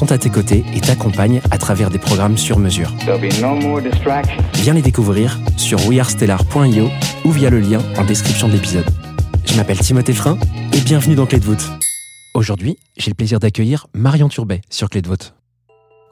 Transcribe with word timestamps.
sont 0.00 0.12
à 0.12 0.16
tes 0.16 0.30
côtés 0.30 0.64
et 0.74 0.80
t'accompagnent 0.80 1.42
à 1.50 1.58
travers 1.58 1.90
des 1.90 1.98
programmes 1.98 2.38
sur 2.38 2.58
mesure. 2.58 2.90
No. 3.06 3.18
Viens 4.54 4.72
les 4.72 4.80
découvrir 4.80 5.38
sur 5.58 5.86
wearestellar.io 5.86 6.88
ou 7.26 7.30
via 7.30 7.50
le 7.50 7.60
lien 7.60 7.80
en 7.98 8.04
description 8.06 8.48
de 8.48 8.54
l'épisode. 8.54 8.86
Je 9.44 9.54
m'appelle 9.56 9.78
Timothée 9.78 10.14
Frein 10.14 10.38
et 10.72 10.80
bienvenue 10.80 11.16
dans 11.16 11.26
Clé 11.26 11.38
de 11.38 11.44
voûte. 11.44 11.68
Aujourd'hui, 12.32 12.78
j'ai 12.96 13.10
le 13.10 13.14
plaisir 13.14 13.40
d'accueillir 13.40 13.88
Marion 13.92 14.30
Turbet 14.30 14.62
sur 14.70 14.88
Clé 14.88 15.02
de 15.02 15.08
voûte. 15.08 15.34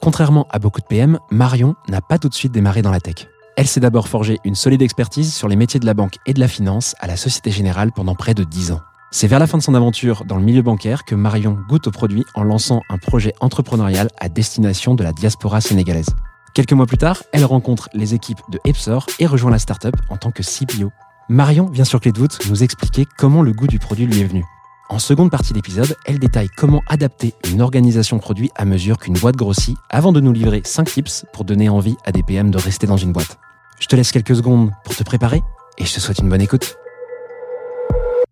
Contrairement 0.01 0.47
à 0.51 0.59
beaucoup 0.59 0.81
de 0.81 0.85
PM, 0.85 1.17
Marion 1.31 1.73
n'a 1.87 2.01
pas 2.01 2.19
tout 2.19 2.29
de 2.29 2.35
suite 2.35 2.51
démarré 2.51 2.83
dans 2.83 2.91
la 2.91 2.99
tech. 2.99 3.25
Elle 3.57 3.67
s'est 3.67 3.79
d'abord 3.79 4.07
forgé 4.07 4.37
une 4.45 4.53
solide 4.53 4.83
expertise 4.83 5.33
sur 5.33 5.47
les 5.47 5.55
métiers 5.55 5.79
de 5.79 5.87
la 5.87 5.95
banque 5.95 6.17
et 6.27 6.35
de 6.35 6.39
la 6.39 6.47
finance 6.47 6.93
à 6.99 7.07
la 7.07 7.17
Société 7.17 7.49
Générale 7.49 7.91
pendant 7.91 8.13
près 8.13 8.35
de 8.35 8.43
10 8.43 8.71
ans. 8.71 8.81
C'est 9.11 9.27
vers 9.27 9.39
la 9.39 9.47
fin 9.47 9.57
de 9.57 9.63
son 9.63 9.73
aventure 9.73 10.23
dans 10.23 10.37
le 10.37 10.43
milieu 10.43 10.61
bancaire 10.61 11.03
que 11.03 11.15
Marion 11.15 11.57
goûte 11.67 11.87
au 11.87 11.91
produit 11.91 12.25
en 12.35 12.43
lançant 12.43 12.81
un 12.89 12.99
projet 12.99 13.33
entrepreneurial 13.39 14.07
à 14.19 14.29
destination 14.29 14.93
de 14.93 15.03
la 15.03 15.13
diaspora 15.13 15.61
sénégalaise. 15.61 16.09
Quelques 16.53 16.73
mois 16.73 16.85
plus 16.85 16.99
tard, 16.99 17.23
elle 17.33 17.45
rencontre 17.45 17.89
les 17.93 18.13
équipes 18.13 18.41
de 18.49 18.59
Epsor 18.65 19.07
et 19.17 19.25
rejoint 19.25 19.49
la 19.49 19.57
startup 19.57 19.95
en 20.09 20.17
tant 20.17 20.29
que 20.29 20.43
CPO. 20.43 20.91
Marion 21.27 21.65
vient 21.65 21.85
sur 21.85 21.99
Clé 22.01 22.11
de 22.11 22.19
voûte 22.19 22.39
nous 22.49 22.61
expliquer 22.63 23.07
comment 23.17 23.41
le 23.41 23.51
goût 23.51 23.67
du 23.67 23.79
produit 23.79 24.05
lui 24.05 24.21
est 24.21 24.25
venu. 24.25 24.45
En 24.89 24.99
seconde 24.99 25.31
partie 25.31 25.53
d'épisode, 25.53 25.95
elle 26.05 26.19
détaille 26.19 26.49
comment 26.55 26.83
adapter 26.87 27.33
une 27.51 27.61
organisation 27.61 28.19
produit 28.19 28.51
à 28.55 28.65
mesure 28.65 28.99
qu'une 28.99 29.13
boîte 29.13 29.35
grossit 29.35 29.77
avant 29.89 30.11
de 30.11 30.19
nous 30.19 30.33
livrer 30.33 30.61
5 30.63 30.87
tips 30.87 31.25
pour 31.33 31.45
donner 31.45 31.69
envie 31.69 31.97
à 32.05 32.11
des 32.11 32.21
PM 32.21 32.51
de 32.51 32.57
rester 32.59 32.85
dans 32.85 32.97
une 32.97 33.11
boîte. 33.11 33.39
Je 33.79 33.87
te 33.87 33.95
laisse 33.95 34.11
quelques 34.11 34.35
secondes 34.35 34.71
pour 34.83 34.95
te 34.95 35.03
préparer 35.03 35.41
et 35.79 35.85
je 35.85 35.95
te 35.95 35.99
souhaite 35.99 36.19
une 36.19 36.29
bonne 36.29 36.41
écoute. 36.41 36.75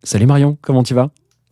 Salut 0.03 0.25
Marion, 0.25 0.57
comment 0.61 0.83
tu 0.83 0.93
vas? 0.93 1.09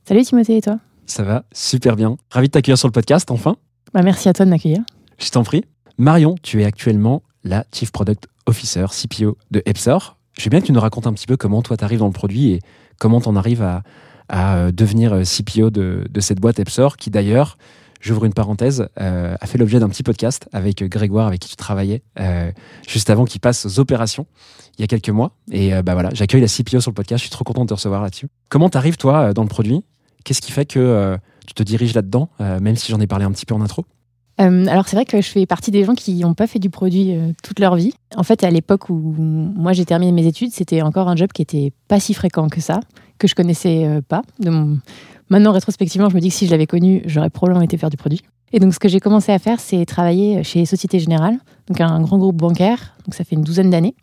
Salut 0.08 0.24
Timothée 0.24 0.58
et 0.58 0.62
toi? 0.62 0.80
Ça 1.06 1.24
va 1.24 1.44
super 1.54 1.96
bien. 1.96 2.18
Ravi 2.30 2.48
de 2.48 2.52
t'accueillir 2.52 2.78
sur 2.78 2.88
le 2.88 2.92
podcast 2.92 3.30
enfin. 3.32 3.56
bah, 3.94 4.02
Merci 4.02 4.30
à 4.30 4.34
toi 4.34 4.46
de 4.46 4.50
m'accueillir. 4.50 4.82
Je 5.18 5.30
t'en 5.30 5.44
prie. 5.44 5.64
Marion, 5.98 6.36
tu 6.42 6.62
es 6.62 6.66
actuellement 6.66 7.24
la 7.44 7.66
Chief 7.74 7.92
Product 7.92 8.28
Officer, 8.46 8.86
CPO 8.92 9.38
de 9.52 9.62
Epsor. 9.66 10.18
Je 10.38 10.44
veux 10.44 10.50
bien 10.50 10.62
que 10.62 10.66
tu 10.66 10.72
nous 10.74 10.80
racontes 10.80 11.08
un 11.08 11.14
petit 11.14 11.28
peu 11.28 11.38
comment 11.38 11.62
toi 11.62 11.78
t'arrives 11.78 12.00
dans 12.00 12.08
le 12.08 12.12
produit 12.12 12.52
et 12.52 12.60
comment 13.00 13.22
t'en 13.22 13.36
arrives 13.36 13.62
à, 13.62 13.84
à, 14.30 14.58
euh, 14.58 14.72
devenir 14.72 15.14
euh, 15.14 15.24
CPO 15.24 15.70
de, 15.70 16.06
de 16.10 16.20
cette 16.20 16.40
boîte 16.40 16.60
Epsor 16.60 16.98
qui 16.98 17.10
d'ailleurs, 17.10 17.58
j'ouvre 18.02 18.26
une 18.26 18.34
parenthèse, 18.34 18.88
euh, 19.00 19.36
a 19.40 19.48
fait 19.48 19.58
l'objet 19.58 19.80
d'un 19.80 19.90
petit 19.90 20.04
podcast 20.04 20.48
avec 20.54 20.82
euh, 20.82 20.88
Grégoire 20.88 21.28
avec 21.28 21.42
qui 21.42 21.50
tu 21.50 21.56
travaillais 21.56 22.04
euh, 22.20 22.52
juste 22.88 23.10
avant 23.10 23.26
qu'il 23.26 23.42
passe 23.42 23.66
aux 23.66 23.80
opérations 23.80 24.28
il 24.78 24.82
y 24.82 24.84
a 24.84 24.88
quelques 24.88 25.10
mois. 25.10 25.32
Et 25.52 25.72
bah 25.84 25.94
voilà, 25.94 26.10
j'accueille 26.14 26.42
la 26.42 26.50
CPO 26.50 26.82
sur 26.82 26.92
le 26.92 26.96
podcast, 26.96 27.20
je 27.20 27.28
suis 27.28 27.32
trop 27.32 27.46
content 27.46 27.64
de 27.64 27.70
te 27.70 27.74
recevoir 27.74 28.02
là-dessus. 28.02 28.28
Comment 28.50 28.70
t'arrives 28.70 28.98
toi 28.98 29.34
dans 29.34 29.44
le 29.44 29.48
produit? 29.48 29.86
Qu'est-ce 30.26 30.42
qui 30.42 30.52
fait 30.52 30.66
que 30.66 31.18
tu 31.48 31.54
te 31.54 31.64
diriges 31.64 31.94
là-dedans, 31.94 32.28
même 32.40 32.76
si 32.76 32.92
j'en 32.92 33.00
ai 33.00 33.08
parlé 33.08 33.24
un 33.24 33.32
petit 33.32 33.46
peu 33.46 33.56
en 33.56 33.62
intro? 33.62 33.86
Alors 34.38 34.90
c'est 34.90 34.98
vrai 34.98 35.06
que 35.06 35.22
je 35.22 35.30
fais 35.30 35.46
partie 35.46 35.72
des 35.72 35.86
gens 35.86 35.96
qui 35.96 36.16
n'ont 36.16 36.34
pas 36.34 36.46
fait 36.46 36.60
du 36.60 36.70
produit 36.70 37.16
toute 37.42 37.62
leur 37.62 37.78
vie. 37.78 37.94
En 38.18 38.24
fait, 38.24 38.44
à 38.44 38.50
l'époque 38.50 38.90
où 38.90 39.16
moi 39.18 39.72
j'ai 39.72 39.86
terminé 39.86 40.12
mes 40.12 40.28
études, 40.28 40.52
c'était 40.52 40.82
encore 40.82 41.08
un 41.08 41.16
job 41.16 41.30
qui 41.34 41.42
était 41.42 41.72
pas 41.88 42.02
si 42.02 42.14
fréquent 42.14 42.50
que 42.50 42.60
ça, 42.60 42.82
que 43.18 43.30
je 43.30 43.36
connaissais 43.36 44.02
pas. 44.10 44.24
Maintenant, 45.30 45.52
rétrospectivement, 45.52 46.10
je 46.10 46.16
me 46.16 46.22
dis 46.22 46.30
que 46.30 46.36
si 46.36 46.46
je 46.46 46.52
l'avais 46.52 46.68
connu, 46.68 47.02
j'aurais 47.06 47.30
probablement 47.30 47.64
été 47.64 47.78
faire 47.78 47.90
du 47.90 47.98
produit. 47.98 48.22
Et 48.54 48.60
donc, 48.60 48.74
ce 48.74 48.80
que 48.80 48.88
j'ai 48.88 49.00
commencé 49.00 49.32
à 49.32 49.40
faire, 49.40 49.60
c'est 49.60 49.84
travailler 49.86 50.44
chez 50.44 50.66
Société 50.66 51.00
Générale, 51.00 51.38
donc 51.68 51.82
un 51.82 52.00
grand 52.02 52.18
groupe 52.18 52.36
bancaire. 52.38 52.96
Donc, 53.06 53.16
ça 53.16 53.24
fait 53.24 53.36
une 53.36 53.42
douzaine 53.42 53.70
d'années. 53.72 53.96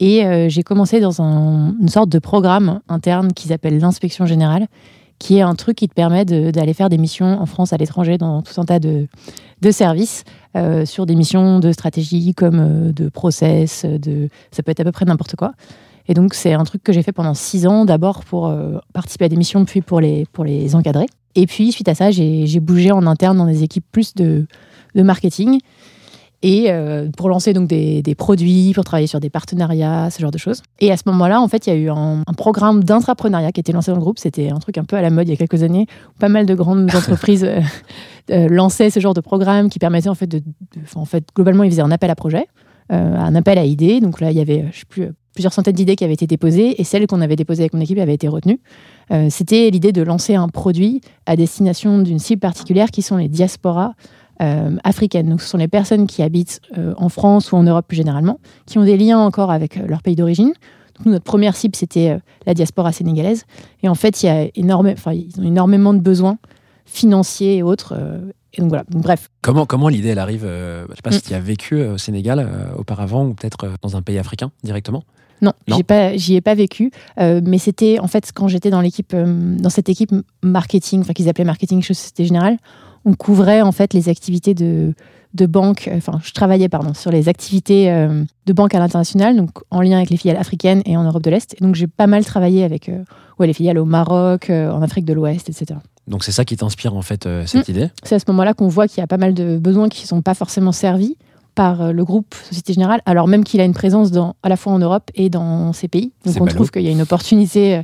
Et 0.00 0.24
euh, 0.24 0.48
j'ai 0.48 0.62
commencé 0.62 1.00
dans 1.00 1.20
un- 1.22 1.74
une 1.80 1.88
sorte 1.88 2.08
de 2.08 2.18
programme 2.18 2.80
interne 2.88 3.32
qu'ils 3.32 3.52
appellent 3.52 3.78
l'inspection 3.78 4.26
générale, 4.26 4.66
qui 5.18 5.36
est 5.38 5.40
un 5.42 5.54
truc 5.54 5.76
qui 5.78 5.88
te 5.88 5.94
permet 5.94 6.24
d'aller 6.26 6.74
faire 6.74 6.90
des 6.90 6.98
missions 6.98 7.40
en 7.40 7.46
France, 7.46 7.72
à 7.72 7.78
l'étranger, 7.78 8.18
dans 8.18 8.42
tout 8.42 8.58
un 8.60 8.64
tas 8.66 8.78
de, 8.78 9.08
de 9.62 9.70
services, 9.70 10.24
euh, 10.56 10.84
sur 10.84 11.06
des 11.06 11.14
missions 11.14 11.58
de 11.58 11.72
stratégie 11.72 12.34
comme 12.34 12.60
euh, 12.60 12.92
de 12.92 13.08
process, 13.08 13.84
de, 13.86 14.28
ça 14.50 14.62
peut 14.62 14.72
être 14.72 14.80
à 14.80 14.84
peu 14.84 14.92
près 14.92 15.06
n'importe 15.06 15.34
quoi. 15.36 15.52
Et 16.08 16.14
donc, 16.14 16.34
c'est 16.34 16.52
un 16.52 16.64
truc 16.64 16.82
que 16.82 16.92
j'ai 16.92 17.02
fait 17.02 17.12
pendant 17.12 17.34
six 17.34 17.66
ans, 17.66 17.84
d'abord 17.84 18.24
pour 18.24 18.46
euh, 18.46 18.78
participer 18.92 19.24
à 19.24 19.28
des 19.28 19.36
missions, 19.36 19.64
puis 19.64 19.80
pour 19.80 20.00
les, 20.00 20.26
pour 20.32 20.44
les 20.44 20.74
encadrer. 20.74 21.06
Et 21.34 21.46
puis, 21.46 21.72
suite 21.72 21.88
à 21.88 21.94
ça, 21.94 22.10
j'ai 22.10 22.46
j'ai 22.46 22.60
bougé 22.60 22.92
en 22.92 23.06
interne 23.06 23.36
dans 23.36 23.46
des 23.46 23.62
équipes 23.62 23.84
plus 23.92 24.14
de, 24.14 24.46
de 24.94 25.02
marketing 25.02 25.58
et 26.42 26.66
euh, 26.70 27.08
pour 27.16 27.28
lancer 27.28 27.52
donc 27.54 27.66
des, 27.66 28.02
des 28.02 28.14
produits, 28.14 28.72
pour 28.74 28.84
travailler 28.84 29.06
sur 29.06 29.20
des 29.20 29.30
partenariats, 29.30 30.10
ce 30.10 30.20
genre 30.20 30.30
de 30.30 30.38
choses. 30.38 30.62
Et 30.80 30.92
à 30.92 30.96
ce 30.96 31.02
moment-là, 31.06 31.40
en 31.40 31.48
fait, 31.48 31.66
il 31.66 31.70
y 31.70 31.72
a 31.72 31.76
eu 31.76 31.90
un, 31.90 32.22
un 32.26 32.32
programme 32.34 32.84
d'intrapreneuriat 32.84 33.52
qui 33.52 33.58
a 33.60 33.62
été 33.62 33.72
lancé 33.72 33.90
dans 33.90 33.96
le 33.96 34.02
groupe. 34.02 34.18
C'était 34.18 34.50
un 34.50 34.58
truc 34.58 34.78
un 34.78 34.84
peu 34.84 34.96
à 34.96 35.02
la 35.02 35.10
mode 35.10 35.26
il 35.26 35.30
y 35.30 35.34
a 35.34 35.36
quelques 35.36 35.62
années. 35.62 35.86
Pas 36.20 36.28
mal 36.28 36.46
de 36.46 36.54
grandes 36.54 36.90
entreprises 36.94 37.44
euh, 38.30 38.48
lançaient 38.48 38.90
ce 38.90 39.00
genre 39.00 39.14
de 39.14 39.20
programme 39.22 39.68
qui 39.70 39.78
permettait 39.78 40.08
en 40.10 40.14
fait 40.14 40.26
de, 40.26 40.38
de- 40.38 40.44
en 40.94 41.04
fait, 41.06 41.24
globalement, 41.34 41.64
ils 41.64 41.70
faisaient 41.70 41.82
un 41.82 41.90
appel 41.90 42.10
à 42.10 42.14
projet, 42.14 42.46
un 42.90 43.34
appel 43.34 43.58
à 43.58 43.64
idées. 43.64 44.00
Donc 44.00 44.20
là, 44.20 44.30
il 44.30 44.36
y 44.36 44.40
avait, 44.40 44.62
euh, 44.62 44.68
je 44.72 44.80
sais 44.80 44.84
plus, 44.88 45.02
euh, 45.04 45.12
plusieurs 45.34 45.52
centaines 45.52 45.74
d'idées 45.74 45.96
qui 45.96 46.04
avaient 46.04 46.14
été 46.14 46.26
déposées 46.26 46.80
et 46.80 46.84
celle 46.84 47.06
qu'on 47.06 47.20
avait 47.20 47.36
déposée 47.36 47.62
avec 47.62 47.74
mon 47.74 47.80
équipe 47.80 47.98
avait 47.98 48.14
été 48.14 48.26
retenue. 48.26 48.58
Euh, 49.10 49.28
C'était 49.28 49.68
l'idée 49.70 49.92
de 49.92 50.02
lancer 50.02 50.34
un 50.34 50.48
produit 50.48 51.02
à 51.26 51.36
destination 51.36 51.98
d'une 51.98 52.18
cible 52.18 52.40
particulière 52.40 52.90
qui 52.90 53.02
sont 53.02 53.18
les 53.18 53.28
diasporas 53.28 53.92
euh, 54.42 54.76
africaines. 54.82 55.28
Donc, 55.28 55.42
ce 55.42 55.48
sont 55.48 55.58
les 55.58 55.68
personnes 55.68 56.06
qui 56.06 56.22
habitent 56.22 56.60
euh, 56.78 56.94
en 56.96 57.08
France 57.10 57.52
ou 57.52 57.56
en 57.56 57.62
Europe 57.62 57.86
plus 57.86 57.96
généralement, 57.96 58.38
qui 58.66 58.78
ont 58.78 58.84
des 58.84 58.96
liens 58.96 59.18
encore 59.18 59.50
avec 59.50 59.76
euh, 59.76 59.86
leur 59.86 60.02
pays 60.02 60.16
d'origine. 60.16 60.52
Nous, 61.04 61.12
notre 61.12 61.24
première 61.24 61.54
cible, 61.56 61.76
c'était 61.76 62.10
euh, 62.10 62.18
la 62.46 62.54
diaspora 62.54 62.92
sénégalaise. 62.92 63.44
Et 63.82 63.88
en 63.88 63.94
fait, 63.94 64.22
il 64.22 64.26
y 64.26 64.28
a 64.30 64.46
ils 64.54 64.72
ont 64.72 65.42
énormément 65.42 65.92
de 65.92 66.00
besoins 66.00 66.38
financiers 66.86 67.56
et 67.56 67.62
autres. 67.62 67.94
Et 68.56 68.60
donc 68.60 68.68
voilà. 68.70 68.84
Donc, 68.90 69.02
bref, 69.02 69.28
Comment, 69.42 69.66
comment 69.66 69.88
l'idée 69.88 70.08
elle 70.08 70.18
arrive 70.18 70.44
euh, 70.44 70.86
Je 70.90 70.96
sais 70.96 71.02
pas 71.02 71.10
Mm. 71.10 71.12
si 71.14 71.22
tu 71.22 71.34
as 71.34 71.40
vécu 71.40 71.74
euh, 71.76 71.94
au 71.94 71.98
Sénégal 71.98 72.38
euh, 72.40 72.74
auparavant 72.76 73.26
ou 73.26 73.34
peut-être 73.34 73.68
dans 73.82 73.96
un 73.96 74.02
pays 74.02 74.18
africain 74.18 74.50
directement? 74.64 75.04
Non, 75.42 75.52
j'y 75.68 76.34
ai 76.36 76.40
pas 76.40 76.54
vécu, 76.54 76.90
euh, 77.20 77.42
mais 77.44 77.58
c'était 77.58 77.98
en 77.98 78.08
fait 78.08 78.32
quand 78.34 78.48
j'étais 78.48 78.70
dans 78.70 78.80
l'équipe, 78.80 79.14
dans 79.14 79.68
cette 79.68 79.90
équipe 79.90 80.10
marketing, 80.42 81.02
enfin 81.02 81.12
qu'ils 81.12 81.28
appelaient 81.28 81.44
marketing 81.44 81.82
Société 81.82 82.24
Générale, 82.24 82.56
on 83.04 83.12
couvrait 83.12 83.60
en 83.60 83.70
fait 83.72 83.92
les 83.92 84.08
activités 84.08 84.54
de 84.54 84.94
de 85.36 85.46
banque, 85.46 85.88
euh, 85.88 85.96
enfin 85.96 86.18
je 86.22 86.32
travaillais 86.32 86.68
pardon 86.68 86.94
sur 86.94 87.10
les 87.10 87.28
activités 87.28 87.90
euh, 87.90 88.24
de 88.46 88.52
banque 88.52 88.74
à 88.74 88.78
l'international, 88.78 89.36
donc 89.36 89.50
en 89.70 89.80
lien 89.80 89.98
avec 89.98 90.10
les 90.10 90.16
filiales 90.16 90.38
africaines 90.38 90.82
et 90.86 90.96
en 90.96 91.04
Europe 91.04 91.22
de 91.22 91.30
l'Est. 91.30 91.54
Et 91.54 91.64
donc 91.64 91.74
j'ai 91.74 91.86
pas 91.86 92.06
mal 92.06 92.24
travaillé 92.24 92.64
avec 92.64 92.88
euh, 92.88 93.04
ouais, 93.38 93.46
les 93.46 93.52
filiales 93.52 93.78
au 93.78 93.84
Maroc, 93.84 94.50
euh, 94.50 94.70
en 94.70 94.82
Afrique 94.82 95.04
de 95.04 95.12
l'Ouest, 95.12 95.48
etc. 95.48 95.78
Donc 96.08 96.24
c'est 96.24 96.32
ça 96.32 96.44
qui 96.44 96.56
t'inspire 96.56 96.94
en 96.94 97.02
fait 97.02 97.28
cette 97.46 97.68
idée? 97.68 97.90
C'est 98.04 98.14
à 98.14 98.18
ce 98.18 98.24
moment-là 98.28 98.54
qu'on 98.54 98.68
voit 98.68 98.86
qu'il 98.86 98.98
y 98.98 99.02
a 99.02 99.08
pas 99.08 99.16
mal 99.16 99.34
de 99.34 99.58
besoins 99.58 99.88
qui 99.88 100.02
ne 100.04 100.08
sont 100.08 100.22
pas 100.22 100.34
forcément 100.34 100.72
servis 100.72 101.16
par 101.56 101.80
euh, 101.82 101.90
le 101.92 102.04
groupe 102.04 102.34
Société 102.48 102.72
Générale, 102.74 103.00
alors 103.06 103.26
même 103.26 103.42
qu'il 103.42 103.60
a 103.60 103.64
une 103.64 103.72
présence 103.74 104.12
dans, 104.12 104.36
à 104.44 104.48
la 104.48 104.56
fois 104.56 104.72
en 104.72 104.78
Europe 104.78 105.10
et 105.16 105.28
dans 105.28 105.72
ces 105.72 105.88
pays. 105.88 106.12
Donc 106.24 106.34
on 106.42 106.44
trouve 106.54 106.70
qu'il 106.70 106.82
y 106.82 106.88
a 106.88 106.92
une 106.92 107.02
opportunité 107.02 107.78
euh, 107.78 107.82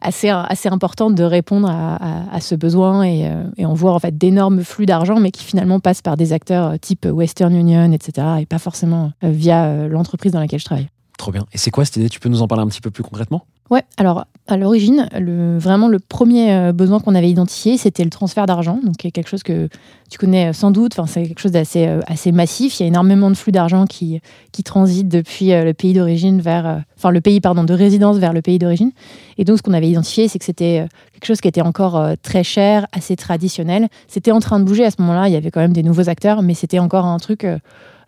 assez, 0.00 0.30
assez 0.30 0.68
importante 0.70 1.14
de 1.14 1.24
répondre 1.24 1.68
à, 1.68 1.96
à- 1.96 2.34
à 2.36 2.40
ce 2.40 2.54
besoin 2.54 3.02
et, 3.02 3.26
euh, 3.28 3.42
et 3.58 3.66
on 3.66 3.74
voit 3.74 3.92
en 3.92 3.98
fait 3.98 4.16
d'énormes 4.16 4.62
flux 4.64 4.86
d'argent, 4.86 5.20
mais 5.20 5.30
qui 5.32 5.44
finalement 5.44 5.80
passent 5.80 6.00
par 6.02 6.16
des 6.16 6.32
acteurs 6.32 6.78
type 6.80 7.04
Western 7.10 7.54
Union, 7.54 7.92
etc. 7.92 8.26
et 8.40 8.46
pas 8.46 8.58
forcément 8.58 9.12
via 9.22 9.88
l'entreprise 9.88 10.32
dans 10.32 10.40
laquelle 10.40 10.60
je 10.60 10.64
travaille. 10.64 10.88
Trop 11.18 11.32
bien. 11.32 11.44
Et 11.52 11.58
c'est 11.58 11.70
quoi 11.70 11.84
cette 11.84 11.96
idée? 11.96 12.08
Tu 12.08 12.20
peux 12.20 12.30
nous 12.30 12.40
en 12.42 12.48
parler 12.48 12.64
un 12.64 12.68
petit 12.68 12.80
peu 12.80 12.90
plus 12.90 13.02
concrètement? 13.02 13.44
Ouais, 13.70 13.82
alors 13.98 14.24
à 14.46 14.56
l'origine, 14.56 15.10
vraiment 15.58 15.88
le 15.88 15.98
premier 15.98 16.54
euh, 16.54 16.72
besoin 16.72 17.00
qu'on 17.00 17.14
avait 17.14 17.28
identifié, 17.28 17.76
c'était 17.76 18.02
le 18.04 18.08
transfert 18.08 18.46
d'argent, 18.46 18.80
donc 18.82 18.96
quelque 18.96 19.28
chose 19.28 19.42
que 19.42 19.68
tu 20.08 20.16
connais 20.16 20.54
sans 20.54 20.70
doute. 20.70 20.98
Enfin, 20.98 21.06
c'est 21.06 21.24
quelque 21.24 21.40
chose 21.40 21.52
d'assez 21.52 21.86
euh, 21.86 22.00
assez 22.06 22.32
massif. 22.32 22.80
Il 22.80 22.84
y 22.84 22.86
a 22.86 22.86
énormément 22.86 23.30
de 23.30 23.36
flux 23.36 23.52
d'argent 23.52 23.84
qui 23.84 24.20
qui 24.52 24.62
transitent 24.62 25.08
depuis 25.08 25.52
euh, 25.52 25.64
le 25.64 25.74
pays 25.74 25.92
d'origine 25.92 26.40
vers, 26.40 26.66
euh, 26.66 26.76
enfin 26.96 27.10
le 27.10 27.20
pays 27.20 27.40
pardon 27.42 27.62
de 27.64 27.74
résidence 27.74 28.16
vers 28.16 28.32
le 28.32 28.40
pays 28.40 28.58
d'origine. 28.58 28.92
Et 29.36 29.44
donc 29.44 29.58
ce 29.58 29.62
qu'on 29.62 29.74
avait 29.74 29.90
identifié, 29.90 30.28
c'est 30.28 30.38
que 30.38 30.46
c'était 30.46 30.84
euh, 30.84 30.88
quelque 31.12 31.26
chose 31.26 31.42
qui 31.42 31.48
était 31.48 31.60
encore 31.60 31.98
euh, 31.98 32.14
très 32.22 32.44
cher, 32.44 32.86
assez 32.92 33.16
traditionnel. 33.16 33.88
C'était 34.06 34.32
en 34.32 34.40
train 34.40 34.60
de 34.60 34.64
bouger 34.64 34.86
à 34.86 34.90
ce 34.90 34.96
moment-là. 35.00 35.28
Il 35.28 35.34
y 35.34 35.36
avait 35.36 35.50
quand 35.50 35.60
même 35.60 35.74
des 35.74 35.82
nouveaux 35.82 36.08
acteurs, 36.08 36.40
mais 36.40 36.54
c'était 36.54 36.78
encore 36.78 37.04
un 37.04 37.18
truc. 37.18 37.44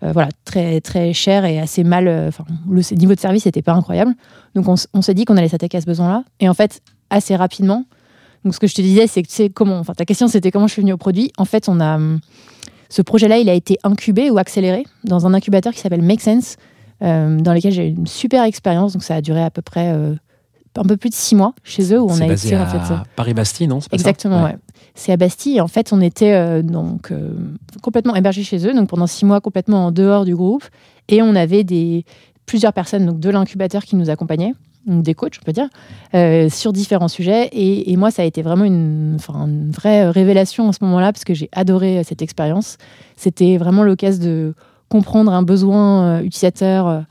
Euh, 0.03 0.13
voilà, 0.13 0.31
très, 0.45 0.81
très 0.81 1.13
cher 1.13 1.45
et 1.45 1.59
assez 1.61 1.85
mal. 1.85 2.09
euh, 2.09 2.29
Enfin, 2.29 2.45
le 2.71 2.81
niveau 2.97 3.15
de 3.15 3.21
service 3.21 3.47
n'était 3.47 3.63
pas 3.63 3.75
incroyable. 3.75 4.15
Donc, 4.55 4.67
on, 4.69 5.03
s'est 5.03 5.15
dit 5.15 5.25
qu'on 5.25 5.37
allait 5.37 5.49
s'attaquer 5.49 5.79
à 5.79 5.81
ce 5.81 5.87
besoin-là. 5.87 6.25
Et 6.41 6.49
en 6.49 6.55
fait, 6.55 6.81
assez 7.11 7.37
rapidement, 7.37 7.85
donc 8.45 8.55
ce 8.55 8.61
que 8.61 8.67
je 8.67 8.75
te 8.75 8.81
disais, 8.81 9.07
c'est 9.07 9.23
que 9.23 9.49
comment. 9.49 9.79
Enfin, 9.79 9.93
ta 9.95 10.05
question, 10.05 10.27
c'était 10.29 10.51
comment 10.51 10.67
je 10.67 10.73
suis 10.73 10.83
venue 10.83 10.93
au 10.95 10.99
produit. 10.99 11.33
En 11.37 11.45
fait, 11.45 11.69
on 11.69 11.81
a. 11.81 11.97
hum, 11.97 12.21
Ce 12.89 13.03
projet-là, 13.03 13.39
il 13.39 13.49
a 13.49 13.55
été 13.55 13.77
incubé 13.85 14.31
ou 14.31 14.39
accéléré 14.39 14.85
dans 15.05 15.27
un 15.27 15.35
incubateur 15.35 15.73
qui 15.73 15.81
s'appelle 15.81 16.03
Make 16.03 16.21
Sense, 16.23 16.57
euh, 17.03 17.39
dans 17.39 17.53
lequel 17.53 17.73
j'ai 17.73 17.87
eu 17.89 17.91
une 17.91 18.07
super 18.07 18.45
expérience. 18.45 18.95
Donc, 18.95 19.03
ça 19.03 19.17
a 19.17 19.21
duré 19.21 19.43
à 19.43 19.51
peu 19.51 19.63
près 19.63 19.93
un 20.81 20.85
peu 20.85 20.97
plus 20.97 21.11
de 21.11 21.15
six 21.15 21.35
mois 21.35 21.55
chez 21.63 21.93
eux, 21.95 22.01
où 22.01 22.09
on 22.11 22.21
a 22.21 22.27
basé 22.27 22.49
été, 22.49 22.57
à 22.57 22.63
en 22.63 22.67
fait. 22.67 22.93
euh, 22.95 22.97
Paris-Bastille, 23.17 23.69
non 23.69 23.79
pas 23.81 23.87
Exactement, 23.93 24.45
ouais. 24.45 24.57
C'est 24.95 25.13
à 25.13 25.17
Bastille. 25.17 25.61
En 25.61 25.69
fait, 25.69 25.93
on 25.93 26.01
était 26.01 26.33
euh, 26.33 26.63
donc 26.63 27.11
euh, 27.11 27.35
complètement 27.83 28.17
hébergés 28.17 28.43
chez 28.43 28.67
eux, 28.67 28.75
donc 28.75 28.89
pendant 28.89 29.07
six 29.07 29.25
mois 29.25 29.41
complètement 29.41 29.87
en 29.87 29.93
dehors 29.93 30.25
du 30.25 30.35
groupe, 30.35 30.65
et 31.09 31.23
on 31.23 31.35
avait 31.37 31.65
des 31.65 32.05
plusieurs 32.47 32.73
personnes 32.73 33.07
donc 33.07 33.21
de 33.21 33.31
l'incubateur 33.31 33.85
qui 33.85 33.95
nous 33.97 34.11
accompagnaient, 34.11 34.55
des 34.87 35.15
coachs, 35.15 35.39
on 35.41 35.45
peut 35.45 35.53
dire, 35.53 35.69
euh, 36.15 36.49
sur 36.49 36.73
différents 36.73 37.09
sujets. 37.09 37.49
Et, 37.53 37.93
et 37.93 37.97
moi, 37.97 38.11
ça 38.11 38.23
a 38.23 38.25
été 38.25 38.43
vraiment 38.43 38.65
une, 38.65 39.19
une 39.29 39.71
vraie 39.71 40.09
révélation 40.11 40.67
en 40.69 40.73
ce 40.73 40.79
moment-là 40.83 41.13
parce 41.13 41.25
que 41.25 41.35
j'ai 41.35 41.49
adoré 41.53 42.03
cette 42.05 42.23
expérience. 42.23 42.79
C'était 43.17 43.59
vraiment 43.59 43.85
l'occasion 43.85 44.25
de 44.25 44.55
comprendre 44.89 45.33
un 45.33 45.43
besoin 45.43 46.21
utilisateur 46.23 47.05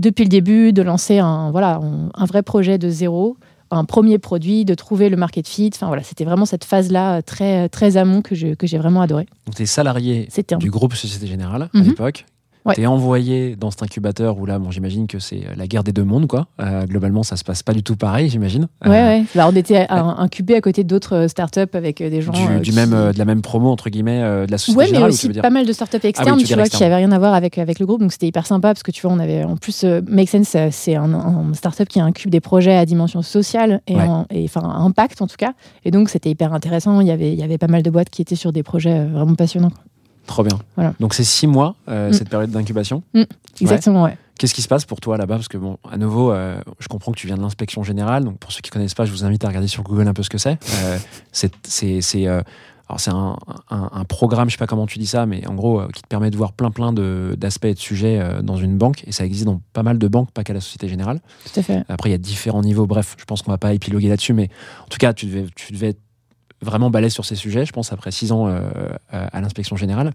depuis 0.00 0.24
le 0.24 0.28
début, 0.28 0.72
de 0.72 0.82
lancer 0.82 1.18
un 1.18 1.50
voilà 1.50 1.80
un, 2.14 2.24
vrai 2.26 2.42
projet 2.42 2.78
de 2.78 2.88
zéro 2.90 3.36
un 3.72 3.84
premier 3.84 4.18
produit, 4.18 4.64
de 4.64 4.74
trouver 4.74 5.08
le 5.10 5.16
market 5.16 5.46
fit. 5.46 5.70
Enfin 5.72 5.86
voilà, 5.86 6.02
c'était 6.02 6.24
vraiment 6.24 6.44
cette 6.44 6.64
phase-là 6.64 7.18
euh, 7.18 7.22
très 7.22 7.68
très 7.68 7.96
amont 7.96 8.20
que 8.20 8.34
je- 8.34 8.54
que 8.54 8.66
j'ai 8.66 8.78
vraiment 8.78 9.00
adoré. 9.00 9.26
Donc, 9.46 9.54
tu 9.54 9.62
es 9.62 9.66
salarié 9.66 10.28
un- 10.52 10.56
du 10.58 10.70
groupe 10.72 10.94
Société 10.94 11.28
Générale 11.28 11.62
à 11.72 11.78
Mhm. 11.78 11.84
l'époque. 11.84 12.26
Ouais. 12.66 12.74
Tu 12.74 12.82
es 12.82 12.86
envoyé 12.86 13.56
dans 13.56 13.70
cet 13.70 13.82
incubateur 13.82 14.38
où 14.38 14.44
là, 14.44 14.58
bon, 14.58 14.70
j'imagine 14.70 15.06
que 15.06 15.18
c'est 15.18 15.40
la 15.56 15.66
guerre 15.66 15.82
des 15.82 15.92
deux 15.92 16.04
mondes. 16.04 16.26
Quoi. 16.26 16.46
Euh, 16.60 16.84
globalement, 16.86 17.22
ça 17.22 17.36
se 17.36 17.44
passe 17.44 17.62
pas 17.62 17.72
du 17.72 17.82
tout 17.82 17.96
pareil, 17.96 18.28
j'imagine. 18.28 18.68
Ouais, 18.84 18.90
Euh, 18.90 19.08
ouais. 19.20 19.24
Bah, 19.34 19.46
on 19.50 19.56
était 19.56 19.86
un- 19.88 20.16
incubés 20.18 20.54
à 20.56 20.60
côté 20.60 20.84
d'autres 20.84 21.14
euh, 21.16 21.28
startups 21.28 21.60
avec 21.72 22.00
euh, 22.02 22.10
des 22.10 22.20
gens 22.20 22.32
Du, 22.32 22.42
euh, 22.42 22.58
du 22.58 22.70
qui- 22.70 22.76
même, 22.76 22.92
euh, 22.92 23.12
de 23.12 23.18
la 23.18 23.24
même 23.24 23.40
promo, 23.40 23.70
entre 23.70 23.88
guillemets, 23.88 24.20
euh, 24.22 24.46
de 24.46 24.50
la 24.50 24.58
société 24.58 24.78
Ouais, 24.78 24.84
mais 24.84 24.88
générale, 24.90 25.08
aussi 25.10 25.28
pas 25.30 25.48
mal 25.50 25.64
de 25.66 25.72
startups 25.72 25.96
externes, 26.02 26.36
tu 26.38 26.52
vois, 26.54 26.62
externe. 26.64 26.78
qui 26.78 26.84
avaient 26.84 26.96
rien 26.96 27.12
à 27.12 27.18
voir 27.18 27.32
avec, 27.34 27.56
avec 27.56 27.78
le 27.78 27.86
groupe. 27.86 28.00
Donc 28.00 28.12
c'était 28.12 28.26
hyper 28.26 28.46
sympa 28.46 28.68
parce 28.68 28.82
que 28.82 28.90
tu 28.90 29.02
vois, 29.02 29.12
on 29.12 29.18
avait 29.20 29.42
en 29.44 29.56
plus 29.56 29.84
euh, 29.84 30.02
Make 30.08 30.28
Sense, 30.28 30.54
euh, 30.54 30.68
c'est 30.70 30.96
un, 30.96 31.14
un 31.14 31.54
startup 31.54 31.88
qui 31.88 31.98
incube 32.00 32.30
des 32.30 32.40
projets 32.40 32.76
à 32.76 32.84
dimension 32.84 33.22
sociale 33.22 33.80
et, 33.86 33.96
Ouais. 33.96 34.02
en- 34.02 34.26
et, 34.30 34.44
enfin 34.44 34.60
à 34.68 34.76
impact 34.80 35.22
en 35.22 35.26
tout 35.26 35.36
cas. 35.38 35.54
Et 35.86 35.90
donc 35.90 36.10
c'était 36.10 36.28
hyper 36.30 36.52
intéressant. 36.52 37.00
Il 37.00 37.06
y 37.06 37.10
avait 37.10 37.32
il 37.32 37.38
y 37.38 37.42
avait 37.42 37.58
pas 37.58 37.68
mal 37.68 37.82
de 37.82 37.88
boîtes 37.90 38.10
qui 38.10 38.20
étaient 38.20 38.36
sur 38.36 38.52
des 38.52 38.62
projets 38.62 38.98
euh, 38.98 39.06
vraiment 39.12 39.34
passionnants. 39.34 39.72
Trop 40.26 40.42
bien. 40.44 40.58
Voilà. 40.76 40.94
Donc, 41.00 41.14
c'est 41.14 41.24
six 41.24 41.46
mois, 41.46 41.74
euh, 41.88 42.10
Mm. 42.10 42.12
cette 42.12 42.28
période 42.28 42.50
d'incubation. 42.50 43.02
Exactement, 43.60 44.04
ouais. 44.04 44.16
Qu'est-ce 44.38 44.54
qui 44.54 44.62
se 44.62 44.68
passe 44.68 44.86
pour 44.86 45.00
toi 45.00 45.18
là-bas? 45.18 45.34
Parce 45.36 45.48
que, 45.48 45.58
bon, 45.58 45.76
à 45.90 45.98
nouveau, 45.98 46.32
euh, 46.32 46.58
je 46.78 46.88
comprends 46.88 47.12
que 47.12 47.18
tu 47.18 47.26
viens 47.26 47.36
de 47.36 47.42
l'inspection 47.42 47.82
générale. 47.82 48.24
Donc, 48.24 48.38
pour 48.38 48.52
ceux 48.52 48.60
qui 48.62 48.70
connaissent 48.70 48.94
pas, 48.94 49.04
je 49.04 49.10
vous 49.12 49.24
invite 49.24 49.44
à 49.44 49.48
regarder 49.48 49.68
sur 49.68 49.82
Google 49.82 50.08
un 50.08 50.14
peu 50.14 50.22
ce 50.22 50.30
que 50.30 50.38
c'est. 50.38 50.58
Euh, 50.84 50.98
c'est. 51.32 51.50
un, 52.26 53.36
un- 53.70 53.90
un 53.92 54.04
programme, 54.04 54.48
je 54.48 54.54
sais 54.54 54.58
pas 54.58 54.66
comment 54.66 54.86
tu 54.86 54.98
dis 54.98 55.06
ça, 55.06 55.26
mais 55.26 55.46
en 55.46 55.54
gros, 55.54 55.80
euh, 55.80 55.88
qui 55.94 56.02
te 56.02 56.08
permet 56.08 56.30
de 56.30 56.36
voir 56.36 56.52
plein 56.52 56.70
plein 56.70 56.92
d'aspects 56.92 57.66
et 57.66 57.74
de 57.74 57.78
sujets 57.78 58.20
dans 58.42 58.56
une 58.56 58.78
banque. 58.78 59.04
Et 59.06 59.12
ça 59.12 59.24
existe 59.26 59.44
dans 59.44 59.60
pas 59.72 59.82
mal 59.82 59.98
de 59.98 60.08
banques, 60.08 60.30
pas 60.32 60.42
qu'à 60.42 60.54
la 60.54 60.60
Société 60.60 60.88
Générale. 60.88 61.20
Tout 61.52 61.60
à 61.60 61.62
fait. 61.62 61.84
Après, 61.88 62.08
il 62.08 62.12
y 62.12 62.14
a 62.14 62.18
différents 62.18 62.62
niveaux. 62.62 62.86
Bref, 62.86 63.16
je 63.18 63.24
pense 63.26 63.42
qu'on 63.42 63.50
va 63.52 63.58
pas 63.58 63.74
épiloguer 63.74 64.08
là-dessus, 64.08 64.32
mais 64.32 64.48
en 64.84 64.88
tout 64.88 64.98
cas, 64.98 65.12
tu 65.12 65.26
devais, 65.26 65.44
tu 65.54 65.72
devais 65.72 65.88
être 65.90 66.00
vraiment 66.62 66.90
balèze 66.90 67.12
sur 67.12 67.24
ces 67.24 67.34
sujets, 67.36 67.64
je 67.66 67.72
pense, 67.72 67.92
après 67.92 68.10
six 68.10 68.32
ans 68.32 68.46
euh, 68.48 68.60
euh, 69.14 69.26
à 69.32 69.40
l'inspection 69.40 69.76
générale. 69.76 70.12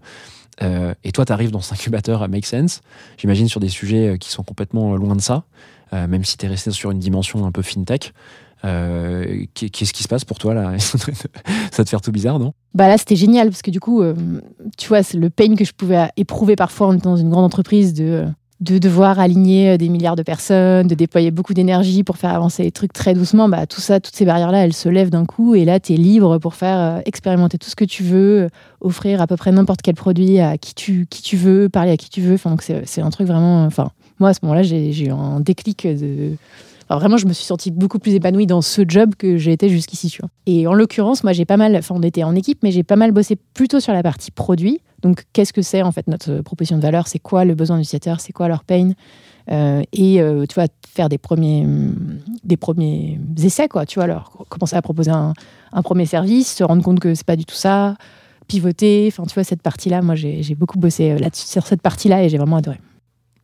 Euh, 0.62 0.94
et 1.04 1.12
toi, 1.12 1.24
tu 1.24 1.32
arrives 1.32 1.50
dans 1.50 1.60
cet 1.60 1.74
incubateur 1.74 2.22
à 2.22 2.28
Make 2.28 2.46
Sense, 2.46 2.80
j'imagine 3.18 3.48
sur 3.48 3.60
des 3.60 3.68
sujets 3.68 4.16
qui 4.18 4.30
sont 4.30 4.42
complètement 4.42 4.96
loin 4.96 5.14
de 5.16 5.20
ça, 5.20 5.44
même 5.92 6.24
si 6.24 6.36
tu 6.36 6.46
es 6.46 6.48
resté 6.48 6.70
sur 6.70 6.90
une 6.90 6.98
dimension 6.98 7.44
un 7.46 7.52
peu 7.52 7.62
fintech. 7.62 8.12
Qu'est- 8.62 9.68
Qu'est-ce 9.70 9.92
qui 9.92 10.02
se 10.02 10.08
passe 10.08 10.24
pour 10.24 10.38
toi 10.38 10.54
là? 10.54 10.78
Ça 10.78 11.84
te 11.84 11.88
fait 11.90 12.00
tout 12.00 12.10
bizarre, 12.12 12.38
non? 12.38 12.52
Bah 12.74 12.88
là, 12.88 12.96
c'était 12.98 13.16
génial 13.16 13.48
parce 13.50 13.62
que 13.62 13.70
du 13.70 13.80
coup, 13.80 14.02
tu 14.78 14.88
vois, 14.88 15.02
c'est 15.02 15.18
le 15.18 15.30
pain 15.30 15.54
que 15.56 15.64
je 15.64 15.72
pouvais 15.72 16.08
éprouver 16.16 16.56
parfois 16.56 16.86
en 16.88 16.96
étant 16.96 17.10
dans 17.10 17.16
une 17.16 17.30
grande 17.30 17.44
entreprise 17.44 17.92
de, 17.94 18.26
de 18.60 18.78
devoir 18.78 19.18
aligner 19.18 19.70
euh, 19.70 19.76
des 19.76 19.88
milliards 19.88 20.16
de 20.16 20.22
personnes, 20.22 20.86
de 20.86 20.94
déployer 20.94 21.30
beaucoup 21.30 21.52
d'énergie 21.52 22.02
pour 22.02 22.16
faire 22.16 22.34
avancer 22.34 22.62
les 22.62 22.72
trucs 22.72 22.92
très 22.92 23.12
doucement. 23.12 23.48
Bah, 23.48 23.66
tout 23.66 23.80
ça, 23.80 24.00
toutes 24.00 24.14
ces 24.14 24.24
barrières-là, 24.24 24.64
elles 24.64 24.72
se 24.72 24.88
lèvent 24.88 25.10
d'un 25.10 25.26
coup 25.26 25.54
et 25.54 25.64
là, 25.64 25.78
tu 25.78 25.92
es 25.92 25.96
libre 25.96 26.38
pour 26.38 26.54
faire 26.54 26.78
euh, 26.78 27.00
expérimenter 27.04 27.58
tout 27.58 27.68
ce 27.68 27.76
que 27.76 27.84
tu 27.84 28.02
veux, 28.02 28.42
euh, 28.44 28.48
offrir 28.80 29.20
à 29.20 29.26
peu 29.26 29.36
près 29.36 29.52
n'importe 29.52 29.82
quel 29.82 29.94
produit 29.94 30.40
à 30.40 30.56
qui 30.56 30.74
tu, 30.74 31.06
veux, 31.36 31.68
parler 31.68 31.90
à 31.90 31.96
qui 31.96 32.08
tu 32.08 32.22
veux. 32.22 32.34
Enfin, 32.34 32.56
c'est 32.84 33.02
un 33.02 33.10
truc 33.10 33.26
vraiment. 33.26 33.64
Enfin, 33.64 33.90
moi, 34.18 34.30
à 34.30 34.34
ce 34.34 34.40
moment-là, 34.42 34.62
j'ai 34.62 35.04
eu 35.04 35.10
un 35.10 35.40
déclic 35.40 35.86
de. 35.86 36.32
Alors 36.88 37.00
vraiment, 37.00 37.16
je 37.16 37.26
me 37.26 37.32
suis 37.32 37.44
sentie 37.44 37.70
beaucoup 37.70 37.98
plus 37.98 38.14
épanouie 38.14 38.46
dans 38.46 38.62
ce 38.62 38.82
job 38.86 39.14
que 39.16 39.36
j'ai 39.38 39.52
été 39.52 39.68
jusqu'ici. 39.68 40.18
Et 40.46 40.66
en 40.66 40.72
l'occurrence, 40.72 41.24
moi, 41.24 41.32
j'ai 41.32 41.44
pas 41.44 41.56
mal, 41.56 41.74
enfin, 41.76 41.94
on 41.96 42.02
était 42.02 42.22
en 42.22 42.34
équipe, 42.36 42.60
mais 42.62 42.70
j'ai 42.70 42.84
pas 42.84 42.96
mal 42.96 43.10
bossé 43.10 43.36
plutôt 43.54 43.80
sur 43.80 43.92
la 43.92 44.02
partie 44.02 44.30
produit. 44.30 44.80
Donc, 45.02 45.24
qu'est-ce 45.32 45.52
que 45.52 45.62
c'est 45.62 45.82
en 45.82 45.90
fait 45.90 46.06
notre 46.06 46.42
proposition 46.42 46.76
de 46.76 46.82
valeur? 46.82 47.08
C'est 47.08 47.18
quoi 47.18 47.44
le 47.44 47.54
besoin 47.54 47.76
de 47.76 47.80
l'utilisateur 47.80 48.20
C'est 48.20 48.32
quoi 48.32 48.46
leur 48.46 48.62
pain? 48.62 48.92
Euh, 49.50 49.82
Et 49.92 50.20
euh, 50.20 50.44
tu 50.46 50.54
vois, 50.54 50.66
faire 50.88 51.08
des 51.08 51.18
premiers, 51.18 51.64
hum, 51.64 52.20
des 52.44 52.56
premiers 52.56 53.18
essais, 53.42 53.68
quoi. 53.68 53.84
Tu 53.84 53.96
vois, 53.96 54.04
alors 54.04 54.46
commencer 54.48 54.76
à 54.76 54.82
proposer 54.82 55.10
un, 55.10 55.32
premier 55.82 56.06
service, 56.06 56.54
se 56.54 56.64
rendre 56.64 56.82
compte 56.82 57.00
que 57.00 57.14
c'est 57.14 57.26
pas 57.26 57.36
du 57.36 57.44
tout 57.44 57.54
ça, 57.54 57.96
pivoter. 58.46 59.08
Enfin, 59.08 59.24
tu 59.24 59.34
vois, 59.34 59.44
cette 59.44 59.62
partie-là, 59.62 60.02
moi, 60.02 60.14
j'ai 60.14 60.54
beaucoup 60.54 60.78
bossé 60.78 61.12
euh, 61.12 61.18
là-dessus, 61.18 61.46
sur 61.48 61.66
cette 61.66 61.82
partie-là 61.82 62.22
et 62.22 62.28
j'ai 62.28 62.38
vraiment 62.38 62.56
adoré. 62.56 62.78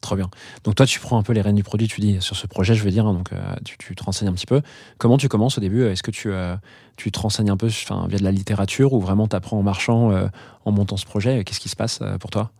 Trop 0.03 0.17
bien. 0.17 0.29
Donc 0.65 0.75
toi, 0.75 0.85
tu 0.85 0.99
prends 0.99 1.17
un 1.17 1.23
peu 1.23 1.33
les 1.33 1.41
rênes 1.41 1.55
du 1.55 1.63
produit, 1.63 1.87
tu 1.87 2.01
dis 2.01 2.21
sur 2.21 2.37
ce 2.37 2.49
projet, 2.49 2.75
je 2.75 2.83
veux 2.83 2.91
dire, 2.91 3.07
hein, 3.07 3.15
donc 3.15 3.33
euh, 3.33 3.39
tu, 3.65 3.79
tu 3.79 3.95
te 3.95 4.03
renseignes 4.03 4.29
un 4.29 4.33
petit 4.33 4.47
peu. 4.47 4.61
Comment 4.99 5.17
tu 5.17 5.29
commences 5.29 5.57
au 5.59 5.61
début? 5.61 5.85
Est-ce 5.85 6.03
que 6.03 6.11
tu, 6.11 6.31
euh, 6.31 6.57
tu 6.97 7.13
te 7.13 7.21
renseignes 7.21 7.51
un 7.51 7.57
peu 7.57 7.69
via 7.69 8.19
de 8.19 8.25
la 8.25 8.33
littérature 8.33 8.93
ou 8.93 9.01
vraiment 9.01 9.29
tu 9.29 9.37
apprends 9.37 9.59
en 9.59 9.63
marchant, 9.63 10.11
euh, 10.11 10.27
en 10.65 10.73
montant 10.73 10.97
ce 10.97 11.07
projet? 11.07 11.45
Qu'est-ce 11.45 11.61
qui 11.61 11.69
se 11.69 11.77
passe 11.77 12.01
euh, 12.03 12.19
pour 12.19 12.31
toi? 12.31 12.51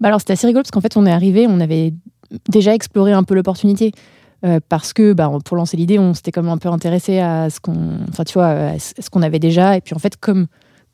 Bah 0.00 0.06
alors 0.06 0.20
c'était 0.20 0.34
assez 0.34 0.46
rigolo 0.46 0.62
parce 0.62 0.70
qu'en 0.70 0.80
fait 0.80 0.96
on 0.96 1.04
est 1.04 1.10
arrivé, 1.10 1.46
on 1.48 1.58
avait 1.58 1.92
déjà 2.48 2.72
exploré 2.74 3.12
un 3.12 3.24
peu 3.24 3.34
l'opportunité 3.34 3.90
euh, 4.44 4.60
parce 4.68 4.92
que 4.92 5.12
bah, 5.14 5.28
pour 5.44 5.56
lancer 5.56 5.76
l'idée, 5.76 5.98
on 5.98 6.14
s'était 6.14 6.30
comme 6.30 6.48
un 6.48 6.58
peu 6.58 6.68
intéressé 6.68 7.18
à 7.18 7.50
ce 7.50 7.58
qu'on, 7.58 7.98
enfin 8.08 8.22
tu 8.22 8.34
ce 8.34 9.10
qu'on 9.10 9.22
avait 9.22 9.40
déjà 9.40 9.76
et 9.76 9.80
puis 9.80 9.94
en 9.96 9.98
fait 9.98 10.16
comme 10.16 10.46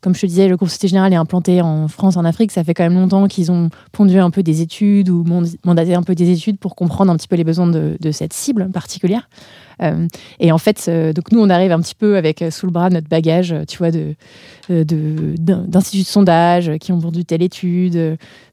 comme 0.05 0.13
je 0.13 0.21
te 0.21 0.27
disais, 0.27 0.47
le 0.47 0.55
groupe 0.55 0.69
Société 0.69 0.89
Générale 0.89 1.13
est 1.13 1.15
implanté 1.15 1.63
en 1.63 1.87
France, 1.87 2.15
en 2.15 2.25
Afrique. 2.25 2.51
Ça 2.51 2.63
fait 2.63 2.75
quand 2.75 2.83
même 2.83 2.93
longtemps 2.93 3.27
qu'ils 3.27 3.51
ont 3.51 3.71
pondu 3.91 4.19
un 4.19 4.29
peu 4.29 4.43
des 4.43 4.61
études 4.61 5.09
ou 5.09 5.23
mand- 5.23 5.57
mandaté 5.65 5.95
un 5.95 6.03
peu 6.03 6.13
des 6.13 6.29
études 6.29 6.59
pour 6.59 6.75
comprendre 6.75 7.11
un 7.11 7.15
petit 7.15 7.27
peu 7.27 7.35
les 7.35 7.43
besoins 7.43 7.65
de, 7.65 8.11
cette 8.11 8.33
cible 8.33 8.69
particulière. 8.69 9.27
Euh, 9.81 10.07
et 10.39 10.51
en 10.51 10.59
fait, 10.59 10.85
euh, 10.89 11.11
donc 11.11 11.31
nous, 11.31 11.39
on 11.39 11.49
arrive 11.49 11.71
un 11.71 11.79
petit 11.79 11.95
peu 11.95 12.17
avec 12.17 12.43
euh, 12.43 12.51
sous 12.51 12.67
le 12.67 12.71
bras 12.71 12.91
notre 12.91 13.09
bagage, 13.09 13.55
tu 13.67 13.79
vois, 13.79 13.89
d'instituts 14.69 16.03
de 16.03 16.07
sondage 16.07 16.71
qui 16.79 16.91
ont 16.91 16.99
vendu 16.99 17.25
telle 17.25 17.41
étude, 17.41 17.95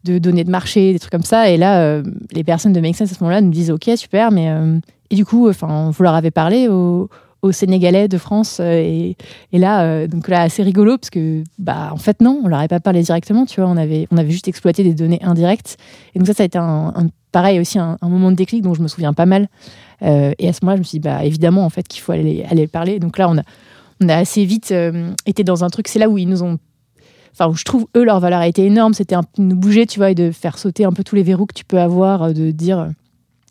de 0.04 0.18
données 0.18 0.44
de 0.44 0.50
marché, 0.50 0.94
des 0.94 0.98
trucs 1.00 1.12
comme 1.12 1.20
ça. 1.20 1.50
Et 1.50 1.58
là, 1.58 2.00
les 2.32 2.44
personnes 2.44 2.72
de 2.72 2.80
Make 2.80 2.96
Sense 2.96 3.12
à 3.12 3.14
ce 3.14 3.22
moment-là 3.22 3.42
nous 3.42 3.50
disent 3.50 3.70
OK, 3.70 3.90
super, 3.96 4.30
mais 4.32 4.50
et 5.10 5.16
du 5.16 5.26
coup, 5.26 5.50
enfin, 5.50 5.90
vous 5.94 6.02
leur 6.02 6.14
avez 6.14 6.30
parlé 6.30 6.68
aux, 6.68 7.10
aux 7.42 7.52
Sénégalais 7.52 8.06
de 8.06 8.18
France 8.18 8.58
euh, 8.60 9.12
et, 9.52 9.58
là, 9.58 9.82
euh, 9.82 10.06
donc 10.06 10.28
là, 10.28 10.42
assez 10.42 10.62
rigolo 10.62 10.96
parce 10.96 11.10
que 11.10 11.42
bah 11.58 11.90
en 11.92 11.96
fait 11.96 12.20
non, 12.20 12.40
on 12.44 12.48
leur 12.48 12.60
avait 12.60 12.68
pas 12.68 12.80
parlé 12.80 13.02
directement, 13.02 13.46
tu 13.46 13.60
vois, 13.60 13.68
on 13.68 13.76
avait 13.76 14.06
on 14.12 14.16
avait 14.16 14.30
juste 14.30 14.48
exploité 14.48 14.84
des 14.84 14.94
données 14.94 15.20
indirectes. 15.22 15.76
Et 16.14 16.18
donc 16.18 16.28
ça, 16.28 16.34
ça 16.34 16.44
a 16.44 16.46
été 16.46 16.58
un, 16.58 16.92
pareil 17.32 17.58
aussi 17.58 17.78
un, 17.78 17.98
moment 18.00 18.30
de 18.30 18.36
déclic 18.36 18.62
dont 18.62 18.74
je 18.74 18.82
me 18.82 18.88
souviens 18.88 19.12
pas 19.12 19.26
mal. 19.26 19.48
Euh, 20.02 20.32
et 20.38 20.48
à 20.48 20.52
ce 20.52 20.60
moment-là, 20.62 20.76
je 20.76 20.80
me 20.80 20.84
suis 20.84 20.98
dit 21.00 21.08
bah 21.08 21.24
évidemment 21.24 21.64
en 21.64 21.70
fait 21.70 21.86
qu'il 21.88 22.00
faut 22.00 22.12
aller 22.12 22.66
parler. 22.68 23.00
Donc 23.00 23.18
là, 23.18 23.28
on 23.28 23.36
a 23.36 23.42
on 24.00 24.08
a 24.08 24.16
assez 24.16 24.44
vite 24.44 24.70
euh, 24.72 25.12
été 25.26 25.44
dans 25.44 25.64
un 25.64 25.68
truc. 25.68 25.88
C'est 25.88 25.98
là 25.98 26.08
où 26.08 26.18
ils 26.18 26.28
nous 26.28 26.42
ont 26.42 26.58
enfin 27.32 27.48
où 27.48 27.54
je 27.54 27.64
trouve 27.64 27.86
eux 27.96 28.04
leur 28.04 28.20
valeur 28.20 28.40
a 28.40 28.46
été 28.46 28.66
énorme 28.66 28.92
c'était 28.92 29.14
un 29.14 29.22
de 29.22 29.42
nous 29.42 29.56
bouger 29.56 29.86
tu 29.86 29.98
vois 29.98 30.10
et 30.10 30.14
de 30.14 30.32
faire 30.32 30.58
sauter 30.58 30.84
un 30.84 30.92
peu 30.92 31.02
tous 31.02 31.16
les 31.16 31.22
verrous 31.22 31.46
que 31.46 31.54
tu 31.54 31.64
peux 31.64 31.80
avoir 31.80 32.34
de 32.34 32.50
dire 32.50 32.90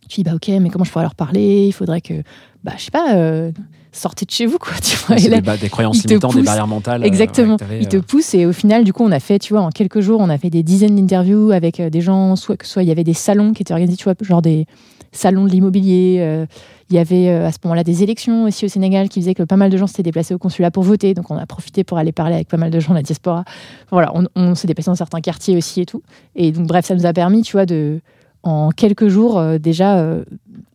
dis 0.08 0.22
bah 0.22 0.34
ok 0.34 0.48
mais 0.60 0.70
comment 0.70 0.84
je 0.84 0.92
pourrais 0.92 1.04
leur 1.04 1.14
parler? 1.14 1.66
Il 1.66 1.72
faudrait 1.72 2.00
que 2.00 2.22
bah 2.62 2.72
je 2.76 2.84
sais 2.84 2.90
pas 2.90 3.50
sortez 3.92 4.24
de 4.24 4.30
chez 4.30 4.46
vous 4.46 4.58
quoi 4.58 4.74
tu 4.82 4.96
vois 5.06 5.18
C'est 5.18 5.26
Et 5.26 5.28
là, 5.28 5.56
des, 5.56 5.68
croyances 5.68 6.04
limitantes, 6.04 6.34
des 6.34 6.42
barrières 6.42 6.66
mentales. 6.66 7.02
euh, 7.02 7.06
Exactement. 7.06 7.52
ouais, 7.52 7.58
t'avais, 7.58 7.80
Ils 7.80 7.88
te 7.88 7.96
euh, 7.98 8.02
poussent 8.02 8.34
et 8.34 8.46
au 8.46 8.52
final, 8.52 8.84
du 8.84 8.92
coup, 8.92 9.04
on 9.04 9.12
a 9.12 9.20
fait, 9.20 9.38
tu 9.38 9.52
vois, 9.52 9.62
en 9.62 9.70
quelques 9.70 10.00
jours, 10.00 10.20
on 10.20 10.28
a 10.28 10.38
fait 10.38 10.50
des 10.50 10.62
dizaines 10.62 10.96
d'interviews 10.96 11.50
avec 11.52 11.78
euh, 11.80 11.90
des 11.90 12.00
gens, 12.00 12.34
soit 12.36 12.56
que 12.56 12.66
soit 12.66 12.82
il 12.82 12.88
y 12.88 12.92
avait 12.92 13.04
des 13.04 13.14
salons 13.14 13.52
qui 13.52 13.62
étaient 13.62 13.72
organisés, 13.72 13.96
tu 13.96 14.04
vois, 14.04 14.14
genre 14.20 14.42
des 14.42 14.66
salons 15.12 15.44
de 15.44 15.50
l'immobilier. 15.50 16.18
euh, 16.20 16.46
il 16.90 16.96
y 16.96 16.98
avait 16.98 17.30
euh, 17.30 17.46
à 17.46 17.52
ce 17.52 17.56
moment-là 17.64 17.84
des 17.84 18.02
élections 18.02 18.44
aussi 18.44 18.66
au 18.66 18.68
Sénégal 18.68 19.08
qui 19.08 19.18
faisaient 19.20 19.32
que 19.32 19.42
pas 19.44 19.56
mal 19.56 19.70
de 19.70 19.78
gens 19.78 19.86
s'étaient 19.86 20.02
déplacés 20.02 20.34
au 20.34 20.38
consulat 20.38 20.70
pour 20.70 20.82
voter. 20.82 21.14
Donc 21.14 21.30
on 21.30 21.36
a 21.38 21.46
profité 21.46 21.84
pour 21.84 21.96
aller 21.96 22.12
parler 22.12 22.34
avec 22.34 22.48
pas 22.48 22.58
mal 22.58 22.70
de 22.70 22.80
gens 22.80 22.90
de 22.90 22.96
la 22.96 23.02
diaspora. 23.02 23.44
Voilà, 23.90 24.12
on, 24.14 24.26
on 24.36 24.54
s'est 24.54 24.66
déplacé 24.66 24.90
dans 24.90 24.94
certains 24.94 25.22
quartiers 25.22 25.56
aussi 25.56 25.80
et 25.80 25.86
tout. 25.86 26.02
Et 26.36 26.52
donc 26.52 26.66
bref, 26.66 26.84
ça 26.84 26.94
nous 26.94 27.06
a 27.06 27.12
permis, 27.14 27.40
tu 27.42 27.52
vois, 27.52 27.64
de 27.64 28.00
en 28.42 28.70
quelques 28.70 29.08
jours 29.08 29.38
euh, 29.38 29.56
déjà 29.56 29.98
euh, 30.00 30.24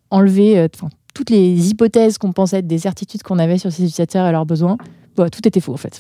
enlever 0.10 0.58
euh, 0.58 0.68
toutes 1.18 1.32
les 1.32 1.72
hypothèses 1.72 2.20
qu'on 2.20 2.32
pensait 2.32 2.60
être 2.60 2.68
des 2.68 2.78
certitudes 2.78 3.24
qu'on 3.24 3.40
avait 3.40 3.58
sur 3.58 3.72
ces 3.72 3.82
utilisateurs 3.82 4.28
et 4.28 4.32
leurs 4.32 4.46
besoins. 4.46 4.78
Bon, 5.16 5.28
tout 5.30 5.48
était 5.48 5.60
faux 5.60 5.74
en 5.74 5.78
fait. 5.78 6.00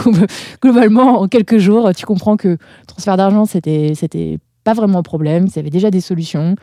Globalement, 0.62 1.20
en 1.22 1.26
quelques 1.26 1.58
jours, 1.58 1.90
tu 1.92 2.06
comprends 2.06 2.36
que 2.36 2.48
le 2.48 2.58
transfert 2.86 3.16
d'argent, 3.16 3.46
c'était, 3.46 3.94
c'était 3.96 4.38
pas 4.62 4.72
vraiment 4.72 5.00
un 5.00 5.02
problème. 5.02 5.48
Ils 5.52 5.58
avaient 5.58 5.70
déjà 5.70 5.90
des 5.90 6.00
solutions. 6.00 6.54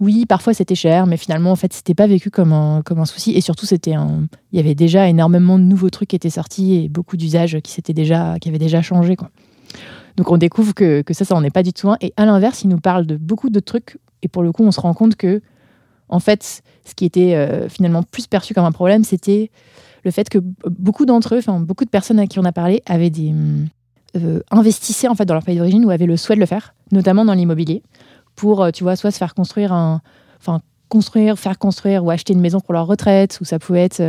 Oui, 0.00 0.26
parfois 0.26 0.52
c'était 0.52 0.74
cher, 0.74 1.06
mais 1.06 1.16
finalement, 1.16 1.50
en 1.50 1.56
fait, 1.56 1.72
c'était 1.72 1.94
pas 1.94 2.06
vécu 2.06 2.28
comme 2.28 2.52
un, 2.52 2.82
comme 2.84 2.98
un 2.98 3.06
souci. 3.06 3.32
Et 3.32 3.40
surtout, 3.40 3.64
c'était 3.64 3.94
un... 3.94 4.26
il 4.52 4.58
y 4.58 4.60
avait 4.60 4.74
déjà 4.74 5.08
énormément 5.08 5.58
de 5.58 5.64
nouveaux 5.64 5.90
trucs 5.90 6.10
qui 6.10 6.16
étaient 6.16 6.28
sortis 6.28 6.74
et 6.74 6.88
beaucoup 6.90 7.16
d'usages 7.16 7.58
qui, 7.62 7.72
s'étaient 7.72 7.94
déjà, 7.94 8.36
qui 8.38 8.50
avaient 8.50 8.58
déjà 8.58 8.82
changé. 8.82 9.16
Quoi. 9.16 9.30
Donc 10.18 10.30
on 10.30 10.36
découvre 10.36 10.74
que, 10.74 11.00
que 11.00 11.14
ça, 11.14 11.24
ça 11.24 11.34
n'en 11.34 11.42
est 11.42 11.50
pas 11.50 11.62
du 11.62 11.72
tout 11.72 11.88
un. 11.88 11.96
Et 12.02 12.12
à 12.18 12.26
l'inverse, 12.26 12.64
il 12.64 12.68
nous 12.68 12.80
parle 12.80 13.06
de 13.06 13.16
beaucoup 13.16 13.48
de 13.48 13.60
trucs. 13.60 13.96
Et 14.22 14.28
pour 14.28 14.42
le 14.42 14.52
coup, 14.52 14.62
on 14.62 14.72
se 14.72 14.80
rend 14.80 14.92
compte 14.92 15.16
que, 15.16 15.40
en 16.10 16.18
fait, 16.18 16.62
ce 16.84 16.94
qui 16.94 17.04
était 17.04 17.34
euh, 17.34 17.68
finalement 17.68 18.02
plus 18.02 18.26
perçu 18.26 18.52
comme 18.52 18.64
un 18.64 18.72
problème, 18.72 19.04
c'était 19.04 19.50
le 20.04 20.10
fait 20.10 20.28
que 20.28 20.38
beaucoup 20.68 21.06
d'entre 21.06 21.36
eux, 21.36 21.40
beaucoup 21.60 21.84
de 21.84 21.90
personnes 21.90 22.18
à 22.18 22.26
qui 22.26 22.38
on 22.38 22.44
a 22.44 22.52
parlé, 22.52 22.82
avaient 22.86 23.10
des 23.10 23.32
euh, 24.16 24.40
investissaient 24.50 25.08
en 25.08 25.14
fait 25.14 25.24
dans 25.24 25.34
leur 25.34 25.44
pays 25.44 25.56
d'origine 25.56 25.84
ou 25.84 25.90
avaient 25.90 26.06
le 26.06 26.16
souhait 26.16 26.34
de 26.34 26.40
le 26.40 26.46
faire, 26.46 26.74
notamment 26.90 27.24
dans 27.24 27.34
l'immobilier, 27.34 27.82
pour 28.34 28.62
euh, 28.62 28.70
tu 28.70 28.82
vois 28.82 28.96
soit 28.96 29.12
se 29.12 29.18
faire 29.18 29.34
construire 29.34 29.72
un, 29.72 30.02
enfin 30.40 30.60
construire, 30.88 31.38
faire 31.38 31.58
construire 31.58 32.04
ou 32.04 32.10
acheter 32.10 32.32
une 32.32 32.40
maison 32.40 32.60
pour 32.60 32.74
leur 32.74 32.86
retraite, 32.86 33.38
ou 33.40 33.44
ça 33.44 33.58
pouvait 33.58 33.84
être 33.84 34.02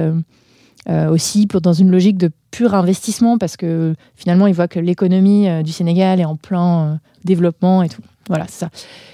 aussi 1.12 1.46
dans 1.46 1.74
une 1.74 1.91
logique 1.91 2.17
de 2.17 2.31
pur 2.50 2.74
investissement 2.74 3.38
parce 3.38 3.55
que 3.55 3.93
finalement 4.15 4.48
ils 4.48 4.55
voient 4.55 4.67
que 4.67 4.79
l'économie 4.79 5.48
du 5.63 5.72
Sénégal 5.72 6.20
est 6.20 6.25
en 6.25 6.36
plein 6.36 7.00
développement 7.24 7.84
et 7.84 7.89
tout. 7.89 8.01
Voilà, 8.30 8.46
c'est 8.48 8.60
ça. 8.60 8.70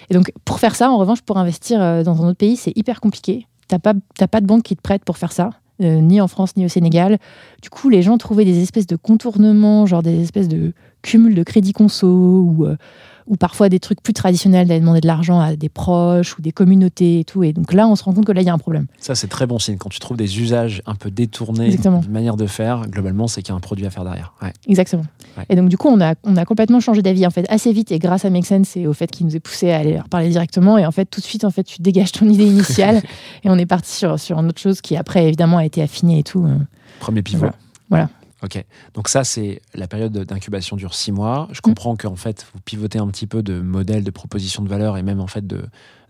Et 0.10 0.14
donc 0.14 0.32
pour 0.46 0.60
faire 0.60 0.76
ça, 0.76 0.90
en 0.92 0.98
revanche, 0.98 1.22
pour 1.22 1.38
investir 1.38 1.82
euh, 1.82 2.04
dans 2.04 2.22
un 2.24 2.28
autre 2.28 2.38
pays, 2.38 2.58
c'est 2.58 2.74
hyper 2.76 3.02
compliqué. 3.02 3.48
T'as 3.68 3.80
pas, 3.80 3.94
pas 4.32 4.42
de 4.42 4.46
banque 4.46 4.64
qui 4.64 4.76
te 4.76 4.82
prête 4.82 5.04
pour 5.04 5.18
faire 5.18 5.32
ça. 5.32 5.50
euh, 5.84 6.00
ni 6.02 6.20
en 6.22 6.28
France 6.28 6.56
ni 6.58 6.66
au 6.66 6.70
Sénégal. 6.70 7.20
Du 7.62 7.70
coup, 7.70 7.90
les 7.90 8.02
gens 8.02 8.18
trouvaient 8.18 8.46
des 8.46 8.62
espèces 8.64 8.88
de 8.88 8.96
contournements, 8.96 9.86
genre 9.86 10.02
des 10.02 10.22
espèces 10.22 10.48
de 10.48 10.74
cumul 11.04 11.36
de 11.36 11.44
crédits 11.44 11.74
conso 11.74 12.08
ou, 12.08 12.66
euh, 12.66 12.78
ou 13.28 13.36
parfois 13.36 13.70
des 13.70 13.80
trucs 13.80 14.02
plus 14.02 14.14
traditionnels 14.14 14.68
d'aller 14.68 14.80
demander 14.80 15.02
de 15.02 15.08
l'argent 15.08 15.40
à 15.40 15.56
des 15.56 15.70
proches 15.70 16.38
ou 16.38 16.42
des 16.42 16.52
communautés 16.52 17.20
et 17.20 17.24
tout. 17.26 17.44
Et 17.44 17.54
donc 17.54 17.74
là, 17.74 17.88
on 17.88 17.96
se 17.96 18.04
rend 18.04 18.14
compte 18.14 18.26
que 18.26 18.32
là, 18.32 18.42
il 18.42 18.48
y 18.48 18.50
a 18.50 18.54
un 18.54 18.58
problème. 18.58 18.88
Ça, 19.00 19.16
c'est 19.16 19.28
très 19.28 19.46
bon 19.46 19.60
signe. 19.60 19.78
Quand 19.78 19.90
tu 19.90 20.00
trouves 20.00 20.18
des 20.18 20.40
usages 20.40 20.82
un 20.86 20.96
peu 20.96 21.12
détournés, 21.12 21.66
Exactement. 21.66 22.02
une 22.02 22.12
manière 22.12 22.38
de 22.38 22.46
faire, 22.48 22.88
globalement, 22.88 23.28
c'est 23.28 23.42
qu'il 23.42 23.52
y 23.52 23.54
a 23.54 23.58
un 23.58 23.60
produit 23.60 23.86
à 23.86 23.90
faire 23.90 24.04
derrière. 24.06 24.34
Ouais. 24.42 24.54
Exactement. 24.68 25.04
Ouais. 25.38 25.46
Et 25.50 25.56
donc, 25.56 25.70
du 25.70 25.78
coup, 25.78 25.90
on 25.90 26.00
a, 26.02 26.16
on 26.24 26.38
a 26.38 26.46
complètement 26.46 26.80
changé 26.80 27.02
d'avis, 27.02 27.28
en 27.28 27.32
fait, 27.32 27.46
assez 27.50 27.72
vite, 27.74 27.92
et 27.92 28.00
grâce 28.00 28.24
à 28.26 28.30
Make 28.30 28.46
Sense 28.46 28.78
et 28.78 28.88
au 28.88 28.94
fait 28.94 29.12
qu'il 29.12 29.26
nous 29.26 29.36
ait 29.36 29.40
poussé 29.42 29.72
à 29.72 29.78
aller 29.80 29.94
leur 29.94 30.08
parler 30.10 30.30
directement. 30.30 30.78
Et 30.78 30.86
en 30.86 30.92
fait, 30.92 31.06
tout 31.06 31.20
de 31.22 31.26
suite, 31.26 31.44
en 31.44 31.52
fait, 31.52 31.64
tu 31.64 31.82
dégages 31.82 32.12
ton 32.14 32.28
idée 32.30 32.46
initiale, 32.46 33.02
et 33.44 33.50
on 33.50 33.58
est 33.58 33.66
parti 33.66 33.92
sur, 33.92 34.20
sur 34.20 34.40
une 34.40 34.48
autre 34.48 34.62
chose 34.62 34.82
qui, 34.82 34.96
après, 34.96 35.26
évidemment, 35.28 35.58
a 35.58 35.66
été 35.66 35.82
affinée 35.82 36.20
et 36.20 36.24
tout. 36.24 36.46
euh. 36.46 36.58
Premier 37.00 37.22
pivot. 37.22 37.40
Voilà. 37.40 37.56
Voilà. 37.90 38.10
Ok. 38.44 38.64
Donc 38.94 39.10
ça, 39.10 39.24
c'est 39.24 39.62
la 39.74 39.88
période 39.88 40.12
d'incubation 40.12 40.76
dure 40.76 40.94
six 40.94 41.12
mois. 41.12 41.48
Je 41.52 41.62
comprends 41.62 41.96
qu'en 41.96 42.16
fait, 42.16 42.46
vous 42.54 42.60
pivotez 42.62 43.00
un 43.00 43.08
petit 43.08 43.26
peu 43.26 43.42
de 43.42 43.60
modèles, 43.60 44.04
de 44.04 44.12
propositions 44.12 44.64
de 44.64 44.70
valeur 44.70 44.98
et 44.98 45.04
même 45.04 45.20
en 45.20 45.28
fait 45.28 45.46
de, 45.46 45.64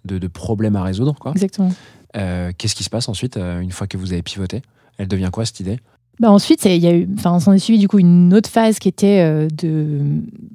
de, 0.05 0.17
de 0.17 0.27
problèmes 0.27 0.75
à 0.75 0.84
résoudre. 0.84 1.15
Quoi. 1.19 1.31
Exactement. 1.31 1.72
Euh, 2.17 2.51
Qu'est-ce 2.57 2.75
qui 2.75 2.84
se 2.84 2.89
passe 2.89 3.07
ensuite 3.07 3.38
euh, 3.38 3.62
une 3.62 3.72
fois 3.72 3.88
que 3.88 3.98
vous 3.98 4.12
avez 4.12 4.24
pivoté? 4.24 4.62
Elle 4.98 5.07
devient 5.07 5.29
quoi 5.31 5.46
cette 5.46 5.60
idée? 5.62 5.79
Bah 6.19 6.31
ensuite, 6.31 6.65
il 6.65 6.84
y 6.84 6.88
a 6.88 6.93
eu, 6.93 7.07
enfin, 7.17 7.31
on 7.34 7.39
s'en 7.39 7.53
est 7.53 7.60
suivi 7.60 7.79
du 7.79 7.88
coup 7.88 8.00
une 8.00 8.34
autre 8.34 8.50
phase 8.50 8.79
qui 8.79 8.88
était 8.88 9.19
euh, 9.22 9.48
de 9.55 10.01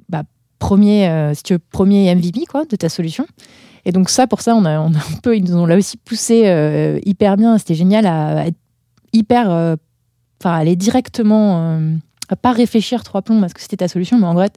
bah, 0.09 0.23
premier, 0.59 1.31
si 1.33 1.43
tu 1.43 1.53
veux, 1.53 1.59
premier 1.59 2.13
MVP 2.13 2.45
quoi, 2.45 2.65
de 2.65 2.75
ta 2.75 2.89
solution. 2.89 3.25
Et 3.85 3.91
donc 3.91 4.09
ça, 4.09 4.27
pour 4.27 4.41
ça, 4.41 4.55
on 4.55 4.65
a, 4.65 4.79
on 4.79 4.93
a 4.93 4.97
un 4.97 5.19
peu, 5.23 5.35
ils 5.35 5.43
nous 5.43 5.55
ont 5.55 5.65
là 5.65 5.75
aussi 5.75 5.97
poussé 5.97 6.99
hyper 7.05 7.35
bien. 7.35 7.57
C'était 7.57 7.75
génial 7.75 8.05
à, 8.05 8.39
à 8.39 8.45
être 8.47 8.57
hyper, 9.11 9.77
enfin, 10.43 10.55
aller 10.55 10.75
directement, 10.75 11.77
euh, 11.77 11.95
pas 12.41 12.51
réfléchir 12.51 13.03
trois 13.03 13.21
plombs 13.21 13.39
parce 13.39 13.53
que 13.53 13.61
c'était 13.61 13.77
ta 13.77 13.87
solution, 13.87 14.17
mais 14.17 14.27
en 14.27 14.33
vrai 14.33 14.49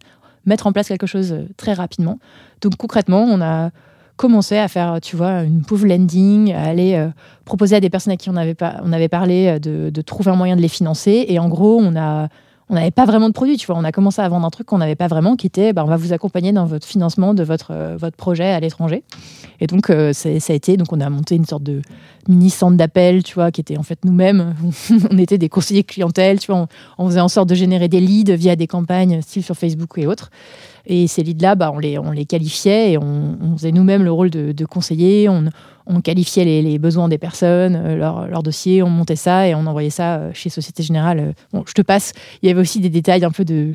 mettre 0.44 0.66
en 0.66 0.72
place 0.72 0.88
quelque 0.88 1.06
chose 1.06 1.32
euh, 1.32 1.48
très 1.56 1.72
rapidement. 1.72 2.18
Donc 2.60 2.76
concrètement, 2.76 3.22
on 3.22 3.40
a 3.40 3.70
commencé 4.16 4.56
à 4.56 4.68
faire, 4.68 5.00
tu 5.02 5.16
vois, 5.16 5.42
une 5.42 5.62
pauvre 5.62 5.86
landing, 5.86 6.52
à 6.52 6.62
aller 6.64 6.94
euh, 6.94 7.08
proposer 7.44 7.76
à 7.76 7.80
des 7.80 7.90
personnes 7.90 8.12
à 8.12 8.16
qui 8.16 8.30
on 8.30 8.36
avait, 8.36 8.54
pas, 8.54 8.80
on 8.82 8.92
avait 8.92 9.08
parlé 9.08 9.60
de 9.60 10.02
trouver 10.02 10.30
un 10.30 10.36
moyen 10.36 10.56
de 10.56 10.62
les 10.62 10.68
financer. 10.68 11.26
Et 11.28 11.38
en 11.38 11.48
gros, 11.48 11.78
on 11.80 11.96
a 11.96 12.28
on 12.68 12.74
n'avait 12.74 12.90
pas 12.90 13.04
vraiment 13.04 13.28
de 13.28 13.32
produit, 13.32 13.56
tu 13.56 13.66
vois. 13.66 13.76
On 13.76 13.84
a 13.84 13.92
commencé 13.92 14.20
à 14.20 14.28
vendre 14.28 14.44
un 14.44 14.50
truc 14.50 14.66
qu'on 14.66 14.78
n'avait 14.78 14.96
pas 14.96 15.06
vraiment, 15.06 15.36
qui 15.36 15.46
était, 15.46 15.72
bah, 15.72 15.84
on 15.84 15.88
va 15.88 15.96
vous 15.96 16.12
accompagner 16.12 16.52
dans 16.52 16.66
votre 16.66 16.86
financement 16.86 17.32
de 17.32 17.44
votre, 17.44 17.70
euh, 17.70 17.96
votre 17.96 18.16
projet 18.16 18.46
à 18.50 18.58
l'étranger. 18.58 19.04
Et 19.60 19.68
donc, 19.68 19.88
euh, 19.88 20.12
ça 20.12 20.28
a 20.28 20.52
été, 20.52 20.76
donc 20.76 20.92
on 20.92 21.00
a 21.00 21.08
monté 21.08 21.36
une 21.36 21.44
sorte 21.44 21.62
de 21.62 21.80
mini 22.28 22.50
centre 22.50 22.76
d'appel, 22.76 23.22
tu 23.22 23.34
vois, 23.34 23.52
qui 23.52 23.60
était 23.60 23.76
en 23.76 23.84
fait 23.84 24.04
nous-mêmes. 24.04 24.54
on 25.10 25.18
était 25.18 25.38
des 25.38 25.48
conseillers 25.48 25.84
clientèle, 25.84 26.40
tu 26.40 26.50
vois. 26.50 26.66
On, 26.98 27.06
faisait 27.06 27.20
en 27.20 27.28
sorte 27.28 27.48
de 27.48 27.54
générer 27.54 27.86
des 27.86 28.00
leads 28.00 28.34
via 28.34 28.56
des 28.56 28.66
campagnes, 28.66 29.22
style 29.22 29.44
sur 29.44 29.56
Facebook 29.56 29.92
et 29.96 30.08
autres. 30.08 30.30
Et 30.86 31.06
ces 31.06 31.22
leads-là, 31.22 31.54
bah, 31.54 31.70
on, 31.72 31.78
les, 31.78 31.98
on 31.98 32.10
les 32.10 32.26
qualifiait 32.26 32.92
et 32.92 32.98
on, 32.98 33.56
faisait 33.56 33.72
nous-mêmes 33.72 34.02
le 34.02 34.12
rôle 34.12 34.30
de, 34.30 34.64
conseiller. 34.64 35.28
On, 35.28 35.44
on 35.86 36.00
qualifiait 36.00 36.44
les, 36.44 36.62
les 36.62 36.78
besoins 36.78 37.08
des 37.08 37.18
personnes, 37.18 37.76
euh, 37.76 37.96
leur, 37.96 38.26
leur 38.28 38.42
dossier, 38.42 38.82
on 38.82 38.90
montait 38.90 39.16
ça 39.16 39.46
et 39.48 39.54
on 39.54 39.66
envoyait 39.66 39.90
ça 39.90 40.16
euh, 40.16 40.30
chez 40.34 40.48
Société 40.50 40.82
Générale. 40.82 41.18
Euh, 41.20 41.32
Bon, 41.52 41.62
je 41.66 41.72
te 41.74 41.82
passe. 41.82 42.12
Il 42.42 42.48
y 42.48 42.50
avait 42.52 42.60
aussi 42.60 42.80
des 42.80 42.90
détails 42.90 43.24
un 43.24 43.30
peu 43.30 43.44
de 43.44 43.72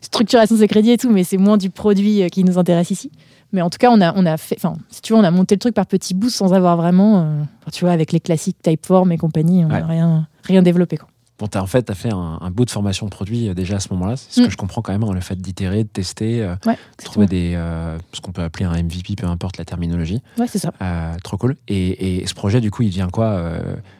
structuration 0.00 0.54
de 0.56 0.60
ces 0.60 0.68
crédits 0.68 0.90
et 0.92 0.98
tout, 0.98 1.10
mais 1.10 1.24
c'est 1.24 1.36
moins 1.36 1.56
du 1.56 1.70
produit 1.70 2.28
qui 2.30 2.44
nous 2.44 2.58
intéresse 2.58 2.90
ici. 2.90 3.10
Mais 3.52 3.60
en 3.60 3.68
tout 3.68 3.76
cas, 3.78 3.90
on 3.90 4.00
a, 4.00 4.14
on 4.16 4.24
a 4.24 4.38
fait, 4.38 4.56
enfin, 4.56 4.74
si 4.88 5.02
tu 5.02 5.12
veux, 5.12 5.18
on 5.18 5.24
a 5.24 5.30
monté 5.30 5.54
le 5.54 5.58
truc 5.58 5.74
par 5.74 5.84
petits 5.86 6.14
bouts 6.14 6.30
sans 6.30 6.54
avoir 6.54 6.76
vraiment, 6.78 7.20
euh, 7.20 7.42
tu 7.70 7.84
vois, 7.84 7.92
avec 7.92 8.12
les 8.12 8.20
classiques 8.20 8.56
Typeform 8.62 9.12
et 9.12 9.18
compagnie, 9.18 9.62
on 9.64 9.68
n'a 9.68 9.80
Ouais. 9.80 9.84
rien, 9.86 10.26
rien 10.44 10.62
développé. 10.62 10.96
Quoi. 10.96 11.08
Bon, 11.38 11.46
as, 11.54 11.60
en 11.62 11.66
fait, 11.66 11.84
tu 11.84 11.90
as 11.92 11.94
fait 11.94 12.12
un, 12.12 12.38
un 12.40 12.50
bout 12.50 12.64
de 12.64 12.70
formation 12.70 13.06
de 13.06 13.10
produit 13.10 13.48
euh, 13.48 13.54
déjà 13.54 13.76
à 13.76 13.80
ce 13.80 13.88
moment-là. 13.94 14.16
C'est 14.16 14.30
ce 14.32 14.40
Mm. 14.40 14.44
que 14.44 14.50
je 14.50 14.56
comprends 14.56 14.80
quand 14.82 14.92
même, 14.92 15.02
hein, 15.02 15.12
le 15.12 15.20
fait 15.20 15.34
d'itérer, 15.36 15.82
de 15.84 15.88
tester, 15.88 16.42
euh, 16.42 16.54
Ouais, 16.66 16.74
de 16.98 17.04
trouver 17.04 17.26
des, 17.26 17.54
euh, 17.56 17.98
ce 18.12 18.20
qu'on 18.20 18.30
peut 18.32 18.42
appeler 18.42 18.64
un 18.66 18.72
MVP, 18.80 19.16
peu 19.16 19.26
importe 19.26 19.56
la 19.58 19.64
terminologie. 19.64 20.20
Ouais, 20.38 20.46
c'est 20.46 20.58
ça. 20.58 20.72
Euh, 20.82 21.14
trop 21.24 21.36
cool. 21.38 21.56
Et, 21.68 22.18
et 22.22 22.26
ce 22.26 22.34
projet, 22.34 22.60
du 22.60 22.70
coup, 22.70 22.82
il 22.82 22.90
vient 22.90 23.08
quoi 23.08 23.42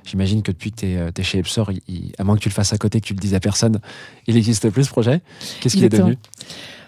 J'imagine 0.04 0.42
que 0.42 0.52
depuis 0.52 0.70
que 0.72 1.10
tu 1.10 1.20
es, 1.20 1.24
chez 1.24 1.38
Epsor, 1.38 1.72
il- 1.72 1.80
il- 1.88 2.12
à 2.18 2.24
moins 2.24 2.36
que 2.36 2.40
tu 2.40 2.48
le 2.48 2.54
fasses 2.54 2.72
à 2.72 2.78
côté, 2.78 3.00
que 3.00 3.06
tu 3.06 3.14
le 3.14 3.18
dises 3.20 3.34
à 3.34 3.40
personne, 3.40 3.78
il 4.26 4.34
n'existe 4.34 4.68
plus 4.70 4.84
ce 4.84 4.90
projet. 4.90 5.20
Qu'est-ce 5.60 5.74
qu'il 5.74 5.84
est 5.84 5.88
devenu? 5.88 6.18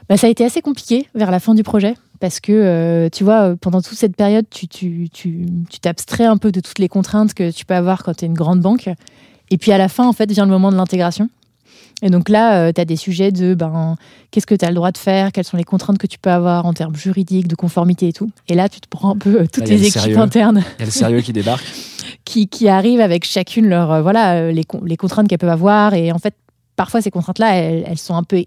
Bah, 0.09 0.17
ça 0.19 0.27
a 0.27 0.31
été 0.31 0.45
assez 0.45 0.61
compliqué 0.61 1.09
vers 1.15 1.31
la 1.31 1.41
fin 1.41 1.55
du 1.55 1.63
projet 1.63 1.95
parce 2.21 2.39
que, 2.39 2.53
euh, 2.53 3.09
tu 3.11 3.25
vois, 3.25 3.57
pendant 3.59 3.81
toute 3.81 3.97
cette 3.97 4.15
période, 4.15 4.45
tu 4.51 4.69
tu- 4.69 5.09
tu- 5.11 5.47
tu 5.71 5.81
t'abstrais 5.81 6.27
un 6.27 6.37
peu 6.37 6.53
de 6.53 6.61
toutes 6.61 6.79
les 6.79 6.89
contraintes 6.91 7.33
que 7.33 7.51
tu 7.51 7.65
peux 7.65 7.75
avoir 7.75 8.03
quand 8.03 8.13
tu 8.15 8.25
es 8.27 8.29
une 8.29 8.35
grande 8.35 8.61
banque. 8.61 8.91
Et 9.51 9.59
puis 9.59 9.73
à 9.73 9.79
la 9.79 9.89
fin, 9.89 10.07
en 10.07 10.13
fait, 10.13 10.31
vient 10.31 10.45
le 10.45 10.51
moment 10.51 10.71
de 10.71 10.77
l'intégration. 10.77 11.29
Et 12.03 12.11
donc 12.11 12.29
là, 12.29 12.73
tu 12.73 12.81
as 12.81 12.85
des 12.85 12.97
sujets 12.97 13.33
de 13.33 13.55
ben, 13.55 13.97
qu'est-ce 14.31 14.47
que 14.47 14.55
tu 14.55 14.65
as 14.65 14.69
le 14.69 14.75
droit 14.75 14.91
de 14.91 14.99
faire, 14.99 15.33
quelles 15.33 15.45
sont 15.45 15.57
les 15.57 15.65
contraintes 15.65 15.97
que 15.97 16.07
tu 16.07 16.19
peux 16.19 16.31
avoir 16.31 16.67
en 16.67 16.73
termes 16.73 16.97
juridiques, 16.97 17.47
de 17.47 17.55
conformité 17.55 18.09
et 18.09 18.13
tout? 18.13 18.31
Et 18.49 18.55
là, 18.55 18.69
tu 18.69 18.81
te 18.81 18.89
prends 18.89 19.13
un 19.13 19.17
peu 19.17 19.41
euh, 19.41 19.47
toutes 19.51 19.69
Là, 19.69 19.75
les 19.75 19.79
le 19.79 19.87
équipes 19.87 20.03
sérieux. 20.03 20.19
internes 20.19 20.65
Il 20.79 20.81
y 20.81 20.83
a 20.83 20.87
le 20.87 20.91
sérieux 20.91 21.21
qui 21.21 21.33
débarque. 21.33 21.65
qui, 22.25 22.49
qui 22.49 22.69
arrivent 22.69 23.01
avec 23.01 23.25
chacune 23.25 23.69
leur, 23.69 23.93
euh, 23.93 24.03
voilà, 24.03 24.35
euh, 24.35 24.53
les, 24.53 24.65
les 24.85 24.97
contraintes 24.97 25.29
qu'elles 25.29 25.39
peuvent 25.39 25.49
avoir. 25.49 25.95
Et 25.95 26.11
en 26.11 26.19
fait, 26.19 26.35
parfois, 26.75 27.01
ces 27.01 27.11
contraintes-là, 27.11 27.55
elles, 27.55 27.85
elles 27.87 27.99
sont 27.99 28.17
un 28.17 28.25
peu 28.25 28.45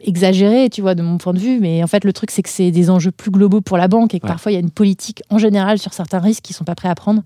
exagérées, 0.00 0.68
tu 0.70 0.80
vois, 0.82 0.94
de 0.94 1.02
mon 1.02 1.18
point 1.18 1.32
de 1.34 1.38
vue. 1.38 1.58
Mais 1.60 1.82
en 1.82 1.86
fait, 1.86 2.04
le 2.04 2.12
truc, 2.12 2.30
c'est 2.30 2.42
que 2.42 2.48
c'est 2.48 2.70
des 2.70 2.90
enjeux 2.90 3.10
plus 3.10 3.30
globaux 3.30 3.60
pour 3.60 3.76
la 3.76 3.88
banque 3.88 4.14
et 4.14 4.20
que 4.20 4.26
Ouais. 4.26 4.32
parfois, 4.32 4.52
il 4.52 4.54
y 4.54 4.58
a 4.58 4.60
une 4.60 4.70
politique 4.70 5.22
en 5.30 5.38
général 5.38 5.78
sur 5.78 5.92
certains 5.94 6.18
risques 6.20 6.42
qui 6.44 6.52
sont 6.52 6.64
pas 6.64 6.74
prêts 6.74 6.88
à 6.88 6.94
prendre. 6.94 7.22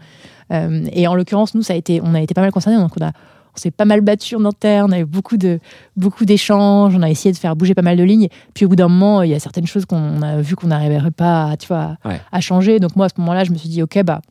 Euh, 0.53 0.85
et 0.93 1.07
en 1.07 1.15
l'occurrence, 1.15 1.55
nous, 1.55 1.63
ça 1.63 1.73
a 1.75 1.77
été, 1.77 2.01
on 2.03 2.15
a 2.15 2.21
été 2.21 2.35
pas 2.35 2.41
mal 2.43 2.51
concernés. 2.53 2.79
Donc, 2.79 2.93
on 3.01 3.05
a 3.05 3.13
on 3.55 3.61
s'est 3.61 3.71
pas 3.71 3.85
mal 3.85 4.01
battu 4.01 4.35
en 4.35 4.47
interne, 4.47 4.89
on 4.91 4.93
a 4.95 5.01
eu 5.01 5.05
beaucoup 5.05 5.37
de 5.37 5.61
beaucoup 5.95 6.25
d'échanges, 6.25 6.97
on 6.97 7.03
a 7.03 7.11
essayé 7.11 7.35
de 7.35 7.37
faire 7.37 7.55
bouger 7.55 7.75
pas 7.75 7.83
mal 7.83 7.99
de 7.99 8.03
lignes. 8.03 8.29
Puis 8.55 8.65
au 8.65 8.69
bout 8.71 8.77
d'un 8.77 8.89
moment, 8.89 9.21
il 9.21 9.31
y 9.31 9.35
a 9.35 9.41
certaines 9.41 9.67
choses 9.67 9.85
qu'on 9.85 10.23
a 10.23 10.41
vu 10.41 10.57
qu'on 10.57 10.69
n'arriverait 10.69 11.11
pas, 11.11 11.51
à, 11.51 11.57
tu 11.59 11.67
vois, 11.69 11.99
Ouais. 12.07 12.19
à 12.33 12.41
changer. 12.41 12.81
Donc 12.81 12.97
moi, 12.97 13.05
à 13.05 13.09
ce 13.11 13.15
moment-là, 13.19 13.45
je 13.45 13.51
me 13.53 13.59
suis 13.59 13.69
dit, 13.69 13.83
ok, 13.83 14.03
bah 14.05 14.23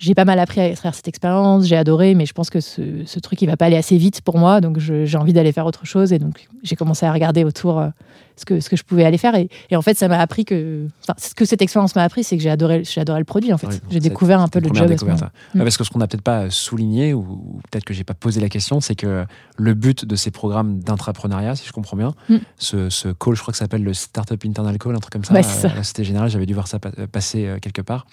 j'ai 0.00 0.14
pas 0.14 0.24
mal 0.24 0.38
appris 0.38 0.60
à 0.62 0.72
travers 0.74 0.94
cette 0.94 1.08
expérience, 1.08 1.66
j'ai 1.66 1.76
adoré, 1.76 2.14
mais 2.14 2.24
je 2.26 2.32
pense 2.32 2.48
que 2.50 2.60
ce, 2.60 2.80
ce 3.04 3.20
truc, 3.20 3.40
il 3.42 3.46
va 3.46 3.56
pas 3.58 3.66
aller 3.66 3.76
assez 3.76 3.98
vite 3.98 4.22
pour 4.22 4.38
moi, 4.38 4.60
donc 4.62 4.78
j'ai 4.78 5.16
envie 5.18 5.34
d'aller 5.34 5.52
faire 5.52 5.66
autre 5.66 5.84
chose. 5.84 6.12
Et 6.14 6.18
donc, 6.18 6.48
j'ai 6.62 6.74
commencé 6.74 7.04
à 7.04 7.12
regarder 7.12 7.44
autour 7.44 7.78
euh, 7.78 7.88
ce, 8.36 8.46
que, 8.46 8.60
ce 8.60 8.70
que 8.70 8.76
je 8.76 8.82
pouvais 8.82 9.04
aller 9.04 9.18
faire. 9.18 9.34
Et, 9.34 9.50
et 9.70 9.76
en 9.76 9.82
fait, 9.82 9.98
ça 9.98 10.08
m'a 10.08 10.18
appris 10.18 10.46
que. 10.46 10.86
Enfin, 11.02 11.12
ce 11.18 11.34
que 11.34 11.44
cette 11.44 11.60
expérience 11.60 11.94
m'a 11.96 12.02
appris, 12.02 12.24
c'est 12.24 12.36
que 12.38 12.42
j'ai 12.42 12.48
adoré, 12.50 12.82
adoré 12.96 13.18
le 13.18 13.24
produit, 13.26 13.52
en 13.52 13.58
fait. 13.58 13.82
J'ai 13.90 14.00
découvert 14.00 14.40
un 14.40 14.48
peu 14.48 14.58
le 14.60 14.68
job. 14.72 14.90
à 14.90 14.96
ce. 14.96 15.04
Ouais, 15.04 15.12
Mm. 15.54 15.58
Parce 15.58 15.76
que 15.76 15.84
ce 15.84 15.90
qu'on 15.90 15.98
n'a 15.98 16.06
peut-être 16.08 16.22
pas 16.24 16.48
souligné, 16.48 17.12
ou, 17.12 17.20
ou 17.20 17.60
peut-être 17.70 17.84
que 17.84 17.92
j'ai 17.92 18.04
pas 18.04 18.14
posé 18.14 18.40
la 18.40 18.48
question, 18.48 18.80
c'est 18.80 18.94
que 18.94 19.26
le 19.58 19.74
but 19.74 20.06
de 20.06 20.16
ces 20.16 20.30
programmes 20.30 20.80
d'intrapreneuriat, 20.80 21.56
si 21.56 21.66
je 21.66 21.72
comprends 21.72 21.98
bien, 21.98 22.14
Mm. 22.30 22.36
ce, 22.56 22.88
ce 22.88 23.08
call, 23.08 23.34
je 23.36 23.42
crois 23.42 23.52
que 23.52 23.58
ça 23.58 23.64
s'appelle 23.64 23.84
le 23.84 23.92
Startup 23.92 24.42
Internal 24.46 24.78
Call, 24.78 24.96
un 24.96 25.00
truc 25.00 25.12
comme 25.12 25.24
ça, 25.24 25.34
euh, 25.34 25.42
ça. 25.42 25.68
Société 25.76 26.04
Générale, 26.04 26.30
j'avais 26.30 26.46
dû 26.46 26.54
voir 26.54 26.68
ça 26.68 26.78
pa- 26.78 26.90
passer 27.12 27.46
euh, 27.46 27.58
quelque 27.60 27.82
part. 27.82 28.06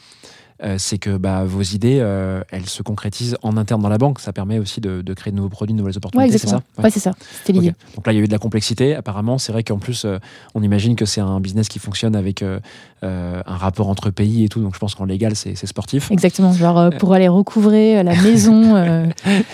Euh, 0.64 0.76
c'est 0.78 0.98
que 0.98 1.18
bah, 1.18 1.44
vos 1.46 1.62
idées, 1.62 2.00
euh, 2.02 2.42
elles 2.50 2.68
se 2.68 2.82
concrétisent 2.82 3.38
en 3.44 3.58
interne 3.58 3.82
dans 3.82 3.90
la 3.90 3.98
banque. 3.98 4.20
Ça 4.20 4.34
permet 4.34 4.58
aussi 4.58 4.82
de, 4.82 5.02
de 5.02 5.14
créer 5.14 5.32
de 5.32 5.38
nouveaux 5.38 5.50
produits, 5.50 5.74
de 5.74 5.78
nouvelles 5.78 5.94
Ouais, 5.94 5.98
opportunités, 5.98 6.38
c'est 6.38 6.48
ça. 6.48 6.62
Ouais, 6.82 6.90
c'est 6.90 7.00
ça. 7.00 7.12
C'était 7.40 7.54
l'idée. 7.54 7.74
Donc 7.96 8.08
là, 8.08 8.14
il 8.14 8.16
y 8.16 8.20
a 8.20 8.24
eu 8.24 8.28
de 8.28 8.32
la 8.32 8.40
complexité. 8.40 8.96
Apparemment, 8.96 9.38
c'est 9.38 9.52
vrai 9.52 9.64
qu'en 9.64 9.78
plus, 9.78 10.06
euh, 10.06 10.18
on 10.56 10.64
imagine 10.64 10.96
que 10.96 11.06
c'est 11.06 11.22
un 11.22 11.40
business 11.40 11.68
qui 11.68 11.80
fonctionne 11.80 12.16
avec 12.16 12.44
un 12.44 13.42
rapport 13.46 13.90
entre 13.90 14.10
pays 14.10 14.44
et 14.44 14.50
tout. 14.50 14.62
Donc 14.62 14.74
je 14.74 14.80
pense 14.80 14.96
qu'en 14.96 15.06
légal, 15.06 15.36
c'est 15.36 15.56
sportif. 15.66 16.12
Exactement. 16.12 16.54
Genre 16.54 16.90
pour 16.98 17.14
aller 17.14 17.28
recouvrer 17.28 18.04
la 18.04 18.16
maison, 18.22 19.04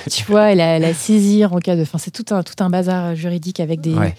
tu 0.10 0.24
vois, 0.26 0.52
et 0.52 0.56
la, 0.56 0.80
la 0.80 0.94
saisir 0.94 1.54
en 1.54 1.60
cas 1.60 1.76
de. 1.76 1.82
Enfin, 1.82 1.98
c'est 1.98 2.12
tout 2.12 2.34
un, 2.34 2.44
tout 2.44 2.62
un 2.64 2.70
bazar 2.70 3.16
juridique 3.16 3.60
avec 3.60 3.82
des, 3.82 3.94
Ouais. 3.94 4.16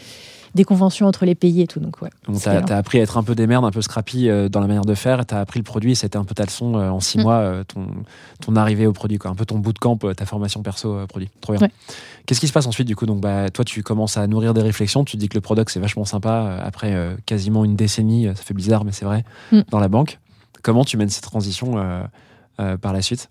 Des 0.54 0.64
conventions 0.64 1.06
entre 1.06 1.25
les 1.25 1.34
pays 1.34 1.61
et 1.62 1.66
tout. 1.66 1.80
Donc, 1.80 2.00
ouais. 2.02 2.11
Donc, 2.28 2.40
t'as 2.40 2.76
appris 2.76 3.00
à 3.00 3.02
être 3.02 3.16
un 3.18 3.23
peu 3.23 3.34
des 3.34 3.46
merdes, 3.46 3.64
un 3.64 3.70
peu 3.70 3.82
scrappy 3.82 4.28
euh, 4.28 4.49
dans 4.49 4.61
la 4.61 4.66
manière 4.68 4.84
de 4.84 4.94
faire. 4.94 5.26
T'as 5.26 5.40
appris 5.40 5.58
le 5.58 5.64
produit 5.64 5.92
et 5.92 5.94
c'était 5.96 6.16
un 6.16 6.25
peu 6.25 6.34
ta 6.34 6.44
leçon 6.44 6.76
euh, 6.76 6.90
en 6.90 7.00
six 7.00 7.18
Mm. 7.18 7.23
mois, 7.23 7.34
euh, 7.38 7.64
ton, 7.64 7.87
ton 8.40 8.54
arrivée 8.56 8.87
au 8.87 8.92
produit, 8.92 9.18
quoi. 9.18 9.30
Un 9.30 9.34
peu 9.34 9.44
ton 9.44 9.58
bootcamp, 9.58 9.96
ta 10.16 10.26
formation 10.26 10.62
perso 10.62 11.06
produit. 11.08 11.28
Trop 11.40 11.54
bien. 11.54 11.62
Ouais. 11.62 11.70
Qu'est-ce 12.26 12.40
qui 12.40 12.49
se 12.49 12.52
passe 12.52 12.66
ensuite, 12.66 12.87
du 12.87 12.94
coup? 12.96 13.06
Donc, 13.06 13.20
bah, 13.20 13.50
toi, 13.50 13.64
tu 13.64 13.82
commences 13.82 14.16
à 14.16 14.26
nourrir 14.26 14.54
des 14.54 14.62
réflexions. 14.62 15.04
Tu 15.04 15.16
te 15.16 15.20
dis 15.20 15.28
que 15.28 15.34
le 15.37 15.40
product, 15.40 15.70
c'est 15.70 15.80
vachement 15.80 16.04
sympa. 16.04 16.58
après 16.62 16.94
quasiment 17.26 17.64
une 17.64 17.76
décennie, 17.76 18.26
ça 18.34 18.42
fait 18.42 18.54
bizarre, 18.54 18.84
mais 18.84 18.92
c'est 18.92 19.04
vrai, 19.04 19.25
Mm. 19.52 19.61
dans 19.70 19.80
la 19.80 19.88
banque. 19.88 20.18
Comment 20.62 20.84
tu 20.84 20.96
mènes 20.96 21.11
cette 21.11 21.25
transition 21.25 21.75
par 22.56 22.92
la 22.92 23.02
suite? 23.02 23.28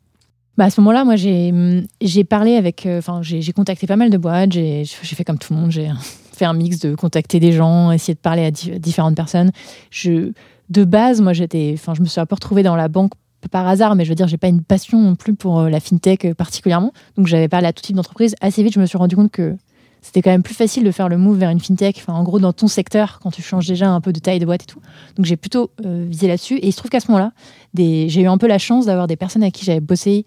Bah, 0.56 0.65
à 0.65 0.70
ce 0.70 0.80
moment-là, 0.82 1.03
moi, 1.03 1.15
j'ai 1.15 1.51
j'ai 2.00 2.24
parlé 2.24 2.56
avec. 2.58 2.86
euh, 2.86 3.00
Enfin, 3.00 3.24
j'ai 3.24 3.42
j'ai 3.42 3.53
contacté 3.53 3.88
pas 3.88 3.96
mal 3.96 4.12
de 4.12 4.18
boîtes. 4.20 4.51
J'ai 4.51 4.84
j'ai 4.86 5.15
fait 5.15 5.24
comme 5.24 5.39
tout 5.39 5.51
le 5.53 5.60
monde. 5.60 5.72
J'ai 5.72 5.89
fait 6.36 6.46
un 6.46 6.54
mix 6.54 6.80
de 6.80 6.96
contacter 6.96 7.40
des 7.40 7.52
gens, 7.52 7.92
essayer 7.92 8.13
de 8.13 8.20
parler 8.20 8.46
à 8.46 8.52
di- 8.52 8.80
différentes 8.80 9.16
personnes. 9.16 9.52
Je, 9.92 10.32
de 10.70 10.84
base, 10.84 11.22
moi, 11.22 11.34
j'étais. 11.34 11.72
Enfin, 11.75 11.94
je 11.94 12.02
me 12.02 12.06
suis 12.08 12.20
un 12.20 12.25
peu 12.25 12.36
retrouvée 12.36 12.63
dans 12.63 12.75
la 12.75 12.88
banque 12.88 13.12
par 13.52 13.68
hasard, 13.68 13.96
mais 13.96 14.06
je 14.06 14.10
veux 14.10 14.16
dire, 14.16 14.28
j'ai 14.28 14.38
pas 14.38 14.48
une 14.48 14.63
passion 14.63 15.02
non 15.02 15.16
plus 15.16 15.36
pour 15.36 15.60
euh, 15.60 15.70
la 15.70 15.80
fintech 15.80 16.34
particulièrement. 16.34 16.94
Donc, 17.18 17.28
j'avais 17.28 17.50
parlé 17.50 17.68
à 17.68 17.74
tout 17.74 17.82
type 17.82 17.96
d'entreprise. 17.96 18.36
Assez 18.40 18.63
vite, 18.63 18.74
je 18.74 18.80
me 18.80 18.86
suis 18.86 18.98
rendu 18.98 19.16
compte 19.16 19.32
que 19.32 19.56
c'était 20.02 20.22
quand 20.22 20.32
même 20.32 20.44
plus 20.44 20.54
facile 20.54 20.84
de 20.84 20.92
faire 20.92 21.10
le 21.10 21.18
move 21.18 21.38
vers 21.38 21.50
une 21.50 21.60
fintech. 21.60 22.04
En 22.08 22.24
gros, 22.24 22.40
dans 22.40 22.54
ton 22.54 22.68
secteur, 22.68 23.20
quand 23.22 23.32
tu 23.32 23.42
changes 23.42 23.68
déjà 23.68 23.90
un 23.90 24.02
peu 24.02 24.13
de 24.13 24.20
taille 24.20 24.40
de 24.40 24.46
boîte 24.46 24.63
et 24.63 24.66
tout. 24.66 24.80
Donc, 25.18 25.25
j'ai 25.25 25.38
plutôt 25.38 25.72
euh, 25.86 26.06
visé 26.08 26.28
là-dessus. 26.28 26.56
Et 26.56 26.68
il 26.68 26.72
se 26.72 26.78
trouve 26.78 26.90
qu'à 26.90 27.00
ce 27.00 27.12
moment-là, 27.12 27.32
j'ai 27.75 28.22
eu 28.22 28.28
un 28.28 28.38
peu 28.38 28.48
la 28.48 28.60
chance 28.60 28.86
d'avoir 28.86 29.08
des 29.08 29.16
personnes 29.18 29.44
avec 29.44 29.54
qui 29.54 29.66
j'avais 29.66 29.82
bossé 29.82 30.25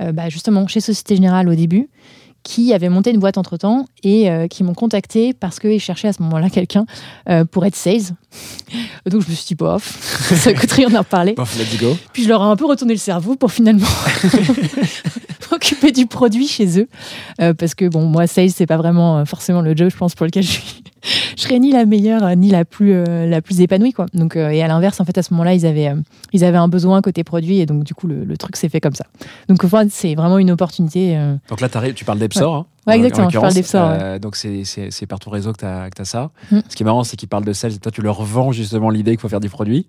euh, 0.00 0.12
bah, 0.12 0.28
justement 0.28 0.66
chez 0.66 0.80
Société 0.80 1.16
Générale 1.16 1.48
au 1.48 1.54
début, 1.54 1.88
qui 2.44 2.72
avaient 2.74 2.90
monté 2.90 3.10
une 3.10 3.18
boîte 3.18 3.38
entre 3.38 3.56
temps 3.56 3.86
et 4.04 4.30
euh, 4.30 4.46
qui 4.46 4.62
m'ont 4.62 4.74
contacté 4.74 5.32
parce 5.32 5.58
qu'ils 5.58 5.80
cherchaient 5.80 6.08
à 6.08 6.12
ce 6.12 6.22
moment-là 6.22 6.50
quelqu'un 6.50 6.84
euh, 7.28 7.44
pour 7.44 7.64
être 7.64 7.74
sales. 7.74 8.14
Donc 9.10 9.22
je 9.22 9.30
me 9.30 9.34
suis 9.34 9.46
dit, 9.46 9.54
bof, 9.54 9.82
ça 10.36 10.52
coûte 10.52 10.70
rien 10.70 10.88
d'en. 10.88 11.02
Bof, 11.02 11.58
let's 11.58 11.80
go. 11.80 11.96
Puis 12.12 12.22
je 12.22 12.28
leur 12.28 12.42
ai 12.42 12.44
un 12.44 12.56
peu 12.56 12.66
retourné 12.66 12.92
le 12.92 12.98
cerveau 12.98 13.34
pour 13.34 13.50
finalement 13.50 13.86
m'occuper 15.50 15.90
du 15.90 16.06
produit 16.06 16.46
chez 16.46 16.78
eux. 16.78 16.88
Euh, 17.40 17.54
parce 17.54 17.74
que 17.74 17.88
bon, 17.88 18.04
moi, 18.04 18.26
sales, 18.26 18.50
c'est 18.50 18.66
pas 18.66 18.76
vraiment 18.76 19.24
forcément 19.24 19.62
le 19.62 19.74
job, 19.74 19.88
je 19.90 19.96
pense, 19.96 20.14
pour 20.14 20.26
lequel 20.26 20.42
je 20.42 20.50
suis. 20.50 20.83
Je 21.36 21.42
serais 21.42 21.58
ni 21.58 21.72
la 21.72 21.84
meilleure 21.84 22.24
euh, 22.24 22.34
ni 22.34 22.50
la 22.50 22.64
plus 22.64 22.92
euh, 22.94 23.26
la 23.26 23.42
plus 23.42 23.60
épanouie 23.60 23.92
quoi. 23.92 24.06
Donc 24.14 24.36
euh, 24.36 24.50
et 24.50 24.62
à 24.62 24.68
l'inverse 24.68 25.00
en 25.00 25.04
fait 25.04 25.16
à 25.18 25.22
ce 25.22 25.32
moment-là 25.34 25.54
ils 25.54 25.66
avaient 25.66 25.88
euh, 25.88 25.96
ils 26.32 26.44
avaient 26.44 26.58
un 26.58 26.68
besoin 26.68 27.02
côté 27.02 27.24
produit 27.24 27.58
et 27.58 27.66
donc 27.66 27.84
du 27.84 27.94
coup 27.94 28.06
le, 28.06 28.24
le 28.24 28.36
truc 28.36 28.56
s'est 28.56 28.68
fait 28.68 28.80
comme 28.80 28.94
ça. 28.94 29.04
Donc 29.48 29.64
fond, 29.66 29.86
c'est 29.90 30.14
vraiment 30.14 30.38
une 30.38 30.50
opportunité. 30.50 31.16
Donc 31.48 31.60
là, 31.60 31.68
tu 31.94 32.04
parles 32.04 32.18
d'Epsor. 32.18 32.54
hein, 32.54 32.66
Ouais, 32.86 32.92
en- 32.92 32.96
en 32.96 32.98
exactement, 32.98 33.30
je 33.30 33.38
parle 33.38 33.54
d'Epsor, 33.54 33.90
ouais. 33.90 34.18
Donc 34.18 34.36
c'est- 34.36 35.06
par 35.06 35.18
ton 35.18 35.30
réseau 35.30 35.52
que 35.52 35.58
tu 35.58 35.64
as, 35.64 36.04
ça. 36.04 36.30
Mm. 36.50 36.58
Ce 36.68 36.76
qui 36.76 36.82
est 36.82 36.86
marrant, 36.86 37.02
c'est 37.04 37.16
qu'ils 37.16 37.28
parlent 37.28 37.44
de 37.44 37.52
et 37.52 37.78
toi, 37.78 37.90
tu 37.92 38.02
leur 38.02 38.22
vends 38.22 38.52
justement 38.52 38.90
l'idée 38.90 39.12
qu'il 39.12 39.20
faut 39.20 39.28
faire 39.28 39.40
du 39.40 39.48
produit, 39.48 39.86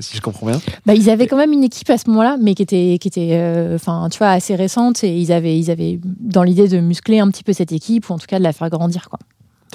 si 0.00 0.16
je 0.16 0.20
comprends 0.20 0.46
bien. 0.46 0.60
Bah, 0.86 0.94
ils 0.94 1.08
avaient 1.10 1.26
quand 1.28 1.36
même 1.36 1.52
une 1.52 1.62
équipe 1.64 1.88
à 1.90 1.98
ce 1.98 2.08
moment-là, 2.10 2.36
mais 2.42 2.54
qui 2.54 2.62
était, 2.62 2.98
qui 3.00 3.08
était, 3.08 3.70
enfin, 3.74 4.08
tu 4.10 4.18
vois, 4.18 4.30
assez 4.30 4.54
récente. 4.56 5.04
Et 5.04 5.16
ils 5.16 5.30
avaient, 5.32 5.56
ils 5.58 5.70
avaient 5.70 6.00
dans 6.20 6.42
l'idée 6.42 6.66
de 6.68 6.78
muscler 6.80 7.20
un 7.20 7.28
petit 7.30 7.44
peu 7.44 7.52
cette 7.52 7.72
équipe, 7.72 8.08
ou 8.10 8.12
en 8.14 8.18
tout 8.18 8.26
cas 8.26 8.38
de 8.38 8.44
la 8.44 8.52
faire 8.52 8.70
grandir, 8.70 9.08
quoi. 9.08 9.18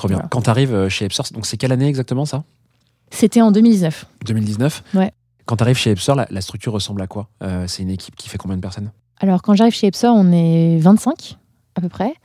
Trop 0.01 0.07
bien. 0.07 0.17
Voilà. 0.17 0.29
Quand 0.29 0.41
tu 0.41 0.49
arrives 0.49 0.87
chez 0.89 1.05
Epsor, 1.05 1.27
donc 1.31 1.45
c'est 1.45 1.57
quelle 1.57 1.71
année 1.71 1.85
exactement 1.87 2.25
ça? 2.25 2.43
C'était 3.11 3.41
en 3.41 3.51
2019. 3.51 4.07
2019 4.25 4.83
Ouais. 4.95 5.11
Quand 5.45 5.57
tu 5.57 5.63
arrives 5.63 5.77
chez 5.77 5.91
Epsor, 5.91 6.15
la, 6.15 6.25
la 6.31 6.41
structure 6.41 6.73
ressemble 6.73 7.03
à 7.03 7.07
quoi? 7.07 7.27
Euh, 7.43 7.65
C'est 7.67 7.83
une 7.83 7.91
équipe 7.91 8.15
qui 8.15 8.27
fait 8.27 8.39
combien 8.39 8.57
de 8.57 8.61
personnes? 8.61 8.89
Alors, 9.19 9.43
quand 9.43 9.53
j'arrive 9.53 9.73
chez 9.75 9.87
Epsor, 9.87 10.15
on 10.15 10.31
est 10.31 10.79
25 10.79 11.37
à 11.75 11.81
peu 11.81 11.89
près. 11.89 12.15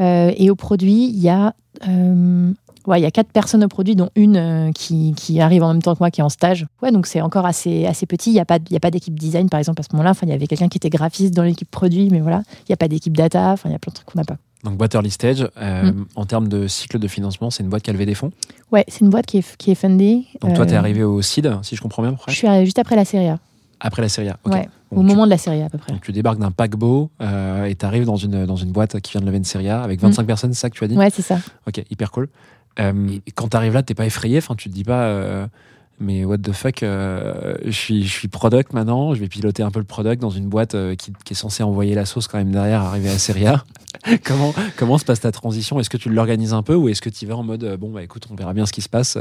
Euh, 0.00 0.32
et 0.34 0.48
au 0.48 0.54
produit, 0.56 1.08
il 1.08 1.18
y 1.18 1.28
a, 1.28 1.54
euh, 1.86 2.52
ouais, 2.86 3.00
il 3.00 3.02
y 3.02 3.06
a 3.06 3.10
quatre 3.10 3.32
personnes 3.32 3.62
au 3.64 3.68
produit, 3.68 3.96
dont 3.96 4.08
une 4.16 4.36
euh, 4.36 4.72
qui, 4.72 5.12
qui 5.14 5.40
arrive 5.40 5.62
en 5.62 5.68
même 5.74 5.82
temps 5.82 5.92
que 5.94 6.00
moi, 6.00 6.10
qui 6.10 6.20
est 6.22 6.24
en 6.24 6.30
stage. 6.30 6.66
Ouais, 6.82 6.90
donc 6.90 7.06
c'est 7.06 7.20
encore 7.20 7.44
assez, 7.44 7.84
assez 7.84 8.06
petit. 8.06 8.30
Il 8.30 8.34
n'y 8.34 8.40
a 8.40 8.46
pas, 8.46 8.58
y 8.70 8.76
a 8.76 8.80
pas 8.80 8.90
d'équipe 8.90 9.18
design, 9.18 9.50
par 9.50 9.58
exemple, 9.58 9.80
à 9.80 9.84
ce 9.84 9.88
moment-là. 9.92 10.10
Enfin, 10.12 10.26
il 10.26 10.30
y 10.30 10.32
avait 10.32 10.46
quelqu'un 10.46 10.68
qui 10.68 10.78
était 10.78 10.90
graphiste 10.90 11.34
dans 11.34 11.42
l'équipe 11.42 11.70
produit, 11.70 12.08
mais 12.10 12.20
voilà, 12.20 12.42
il 12.60 12.70
n'y 12.70 12.74
a 12.74 12.78
pas 12.78 12.88
d'équipe 12.88 13.16
data. 13.16 13.50
Enfin, 13.52 13.68
il 13.68 13.72
y 13.72 13.76
a 13.76 13.78
plein 13.78 13.90
de 13.90 13.96
trucs 13.96 14.08
qu'on 14.08 14.18
n'a 14.18 14.24
pas. 14.24 14.36
Donc 14.66 14.76
boîte 14.78 14.94
early 14.94 15.10
stage, 15.10 15.46
euh, 15.58 15.92
Mm. 15.92 16.06
en 16.16 16.26
termes 16.26 16.48
de 16.48 16.66
cycle 16.66 16.98
de 16.98 17.06
financement, 17.08 17.50
c'est 17.50 17.62
une 17.62 17.68
boîte 17.68 17.82
qui 17.82 17.90
a 17.90 17.92
levé 17.92 18.04
des 18.04 18.14
fonds. 18.14 18.32
Ouais, 18.72 18.84
c'est 18.88 19.00
une 19.00 19.10
boîte 19.10 19.26
qui 19.26 19.38
est, 19.38 19.56
qui 19.56 19.70
est 19.70 19.74
fundée. 19.76 20.24
Donc 20.40 20.54
toi, 20.54 20.66
tu 20.66 20.72
es 20.72 20.74
Euh, 20.76 20.78
arrivé 20.80 21.04
au 21.04 21.22
seed, 21.22 21.50
si 21.62 21.76
je 21.76 21.80
comprends 21.80 22.02
bien, 22.02 22.12
après, 22.12 22.32
Je 22.32 22.36
suis 22.36 22.48
arrivée 22.48 22.64
juste 22.64 22.78
après 22.80 22.96
la 22.96 23.04
série 23.04 23.28
A. 23.28 23.38
après 23.80 24.02
la 24.02 24.08
série 24.08 24.28
A. 24.28 24.38
Ok. 24.44 24.52
Ouais, 24.54 24.68
au 24.90 25.00
tu- 25.00 25.06
moment 25.06 25.24
de 25.24 25.30
la 25.30 25.38
série 25.38 25.62
A 25.62 25.66
à 25.66 25.68
peu 25.68 25.78
près. 25.78 25.92
Donc 25.92 26.02
tu 26.02 26.10
débarques 26.12 26.38
d'un 26.40 26.50
paquebot 26.50 27.10
euh, 27.20 27.64
et 27.66 27.74
tu 27.76 27.86
arrives 27.86 28.04
dans 28.06 28.16
une, 28.16 28.44
dans 28.44 28.56
une 28.56 28.72
boîte 28.72 29.00
qui 29.00 29.12
vient 29.12 29.20
de 29.20 29.26
lever 29.26 29.38
une 29.38 29.44
série 29.44 29.68
A 29.68 29.82
avec 29.82 30.00
25 30.00 30.26
personnes, 30.26 30.52
c'est 30.52 30.60
ça 30.60 30.68
que 30.70 30.76
tu 30.76 30.82
as 30.82 30.88
dit 30.88 30.96
Mm. 30.96 30.98
Ouais, 30.98 31.10
c'est 31.10 31.22
ça. 31.22 31.38
Ok, 31.68 31.82
hyper 31.90 32.10
cool. 32.10 32.28
Et 32.78 33.30
quand 33.34 33.48
tu 33.48 33.56
arrives 33.56 33.72
là, 33.74 33.82
t'es 33.82 33.94
pas 33.94 34.04
effrayé, 34.06 34.38
enfin, 34.38 34.54
tu 34.56 34.68
te 34.68 34.74
dis 34.74 34.84
pas, 34.84 35.46
mais 35.98 36.24
what 36.24 36.38
the 36.38 36.52
fuck, 36.52 36.82
euh, 36.82 37.56
je, 37.64 37.70
suis, 37.70 38.04
je 38.04 38.12
suis 38.12 38.28
product 38.28 38.72
maintenant, 38.72 39.14
je 39.14 39.20
vais 39.20 39.28
piloter 39.28 39.62
un 39.62 39.70
peu 39.70 39.78
le 39.78 39.84
product 39.84 40.20
dans 40.20 40.30
une 40.30 40.48
boîte 40.48 40.74
euh, 40.74 40.94
qui, 40.94 41.12
est 41.30 41.34
censée 41.34 41.62
envoyer 41.62 41.94
la 41.94 42.04
sauce 42.04 42.28
quand 42.28 42.38
même 42.38 42.50
derrière, 42.50 42.82
arriver 42.82 43.08
à 43.08 43.18
série 43.18 43.46
A. 43.46 43.64
comment, 44.24 44.54
comment 44.76 44.98
se 44.98 45.04
passe 45.04 45.20
ta 45.20 45.32
transition? 45.32 45.80
Est-ce 45.80 45.90
que 45.90 45.96
tu 45.96 46.10
l'organises 46.10 46.52
un 46.52 46.62
peu 46.62 46.74
ou 46.74 46.88
est-ce 46.88 47.00
que 47.00 47.10
tu 47.10 47.24
y 47.24 47.28
vas 47.28 47.36
en 47.36 47.42
mode, 47.42 47.64
euh, 47.64 47.76
bon, 47.76 47.90
bah 47.90 48.02
écoute, 48.02 48.26
on 48.30 48.34
verra 48.34 48.52
bien 48.52 48.66
ce 48.66 48.72
qui 48.72 48.82
se 48.82 48.88
passe, 48.88 49.18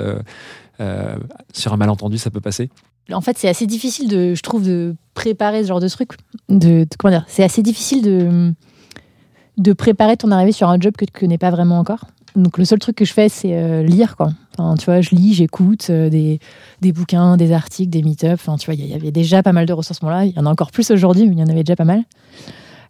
sur 1.53 1.73
un 1.73 1.77
malentendu, 1.77 2.17
ça 2.17 2.29
peut 2.29 2.41
passer? 2.41 2.69
En 3.11 3.21
fait, 3.21 3.37
c'est 3.37 3.47
assez 3.47 3.67
difficile 3.67 4.09
de, 4.09 4.33
je 4.33 4.41
trouve, 4.41 4.63
de 4.63 4.95
préparer 5.13 5.63
ce 5.63 5.67
genre 5.67 5.79
de 5.79 5.87
truc. 5.87 6.11
De- 6.49 6.87
comment 6.97 7.13
dire 7.13 7.25
C'est 7.27 7.43
assez 7.43 7.61
difficile 7.61 8.01
de 8.01 8.53
de 9.57 9.73
préparer 9.73 10.17
ton 10.17 10.31
arrivée 10.31 10.51
sur 10.51 10.69
un 10.69 10.79
job 10.79 10.95
que 10.97 11.05
tu 11.05 11.11
connais 11.11 11.37
pas 11.37 11.51
vraiment 11.51 11.79
encore. 11.79 12.05
Donc 12.35 12.57
le 12.57 12.65
seul 12.65 12.79
truc 12.79 12.95
que 12.95 13.05
je 13.05 13.13
fais, 13.13 13.29
c'est 13.29 13.55
euh, 13.55 13.83
lire 13.83 14.15
quoi. 14.17 14.29
Tu 14.79 14.85
vois, 14.85 15.01
je 15.01 15.11
lis, 15.11 15.33
j'écoute 15.33 15.87
euh, 15.89 16.09
des, 16.09 16.39
des 16.81 16.91
bouquins, 16.91 17.37
des 17.37 17.51
articles, 17.51 17.89
des 17.89 18.01
meet-ups. 18.01 18.43
Tu 18.59 18.65
vois, 18.65 18.73
il 18.73 18.85
y, 18.85 18.93
avait 18.93 19.11
déjà 19.11 19.43
pas 19.43 19.53
mal 19.53 19.65
de 19.65 19.73
ressources 19.73 20.01
là. 20.01 20.25
Il 20.25 20.33
y 20.33 20.39
en 20.39 20.45
a 20.45 20.49
encore 20.49 20.71
plus 20.71 20.91
aujourd'hui, 20.91 21.27
mais 21.27 21.35
il 21.35 21.39
y 21.39 21.43
en 21.43 21.49
avait 21.49 21.63
déjà 21.63 21.75
pas 21.75 21.85
mal. 21.85 22.03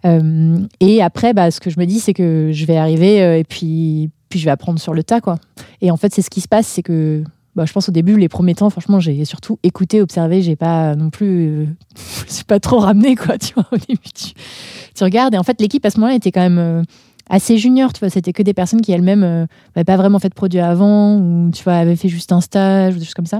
Euh, 0.06 0.60
et 0.80 1.02
après, 1.02 1.34
bah, 1.34 1.50
ce 1.52 1.60
que 1.60 1.70
je 1.70 1.80
me 1.80 1.86
dis, 1.86 2.00
c'est 2.00 2.14
que 2.14 2.52
je 2.54 2.66
vais 2.66 2.78
arriver 2.78 3.40
et 3.40 3.44
puis, 3.44 4.10
puis 4.30 4.40
je 4.40 4.46
vais 4.46 4.52
apprendre 4.52 4.80
sur 4.80 4.94
le 4.94 5.04
tas, 5.04 5.22
quoi. 5.22 5.38
Et 5.82 5.92
en 5.92 5.98
fait, 5.98 6.14
c'est 6.14 6.22
ce 6.22 6.30
qui 6.30 6.42
se 6.42 6.48
passe, 6.48 6.68
c'est 6.68 6.84
que 6.84 7.24
bah, 7.56 7.66
je 7.66 7.74
pense 7.74 7.90
au 7.90 7.92
début, 7.92 8.18
les 8.18 8.30
premiers 8.30 8.56
temps, 8.56 8.70
franchement, 8.70 9.00
j'ai 9.00 9.26
surtout 9.26 9.58
écouté, 9.64 10.02
observé. 10.02 10.42
J'ai 10.42 10.56
pas 10.56 10.96
non 10.96 11.10
plus, 11.10 11.68
je 12.28 12.34
suis 12.34 12.44
pas 12.44 12.60
trop 12.60 12.80
ramené, 12.80 13.16
quoi. 13.16 13.38
Tu 13.40 13.54
vois, 13.54 13.66
au 13.72 13.78
début, 13.78 14.10
tu, 14.14 15.04
regardes. 15.04 15.34
Et 15.34 15.38
en 15.38 15.44
fait, 15.44 15.60
l'équipe 15.62 15.86
à 15.86 15.90
ce 15.90 16.00
moment-là 16.00 16.16
était 16.16 16.32
quand 16.32 16.48
même 16.48 16.84
assez 17.30 17.58
junior. 17.58 17.94
Tu 17.94 18.00
vois, 18.00 18.10
c'était 18.10 18.34
que 18.34 18.44
des 18.44 18.54
personnes 18.54 18.82
qui 18.82 18.92
elles-mêmes 18.92 19.24
euh, 19.24 19.46
n'avaient 19.76 19.86
pas 19.86 19.98
vraiment 19.98 20.20
fait 20.20 20.30
de 20.30 20.34
produit 20.34 20.60
avant, 20.60 21.18
ou 21.18 21.52
tu 21.52 21.64
vois, 21.64 21.76
avaient 21.76 21.96
fait 21.96 22.10
juste 22.10 22.32
un 22.32 22.42
stage 22.42 22.96
ou 22.96 23.00
des 23.00 23.06
choses 23.06 23.14
comme 23.14 23.26
ça. 23.26 23.40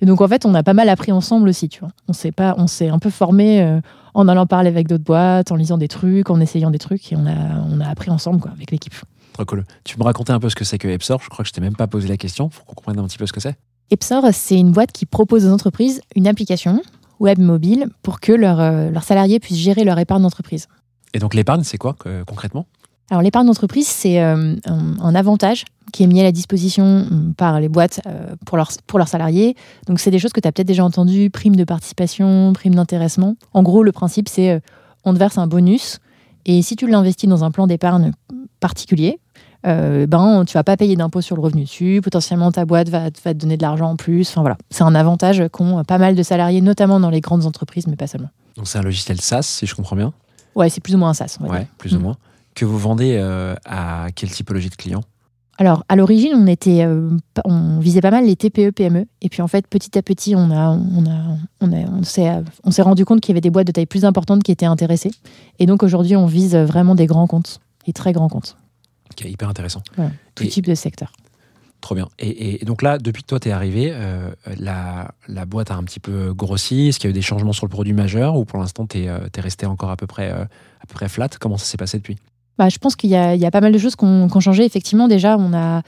Et 0.00 0.06
donc 0.06 0.20
en 0.20 0.28
fait, 0.28 0.44
on 0.44 0.54
a 0.54 0.62
pas 0.62 0.74
mal 0.74 0.88
appris 0.88 1.12
ensemble 1.12 1.48
aussi. 1.48 1.68
Tu 1.68 1.80
vois, 1.80 1.90
on 2.08 2.12
s'est 2.12 2.32
pas, 2.32 2.54
on 2.58 2.66
s'est 2.66 2.88
un 2.88 2.98
peu 2.98 3.10
formé 3.10 3.62
euh, 3.62 3.80
en 4.14 4.28
allant 4.28 4.46
parler 4.46 4.68
avec 4.68 4.88
d'autres 4.88 5.04
boîtes, 5.04 5.52
en 5.52 5.56
lisant 5.56 5.78
des 5.78 5.88
trucs, 5.88 6.30
en 6.30 6.40
essayant 6.40 6.70
des 6.70 6.78
trucs, 6.78 7.12
et 7.12 7.16
on 7.16 7.26
a, 7.26 7.62
on 7.70 7.80
a 7.80 7.88
appris 7.88 8.10
ensemble, 8.10 8.40
quoi, 8.40 8.50
avec 8.52 8.70
l'équipe. 8.70 8.94
Trop 9.34 9.44
cool. 9.44 9.64
Tu 9.84 9.98
me 9.98 10.04
raconter 10.04 10.32
un 10.32 10.40
peu 10.40 10.48
ce 10.48 10.56
que 10.56 10.64
c'est 10.64 10.78
que 10.78 10.88
Epsor? 10.88 11.20
Je 11.22 11.28
crois 11.28 11.42
que 11.42 11.48
je 11.48 11.52
t'ai 11.52 11.60
même 11.60 11.76
pas 11.76 11.86
posé 11.86 12.08
la 12.08 12.16
question, 12.16 12.48
faut 12.48 12.64
qu'on 12.64 12.74
comprenne 12.74 12.98
un 12.98 13.06
petit 13.06 13.18
peu 13.18 13.26
ce 13.26 13.32
que 13.32 13.40
c'est. 13.40 13.56
Epsor, 13.90 14.24
c'est 14.32 14.58
une 14.58 14.72
boîte 14.72 14.92
qui 14.92 15.06
propose 15.06 15.46
aux 15.46 15.52
entreprises 15.52 16.00
une 16.16 16.26
application 16.26 16.82
web 17.20 17.38
mobile 17.38 17.88
pour 18.02 18.20
que 18.20 18.32
leurs 18.32 18.60
euh, 18.60 18.90
leurs 18.90 19.04
salariés 19.04 19.38
puissent 19.38 19.58
gérer 19.58 19.84
leur 19.84 19.98
épargne 19.98 20.22
d'entreprise. 20.22 20.66
Et 21.14 21.18
donc 21.18 21.34
l'épargne, 21.34 21.62
c'est 21.62 21.78
quoi 21.78 21.96
concrètement? 22.26 22.66
Alors 23.10 23.22
l'épargne 23.22 23.46
d'entreprise, 23.46 23.86
c'est 23.86 24.20
euh, 24.20 24.56
un, 24.66 24.98
un 25.00 25.14
avantage 25.14 25.64
qui 25.92 26.02
est 26.02 26.06
mis 26.08 26.20
à 26.20 26.24
la 26.24 26.32
disposition 26.32 26.84
hum, 27.10 27.34
par 27.36 27.60
les 27.60 27.68
boîtes 27.68 28.00
euh, 28.06 28.34
pour, 28.44 28.56
leurs, 28.56 28.70
pour 28.86 28.98
leurs 28.98 29.08
salariés. 29.08 29.54
Donc 29.86 30.00
c'est 30.00 30.10
des 30.10 30.18
choses 30.18 30.32
que 30.32 30.40
tu 30.40 30.48
as 30.48 30.52
peut-être 30.52 30.66
déjà 30.66 30.84
entendues, 30.84 31.30
prime 31.30 31.54
de 31.56 31.64
participation, 31.64 32.52
prime 32.52 32.74
d'intéressement. 32.74 33.36
En 33.54 33.62
gros, 33.62 33.82
le 33.84 33.92
principe, 33.92 34.28
c'est 34.28 34.50
euh, 34.50 34.58
on 35.04 35.14
te 35.14 35.18
verse 35.18 35.38
un 35.38 35.46
bonus 35.46 35.98
et 36.46 36.62
si 36.62 36.74
tu 36.76 36.88
l'investis 36.88 37.28
dans 37.28 37.44
un 37.44 37.50
plan 37.52 37.66
d'épargne 37.68 38.12
particulier, 38.60 39.18
euh, 39.66 40.06
ben, 40.06 40.44
tu 40.44 40.54
vas 40.54 40.64
pas 40.64 40.76
payer 40.76 40.96
d'impôt 40.96 41.20
sur 41.20 41.36
le 41.36 41.42
revenu 41.42 41.62
dessus. 41.62 42.00
Potentiellement, 42.02 42.50
ta 42.52 42.64
boîte 42.64 42.88
va, 42.88 43.04
va 43.04 43.10
te 43.10 43.38
donner 43.38 43.56
de 43.56 43.62
l'argent 43.62 43.90
en 43.90 43.96
plus. 43.96 44.28
Enfin, 44.30 44.40
voilà. 44.42 44.56
C'est 44.70 44.82
un 44.84 44.94
avantage 44.94 45.42
qu'ont 45.50 45.82
pas 45.84 45.98
mal 45.98 46.14
de 46.14 46.22
salariés, 46.22 46.60
notamment 46.60 47.00
dans 47.00 47.10
les 47.10 47.20
grandes 47.20 47.46
entreprises, 47.46 47.86
mais 47.86 47.96
pas 47.96 48.06
seulement. 48.06 48.30
Donc 48.56 48.68
c'est 48.68 48.78
un 48.78 48.82
logiciel 48.82 49.20
SaaS, 49.20 49.42
si 49.42 49.66
je 49.66 49.74
comprends 49.74 49.96
bien? 49.96 50.12
Ouais, 50.54 50.70
c'est 50.70 50.80
plus 50.80 50.94
ou 50.94 50.98
moins 50.98 51.10
un 51.10 51.14
SaaS. 51.14 51.36
on 51.40 51.44
va 51.46 51.50
Ouais, 51.52 51.58
dire. 51.60 51.68
plus 51.78 51.94
ou 51.94 51.98
Mm. 51.98 52.02
moins. 52.02 52.16
Que 52.56 52.64
vous 52.64 52.78
vendez 52.78 53.16
euh, 53.20 53.54
à 53.66 54.08
quelle 54.14 54.30
typologie 54.30 54.70
de 54.70 54.74
clients? 54.76 55.02
Alors, 55.58 55.84
à 55.88 55.96
l'origine, 55.96 56.32
on 56.34 56.46
était, 56.46 56.84
euh, 56.84 57.10
on 57.44 57.78
visait 57.80 58.00
pas 58.00 58.10
mal 58.10 58.26
les 58.26 58.34
TPE, 58.36 58.70
PME. 58.72 59.06
Et 59.22 59.28
puis, 59.28 59.40
en 59.42 59.46
fait, 59.48 59.66
petit 59.66 59.96
à 59.98 60.02
petit, 60.02 60.34
on 60.34 60.50
a, 60.50 60.70
on 60.70 61.06
a, 61.06 61.36
on 61.60 61.72
a, 61.72 61.76
on 61.90 62.02
s'est, 62.02 62.30
on 62.64 62.70
s'est 62.70 62.82
rendu 62.82 63.04
compte 63.04 63.20
qu'il 63.20 63.32
y 63.32 63.34
avait 63.34 63.40
des 63.42 63.50
boîtes 63.50 63.66
de 63.66 63.72
taille 63.72 63.86
plus 63.86 64.04
importante 64.04 64.42
qui 64.42 64.52
étaient 64.52 64.66
intéressées. 64.66 65.12
Et 65.58 65.66
donc, 65.66 65.82
aujourd'hui, 65.82 66.16
on 66.16 66.26
vise 66.26 66.56
vraiment 66.56 66.94
des 66.94 67.06
grands 67.06 67.26
comptes 67.26 67.60
et 67.86 67.92
très 67.92 68.12
grands 68.12 68.28
comptes, 68.28 68.56
Qui 69.16 69.28
est 69.28 69.30
hyper 69.30 69.48
intéressant. 69.50 69.82
tout 70.34 70.44
Et- 70.44 70.48
type 70.48 70.66
de 70.66 70.74
secteur. 70.74 71.12
Trop 71.82 71.94
bien. 71.94 72.08
Et, 72.18 72.28
et- 72.28 72.62
et 72.62 72.64
donc 72.64 72.80
là, 72.82 72.96
depuis 72.98 73.22
que 73.22 73.28
toi 73.28 73.38
t'es 73.38 73.50
arrivé, 73.52 73.90
euh, 73.92 74.30
la, 74.58 75.12
la 75.28 75.44
boîte 75.44 75.70
a 75.70 75.74
un 75.76 75.84
petit 75.84 76.00
peu 76.00 76.32
grossi. 76.32 76.88
Est-ce 76.88 76.98
qu'il 76.98 77.08
y 77.08 77.10
a 77.10 77.12
eu 77.12 77.14
des 77.14 77.22
changements 77.22 77.52
sur 77.52 77.66
le 77.66 77.70
produit 77.70 77.92
majeur 77.92 78.34
ou 78.36 78.44
pour 78.46 78.58
l'instant 78.58 78.86
t'es 78.86 79.04
es 79.04 79.40
resté 79.40 79.66
encore 79.66 79.90
à 79.90 79.96
peu 79.96 80.06
près 80.06 80.30
euh, 80.32 80.42
à 80.44 80.86
peu 80.88 80.94
près 80.94 81.08
flat? 81.08 81.28
Comment 81.38 81.58
ça 81.58 81.66
s'est 81.66 81.76
passé 81.76 81.98
depuis? 81.98 82.16
Bah, 82.58 82.68
je 82.68 82.78
pense 82.78 82.96
qu'il 82.96 83.10
y 83.10 83.16
a, 83.16 83.50
pas 83.50 83.60
mal 83.60 83.72
de 83.72 83.78
choses 83.78 83.96
qui 83.96 84.04
ont 84.04 84.28
qui 84.28 84.36
ont 84.36 84.40
changé. 84.40 84.64
Effectivement, 84.64 85.08
déjà, 85.08 85.36
on 85.38 85.52
a 85.52 85.82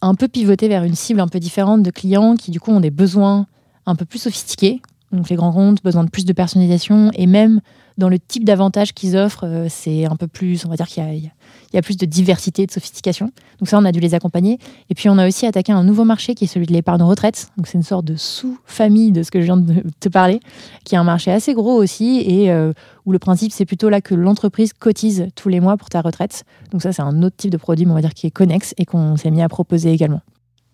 un 0.00 0.14
peu 0.14 0.28
pivoté 0.28 0.68
vers 0.68 0.84
une 0.84 0.94
cible 0.94 1.20
un 1.20 1.28
peu 1.28 1.40
différente 1.40 1.82
de 1.82 1.90
clients 1.90 2.36
qui, 2.36 2.50
du 2.50 2.60
coup, 2.60 2.70
ont 2.70 2.80
des 2.80 2.90
besoins 2.90 3.46
un 3.86 3.94
peu 3.94 4.04
plus 4.04 4.20
sophistiqués. 4.20 4.80
Donc, 5.12 5.28
les 5.28 5.36
grands 5.36 5.52
comptes, 5.52 5.82
besoin 5.82 6.04
de 6.04 6.10
plus 6.10 6.24
de 6.24 6.32
personnalisation. 6.32 7.10
Et 7.14 7.26
même 7.26 7.60
dans 7.98 8.08
le 8.08 8.18
type 8.18 8.44
d'avantages 8.44 8.92
qu'ils 8.92 9.16
offrent, 9.16 9.46
euh, 9.46 9.66
c'est 9.68 10.04
un 10.04 10.16
peu 10.16 10.26
plus, 10.26 10.64
on 10.66 10.68
va 10.68 10.76
dire 10.76 10.86
qu'il 10.86 11.02
y 11.02 11.26
a- 11.26 11.30
il 11.72 11.76
y 11.76 11.78
a 11.78 11.82
plus 11.82 11.96
de 11.96 12.06
diversité, 12.06 12.66
de 12.66 12.70
sophistication. 12.70 13.30
Donc, 13.58 13.68
ça, 13.68 13.78
on 13.78 13.84
a 13.84 13.92
dû 13.92 14.00
les 14.00 14.14
accompagner. 14.14 14.58
Et 14.90 14.94
puis, 14.94 15.08
on 15.08 15.18
a 15.18 15.26
aussi 15.26 15.46
attaqué 15.46 15.72
un 15.72 15.84
nouveau 15.84 16.04
marché 16.04 16.34
qui 16.34 16.44
est 16.44 16.48
celui 16.48 16.66
de 16.66 16.72
l'épargne 16.72 17.02
retraite. 17.02 17.48
Donc, 17.56 17.66
c'est 17.66 17.78
une 17.78 17.82
sorte 17.82 18.04
de 18.04 18.16
sous-famille 18.16 19.12
de 19.12 19.22
ce 19.22 19.30
que 19.30 19.40
je 19.40 19.46
viens 19.46 19.56
de 19.56 19.82
te 20.00 20.08
parler, 20.08 20.40
qui 20.84 20.94
est 20.94 20.98
un 20.98 21.04
marché 21.04 21.30
assez 21.30 21.54
gros 21.54 21.74
aussi. 21.74 22.22
Et 22.26 22.50
euh, 22.50 22.72
où 23.04 23.12
le 23.12 23.18
principe, 23.18 23.52
c'est 23.52 23.64
plutôt 23.64 23.88
là 23.88 24.00
que 24.00 24.14
l'entreprise 24.14 24.72
cotise 24.72 25.28
tous 25.34 25.48
les 25.48 25.60
mois 25.60 25.76
pour 25.76 25.88
ta 25.88 26.00
retraite. 26.00 26.44
Donc 26.72 26.82
ça, 26.82 26.92
c'est 26.92 27.02
un 27.02 27.22
autre 27.22 27.36
type 27.36 27.50
de 27.50 27.56
produit, 27.56 27.86
mais 27.86 27.92
on 27.92 27.94
va 27.94 28.00
dire 28.00 28.14
qui 28.14 28.26
est 28.26 28.32
connexe 28.32 28.74
et 28.78 28.84
qu'on 28.84 29.16
s'est 29.16 29.30
mis 29.30 29.42
à 29.42 29.48
proposer 29.48 29.92
également. 29.92 30.20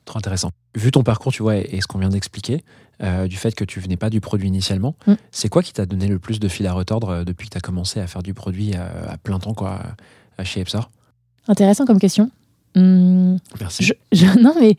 Trop 0.05 0.19
intéressant. 0.19 0.51
Vu 0.75 0.91
ton 0.91 1.03
parcours, 1.03 1.31
tu 1.33 1.43
vois, 1.43 1.57
et, 1.57 1.81
ce 1.81 1.87
qu'on 1.87 1.99
vient 1.99 2.09
d'expliquer, 2.09 2.65
euh, 3.03 3.29
du 3.29 3.37
fait 3.37 3.55
que 3.55 3.65
tu 3.65 3.79
venais 3.79 3.97
pas 3.97 4.11
du 4.11 4.21
produit 4.21 4.49
initialement, 4.49 4.97
Mm. 5.07 5.13
c'est 5.31 5.49
quoi 5.49 5.63
qui 5.63 5.73
t'a 5.73 5.87
donné 5.87 6.09
le 6.09 6.19
plus 6.19 6.41
de 6.41 6.49
fil 6.49 6.67
à 6.67 6.73
retordre 6.73 7.11
euh, 7.11 7.25
depuis 7.25 7.49
que 7.49 7.53
tu 7.53 7.59
as 7.59 7.61
commencé 7.61 8.01
à 8.01 8.07
faire 8.07 8.23
du 8.23 8.35
produit 8.35 8.75
à, 8.75 9.13
à 9.13 9.17
plein 9.19 9.39
temps 9.39 9.55
quoi, 9.55 9.81
chez 10.45 10.61
Epsor 10.61 10.91
Intéressant 11.49 11.85
comme 11.87 11.99
question. 11.99 12.31
Hum, 12.77 13.39
Merci. 13.61 13.85
je, 13.85 13.93
je- 14.13 14.39
non, 14.41 14.55
mais 14.59 14.77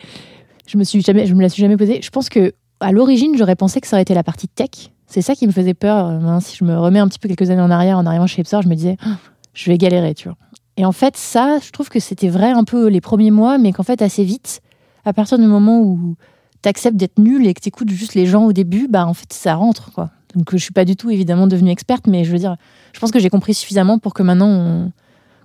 je 0.68 0.78
me 0.78 0.84
suis 0.84 1.02
jamais, 1.02 1.26
je 1.28 1.34
me 1.34 1.42
la 1.42 1.50
suis 1.50 1.62
jamais 1.62 1.78
posée. 1.78 2.02
Je 2.02 2.10
pense 2.10 2.30
que 2.30 2.54
à 2.80 2.92
l'origine, 2.92 3.38
j'aurais 3.38 3.56
pensé 3.56 3.80
que 3.82 3.88
ça 3.88 3.96
aurait 3.98 4.02
été 4.02 4.14
la 4.14 4.24
partie 4.24 4.48
tech. 4.48 4.70
C'est 5.08 5.22
ça 5.22 5.36
qui 5.36 5.46
me 5.46 5.52
faisait 5.52 5.74
peur. 5.74 6.08
Euh, 6.08 6.20
hein, 6.22 6.40
si 6.40 6.58
je 6.58 6.64
me 6.64 6.78
remets 6.78 7.00
un 7.00 7.08
petit 7.08 7.20
peu 7.20 7.28
quelques 7.30 7.50
années 7.50 7.62
en 7.62 7.70
arrière, 7.72 7.98
en 7.98 8.06
arrivant 8.06 8.28
chez 8.28 8.42
Epsor, 8.42 8.62
je 8.62 8.68
me 8.68 8.76
disais, 8.76 8.98
Ah, 9.06 9.18
je 9.54 9.70
vais 9.70 9.78
galérer, 9.78 10.14
tu 10.16 10.28
vois. 10.28 10.38
Et 10.76 10.86
en 10.86 10.92
fait, 10.92 11.16
ça, 11.18 11.60
je 11.60 11.70
trouve 11.72 11.90
que 11.90 12.00
c'était 12.00 12.30
vrai 12.30 12.50
un 12.52 12.64
peu 12.64 12.88
les 12.88 13.00
premiers 13.02 13.30
mois, 13.30 13.58
mais 13.60 13.72
qu'en 13.74 13.84
fait, 13.84 14.02
assez 14.02 14.24
vite, 14.24 14.62
à 15.06 15.14
partir 15.14 15.38
du 15.38 15.46
moment 15.46 15.82
où 15.82 16.16
tu 16.64 16.70
acceptes 16.70 16.98
d'être 16.98 17.20
nul 17.20 17.46
et 17.46 17.54
que 17.54 17.62
tu 17.62 17.68
écoutes 17.68 17.90
juste 17.92 18.16
les 18.16 18.26
gens 18.26 18.46
au 18.46 18.54
début, 18.54 18.88
bah 18.90 19.06
en 19.06 19.14
fait, 19.14 19.32
ça 19.32 19.54
rentre, 19.56 19.92
quoi. 19.92 20.10
Donc, 20.36 20.50
je 20.52 20.58
suis 20.58 20.74
pas 20.74 20.84
du 20.86 20.96
tout 20.96 21.12
évidemment 21.12 21.46
devenue 21.46 21.70
experte, 21.70 22.08
mais 22.08 22.24
je 22.24 22.32
veux 22.32 22.40
dire, 22.40 22.56
je 22.94 23.00
pense 23.00 23.12
que 23.12 23.20
j'ai 23.20 23.30
compris 23.30 23.54
suffisamment 23.54 24.00
pour 24.00 24.16
que 24.16 24.24
maintenant 24.24 24.48
on 24.50 24.92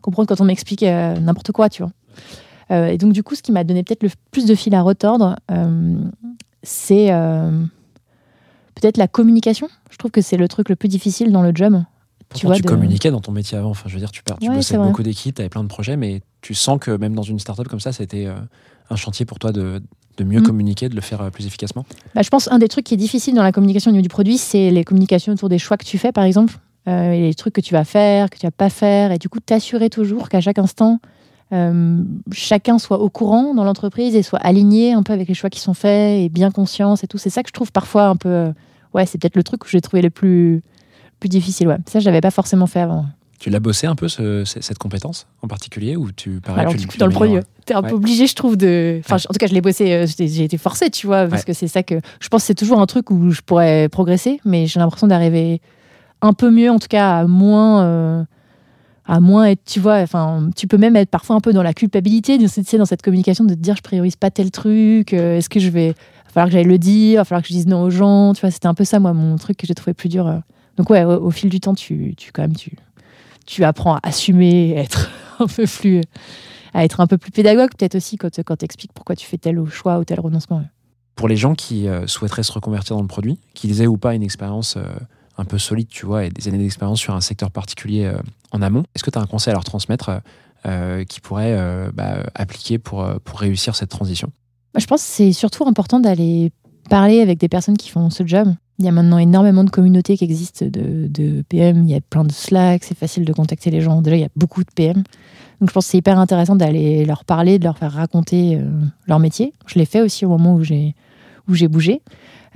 comprenne 0.01 0.27
quand 0.27 0.41
on 0.41 0.45
m'explique 0.45 0.83
euh, 0.83 1.17
n'importe 1.19 1.53
quoi, 1.53 1.69
tu 1.69 1.83
vois. 1.83 1.93
Euh, 2.71 2.89
et 2.89 2.99
donc, 2.99 3.13
du 3.13 3.23
coup, 3.23 3.35
ce 3.35 3.43
qui 3.43 3.53
m'a 3.53 3.65
donné 3.65 3.83
peut-être 3.83 4.03
le 4.03 4.11
plus 4.31 4.45
de 4.47 4.55
fil 4.55 4.75
à 4.75 4.83
retordre, 4.83 5.37
euh, 5.51 5.99
c'est 6.63 7.11
euh, 7.13 7.51
peut-être 8.75 8.97
la 8.97 9.09
communication. 9.09 9.69
Je 9.91 9.97
trouve 9.97 10.11
que 10.11 10.21
c'est 10.21 10.37
le 10.37 10.49
truc 10.49 10.69
le 10.69 10.77
plus 10.77 10.89
difficile 10.89 11.33
dans 11.33 11.43
le 11.43 11.53
job. 11.55 11.83
Pourtant, 12.29 12.49
vois, 12.49 12.57
tu 12.57 12.63
de- 12.63 12.69
communiquais 12.69 13.11
dans 13.11 13.21
ton 13.21 13.33
métier 13.33 13.57
avant. 13.57 13.71
Enfin, 13.71 13.89
je 13.89 13.95
veux 13.95 14.01
dire, 14.01 14.11
tu, 14.11 14.23
pars- 14.23 14.39
tu 14.39 14.49
Ouais, 14.51 14.57
bossais 14.57 14.69
c'est 14.69 14.75
avec 14.75 14.81
vrai. 14.83 14.91
beaucoup 14.91 15.03
d'équipes, 15.03 15.35
tu 15.37 15.41
avais 15.43 15.49
plein 15.49 15.63
de 15.63 15.69
projets, 15.69 15.97
mais 15.97 16.21
tu 16.43 16.53
sens 16.55 16.79
que 16.79 16.91
même 16.91 17.15
dans 17.15 17.23
une 17.23 17.39
startup 17.39 17.69
comme 17.69 17.81
ça, 17.81 17.93
c'était 17.93 18.29
un 18.91 18.97
chantier 18.97 19.25
pour 19.25 19.39
toi 19.39 19.51
de, 19.51 19.81
de 20.19 20.25
mieux 20.25 20.41
Mm. 20.41 20.45
communiquer, 20.45 20.89
de 20.91 20.95
le 20.95 21.01
faire 21.01 21.31
plus 21.31 21.47
efficacement. 21.47 21.87
Bah, 22.15 22.21
je 22.23 22.29
pense 22.29 22.49
un 22.53 22.59
des 22.59 22.69
trucs 22.69 22.85
qui 22.85 22.93
est 22.95 22.99
difficile 22.99 23.35
dans 23.35 23.43
la 23.43 23.53
communication 23.53 23.91
au 23.91 23.93
niveau 23.93 24.03
du 24.03 24.09
produit, 24.11 24.37
c'est 24.37 24.71
les 24.71 24.85
communications 24.85 25.33
autour 25.33 25.49
des 25.49 25.59
choix 25.59 25.79
que 25.79 25.87
tu 25.87 25.97
fais, 25.97 26.13
par 26.13 26.25
exemple, 26.25 26.59
euh, 26.87 27.13
et 27.13 27.21
les 27.23 27.35
trucs 27.35 27.55
que 27.55 27.61
tu 27.61 27.75
vas 27.75 27.85
faire, 27.85 28.31
que 28.31 28.39
tu 28.39 28.47
vas 28.47 28.51
pas 28.51 28.71
faire, 28.71 29.13
et 29.13 29.19
du 29.19 29.29
coup 29.29 29.41
t'assurer 29.41 29.91
toujours 29.91 30.29
qu'à 30.29 30.41
chaque 30.41 30.59
instant, 30.59 31.01
euh, 31.53 32.03
chacun 32.33 32.79
soit 32.79 32.99
au 33.01 33.09
courant 33.09 33.55
dans 33.55 33.65
l'entreprise 33.65 34.15
et 34.15 34.23
soit 34.23 34.39
aligné 34.41 34.93
un 34.93 35.03
peu 35.03 35.13
avec 35.13 35.29
les 35.29 35.35
choix 35.35 35.51
qui 35.51 35.61
sont 35.61 35.75
faits 35.75 36.21
et 36.21 36.29
bien 36.29 36.51
conscience 36.51 37.05
et 37.05 37.07
tout. 37.07 37.19
C'est 37.19 37.31
ça 37.31 37.43
que 37.43 37.49
je 37.49 37.55
trouve 37.55 37.73
parfois 37.73 38.07
un 38.09 38.17
peu, 38.17 38.29
euh, 38.29 38.53
ouais, 38.95 39.07
c'est 39.07 39.19
peut-être 39.19 39.37
le 39.37 39.43
truc 39.43 39.61
que 39.63 39.69
j'ai 39.69 39.81
trouvé 39.81 40.03
le 40.03 40.11
plus 40.11 40.63
plus 41.21 41.29
difficile. 41.29 41.67
Ouais, 41.69 41.79
ça 41.87 41.99
je 42.01 42.05
l'avais 42.05 42.21
pas 42.21 42.31
forcément 42.31 42.67
fait 42.67 42.81
avant. 42.81 43.07
Tu 43.41 43.51
l'as 43.51 43.61
bossé 43.61 43.87
un 43.87 43.95
peu 43.95 44.09
ce- 44.09 44.45
ce- 44.45 44.61
cette 44.61 44.79
compétence 44.79 45.27
en 45.43 45.49
particulier 45.49 45.97
ou 45.97 46.11
tu 46.13 46.41
pareil, 46.41 46.61
Alors 46.61 46.73
tu- 46.73 46.79
du 46.79 46.85
tu 46.85 46.89
coup 46.93 46.99
dans 46.99 47.07
le 47.07 47.13
produit, 47.13 47.39
t'es 47.67 47.75
un 47.75 47.83
Ouais. 47.83 47.89
peu 47.89 47.95
obligé, 47.95 48.27
je 48.27 48.35
trouve, 48.35 48.57
de. 48.57 49.01
Enfin, 49.05 49.17
Ouais. 49.17 49.23
en 49.29 49.33
tout 49.33 49.39
cas, 49.39 49.47
je 49.47 49.55
l'ai 49.55 49.61
bossé. 49.61 49.93
euh, 49.93 50.07
J'ai 50.19 50.45
été 50.45 50.59
forcée, 50.59 50.91
tu 50.91 51.07
vois, 51.07 51.27
parce 51.29 51.43
Ouais. 51.43 51.47
que 51.47 51.53
c'est 51.53 51.69
ça 51.69 51.83
que 51.85 51.95
je 52.21 52.29
pense. 52.29 52.43
que 52.43 52.47
C'est 52.49 52.55
toujours 52.57 52.81
un 52.81 52.87
truc 52.87 53.11
où 53.11 53.31
je 53.31 53.41
pourrais 53.41 53.89
progresser, 53.89 54.41
mais 54.45 54.67
j'ai 54.67 54.81
l'impression 54.81 55.07
d'arriver 55.07 55.61
un 56.21 56.33
peu 56.33 56.51
mieux, 56.51 56.71
en 56.71 56.79
tout 56.79 56.89
cas, 56.89 57.19
à 57.21 57.27
moins. 57.27 57.83
euh, 57.85 58.25
à 59.09 59.21
moins 59.21 59.47
être, 59.47 59.65
tu 59.65 59.81
vois, 59.81 59.97
enfin, 60.01 60.51
tu 60.55 60.67
peux 60.69 60.77
même 60.77 60.95
être 60.95 61.09
parfois 61.09 61.35
un 61.35 61.41
peu 61.41 61.55
dans 61.55 61.63
la 61.63 61.73
culpabilité, 61.73 62.39
tu 62.39 62.47
sais, 62.47 62.77
dans 62.77 62.85
cette 62.85 63.01
communication, 63.01 63.45
de 63.45 63.55
te 63.55 63.59
dire, 63.59 63.75
je 63.75 63.81
priorise 63.81 64.17
pas 64.17 64.31
tel 64.31 64.51
truc, 64.51 65.15
euh, 65.15 65.39
est-ce 65.39 65.49
que 65.49 65.59
je 65.59 65.71
vais, 65.71 65.89
va 65.89 66.31
falloir 66.31 66.49
que 66.49 66.53
j'aille 66.53 66.65
le 66.65 66.79
dire, 66.79 67.21
va 67.21 67.25
falloir 67.25 67.43
que 67.43 67.49
je 67.49 67.55
dise 67.55 67.67
non 67.67 67.81
aux 67.81 67.91
gens, 67.91 68.35
tu 68.35 68.43
vois, 68.43 68.51
c'était 68.51 68.69
un 68.69 68.75
peu 68.75 68.85
ça, 68.85 69.01
moi, 69.01 69.15
mon 69.15 69.37
truc 69.37 69.57
que 69.57 69.67
j'ai 69.67 69.75
trouvé 69.75 69.95
plus 69.95 70.11
dur. 70.11 70.27
euh. 70.27 70.39
Donc 70.77 70.91
ouais, 70.91 71.05
au, 71.05 71.31
fil 71.31 71.49
du 71.49 71.59
temps, 71.59 71.75
tu, 71.75 72.15
tu 72.19 72.33
quand 72.33 72.43
même, 72.43 72.55
tu, 72.55 72.77
tu 73.47 73.65
apprends 73.65 73.95
à 73.95 74.01
assumer, 74.03 74.77
à 74.77 74.83
être 74.83 75.11
un 75.39 75.47
peu 75.47 75.65
plus, 75.67 76.03
à 76.75 76.85
être 76.85 77.01
un 77.01 77.07
peu 77.07 77.17
plus 77.17 77.31
pédagogue, 77.31 77.71
peut-être 77.77 77.95
aussi 77.95 78.19
quand, 78.19 78.29
quand 78.45 78.57
tu 78.57 78.65
expliques 78.67 78.93
pourquoi 78.93 79.17
tu 79.17 79.27
fais 79.27 79.39
tel 79.39 79.59
choix 79.71 79.99
ou 79.99 80.05
tel 80.05 80.21
renoncement. 80.21 80.63
Pour 81.17 81.29
les 81.29 81.37
gens 81.37 81.55
qui 81.55 81.89
euh, 81.89 82.07
souhaiteraient 82.07 82.43
se 82.43 82.53
reconvertir 82.53 82.95
dans 82.95 83.03
le 83.03 83.09
produit, 83.09 83.39
qu'ils 83.55 83.81
aient 83.81 83.87
ou 83.87 83.97
pas 83.97 84.15
une 84.15 84.23
expérience 84.23 84.77
un 85.39 85.45
peu 85.45 85.59
solide, 85.59 85.89
tu 85.89 86.05
vois, 86.05 86.25
et 86.25 86.31
des 86.31 86.49
années 86.49 86.59
d'expérience 86.59 86.99
sur 86.99 87.15
un 87.15 87.21
secteur 87.21 87.51
particulier 87.51 88.05
euh, 88.05 88.19
en 88.51 88.61
amont, 88.61 88.83
est-ce 88.95 89.05
que 89.05 89.11
tu 89.11 89.19
as 89.19 89.23
un 89.23 89.27
conseil 89.27 89.53
à 89.53 89.55
leur 89.55 89.65
transmettre 89.65 90.09
euh, 90.09 90.19
euh, 90.67 91.05
qui 91.05 91.21
pourrait 91.21 91.57
bah, 91.95 92.25
appliquer 92.35 92.79
pour, 92.79 93.09
pour 93.25 93.39
réussir 93.39 93.77
cette 93.77 93.91
transition? 93.91 94.33
Moi, 94.75 94.81
je 94.81 94.87
pense 94.87 95.03
que 95.03 95.09
c'est 95.09 95.33
surtout 95.33 95.65
important 95.67 96.01
d'aller 96.01 96.51
parler 96.91 97.21
avec 97.21 97.39
des 97.39 97.49
personnes 97.49 97.77
qui 97.77 97.91
font 97.91 98.11
ce 98.11 98.27
job. 98.27 98.53
Il 98.81 98.85
y 98.85 98.89
a 98.89 98.93
maintenant 98.93 99.19
énormément 99.19 99.63
de 99.63 99.71
communautés 99.71 100.17
qui 100.17 100.25
existent 100.25 100.67
de, 100.69 101.45
PM. 101.49 101.85
Il 101.85 101.91
y 101.91 101.95
a 101.95 102.01
plein 102.01 102.25
de 102.25 102.33
Slack, 102.33 102.83
c'est 102.83 102.99
facile 102.99 103.25
de 103.25 103.33
contacter 103.33 103.71
les 103.71 103.81
gens. 103.81 104.03
Déjà, 104.03 104.17
il 104.17 104.21
y 104.21 104.25
a 104.25 104.31
beaucoup 104.35 104.65
de 104.65 104.71
PM. 104.75 104.97
Donc, 105.61 105.69
je 105.69 105.73
pense 105.73 105.87
que 105.87 105.93
c'est 105.93 105.99
hyper 105.99 106.19
intéressant 106.19 106.57
d'aller 106.57 107.05
leur 107.05 107.25
parler, 107.25 107.61
de 107.61 107.65
leur 107.65 107.79
faire 107.79 107.93
raconter 107.93 108.61
leur 109.07 109.21
métier. 109.21 109.53
Je 109.67 109.79
l'ai 109.79 109.85
fait 109.85 110.01
aussi 110.01 110.27
au 110.27 110.29
moment 110.29 110.55
où 110.55 110.65
j'ai 110.65 110.97
où 111.49 111.55
j'ai 111.55 111.69
bougé. 111.69 112.03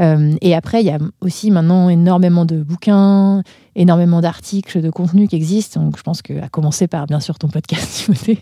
Euh, 0.00 0.34
et 0.40 0.54
après, 0.54 0.80
il 0.80 0.86
y 0.86 0.90
a 0.90 0.98
aussi 1.20 1.50
maintenant 1.50 1.88
énormément 1.88 2.44
de 2.44 2.62
bouquins, 2.62 3.42
énormément 3.76 4.20
d'articles, 4.20 4.80
de 4.80 4.90
contenus 4.90 5.28
qui 5.28 5.36
existent. 5.36 5.82
Donc, 5.82 5.96
je 5.96 6.02
pense 6.02 6.22
que, 6.22 6.40
à 6.40 6.48
commencer 6.48 6.86
par, 6.86 7.06
bien 7.06 7.20
sûr, 7.20 7.38
ton 7.38 7.48
podcast, 7.48 7.92
Timothée. 8.04 8.38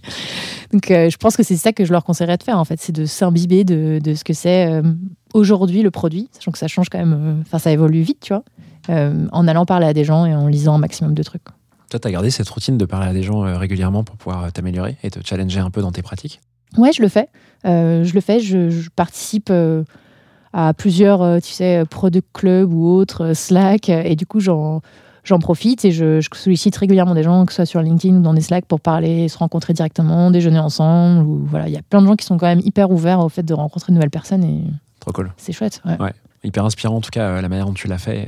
Donc, 0.72 0.90
euh, 0.90 1.10
je 1.10 1.16
pense 1.16 1.36
que 1.36 1.42
c'est 1.42 1.56
ça 1.56 1.72
que 1.72 1.84
je 1.84 1.92
leur 1.92 2.04
conseillerais 2.04 2.36
de 2.36 2.42
faire, 2.42 2.58
en 2.58 2.64
fait, 2.64 2.80
c'est 2.80 2.92
de 2.92 3.04
s'imbiber 3.04 3.64
de, 3.64 4.00
de 4.02 4.14
ce 4.14 4.24
que 4.24 4.32
c'est 4.32 4.66
euh, 4.70 4.82
aujourd'hui 5.34 5.82
le 5.82 5.90
produit, 5.90 6.28
sachant 6.32 6.52
que 6.52 6.58
ça 6.58 6.68
change 6.68 6.88
quand 6.88 6.98
même, 6.98 7.42
enfin, 7.42 7.58
ça 7.58 7.72
évolue 7.72 8.02
vite, 8.02 8.20
tu 8.20 8.32
vois, 8.32 8.44
en 8.88 9.46
allant 9.46 9.66
parler 9.66 9.86
à 9.86 9.92
des 9.92 10.02
gens 10.04 10.26
et 10.26 10.34
en 10.34 10.48
lisant 10.48 10.74
un 10.74 10.78
maximum 10.78 11.14
de 11.14 11.22
trucs. 11.22 11.44
Toi, 11.90 12.00
tu 12.00 12.08
as 12.08 12.10
gardé 12.10 12.30
cette 12.30 12.48
routine 12.48 12.76
de 12.76 12.84
parler 12.84 13.08
à 13.08 13.12
des 13.12 13.22
gens 13.22 13.40
régulièrement 13.56 14.02
pour 14.02 14.16
pouvoir 14.16 14.52
t'améliorer 14.52 14.96
et 15.04 15.10
te 15.10 15.20
challenger 15.24 15.60
un 15.60 15.70
peu 15.70 15.80
dans 15.80 15.92
tes 15.92 16.02
pratiques? 16.02 16.40
Ouais, 16.76 16.90
je 16.92 17.02
le 17.02 17.08
fais. 17.08 17.28
Je 17.64 18.12
le 18.12 18.20
fais. 18.20 18.40
Je, 18.40 18.70
je 18.70 18.90
participe 18.90 19.52
à 20.52 20.74
plusieurs, 20.74 21.22
euh, 21.22 21.38
tu 21.40 21.52
sais, 21.52 21.84
product 21.88 22.26
club 22.32 22.72
ou 22.72 22.86
autres, 22.88 23.26
euh, 23.26 23.34
Slack, 23.34 23.88
euh, 23.88 24.02
et 24.04 24.16
du 24.16 24.26
coup, 24.26 24.40
j'en 24.40 24.80
j'en 25.22 25.38
profite 25.38 25.84
et 25.84 25.92
je, 25.92 26.20
je 26.22 26.28
sollicite 26.34 26.74
régulièrement 26.76 27.14
des 27.14 27.22
gens, 27.22 27.44
que 27.44 27.52
ce 27.52 27.56
soit 27.56 27.66
sur 27.66 27.82
LinkedIn 27.82 28.16
ou 28.16 28.20
dans 28.22 28.32
des 28.34 28.40
Slack, 28.40 28.64
pour 28.64 28.80
parler, 28.80 29.28
se 29.28 29.36
rencontrer 29.38 29.74
directement, 29.74 30.30
déjeuner 30.30 30.58
ensemble. 30.58 31.22
Ou 31.26 31.44
voilà, 31.46 31.68
il 31.68 31.74
y 31.74 31.76
a 31.76 31.82
plein 31.82 32.00
de 32.00 32.06
gens 32.06 32.16
qui 32.16 32.24
sont 32.24 32.38
quand 32.38 32.46
même 32.46 32.62
hyper 32.64 32.90
ouverts 32.90 33.20
au 33.20 33.28
fait 33.28 33.42
de 33.42 33.52
rencontrer 33.54 33.92
de 33.92 33.94
nouvelles 33.94 34.10
personnes 34.10 34.42
et 34.42 34.62
Trop 34.98 35.12
cool. 35.12 35.30
c'est 35.36 35.52
chouette. 35.52 35.82
ouais. 35.86 36.12
Hyper 36.42 36.64
inspirant 36.64 36.96
en 36.96 37.00
tout 37.02 37.10
cas 37.10 37.42
la 37.42 37.48
manière 37.50 37.66
dont 37.66 37.74
tu 37.74 37.86
l'as 37.86 37.98
fait. 37.98 38.26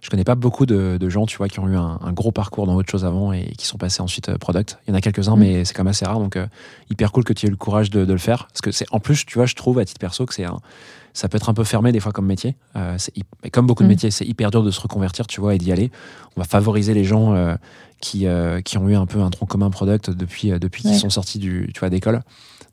Je 0.00 0.10
connais 0.10 0.24
pas 0.24 0.34
beaucoup 0.34 0.66
de, 0.66 0.96
de 0.98 1.08
gens 1.08 1.26
tu 1.26 1.36
vois 1.36 1.46
qui 1.46 1.60
ont 1.60 1.68
eu 1.68 1.76
un, 1.76 2.00
un 2.04 2.12
gros 2.12 2.32
parcours 2.32 2.66
dans 2.66 2.74
autre 2.74 2.90
chose 2.90 3.04
avant 3.04 3.32
et 3.32 3.52
qui 3.56 3.66
sont 3.68 3.78
passés 3.78 4.02
ensuite 4.02 4.36
product. 4.38 4.78
Il 4.86 4.90
y 4.90 4.92
en 4.92 4.96
a 4.96 5.00
quelques-uns 5.00 5.36
Mm. 5.36 5.38
mais 5.40 5.64
c'est 5.64 5.72
quand 5.72 5.84
même 5.84 5.90
assez 5.92 6.04
rare 6.04 6.18
donc 6.18 6.36
hyper 6.90 7.12
cool 7.12 7.22
que 7.22 7.32
tu 7.32 7.46
aies 7.46 7.48
eu 7.48 7.52
le 7.52 7.56
courage 7.56 7.90
de, 7.90 8.04
de 8.04 8.12
le 8.12 8.18
faire 8.18 8.48
parce 8.48 8.62
que 8.62 8.72
c'est 8.72 8.86
en 8.90 8.98
plus 8.98 9.24
tu 9.24 9.38
vois 9.38 9.46
je 9.46 9.54
trouve 9.54 9.78
à 9.78 9.84
titre 9.84 10.00
perso 10.00 10.26
que 10.26 10.34
c'est 10.34 10.44
un 10.44 10.58
ça 11.14 11.28
peut 11.28 11.36
être 11.36 11.48
un 11.48 11.54
peu 11.54 11.64
fermé 11.64 11.92
des 11.92 12.00
fois 12.00 12.12
comme 12.12 12.26
métier. 12.26 12.56
Euh, 12.76 12.96
comme 13.52 13.66
beaucoup 13.66 13.82
de 13.82 13.88
Mm. 13.88 13.90
métiers, 13.90 14.10
c'est 14.10 14.24
hyper 14.24 14.50
dur 14.50 14.62
de 14.62 14.70
se 14.70 14.80
reconvertir, 14.80 15.26
tu 15.26 15.40
vois, 15.40 15.54
et 15.54 15.58
d'y 15.58 15.70
aller. 15.72 15.90
On 16.36 16.40
va 16.40 16.46
favoriser 16.46 16.94
les 16.94 17.04
gens 17.04 17.34
euh, 17.34 17.54
qui, 18.00 18.26
euh, 18.26 18.60
qui 18.62 18.78
ont 18.78 18.88
eu 18.88 18.94
un 18.96 19.06
peu 19.06 19.20
un 19.20 19.30
tronc 19.30 19.46
commun 19.46 19.70
product 19.70 20.10
depuis, 20.10 20.52
euh, 20.52 20.58
depuis 20.58 20.84
Ouais. 20.84 20.90
qu'ils 20.92 21.00
sont 21.00 21.10
sortis 21.10 21.38
du, 21.38 21.70
tu 21.74 21.80
vois, 21.80 21.90
d'école. 21.90 22.22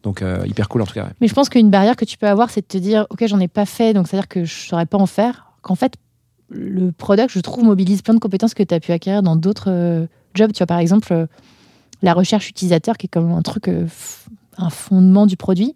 Donc 0.03 0.23
hyper 0.45 0.69
cool 0.69 0.81
en 0.81 0.85
tout 0.85 0.93
cas. 0.93 1.03
ouais. 1.03 1.11
Mais 1.19 1.27
je 1.27 1.33
pense 1.33 1.49
qu'une 1.49 1.69
barrière 1.69 1.97
que 1.97 2.05
tu 2.05 2.17
peux 2.17 2.27
avoir, 2.27 2.49
c'est 2.49 2.61
de 2.61 2.67
te 2.67 2.77
dire, 2.77 3.05
ok, 3.09 3.25
j'en 3.27 3.39
ai 3.41 3.49
pas 3.49 3.65
fait, 3.65 3.93
donc 3.93 4.07
c'est-à-dire 4.07 4.29
que 4.29 4.45
je 4.45 4.53
saurais 4.69 4.85
pas 4.85 4.97
en 4.97 5.05
faire. 5.05 5.51
Qu'en 5.61 5.75
fait, 5.75 5.95
le 6.47 6.93
product, 6.93 7.31
je 7.31 7.41
trouve, 7.41 7.65
mobilise 7.65 8.01
plein 8.01 8.13
de 8.13 8.19
compétences 8.19 8.53
que 8.53 8.63
tu 8.63 8.73
as 8.73 8.79
pu 8.79 8.93
acquérir 8.93 9.21
dans 9.23 9.35
d'autres 9.35 10.07
jobs. 10.35 10.53
Tu 10.53 10.59
vois, 10.59 10.67
par 10.67 10.79
exemple, 10.79 11.27
la 12.01 12.13
recherche 12.13 12.49
utilisateur, 12.49 12.95
qui 12.97 13.07
est 13.07 13.09
comme 13.09 13.29
un 13.33 13.41
truc 13.41 13.69
un 14.57 14.69
fondement 14.69 15.25
du 15.25 15.35
produit, 15.35 15.75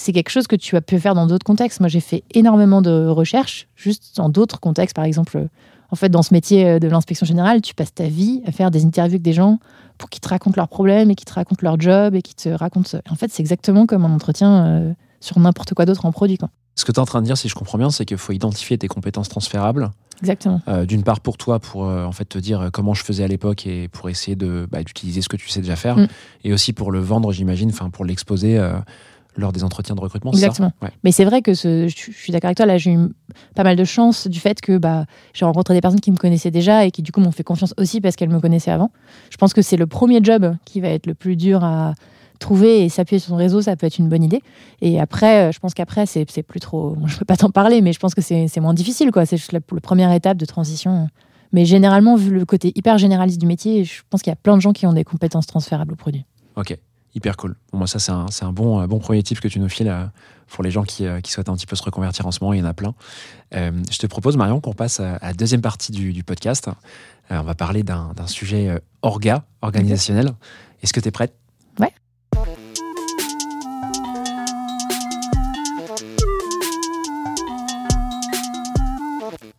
c'est 0.00 0.12
quelque 0.12 0.30
chose 0.30 0.46
que 0.46 0.56
tu 0.56 0.76
as 0.76 0.80
pu 0.80 0.98
faire 0.98 1.14
dans 1.14 1.26
d'autres 1.26 1.44
contextes. 1.44 1.80
Moi, 1.80 1.88
j'ai 1.88 2.00
fait 2.00 2.24
énormément 2.32 2.80
de 2.80 3.06
recherches, 3.06 3.68
juste 3.76 4.16
dans 4.16 4.28
d'autres 4.28 4.58
contextes. 4.58 4.96
Par 4.96 5.04
exemple, 5.04 5.46
en 5.90 5.96
fait, 5.96 6.08
dans 6.08 6.22
ce 6.22 6.32
métier 6.32 6.80
de 6.80 6.88
l'inspection 6.88 7.26
générale, 7.26 7.60
tu 7.60 7.74
passes 7.74 7.92
ta 7.94 8.04
vie 8.04 8.42
à 8.46 8.52
faire 8.52 8.70
des 8.70 8.84
interviews 8.84 9.14
avec 9.16 9.22
des 9.22 9.32
gens 9.32 9.58
pour 9.98 10.08
qu'ils 10.08 10.20
te 10.20 10.28
racontent 10.28 10.54
leurs 10.56 10.68
problèmes 10.68 11.10
et 11.10 11.14
qu'ils 11.14 11.26
te 11.26 11.34
racontent 11.34 11.60
leur 11.62 11.78
job 11.78 12.14
et 12.14 12.22
qu'ils 12.22 12.36
te 12.36 12.48
racontent. 12.48 12.98
En 13.10 13.14
fait, 13.14 13.30
c'est 13.30 13.42
exactement 13.42 13.84
comme 13.86 14.04
un 14.06 14.14
entretien 14.14 14.64
euh, 14.64 14.92
sur 15.20 15.38
n'importe 15.38 15.74
quoi 15.74 15.84
d'autre 15.84 16.06
en 16.06 16.12
produit. 16.12 16.38
Quoi. 16.38 16.48
Ce 16.76 16.86
que 16.86 16.92
tu 16.92 16.96
es 16.96 17.00
en 17.00 17.04
train 17.06 17.20
de 17.20 17.26
dire, 17.26 17.36
si 17.36 17.48
je 17.48 17.54
comprends 17.54 17.76
bien, 17.76 17.90
c'est 17.90 18.06
qu'il 18.06 18.16
faut 18.16 18.32
identifier 18.32 18.78
tes 18.78 18.88
compétences 18.88 19.28
transférables. 19.28 19.90
Exactement. 20.22 20.62
Euh, 20.68 20.86
D'une 20.86 21.02
part 21.02 21.20
pour 21.20 21.36
toi, 21.36 21.58
pour 21.58 21.84
euh, 21.84 22.04
en 22.04 22.12
fait 22.12 22.24
te 22.24 22.38
dire 22.38 22.70
comment 22.72 22.94
je 22.94 23.04
faisais 23.04 23.24
à 23.24 23.28
l'époque 23.28 23.66
et 23.66 23.88
pour 23.88 24.08
essayer 24.08 24.36
de 24.36 24.66
bah, 24.70 24.82
d'utiliser 24.82 25.20
ce 25.20 25.28
que 25.28 25.36
tu 25.36 25.48
sais 25.50 25.60
déjà 25.60 25.76
faire, 25.76 25.98
Mm. 25.98 26.06
et 26.44 26.52
aussi 26.54 26.72
pour 26.72 26.92
le 26.92 27.00
vendre, 27.00 27.32
j'imagine, 27.32 27.68
enfin 27.70 27.90
pour 27.90 28.04
l'exposer 28.06 28.58
lors 29.36 29.52
des 29.52 29.64
entretiens 29.64 29.94
de 29.94 30.00
recrutement. 30.00 30.32
c'est 30.32 30.40
ça 30.40 30.46
Exactement. 30.46 30.72
Ouais. 30.82 30.90
Mais 31.04 31.12
c'est 31.12 31.24
vrai 31.24 31.42
que 31.42 31.54
ce- 31.54 31.88
je, 31.88 32.12
suis 32.12 32.32
d'accord 32.32 32.48
avec 32.48 32.56
toi. 32.56 32.66
Là, 32.66 32.78
j'ai 32.78 32.92
eu 32.92 32.98
pas 33.54 33.62
mal 33.64 33.76
de 33.76 33.84
chance 33.84 34.26
du 34.26 34.40
fait 34.40 34.60
que 34.60 34.78
bah, 34.78 35.06
j'ai 35.32 35.44
rencontré 35.44 35.74
des 35.74 35.80
personnes 35.80 36.00
qui 36.00 36.10
me 36.10 36.16
connaissaient 36.16 36.50
déjà 36.50 36.84
et 36.84 36.90
qui 36.90 37.02
du 37.02 37.12
coup 37.12 37.20
m'ont 37.20 37.32
fait 37.32 37.44
confiance 37.44 37.74
aussi 37.78 38.00
parce 38.00 38.16
qu'elles 38.16 38.28
me 38.28 38.40
connaissaient 38.40 38.70
avant. 38.70 38.90
Je 39.30 39.36
pense 39.36 39.52
que 39.52 39.62
c'est 39.62 39.76
le 39.76 39.86
premier 39.86 40.20
job 40.22 40.54
qui 40.64 40.80
va 40.80 40.88
être 40.88 41.06
le 41.06 41.14
plus 41.14 41.36
dur 41.36 41.64
à 41.64 41.94
trouver 42.38 42.84
et 42.84 42.88
s'appuyer 42.88 43.20
sur 43.20 43.28
son 43.28 43.36
réseau, 43.36 43.60
ça 43.62 43.76
peut 43.76 43.86
être 43.86 43.98
une 43.98 44.08
bonne 44.08 44.24
idée. 44.24 44.42
Et 44.80 44.98
après, 44.98 45.48
euh, 45.48 45.52
je 45.52 45.58
pense 45.58 45.74
qu'après, 45.74 46.06
c'est 46.06 46.24
plus 46.42 46.60
trop. 46.60 46.96
bon, 46.96 47.06
je 47.06 47.18
peux 47.18 47.24
pas 47.24 47.36
t'en 47.36 47.50
parler, 47.50 47.82
mais 47.82 47.92
je 47.92 47.98
pense 47.98 48.14
que 48.14 48.22
c'est 48.22 48.48
c'est 48.48 48.60
moins 48.60 48.74
difficile, 48.74 49.10
quoi. 49.12 49.26
C'est 49.26 49.36
juste 49.36 49.52
la, 49.52 49.60
la 49.72 49.80
première 49.80 50.10
étape 50.12 50.38
de 50.38 50.46
transition. 50.46 51.08
Mais 51.52 51.64
généralement, 51.64 52.16
vu 52.16 52.30
le 52.30 52.44
côté 52.44 52.72
hyper 52.76 52.96
généraliste 52.98 53.40
du 53.40 53.46
métier, 53.46 53.84
je 53.84 54.02
pense 54.08 54.22
qu'il 54.22 54.30
y 54.30 54.32
a 54.32 54.36
plein 54.36 54.56
de 54.56 54.62
gens 54.62 54.72
qui 54.72 54.86
ont 54.86 54.92
des 54.92 55.04
compétences 55.04 55.46
transférables 55.46 55.92
au 55.92 55.96
produit. 55.96 56.24
Ok, 56.56 56.76
hyper 57.14 57.36
cool. 57.36 57.56
Bon, 57.72 57.78
moi, 57.78 57.86
ça, 57.86 57.98
c'est 57.98 58.12
un, 58.12 58.26
c'est 58.30 58.44
un 58.44 58.52
bon, 58.52 58.84
bon 58.86 58.98
premier 58.98 59.22
tip 59.22 59.40
que 59.40 59.48
tu 59.48 59.60
nous 59.60 59.68
files 59.68 59.88
euh, 59.88 60.04
pour 60.48 60.64
les 60.64 60.70
gens 60.70 60.82
qui, 60.82 61.06
euh, 61.06 61.20
qui 61.20 61.30
souhaitent 61.32 61.48
un 61.48 61.54
petit 61.54 61.66
peu 61.66 61.76
se 61.76 61.82
reconvertir 61.82 62.26
en 62.26 62.30
ce 62.30 62.38
moment. 62.42 62.52
Il 62.52 62.60
y 62.60 62.62
en 62.62 62.66
a 62.66 62.74
plein. 62.74 62.94
Euh, 63.54 63.72
je 63.90 63.98
te 63.98 64.06
propose, 64.06 64.36
Marion, 64.36 64.60
qu'on 64.60 64.72
passe 64.72 65.00
à, 65.00 65.18
la 65.20 65.32
deuxième 65.32 65.60
partie 65.60 65.92
du, 65.92 66.12
du 66.12 66.24
podcast. 66.24 66.68
On 67.32 67.42
va 67.42 67.54
parler 67.54 67.84
d'un 67.84 68.12
d'un 68.14 68.26
sujet 68.26 68.76
orga, 69.02 69.44
organisationnel. 69.62 70.32
Est-ce 70.82 70.92
que 70.92 70.98
tu 70.98 71.06
es 71.06 71.10
prête? 71.12 71.32
Ouais. 71.78 71.94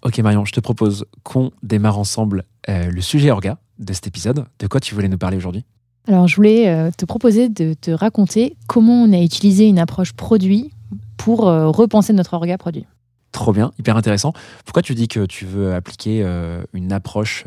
Ok, 0.02 0.20
Marion, 0.20 0.44
je 0.44 0.52
te 0.52 0.60
propose 0.60 1.06
qu'on 1.24 1.52
démarre 1.64 1.98
ensemble 1.98 2.44
le 2.68 3.00
sujet 3.00 3.32
orga 3.32 3.58
de 3.80 3.94
cet 3.94 4.06
épisode. 4.08 4.46
De 4.60 4.68
quoi 4.68 4.82
tu 4.82 4.94
voulais 4.94 5.08
nous 5.08 5.18
parler 5.18 5.38
aujourd'hui? 5.38 5.64
Alors, 6.08 6.28
je 6.28 6.36
voulais 6.36 6.68
euh, 6.68 6.90
te 6.96 7.06
proposer 7.06 7.50
de 7.50 7.74
te 7.74 7.92
raconter 7.92 8.56
comment 8.68 9.04
on 9.04 9.14
a 9.14 9.22
utilisé 9.22 9.68
une 9.68 9.80
approche 9.80 10.14
produit 10.14 10.72
pour 11.18 11.48
euh, 11.48 11.70
repenser 11.70 12.14
notre 12.14 12.34
orga 12.34 12.58
produit. 12.58 12.86
Trop 13.32 13.54
bien, 13.54 13.72
hyper 13.80 13.96
intéressant. 13.96 14.34
Pourquoi 14.66 14.82
tu 14.82 14.94
dis 14.94 15.08
que 15.08 15.26
tu 15.26 15.46
veux 15.46 15.74
appliquer 15.74 16.22
euh, 16.24 16.64
une 16.74 16.92
approche 16.92 17.46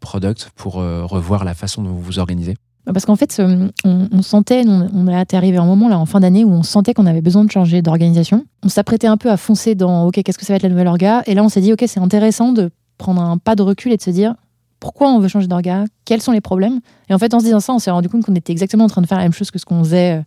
product 0.00 0.50
pour 0.56 0.74
revoir 0.74 1.44
la 1.44 1.54
façon 1.54 1.82
dont 1.82 1.90
vous 1.90 2.02
vous 2.02 2.18
organisez? 2.18 2.56
Parce 2.84 3.06
qu'en 3.06 3.16
fait, 3.16 3.34
on, 3.40 3.70
on 3.84 4.22
sentait, 4.22 4.62
on, 4.66 4.88
on 4.92 5.08
est 5.08 5.34
arrivé 5.34 5.56
à 5.56 5.62
un 5.62 5.66
moment 5.66 5.88
là 5.88 5.98
en 5.98 6.04
fin 6.04 6.20
d'année 6.20 6.44
où 6.44 6.50
on 6.50 6.62
sentait 6.62 6.92
qu'on 6.92 7.06
avait 7.06 7.22
besoin 7.22 7.44
de 7.44 7.50
changer 7.50 7.80
d'organisation. 7.80 8.44
On 8.62 8.68
s'apprêtait 8.68 9.06
un 9.06 9.16
peu 9.16 9.30
à 9.30 9.38
foncer 9.38 9.74
dans 9.74 10.06
OK, 10.06 10.22
qu'est-ce 10.22 10.38
que 10.38 10.44
ça 10.44 10.52
va 10.52 10.56
être 10.58 10.62
la 10.62 10.68
nouvelle 10.68 10.86
orga? 10.86 11.22
Et 11.26 11.34
là, 11.34 11.42
on 11.42 11.48
s'est 11.48 11.62
dit 11.62 11.72
OK, 11.72 11.82
c'est 11.86 11.98
intéressant 11.98 12.52
de 12.52 12.70
prendre 12.98 13.22
un 13.22 13.38
pas 13.38 13.56
de 13.56 13.62
recul 13.62 13.92
et 13.92 13.96
de 13.96 14.02
se 14.02 14.10
dire 14.10 14.34
pourquoi 14.80 15.08
on 15.10 15.18
veut 15.18 15.28
changer 15.28 15.46
d'orga 15.46 15.84
Quels 16.04 16.22
sont 16.22 16.32
les 16.32 16.40
problèmes 16.40 16.80
Et 17.08 17.14
en 17.14 17.18
fait, 17.18 17.32
en 17.34 17.40
se 17.40 17.44
disant 17.44 17.60
ça, 17.60 17.72
on 17.72 17.78
s'est 17.78 17.90
rendu 17.90 18.08
compte 18.08 18.24
qu'on 18.24 18.34
était 18.34 18.52
exactement 18.52 18.84
en 18.84 18.88
train 18.88 19.02
de 19.02 19.06
faire 19.06 19.18
la 19.18 19.24
même 19.24 19.32
chose 19.32 19.50
que 19.50 19.58
ce 19.58 19.64
qu'on 19.64 19.82
faisait 19.82 20.18
euh, 20.18 20.22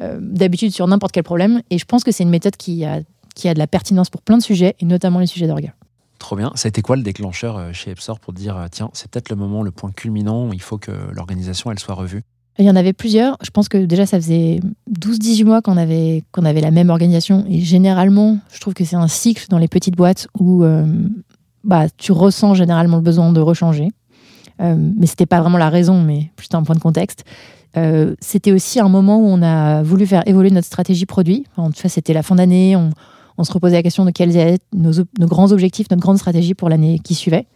euh, 0.00 0.18
d'habitude 0.20 0.72
sur 0.72 0.86
n'importe 0.86 1.12
quel 1.12 1.24
problème. 1.24 1.62
Et 1.70 1.78
je 1.78 1.84
pense 1.84 2.04
que 2.04 2.12
c'est 2.12 2.22
une 2.22 2.30
méthode 2.30 2.56
qui 2.56 2.84
a, 2.84 3.00
qui 3.34 3.48
a 3.48 3.54
de 3.54 3.58
la 3.58 3.66
pertinence 3.66 4.10
pour 4.10 4.22
plein 4.22 4.38
de 4.38 4.42
sujets, 4.42 4.74
et 4.80 4.84
notamment 4.84 5.18
les 5.18 5.26
sujets 5.26 5.46
d'orga. 5.46 5.74
Trop 6.18 6.36
bien. 6.36 6.52
Ça 6.54 6.66
a 6.66 6.70
été 6.70 6.82
quoi 6.82 6.96
le 6.96 7.02
déclencheur 7.02 7.56
euh, 7.58 7.72
chez 7.72 7.90
Epsor 7.90 8.20
pour 8.20 8.32
dire 8.32 8.66
tiens, 8.70 8.90
c'est 8.92 9.10
peut-être 9.10 9.28
le 9.28 9.36
moment, 9.36 9.62
le 9.62 9.70
point 9.70 9.90
culminant 9.90 10.48
où 10.48 10.52
il 10.52 10.62
faut 10.62 10.78
que 10.78 10.92
l'organisation 11.12 11.70
elle 11.70 11.78
soit 11.78 11.94
revue? 11.94 12.22
Il 12.58 12.66
y 12.66 12.70
en 12.70 12.76
avait 12.76 12.92
plusieurs. 12.92 13.38
Je 13.42 13.50
pense 13.50 13.68
que 13.68 13.78
déjà, 13.78 14.04
ça 14.04 14.18
faisait 14.20 14.60
12-18 14.90 15.44
mois 15.44 15.62
qu'on 15.62 15.78
avait, 15.78 16.22
qu'on 16.32 16.44
avait 16.44 16.60
la 16.60 16.70
même 16.70 16.90
organisation. 16.90 17.46
Et 17.48 17.60
généralement, 17.60 18.38
je 18.52 18.60
trouve 18.60 18.74
que 18.74 18.84
c'est 18.84 18.96
un 18.96 19.08
cycle 19.08 19.46
dans 19.48 19.58
les 19.58 19.68
petites 19.68 19.96
boîtes 19.96 20.28
où 20.38 20.62
euh, 20.62 20.84
bah, 21.64 21.86
tu 21.96 22.12
ressens 22.12 22.54
généralement 22.54 22.96
le 22.96 23.02
besoin 23.02 23.32
de 23.32 23.40
rechanger. 23.40 23.88
Euh, 24.60 24.76
mais 24.78 25.06
c'était 25.06 25.26
pas 25.26 25.40
vraiment 25.40 25.58
la 25.58 25.70
raison, 25.70 26.02
mais 26.02 26.30
juste 26.38 26.54
un 26.54 26.62
point 26.62 26.74
de 26.74 26.80
contexte. 26.80 27.24
Euh, 27.76 28.14
c'était 28.20 28.52
aussi 28.52 28.80
un 28.80 28.88
moment 28.88 29.18
où 29.18 29.26
on 29.26 29.42
a 29.42 29.82
voulu 29.82 30.06
faire 30.06 30.22
évoluer 30.26 30.50
notre 30.50 30.66
stratégie 30.66 31.06
produit. 31.06 31.46
En 31.56 31.70
tout 31.70 31.82
cas, 31.82 31.88
c'était 31.88 32.12
la 32.12 32.22
fin 32.22 32.34
d'année. 32.34 32.76
On, 32.76 32.90
on 33.38 33.44
se 33.44 33.52
reposait 33.52 33.76
la 33.76 33.82
question 33.82 34.04
de 34.04 34.10
quels 34.10 34.36
être 34.36 34.62
nos, 34.72 34.92
grands 35.20 35.52
objectifs, 35.52 35.90
notre 35.90 36.02
grande 36.02 36.18
stratégie 36.18 36.54
pour 36.54 36.68
l'année 36.68 36.98
qui 36.98 37.14
suivait. 37.14 37.46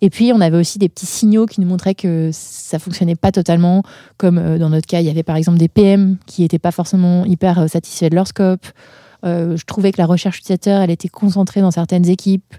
Et 0.00 0.10
puis, 0.10 0.32
on 0.34 0.40
avait 0.40 0.56
aussi 0.56 0.78
des 0.78 0.88
petits 0.88 1.06
signaux 1.06 1.46
qui 1.46 1.60
nous 1.60 1.68
montraient 1.68 1.94
que 1.94 2.30
ça 2.32 2.78
fonctionnait 2.78 3.14
pas 3.14 3.32
totalement 3.32 3.82
comme 4.16 4.38
euh, 4.38 4.58
dans 4.58 4.70
notre 4.70 4.86
cas, 4.86 5.00
il 5.00 5.06
y 5.06 5.10
avait 5.10 5.22
par 5.22 5.36
exemple 5.36 5.58
des 5.58 5.68
PM 5.68 6.16
qui 6.26 6.42
n'étaient 6.42 6.58
pas 6.58 6.72
forcément 6.72 7.24
hyper 7.24 7.60
euh, 7.60 7.68
satisfaits 7.68 8.10
de 8.10 8.14
leur 8.14 8.26
scope. 8.26 8.66
Je 9.22 9.62
trouvais 9.66 9.92
que 9.92 10.00
la 10.00 10.06
recherche 10.06 10.38
utilisateur, 10.38 10.80
elle 10.80 10.90
était 10.90 11.10
concentrée 11.10 11.60
dans 11.60 11.70
certaines 11.70 12.08
équipes. 12.08 12.54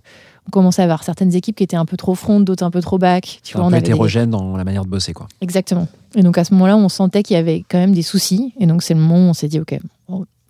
Commençait 0.52 0.82
à 0.82 0.86
avoir 0.86 1.04
certaines 1.04 1.34
équipes 1.34 1.56
qui 1.56 1.64
étaient 1.64 1.76
un 1.78 1.86
peu 1.86 1.98
trop 1.98 2.14
front, 2.14 2.40
d'autres 2.42 2.64
un 2.64 2.72
peu 2.72 2.82
trop 2.82 2.98
back. 2.98 3.40
Tu 3.44 3.56
vois, 3.58 3.64
un 3.64 3.68
on 3.68 3.70
peu 3.70 3.76
avait 3.78 3.82
des- 3.84 3.90
hétérogène 3.92 4.30
dans 4.30 4.56
la 4.58 4.64
manière 4.64 4.84
de 4.86 4.90
bosser 4.90 5.14
quoi. 5.14 5.28
Exactement. 5.42 5.88
Et 6.16 6.22
donc 6.24 6.38
à 6.38 6.44
ce 6.44 6.54
moment-là, 6.54 6.78
on 6.78 6.90
sentait 6.90 7.24
qu'il 7.24 7.36
y 7.36 7.40
avait 7.40 7.64
quand 7.70 7.78
même 7.80 7.94
des 7.94 8.04
soucis. 8.04 8.54
Et 8.60 8.66
donc 8.68 8.84
c'est 8.84 8.94
le 8.94 9.00
moment 9.00 9.16
où 9.16 9.30
on 9.30 9.34
s'est 9.34 9.48
dit, 9.48 9.60
OK, 9.60 9.78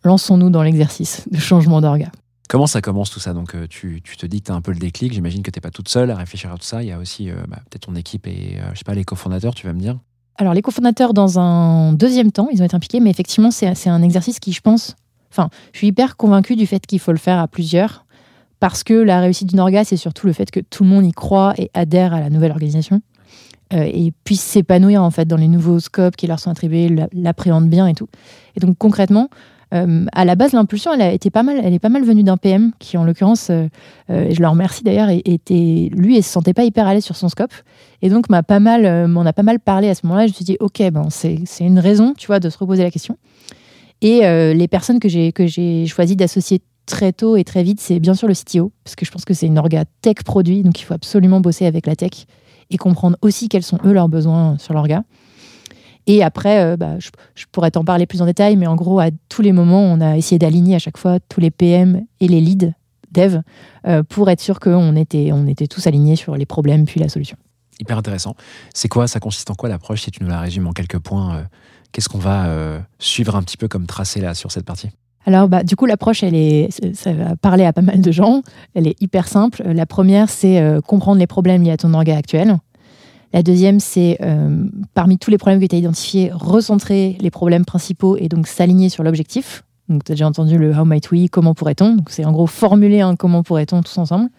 lançons-nous 0.03 0.49
dans 0.49 0.63
l'exercice 0.63 1.25
de 1.31 1.37
changement 1.37 1.81
d'orga. 1.81 2.11
Comment 2.49 2.67
ça 2.67 2.81
commence 2.81 3.09
tout 3.09 3.19
ça? 3.21 3.33
Donc 3.33 3.55
euh, 3.55 3.65
tu, 3.69 4.01
tu 4.03 4.17
te 4.17 4.25
dis 4.25 4.41
que 4.41 4.47
tu 4.47 4.51
as 4.51 4.55
un 4.55 4.61
peu 4.61 4.71
le 4.73 4.79
déclic, 4.79 5.13
j'imagine 5.13 5.41
que 5.41 5.51
tu 5.51 5.57
n'es 5.57 5.61
pas 5.61 5.69
toute 5.71 5.87
seule 5.87 6.11
à 6.11 6.15
réfléchir 6.15 6.51
à 6.51 6.55
tout 6.57 6.63
ça. 6.65 6.83
Il 6.83 6.89
y 6.89 6.91
a 6.91 6.97
aussi 6.97 7.29
euh, 7.29 7.35
bah, 7.47 7.59
peut-être 7.69 7.85
ton 7.85 7.95
équipe 7.95 8.27
et 8.27 8.57
euh, 8.57 8.69
je 8.73 8.79
sais 8.79 8.83
pas 8.83 8.93
les 8.93 9.05
cofondateurs, 9.05 9.55
tu 9.55 9.65
vas 9.67 9.73
me 9.73 9.79
dire. 9.79 9.97
Alors, 10.37 10.53
les 10.53 10.61
cofondateurs, 10.61 11.13
dans 11.13 11.39
un 11.39 11.93
deuxième 11.93 12.31
temps, 12.31 12.47
ils 12.51 12.61
ont 12.61 12.65
été 12.65 12.75
impliqués, 12.75 12.99
mais 12.99 13.09
effectivement, 13.11 13.51
c'est 13.51 13.75
c'est 13.75 13.89
un 13.89 14.01
exercice 14.01 14.39
qui, 14.39 14.53
je 14.53 14.61
pense, 14.61 14.95
enfin, 15.29 15.49
je 15.71 15.77
suis 15.77 15.87
hyper 15.87 16.17
convaincue 16.17 16.55
du 16.55 16.65
fait 16.65 16.83
qu'il 16.87 16.99
faut 16.99 17.11
le 17.11 17.19
faire 17.19 17.37
à 17.37 17.47
plusieurs, 17.47 18.05
parce 18.61 18.83
que 18.85 18.93
la 18.93 19.19
réussite 19.19 19.49
d'une 19.49 19.59
orga, 19.59 19.83
c'est 19.83 19.97
surtout 19.97 20.27
le 20.27 20.33
fait 20.33 20.49
que 20.51 20.59
tout 20.61 20.83
le 20.85 20.89
monde 20.89 21.05
y 21.05 21.11
croit 21.11 21.53
et 21.57 21.69
adhère 21.73 22.13
à 22.13 22.19
la 22.21 22.29
nouvelle 22.29 22.51
organisation, 22.51 23.01
euh, 23.73 23.83
et 23.83 24.13
puisse 24.23 24.41
s'épanouir, 24.41 25.01
en 25.03 25.09
fait, 25.11 25.25
dans 25.25 25.35
les 25.35 25.47
nouveaux 25.47 25.79
scopes 25.79 26.15
qui 26.15 26.27
leur 26.27 26.39
sont 26.39 26.51
attribués, 26.51 26.87
l'a- 26.87 27.07
l'appréhendent 27.11 27.67
bien 27.69 27.87
et 27.87 27.93
tout. 27.93 28.07
Et 28.55 28.59
donc, 28.59 28.77
concrètement, 28.77 29.29
euh, 29.73 30.05
à 30.13 30.25
la 30.25 30.35
base, 30.35 30.51
l'impulsion, 30.53 30.93
elle 30.93 31.01
a 31.01 31.11
été 31.11 31.29
pas 31.31 31.41
mal, 31.43 31.59
elle 31.63 31.73
est 31.73 31.79
pas 31.79 31.89
mal 31.89 32.03
venue 32.03 32.21
d'un 32.23 32.37
PM 32.37 32.71
qui, 32.77 32.97
en 32.97 33.03
l'occurrence, 33.03 33.49
euh, 33.49 33.67
je 34.07 34.39
le 34.39 34.47
remercie 34.47 34.83
d'ailleurs, 34.83 35.09
et- 35.09 35.21
était 35.25 35.89
lui, 35.93 36.17
il 36.17 36.23
se 36.23 36.29
sentait 36.29 36.53
pas 36.53 36.63
hyper 36.65 36.85
à 36.85 36.93
l'aise 36.93 37.03
sur 37.05 37.15
son 37.15 37.29
scope. 37.29 37.53
Et 38.03 38.09
donc, 38.09 38.29
m'a 38.29 38.43
pas 38.43 38.59
mal, 38.59 38.85
a 38.85 39.33
pas 39.33 39.43
mal 39.43 39.59
parlé 39.59 39.89
à 39.89 39.95
ce 39.95 40.01
moment-là. 40.05 40.27
Je 40.27 40.31
me 40.33 40.35
suis 40.35 40.45
dit, 40.45 40.57
OK, 40.59 40.83
ben, 40.91 41.07
c'est 41.09 41.39
une 41.61 41.79
raison, 41.79 42.13
tu 42.15 42.27
vois, 42.27 42.39
de 42.39 42.49
se 42.49 42.57
reposer 42.59 42.83
la 42.83 42.91
question. 42.91 43.17
Et 44.01 44.21
les 44.53 44.67
personnes 44.67 44.99
que 44.99 45.07
j'ai 45.07 45.31
que 45.31 45.45
j'ai 45.47 45.85
choisi 45.85 46.15
d'associer 46.15 46.61
très 46.85 47.13
tôt 47.13 47.35
et 47.35 47.43
très 47.43 47.63
vite, 47.63 47.79
c'est 47.79 47.99
bien 47.99 48.13
sûr 48.13 48.27
le 48.27 48.33
CTO, 48.33 48.71
parce 48.83 48.95
que 48.95 49.05
je 49.05 49.11
pense 49.11 49.25
que 49.25 49.33
c'est 49.33 49.47
une 49.47 49.57
orga 49.57 49.85
tech 50.01 50.23
produit, 50.25 50.63
donc 50.63 50.79
il 50.79 50.83
faut 50.83 50.93
absolument 50.93 51.39
bosser 51.39 51.65
avec 51.65 51.85
la 51.87 51.95
tech 51.95 52.25
et 52.69 52.77
comprendre 52.77 53.17
aussi 53.21 53.49
quels 53.49 53.63
sont 53.63 53.77
eux 53.85 53.93
leurs 53.93 54.09
besoins 54.09 54.57
sur 54.57 54.73
l'orga. 54.73 55.03
Et 56.07 56.23
après, 56.23 56.63
euh, 56.63 56.77
bah, 56.77 56.97
je, 56.99 57.45
pourrais 57.51 57.71
t'en 57.71 57.83
parler 57.83 58.05
plus 58.05 58.21
en 58.21 58.25
détail, 58.25 58.55
mais 58.55 58.67
en 58.67 58.75
gros, 58.75 58.99
à 58.99 59.09
tous 59.29 59.41
les 59.41 59.51
moments, 59.51 59.83
on 59.83 60.01
a 60.01 60.17
essayé 60.17 60.39
d'aligner 60.39 60.75
à 60.75 60.79
chaque 60.79 60.97
fois 60.97 61.19
tous 61.19 61.39
les 61.39 61.51
PM 61.51 62.05
et 62.19 62.27
les 62.27 62.41
leads 62.41 62.73
dev 63.11 63.41
euh, 63.87 64.03
pour 64.03 64.29
être 64.29 64.39
sûr 64.39 64.59
qu'on 64.59 64.95
était, 64.95 65.31
on 65.33 65.45
était 65.45 65.67
tous 65.67 65.85
alignés 65.85 66.15
sur 66.15 66.35
les 66.35 66.45
problèmes 66.45 66.85
puis 66.85 66.99
la 66.99 67.09
solution. 67.09 67.37
Hyper 67.79 67.97
intéressant. 67.97 68.35
C'est 68.73 68.87
quoi 68.87 69.07
Ça 69.07 69.19
consiste 69.19 69.49
en 69.51 69.55
quoi 69.55 69.69
l'approche 69.69 70.01
Si 70.01 70.11
tu 70.11 70.23
nous 70.23 70.29
la 70.29 70.39
résumes 70.39 70.67
en 70.67 70.71
quelques 70.71 70.99
points, 70.99 71.35
euh, 71.35 71.43
qu'est-ce 71.91 72.09
qu'on 72.09 72.19
va 72.19 72.47
suivre 72.99 73.35
un 73.35 73.43
petit 73.43 73.57
peu 73.57 73.67
comme 73.67 73.85
tracé 73.85 74.21
là 74.21 74.33
sur 74.33 74.51
cette 74.51 74.65
partie? 74.65 74.89
Alors, 75.25 75.47
bah, 75.47 75.63
du 75.63 75.75
coup, 75.75 75.85
l'approche, 75.85 76.23
elle 76.23 76.35
est, 76.35 76.69
ça 76.95 77.13
va 77.13 77.35
parler 77.35 77.63
à 77.63 77.73
pas 77.73 77.81
mal 77.81 78.01
de 78.01 78.11
gens. 78.11 78.41
Elle 78.73 78.87
est 78.87 78.99
hyper 79.01 79.27
simple. 79.27 79.63
La 79.63 79.85
première, 79.85 80.29
c'est 80.29 80.59
euh, 80.59 80.81
comprendre 80.81 81.19
les 81.19 81.27
problèmes 81.27 81.63
liés 81.63 81.71
à 81.71 81.77
ton 81.77 81.93
orga 81.93 82.17
actuel. 82.17 82.57
La 83.33 83.43
deuxième, 83.43 83.79
c'est 83.79 84.17
euh, 84.21 84.65
parmi 84.93 85.17
tous 85.17 85.31
les 85.31 85.37
problèmes 85.37 85.61
que 85.61 85.65
tu 85.65 85.75
as 85.75 85.79
identifiés, 85.79 86.31
recentrer 86.33 87.17
les 87.21 87.29
problèmes 87.29 87.65
principaux 87.65 88.17
et 88.17 88.27
donc 88.27 88.47
s'aligner 88.47 88.89
sur 88.89 89.03
l'objectif. 89.03 89.63
Donc, 89.89 90.03
tu 90.03 90.11
as 90.11 90.15
déjà 90.15 90.27
entendu 90.27 90.57
le 90.57 90.75
How 90.75 90.85
might 90.85 91.11
we, 91.11 91.29
comment 91.29 91.53
pourrait-on. 91.53 91.97
C'est 92.07 92.25
en 92.25 92.31
gros 92.31 92.47
formuler 92.47 93.01
un 93.01 93.15
comment 93.15 93.43
pourrait-on 93.43 93.81
tous 93.83 93.97
ensemble. 93.97 94.29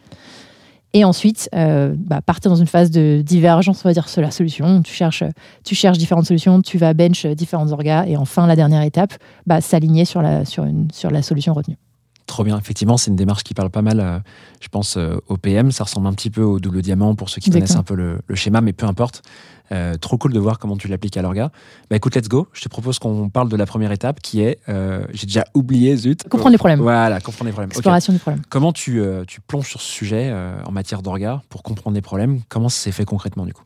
Et 0.94 1.04
ensuite, 1.04 1.48
euh, 1.54 1.94
bah, 1.96 2.20
partir 2.20 2.50
dans 2.50 2.56
une 2.56 2.66
phase 2.66 2.90
de 2.90 3.22
divergence, 3.24 3.82
on 3.84 3.88
va 3.88 3.94
dire, 3.94 4.08
sur 4.08 4.20
la 4.20 4.30
solution. 4.30 4.82
Tu 4.82 4.92
cherches, 4.92 5.24
tu 5.64 5.74
cherches 5.74 5.98
différentes 5.98 6.26
solutions, 6.26 6.60
tu 6.60 6.76
vas 6.76 6.92
bench 6.92 7.26
différentes 7.26 7.72
orgas. 7.72 8.04
Et 8.06 8.16
enfin, 8.16 8.46
la 8.46 8.56
dernière 8.56 8.82
étape, 8.82 9.14
bah, 9.46 9.60
s'aligner 9.60 10.04
sur 10.04 10.20
la, 10.20 10.44
sur, 10.44 10.64
une, 10.64 10.88
sur 10.92 11.10
la 11.10 11.22
solution 11.22 11.54
retenue. 11.54 11.78
Trop 12.26 12.44
bien, 12.44 12.58
effectivement, 12.58 12.96
c'est 12.96 13.10
une 13.10 13.16
démarche 13.16 13.42
qui 13.42 13.52
parle 13.52 13.70
pas 13.70 13.82
mal, 13.82 14.00
euh, 14.00 14.18
je 14.60 14.68
pense, 14.68 14.96
euh, 14.96 15.16
au 15.28 15.36
PM. 15.36 15.72
Ça 15.72 15.84
ressemble 15.84 16.06
un 16.06 16.12
petit 16.12 16.30
peu 16.30 16.42
au 16.42 16.60
double 16.60 16.82
diamant 16.82 17.14
pour 17.14 17.30
ceux 17.30 17.40
qui 17.40 17.50
connaissent 17.50 17.76
un 17.76 17.82
peu 17.82 17.94
le, 17.94 18.20
le 18.26 18.34
schéma, 18.34 18.60
mais 18.60 18.72
peu 18.72 18.86
importe. 18.86 19.22
Euh, 19.70 19.96
trop 19.96 20.18
cool 20.18 20.32
de 20.32 20.38
voir 20.38 20.58
comment 20.58 20.76
tu 20.76 20.88
l'appliques 20.88 21.16
à 21.16 21.22
l'orga. 21.22 21.50
Bah 21.88 21.96
écoute, 21.96 22.14
let's 22.14 22.28
go. 22.28 22.48
Je 22.52 22.62
te 22.62 22.68
propose 22.68 22.98
qu'on 22.98 23.28
parle 23.28 23.48
de 23.48 23.56
la 23.56 23.64
première 23.64 23.92
étape 23.92 24.20
qui 24.20 24.42
est, 24.42 24.58
euh, 24.68 25.04
j'ai 25.12 25.26
déjà 25.26 25.44
oublié, 25.54 25.96
zut. 25.96 26.22
Comprendre 26.28 26.52
les 26.52 26.58
problèmes. 26.58 26.80
Voilà, 26.80 27.20
comprendre 27.20 27.46
les 27.46 27.52
problèmes. 27.52 27.70
Exploration 27.70 28.12
du 28.12 28.18
problème. 28.18 28.42
Comment 28.50 28.72
tu, 28.72 29.00
euh, 29.00 29.24
tu 29.26 29.40
plonges 29.40 29.68
sur 29.68 29.80
ce 29.80 29.90
sujet 29.90 30.32
en 30.66 30.72
matière 30.72 31.02
d'orga 31.02 31.42
pour 31.48 31.62
comprendre 31.62 31.94
les 31.94 32.02
problèmes? 32.02 32.40
Comment 32.48 32.68
ça 32.68 32.82
s'est 32.82 32.92
fait 32.92 33.04
concrètement 33.04 33.46
du 33.46 33.54
coup? 33.54 33.64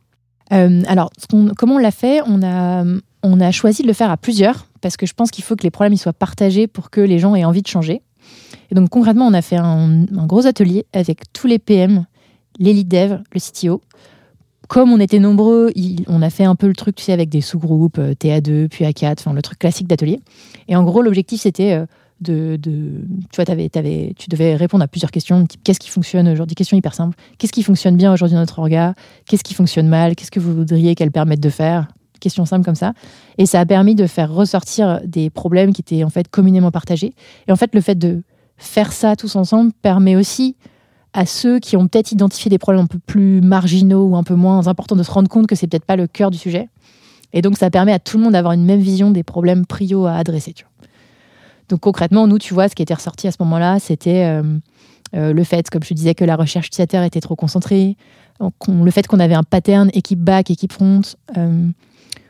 Alors, 0.49 1.09
ce 1.17 1.53
comment 1.55 1.75
on 1.75 1.79
l'a 1.79 1.91
fait? 1.91 2.21
On 2.25 2.41
a, 2.41 2.85
on 3.23 3.39
a 3.41 3.51
choisi 3.51 3.81
de 3.81 3.87
le 3.87 3.93
faire 3.93 4.09
à 4.09 4.17
plusieurs 4.17 4.67
parce 4.79 4.95
que 4.95 5.05
je 5.05 5.13
pense 5.13 5.29
qu'il 5.29 5.43
faut 5.43 5.55
que 5.57 5.63
les 5.63 5.71
problèmes 5.71 5.93
ils 5.93 5.97
soient 5.97 6.13
partagés 6.13 6.67
pour 6.67 6.89
que 6.89 7.01
les 7.01 7.19
gens 7.19 7.35
aient 7.35 7.43
envie 7.43 7.61
de 7.61 7.67
changer. 7.67 8.01
Et 8.71 8.75
donc 8.75 8.89
concrètement, 8.89 9.27
on 9.27 9.33
a 9.33 9.41
fait 9.41 9.57
un, 9.57 10.05
un 10.15 10.25
gros 10.25 10.45
atelier 10.45 10.85
avec 10.93 11.33
tous 11.33 11.47
les 11.47 11.59
PM, 11.59 12.05
les 12.59 12.73
lead 12.73 12.87
dev, 12.87 13.19
le 13.33 13.39
CTO. 13.39 13.81
Comme 14.67 14.91
on 14.91 14.99
était 14.99 15.19
nombreux, 15.19 15.71
on 16.07 16.21
a 16.21 16.29
fait 16.29 16.43
un 16.43 16.55
peu 16.55 16.67
le 16.67 16.75
truc 16.75 16.95
tu 16.95 17.03
sais, 17.03 17.13
avec 17.13 17.29
des 17.29 17.41
sous-groupes, 17.41 17.99
euh, 17.99 18.13
TA2, 18.13 18.67
puis 18.67 18.83
A4, 18.85 19.15
enfin 19.19 19.33
le 19.33 19.41
truc 19.41 19.59
classique 19.59 19.87
d'atelier. 19.87 20.19
Et 20.67 20.75
en 20.75 20.83
gros, 20.83 21.01
l'objectif 21.01 21.41
c'était 21.41 21.73
euh, 21.73 21.85
de, 22.19 22.57
tu 22.61 23.35
vois, 23.35 23.45
t'avais- 23.45 24.13
tu 24.17 24.27
devais 24.29 24.55
répondre 24.55 24.83
à 24.83 24.87
plusieurs 24.87 25.11
questions, 25.11 25.45
type 25.45 25.61
qu'est-ce 25.63 25.79
qui 25.79 25.89
fonctionne 25.89 26.27
aujourd'hui, 26.27 26.55
questions 26.55 26.75
hyper 26.75 26.93
simples. 26.95 27.15
Qu'est-ce 27.37 27.53
qui 27.53 27.63
fonctionne 27.63 27.95
bien 27.95 28.11
aujourd'hui 28.11 28.33
dans 28.35 28.41
notre 28.41 28.59
orga? 28.59 28.93
Qu'est-ce 29.27 29.43
qui 29.43 29.53
fonctionne 29.53 29.87
mal? 29.87 30.15
Qu'est-ce 30.15 30.31
que 30.31 30.39
vous 30.39 30.53
voudriez 30.53 30.95
qu'elle 30.95 31.11
permette 31.11 31.39
de 31.39 31.49
faire? 31.49 31.87
Questions 32.19 32.45
simples 32.45 32.65
comme 32.65 32.75
ça. 32.75 32.93
Et 33.37 33.45
ça 33.45 33.59
a 33.59 33.65
permis 33.67 33.93
de 33.93 34.07
faire 34.07 34.33
ressortir 34.33 34.99
des 35.05 35.29
problèmes 35.29 35.71
qui 35.73 35.81
étaient 35.81 36.03
en 36.03 36.09
fait 36.09 36.27
communément 36.27 36.71
partagés. 36.71 37.13
Et 37.47 37.51
en 37.51 37.55
fait, 37.55 37.75
le 37.75 37.81
fait 37.81 37.93
de 37.95 38.23
faire 38.57 38.91
ça 38.91 39.15
tous 39.15 39.35
ensemble 39.35 39.71
permet 39.83 40.15
aussi 40.15 40.55
à 41.13 41.25
ceux 41.25 41.59
qui 41.59 41.77
ont 41.77 41.87
peut-être 41.87 42.11
identifié 42.11 42.49
des 42.49 42.57
problèmes 42.57 42.83
un 42.83 42.87
peu 42.87 42.99
plus 42.99 43.41
marginaux 43.41 44.07
ou 44.07 44.15
un 44.15 44.23
peu 44.23 44.35
moins 44.35 44.67
importants 44.67 44.95
de 44.95 45.03
se 45.03 45.11
rendre 45.11 45.29
compte 45.29 45.47
que 45.47 45.55
c'est 45.55 45.67
peut-être 45.67 45.85
pas 45.85 45.95
le 45.95 46.07
cœur 46.07 46.31
du 46.31 46.37
sujet. 46.37 46.69
Et 47.33 47.41
donc, 47.41 47.57
ça 47.57 47.69
permet 47.69 47.91
à 47.91 47.99
tout 47.99 48.17
le 48.17 48.23
monde 48.23 48.33
d'avoir 48.33 48.53
une 48.53 48.65
même 48.65 48.79
vision 48.79 49.11
des 49.11 49.23
problèmes 49.23 49.65
prio 49.65 50.05
à 50.05 50.13
adresser. 50.13 50.53
Donc, 51.69 51.81
concrètement, 51.81 52.27
nous, 52.27 52.39
tu 52.39 52.53
vois, 52.53 52.69
ce 52.69 52.75
qui 52.75 52.81
était 52.81 52.93
ressorti 52.93 53.27
à 53.27 53.31
ce 53.31 53.37
moment-là, 53.41 53.79
c'était 53.79 54.25
euh, 54.25 54.43
euh, 55.15 55.33
le 55.33 55.43
fait, 55.43 55.69
comme 55.69 55.83
je 55.83 55.89
te 55.89 55.93
disais, 55.93 56.15
que 56.15 56.23
la 56.23 56.35
recherche 56.35 56.67
utilisateur 56.67 57.03
était 57.03 57.19
trop 57.19 57.35
concentrée, 57.35 57.97
le 58.39 58.91
fait 58.91 59.07
qu'on 59.07 59.19
avait 59.19 59.33
un 59.33 59.43
pattern 59.43 59.89
équipe 59.93 60.19
back, 60.19 60.51
équipe 60.51 60.71
front, 60.71 61.01
euh, 61.37 61.67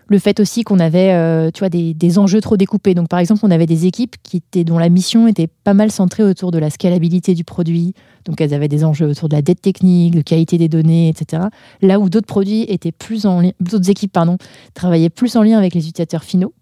le 0.10 0.20
fait 0.20 0.40
aussi 0.40 0.64
qu'on 0.64 0.80
avait 0.80 1.12
euh, 1.14 1.52
tu 1.52 1.60
vois, 1.60 1.70
des, 1.70 1.94
des 1.94 2.18
enjeux 2.18 2.42
trop 2.42 2.58
découpés. 2.58 2.94
Donc, 2.94 3.10
par 3.10 3.20
exemple, 3.20 3.42
on 3.44 3.52
avait 3.52 3.66
des 3.66 3.86
équipes 3.86 4.16
qui 4.24 4.38
étaient, 4.38 4.64
dont 4.64 4.78
la 4.78 4.90
mission 4.90 5.28
était 5.28 5.48
pas 5.48 5.74
mal 5.74 5.92
centrée 5.92 6.24
autour 6.24 6.52
de 6.52 6.60
la 6.60 6.70
scalabilité 6.70 7.34
du 7.34 7.44
produit. 7.44 7.94
Donc, 8.26 8.40
elles 8.40 8.54
avaient 8.54 8.68
des 8.68 8.84
enjeux 8.84 9.08
autour 9.08 9.30
de 9.30 9.36
la 9.36 9.42
dette 9.42 9.62
technique, 9.62 10.16
de 10.16 10.22
qualité 10.22 10.58
des 10.58 10.70
données, 10.70 11.10
etc. 11.10 11.44
Là 11.82 12.00
où 12.00 12.10
d'autres 12.10 12.28
produits 12.28 12.64
étaient 12.64 12.92
plus 12.92 13.26
en 13.26 13.42
d'autres 13.60 13.90
équipes, 13.90 14.12
pardon, 14.14 14.38
travaillaient 14.74 15.10
plus 15.10 15.36
en 15.36 15.44
lien 15.44 15.58
avec 15.58 15.74
les 15.74 15.88
utilisateurs 15.88 16.24
finaux. 16.24 16.54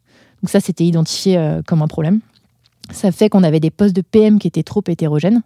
Donc, 0.42 0.50
ça, 0.50 0.60
c'était 0.60 0.86
identifié 0.86 1.38
euh, 1.38 1.62
comme 1.66 1.82
un 1.82 1.88
problème. 1.88 2.22
Ça 2.92 3.12
fait 3.12 3.30
qu'on 3.30 3.44
avait 3.44 3.60
des 3.60 3.72
postes 3.72 3.96
de 3.96 4.02
PM 4.02 4.40
qui 4.40 4.48
étaient 4.48 4.64
trop 4.64 4.84
hétérogènes. 4.88 5.42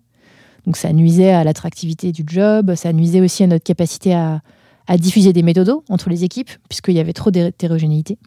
Donc 0.65 0.75
ça 0.75 0.91
nuisait 0.91 1.31
à 1.31 1.45
l'attractivité 1.45 2.11
du 2.11 2.23
job, 2.27 2.75
ça 2.75 2.91
nuisait 2.91 3.21
aussi 3.21 3.43
à 3.43 3.47
notre 3.47 3.63
capacité 3.63 4.13
à, 4.13 4.41
à 4.89 4.97
diffuser 4.97 5.33
des 5.33 5.43
méthodos 5.43 5.83
entre 5.87 6.09
les 6.09 6.23
équipes, 6.23 6.49
puisqu'il 6.67 6.95
y 6.95 6.99
avait 6.99 7.13
trop 7.13 7.29
d'hétérogénéité. 7.29 8.17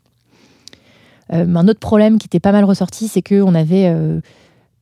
Euh, 1.33 1.45
un 1.45 1.69
autre 1.69 1.81
problème 1.81 2.19
qui 2.19 2.27
était 2.27 2.41
pas 2.41 2.53
mal 2.53 2.65
ressorti, 2.65 3.09
c'est 3.09 3.21
qu'on 3.21 3.55
avait, 3.57 3.89
euh, 3.89 4.21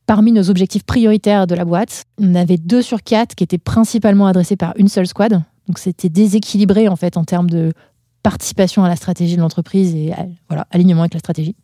parmi 0.05 0.31
nos 0.31 0.51
objectifs 0.51 0.83
prioritaires 0.83 1.47
de 1.47 1.55
la 1.55 1.65
boîte, 1.65 2.03
on 2.19 2.35
avait 2.35 2.57
deux 2.57 2.83
sur 2.83 3.01
quatre 3.01 3.33
qui 3.33 3.43
étaient 3.43 3.57
principalement 3.57 4.27
adressés 4.27 4.55
par 4.55 4.73
une 4.77 4.89
seule 4.89 5.07
squad. 5.07 5.41
Donc 5.67 5.79
c'était 5.79 6.09
déséquilibré 6.09 6.87
en 6.87 6.95
fait 6.95 7.17
en 7.17 7.23
termes 7.23 7.49
de 7.49 7.73
participation 8.21 8.83
à 8.83 8.87
la 8.87 8.95
stratégie 8.95 9.35
de 9.35 9.41
l'entreprise 9.41 9.95
et 9.95 10.13
voilà, 10.49 10.67
alignement 10.69 11.01
avec 11.01 11.15
la 11.15 11.19
stratégie. 11.19 11.55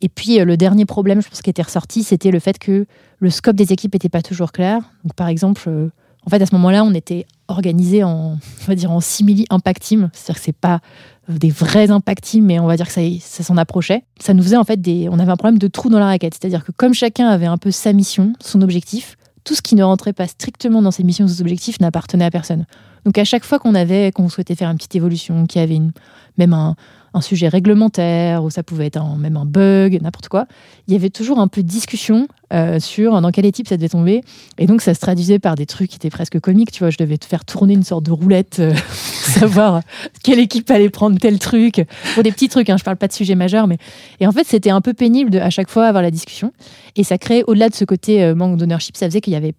Et 0.00 0.08
puis 0.08 0.38
euh, 0.38 0.44
le 0.44 0.56
dernier 0.56 0.84
problème, 0.84 1.22
je 1.22 1.28
pense, 1.28 1.42
qui 1.42 1.50
était 1.50 1.62
ressorti, 1.62 2.04
c'était 2.04 2.30
le 2.30 2.38
fait 2.38 2.60
que 2.60 2.86
le 3.18 3.30
scope 3.30 3.56
des 3.56 3.72
équipes 3.72 3.94
n'était 3.94 4.08
pas 4.08 4.22
toujours 4.22 4.52
clair. 4.52 4.92
Par 5.16 5.26
exemple, 5.26 5.90
en 6.26 6.30
fait 6.30 6.40
à 6.42 6.46
ce 6.46 6.54
moment-là, 6.54 6.84
on 6.84 6.94
était 6.94 7.26
organisé 7.48 8.04
en, 8.04 8.36
on 8.62 8.64
va 8.66 8.74
dire 8.74 8.90
en 8.90 9.00
simili 9.00 9.44
impact 9.50 9.82
team, 9.82 10.10
c'est-à-dire 10.12 10.40
que 10.40 10.44
c'est 10.44 10.52
pas 10.56 10.80
des 11.28 11.50
vrais 11.50 11.90
impact 11.90 12.24
team, 12.24 12.44
mais 12.46 12.58
on 12.58 12.66
va 12.66 12.76
dire 12.76 12.86
que 12.86 12.92
ça, 12.92 13.00
ça 13.20 13.42
s'en 13.42 13.56
approchait. 13.56 14.04
Ça 14.20 14.34
nous 14.34 14.42
faisait 14.42 14.56
en 14.56 14.64
fait 14.64 14.80
des, 14.80 15.08
on 15.10 15.18
avait 15.18 15.30
un 15.32 15.36
problème 15.36 15.58
de 15.58 15.68
trou 15.68 15.88
dans 15.88 15.98
la 15.98 16.06
raquette, 16.06 16.34
c'est-à-dire 16.40 16.64
que 16.64 16.72
comme 16.72 16.94
chacun 16.94 17.28
avait 17.28 17.46
un 17.46 17.58
peu 17.58 17.70
sa 17.70 17.92
mission, 17.92 18.32
son 18.40 18.60
objectif, 18.62 19.16
tout 19.44 19.54
ce 19.54 19.62
qui 19.62 19.74
ne 19.74 19.82
rentrait 19.82 20.12
pas 20.12 20.26
strictement 20.26 20.82
dans 20.82 20.90
ses 20.92 21.02
missions, 21.04 21.26
ses 21.26 21.40
objectifs, 21.40 21.80
n'appartenait 21.80 22.24
à 22.24 22.30
personne. 22.30 22.64
Donc 23.04 23.18
à 23.18 23.24
chaque 23.24 23.44
fois 23.44 23.58
qu'on 23.58 23.74
avait, 23.74 24.12
qu'on 24.12 24.28
souhaitait 24.28 24.54
faire 24.54 24.70
une 24.70 24.76
petite 24.76 24.94
évolution, 24.94 25.46
qu'il 25.46 25.60
y 25.60 25.64
avait 25.64 25.74
une, 25.74 25.90
même 26.38 26.52
un, 26.52 26.76
un 27.14 27.20
sujet 27.20 27.48
réglementaire, 27.48 28.44
ou 28.44 28.50
ça 28.50 28.62
pouvait 28.62 28.86
être 28.86 28.98
un- 28.98 29.16
même 29.16 29.36
un 29.36 29.44
bug, 29.44 30.00
n'importe 30.00 30.28
quoi, 30.28 30.46
il 30.86 30.92
y 30.92 30.96
avait 30.96 31.10
toujours 31.10 31.40
un 31.40 31.48
peu 31.48 31.62
de 31.62 31.68
discussion 31.68 32.28
euh, 32.52 32.78
sur 32.80 33.20
dans 33.20 33.30
quelle 33.30 33.46
équipe 33.46 33.66
ça 33.68 33.76
devait 33.76 33.88
tomber. 33.88 34.22
Et 34.58 34.66
donc 34.66 34.82
ça 34.82 34.92
se 34.94 35.00
traduisait 35.00 35.38
par 35.38 35.54
des 35.54 35.64
trucs 35.64 35.90
qui 35.90 35.96
étaient 35.96 36.10
presque 36.10 36.38
comiques, 36.38 36.70
tu 36.70 36.80
vois, 36.80 36.90
je 36.90 36.98
devais 36.98 37.16
te 37.16 37.24
faire 37.24 37.44
tourner 37.44 37.74
une 37.74 37.82
sorte 37.82 38.04
de 38.04 38.12
roulette, 38.12 38.58
euh, 38.60 38.74
savoir 38.94 39.80
quelle 40.22 40.38
équipe 40.38 40.70
allait 40.70 40.90
prendre 40.90 41.18
tel 41.18 41.38
truc. 41.38 41.82
Pour 42.14 42.22
des 42.22 42.30
petits 42.30 42.48
trucs, 42.48 42.68
hein, 42.68 42.76
je 42.76 42.84
parle 42.84 42.98
pas 42.98 43.08
de 43.08 43.12
sujet 43.12 43.34
majeur, 43.34 43.66
mais... 43.66 43.78
Et 44.20 44.26
en 44.26 44.32
fait, 44.32 44.46
c'était 44.46 44.70
un 44.70 44.80
peu 44.80 44.92
pénible 44.92 45.30
de, 45.30 45.38
à 45.38 45.50
chaque 45.50 45.70
fois 45.70 45.86
avoir 45.86 46.02
la 46.02 46.10
discussion. 46.10 46.52
Et 46.96 47.04
ça 47.04 47.16
créait, 47.16 47.42
au-delà 47.46 47.68
de 47.68 47.74
ce 47.74 47.84
côté 47.84 48.22
euh, 48.22 48.34
manque 48.34 48.58
d'ownership, 48.58 48.96
ça 48.96 49.06
faisait 49.06 49.20
qu'il 49.20 49.32
y 49.32 49.36
avait 49.36 49.54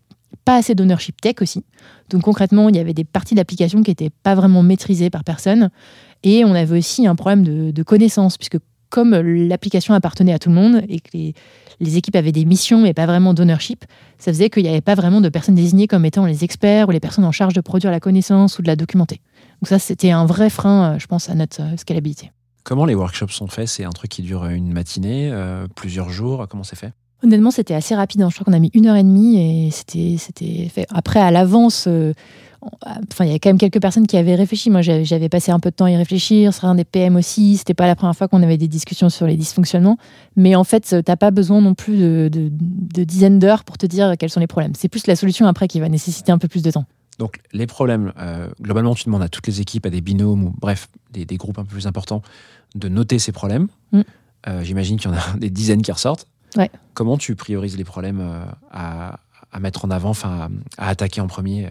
pas 0.45 0.57
assez 0.57 0.75
d'ownership 0.75 1.19
tech 1.19 1.35
aussi. 1.41 1.63
Donc 2.09 2.21
concrètement, 2.21 2.69
il 2.69 2.75
y 2.75 2.79
avait 2.79 2.93
des 2.93 3.05
parties 3.05 3.33
de 3.33 3.39
l'application 3.39 3.81
qui 3.81 3.91
n'étaient 3.91 4.11
pas 4.23 4.35
vraiment 4.35 4.61
maîtrisées 4.61 5.09
par 5.09 5.23
personne. 5.23 5.69
Et 6.23 6.45
on 6.45 6.53
avait 6.53 6.77
aussi 6.77 7.07
un 7.07 7.15
problème 7.15 7.43
de, 7.43 7.71
de 7.71 7.83
connaissance, 7.83 8.37
puisque 8.37 8.57
comme 8.93 9.15
l'application 9.15 9.95
appartenait 9.95 10.33
à 10.33 10.37
tout 10.37 10.49
le 10.49 10.55
monde 10.55 10.83
et 10.87 10.99
que 10.99 11.09
les, 11.15 11.33
les 11.79 11.97
équipes 11.97 12.15
avaient 12.15 12.31
des 12.31 12.45
missions 12.45 12.81
mais 12.81 12.93
pas 12.93 13.05
vraiment 13.05 13.33
d'ownership, 13.33 13.85
ça 14.17 14.31
faisait 14.31 14.49
qu'il 14.49 14.63
n'y 14.63 14.69
avait 14.69 14.81
pas 14.81 14.95
vraiment 14.95 15.21
de 15.21 15.29
personnes 15.29 15.55
désignées 15.55 15.87
comme 15.87 16.05
étant 16.05 16.25
les 16.25 16.43
experts 16.43 16.87
ou 16.87 16.91
les 16.91 16.99
personnes 16.99 17.25
en 17.25 17.31
charge 17.31 17.53
de 17.53 17.61
produire 17.61 17.91
la 17.91 17.99
connaissance 17.99 18.59
ou 18.59 18.61
de 18.61 18.67
la 18.67 18.75
documenter. 18.75 19.21
Donc 19.61 19.69
ça, 19.69 19.79
c'était 19.79 20.11
un 20.11 20.25
vrai 20.25 20.49
frein, 20.49 20.93
euh, 20.95 20.99
je 20.99 21.07
pense, 21.07 21.29
à 21.29 21.35
notre 21.35 21.61
euh, 21.61 21.77
scalabilité. 21.77 22.31
Comment 22.63 22.85
les 22.85 22.95
workshops 22.95 23.31
sont 23.31 23.47
faits? 23.47 23.67
C'est 23.67 23.83
un 23.83 23.91
truc 23.91 24.11
qui 24.11 24.21
dure 24.21 24.45
une 24.45 24.71
matinée, 24.71 25.29
euh, 25.31 25.67
plusieurs 25.75 26.09
jours? 26.09 26.47
Comment 26.49 26.63
c'est 26.63 26.77
fait? 26.77 26.93
Honnêtement, 27.23 27.51
c'était 27.51 27.73
assez 27.73 27.95
rapide. 27.95 28.21
hein. 28.21 28.29
Je 28.29 28.35
crois 28.35 28.45
qu'on 28.45 28.53
a 28.53 28.59
mis 28.59 28.71
une 28.73 28.87
heure 28.87 28.97
et 28.97 29.03
demie 29.03 29.37
et 29.67 29.71
c'était 29.71 30.15
c'était 30.17 30.69
fait. 30.73 30.85
Après, 30.89 31.21
à 31.21 31.31
l'avance, 31.31 31.85
euh, 31.87 32.13
enfin, 32.85 33.25
il 33.25 33.27
y 33.27 33.29
avait 33.31 33.39
quand 33.39 33.49
même 33.49 33.57
quelques 33.57 33.81
personnes 33.81 34.07
qui 34.07 34.17
avaient 34.17 34.35
réfléchi. 34.35 34.69
Moi, 34.69 34.81
j'avais 34.81 35.29
passé 35.29 35.51
un 35.51 35.59
peu 35.59 35.69
de 35.69 35.75
temps 35.75 35.85
à 35.85 35.91
y 35.91 35.95
réfléchir. 35.95 36.53
Certains 36.53 36.75
des 36.75 36.83
PM 36.85 37.15
aussi. 37.15 37.57
C'était 37.57 37.73
pas 37.73 37.87
la 37.87 37.95
première 37.95 38.15
fois 38.15 38.27
qu'on 38.27 38.41
avait 38.43 38.57
des 38.57 38.67
discussions 38.67 39.09
sur 39.09 39.27
les 39.27 39.37
dysfonctionnements. 39.37 39.97
Mais 40.35 40.55
en 40.55 40.63
fait, 40.63 40.95
t'as 41.03 41.15
pas 41.15 41.31
besoin 41.31 41.61
non 41.61 41.73
plus 41.73 41.97
de, 41.97 42.29
de- 42.31 42.49
de 42.51 43.03
dizaines 43.03 43.39
d'heures 43.39 43.63
pour 43.63 43.77
te 43.77 43.85
dire 43.85 44.13
quels 44.17 44.29
sont 44.29 44.39
les 44.39 44.47
problèmes. 44.47 44.73
C'est 44.75 44.89
plus 44.89 45.07
la 45.07 45.15
solution 45.15 45.45
après 45.47 45.67
qui 45.67 45.79
va 45.79 45.89
nécessiter 45.89 46.31
un 46.31 46.37
peu 46.37 46.47
plus 46.47 46.61
de 46.63 46.71
temps. 46.71 46.85
Donc 47.19 47.39
les 47.53 47.67
problèmes, 47.67 48.11
euh, 48.19 48.47
globalement, 48.61 48.95
tu 48.95 49.05
demandes 49.05 49.21
à 49.21 49.29
toutes 49.29 49.45
les 49.47 49.61
équipes, 49.61 49.85
à 49.85 49.89
des 49.91 50.01
binômes 50.01 50.45
ou 50.45 50.53
bref, 50.59 50.87
des, 51.11 51.25
des 51.25 51.37
groupes 51.37 51.59
un 51.59 51.63
peu 51.63 51.73
plus 51.75 51.85
importants, 51.87 52.21
de 52.75 52.89
noter 52.89 53.19
ces 53.19 53.31
problèmes. 53.31 53.67
Mm. 53.91 54.01
Euh, 54.47 54.63
J'imagine 54.63 54.97
qu'il 54.97 55.11
y 55.11 55.13
en 55.13 55.17
a 55.17 55.37
des 55.37 55.49
dizaines 55.51 55.81
qui 55.83 55.91
ressortent. 55.91 56.25
Ouais. 56.57 56.71
Comment 56.95 57.17
tu 57.17 57.35
priorises 57.35 57.77
les 57.77 57.83
problèmes 57.83 58.19
euh, 58.19 58.45
à, 58.71 59.19
à 59.51 59.59
mettre 59.59 59.85
en 59.85 59.91
avant, 59.91 60.09
enfin 60.09 60.49
à, 60.77 60.89
attaquer 60.89 61.21
en 61.21 61.27
premier 61.27 61.67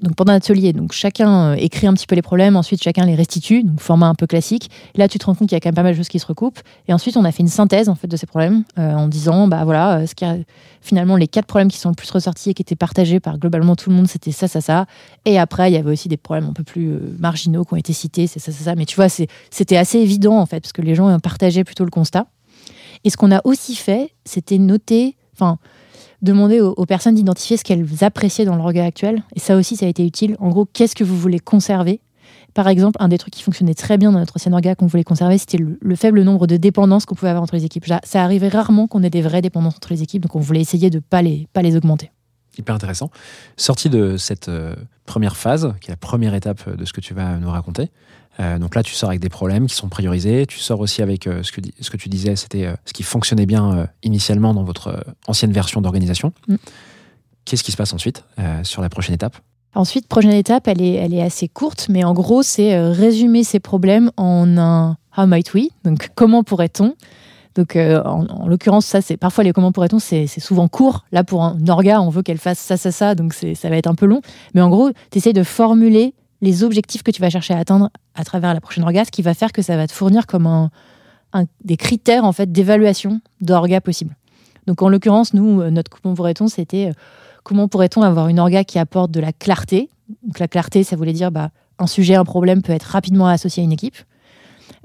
Donc 0.00 0.14
pendant 0.14 0.34
l'atelier, 0.34 0.74
donc 0.74 0.92
chacun 0.92 1.52
euh, 1.52 1.54
écrit 1.58 1.86
un 1.86 1.94
petit 1.94 2.06
peu 2.06 2.14
les 2.14 2.22
problèmes, 2.22 2.54
ensuite 2.56 2.82
chacun 2.82 3.06
les 3.06 3.14
restitue, 3.14 3.62
donc 3.62 3.80
format 3.80 4.08
un 4.08 4.14
peu 4.14 4.26
classique. 4.26 4.70
Là, 4.94 5.08
tu 5.08 5.18
te 5.18 5.24
rends 5.24 5.34
compte 5.34 5.48
qu'il 5.48 5.56
y 5.56 5.58
a 5.58 5.60
quand 5.60 5.70
même 5.70 5.74
pas 5.74 5.82
mal 5.82 5.92
de 5.92 5.96
choses 5.96 6.08
qui 6.08 6.18
se 6.18 6.26
recoupent. 6.26 6.60
Et 6.86 6.92
ensuite, 6.92 7.16
on 7.16 7.24
a 7.24 7.32
fait 7.32 7.42
une 7.42 7.48
synthèse 7.48 7.88
en 7.88 7.94
fait 7.94 8.06
de 8.06 8.16
ces 8.16 8.26
problèmes 8.26 8.64
euh, 8.78 8.92
en 8.92 9.08
disant, 9.08 9.48
bah 9.48 9.64
voilà, 9.64 10.00
euh, 10.00 10.06
ce 10.06 10.14
qui 10.14 10.26
a, 10.26 10.36
finalement 10.82 11.16
les 11.16 11.26
quatre 11.26 11.46
problèmes 11.46 11.70
qui 11.70 11.78
sont 11.78 11.88
le 11.88 11.94
plus 11.94 12.10
ressortis 12.10 12.50
et 12.50 12.54
qui 12.54 12.60
étaient 12.60 12.76
partagés 12.76 13.20
par 13.20 13.38
globalement 13.38 13.74
tout 13.74 13.88
le 13.88 13.96
monde, 13.96 14.06
c'était 14.06 14.32
ça, 14.32 14.48
ça, 14.48 14.60
ça. 14.60 14.84
Et 15.24 15.38
après, 15.38 15.70
il 15.70 15.74
y 15.74 15.78
avait 15.78 15.90
aussi 15.90 16.08
des 16.08 16.18
problèmes 16.18 16.50
un 16.50 16.52
peu 16.52 16.64
plus 16.64 16.98
marginaux 17.18 17.64
qui 17.64 17.72
ont 17.72 17.78
été 17.78 17.94
cités, 17.94 18.26
c'est 18.26 18.38
ça, 18.38 18.52
ça, 18.52 18.64
ça. 18.64 18.74
Mais 18.74 18.84
tu 18.84 18.96
vois, 18.96 19.08
c'était 19.08 19.76
assez 19.78 19.98
évident 19.98 20.38
en 20.38 20.46
fait 20.46 20.60
parce 20.60 20.74
que 20.74 20.82
les 20.82 20.94
gens 20.94 21.18
partageaient 21.20 21.64
plutôt 21.64 21.84
le 21.84 21.90
constat. 21.90 22.26
Et 23.04 23.10
ce 23.10 23.16
qu'on 23.16 23.32
a 23.32 23.40
aussi 23.44 23.74
fait, 23.74 24.12
c'était 24.26 24.58
noter, 24.58 25.16
enfin 25.32 25.58
demander 26.26 26.60
aux, 26.60 26.86
personnes 26.86 27.14
d'identifier 27.14 27.56
ce 27.56 27.64
qu'elles 27.64 27.86
appréciaient 28.02 28.44
dans 28.44 28.56
le 28.56 28.62
regard 28.62 28.86
actuel. 28.86 29.22
Et 29.34 29.40
ça 29.40 29.56
aussi, 29.56 29.76
ça 29.76 29.86
a 29.86 29.88
été 29.88 30.04
utile. 30.06 30.36
En 30.38 30.50
gros, 30.50 30.66
qu'est-ce 30.66 30.94
que 30.94 31.04
vous 31.04 31.16
voulez 31.16 31.38
conserver? 31.38 32.00
Par 32.54 32.68
exemple, 32.68 32.96
un 33.00 33.08
des 33.08 33.18
trucs 33.18 33.34
qui 33.34 33.42
fonctionnait 33.42 33.74
très 33.74 33.98
bien 33.98 34.12
dans 34.12 34.18
notre 34.18 34.36
ancien 34.36 34.52
orga 34.52 34.74
qu'on 34.74 34.86
voulait 34.86 35.04
conserver, 35.04 35.38
c'était 35.38 35.58
le, 35.58 35.78
le 35.80 35.96
faible 35.96 36.22
nombre 36.22 36.46
de 36.46 36.56
dépendances 36.56 37.04
qu'on 37.04 37.14
pouvait 37.14 37.30
avoir 37.30 37.42
entre 37.42 37.54
les 37.54 37.64
équipes. 37.64 37.86
Ça, 37.86 38.00
ça 38.02 38.24
arrivait 38.24 38.48
rarement 38.48 38.86
qu'on 38.86 39.02
ait 39.02 39.10
des 39.10 39.20
vraies 39.22 39.42
dépendances 39.42 39.76
entre 39.76 39.92
les 39.92 40.02
équipes, 40.02 40.22
donc 40.22 40.34
on 40.36 40.40
voulait 40.40 40.62
essayer 40.62 40.88
de 40.88 40.96
ne 40.96 41.00
pas 41.00 41.22
les, 41.22 41.48
pas 41.52 41.62
les 41.62 41.76
augmenter. 41.76 42.10
Hyper 42.58 42.74
intéressant. 42.74 43.10
Sorti 43.58 43.90
de 43.90 44.16
cette 44.16 44.48
euh, 44.48 44.74
première 45.04 45.36
phase, 45.36 45.74
qui 45.80 45.90
est 45.90 45.92
la 45.92 45.98
première 45.98 46.34
étape 46.34 46.74
de 46.74 46.84
ce 46.86 46.94
que 46.94 47.02
tu 47.02 47.12
vas 47.12 47.36
nous 47.36 47.50
raconter, 47.50 47.90
Euh, 48.40 48.58
donc 48.58 48.74
là, 48.74 48.82
tu 48.82 48.94
sors 48.94 49.08
avec 49.08 49.20
des 49.20 49.28
problèmes 49.28 49.66
qui 49.66 49.74
sont 49.74 49.88
priorisés. 49.88 50.46
Tu 50.46 50.58
sors 50.58 50.80
aussi 50.80 51.02
avec 51.02 51.26
euh, 51.26 51.42
ce, 51.42 51.52
que, 51.52 51.60
ce 51.80 51.90
que 51.90 51.96
tu 51.96 52.08
disais, 52.08 52.36
c'était 52.36 52.66
euh, 52.66 52.74
ce 52.84 52.92
qui 52.92 53.02
fonctionnait 53.02 53.46
bien 53.46 53.88
initialement 54.02 54.54
dans 54.54 54.64
votre 54.64 55.04
ancienne 55.26 55.52
version 55.52 55.80
d'organisation. 55.80 56.32
Mm. 56.48 56.56
Qu'est-ce 57.44 57.62
qui 57.62 57.72
se 57.72 57.76
passe 57.76 57.92
ensuite 57.92 58.24
sur 58.64 58.82
la 58.82 58.88
prochaine 58.88 59.14
étape? 59.14 59.36
Ensuite, 59.74 60.08
prochaine 60.08 60.32
étape, 60.32 60.66
elle 60.66 60.82
est, 60.82 60.94
elle 60.94 61.14
est 61.14 61.22
assez 61.22 61.48
courte, 61.48 61.86
mais 61.88 62.02
en 62.02 62.12
gros, 62.12 62.42
c'est 62.42 62.80
résumer 62.90 63.44
ces 63.44 63.60
problèmes 63.60 64.10
en 64.16 64.58
un 64.58 64.96
how 65.16 65.26
might 65.26 65.54
we, 65.54 65.68
donc 65.84 66.10
comment 66.14 66.42
pourrait-on? 66.42 66.94
Donc, 67.56 67.74
euh, 67.74 68.02
en, 68.04 68.26
en 68.26 68.48
l'occurrence, 68.48 68.84
ça, 68.84 69.00
c'est 69.00 69.16
parfois 69.16 69.42
les 69.42 69.52
comment 69.52 69.72
pourrait-on, 69.72 69.98
c'est 69.98 70.26
souvent 70.26 70.68
court. 70.68 71.04
Là, 71.10 71.24
pour 71.24 71.42
un 71.42 71.56
orga, 71.68 72.02
on 72.02 72.10
veut 72.10 72.22
qu'elle 72.22 72.38
fasse 72.38 72.58
ça, 72.58 72.76
ça, 72.76 72.92
ça, 72.92 73.14
donc 73.14 73.32
ça 73.32 73.68
va 73.70 73.76
être 73.76 73.86
un 73.86 73.94
peu 73.94 74.06
long. 74.06 74.20
Mais 74.54 74.60
en 74.60 74.68
gros, 74.68 74.90
tu 75.10 75.18
essayes 75.18 75.32
de 75.32 75.42
formuler 75.42 76.14
les 76.40 76.64
objectifs 76.64 77.02
que 77.02 77.10
tu 77.10 77.20
vas 77.20 77.30
chercher 77.30 77.54
à 77.54 77.58
atteindre 77.58 77.90
à 78.14 78.24
travers 78.24 78.54
la 78.54 78.60
prochaine 78.60 78.84
orga, 78.84 79.04
ce 79.04 79.10
qui 79.10 79.22
va 79.22 79.34
faire 79.34 79.52
que 79.52 79.62
ça 79.62 79.76
va 79.76 79.86
te 79.86 79.92
fournir 79.92 80.26
comme 80.26 80.70
des 81.64 81.76
critères 81.76 82.24
en 82.24 82.32
fait 82.32 82.50
d'évaluation 82.50 83.20
d'orga 83.40 83.80
possible. 83.80 84.16
Donc, 84.66 84.82
en 84.82 84.88
l'occurrence, 84.88 85.32
nous, 85.32 85.60
euh, 85.60 85.70
notre 85.70 85.90
comment 85.90 86.14
pourrait-on, 86.14 86.48
c'était 86.48 86.88
euh, 86.88 86.92
comment 87.44 87.68
pourrait-on 87.68 88.02
avoir 88.02 88.28
une 88.28 88.40
orga 88.40 88.64
qui 88.64 88.78
apporte 88.78 89.10
de 89.10 89.20
la 89.20 89.32
clarté? 89.32 89.90
Donc 90.22 90.38
la 90.38 90.48
clarté, 90.48 90.82
ça 90.84 90.96
voulait 90.96 91.12
dire 91.12 91.30
bah, 91.30 91.50
un 91.78 91.86
sujet, 91.86 92.14
un 92.14 92.24
problème 92.24 92.62
peut 92.62 92.72
être 92.72 92.84
rapidement 92.84 93.26
associé 93.28 93.62
à 93.62 93.64
une 93.64 93.72
équipe. 93.72 93.96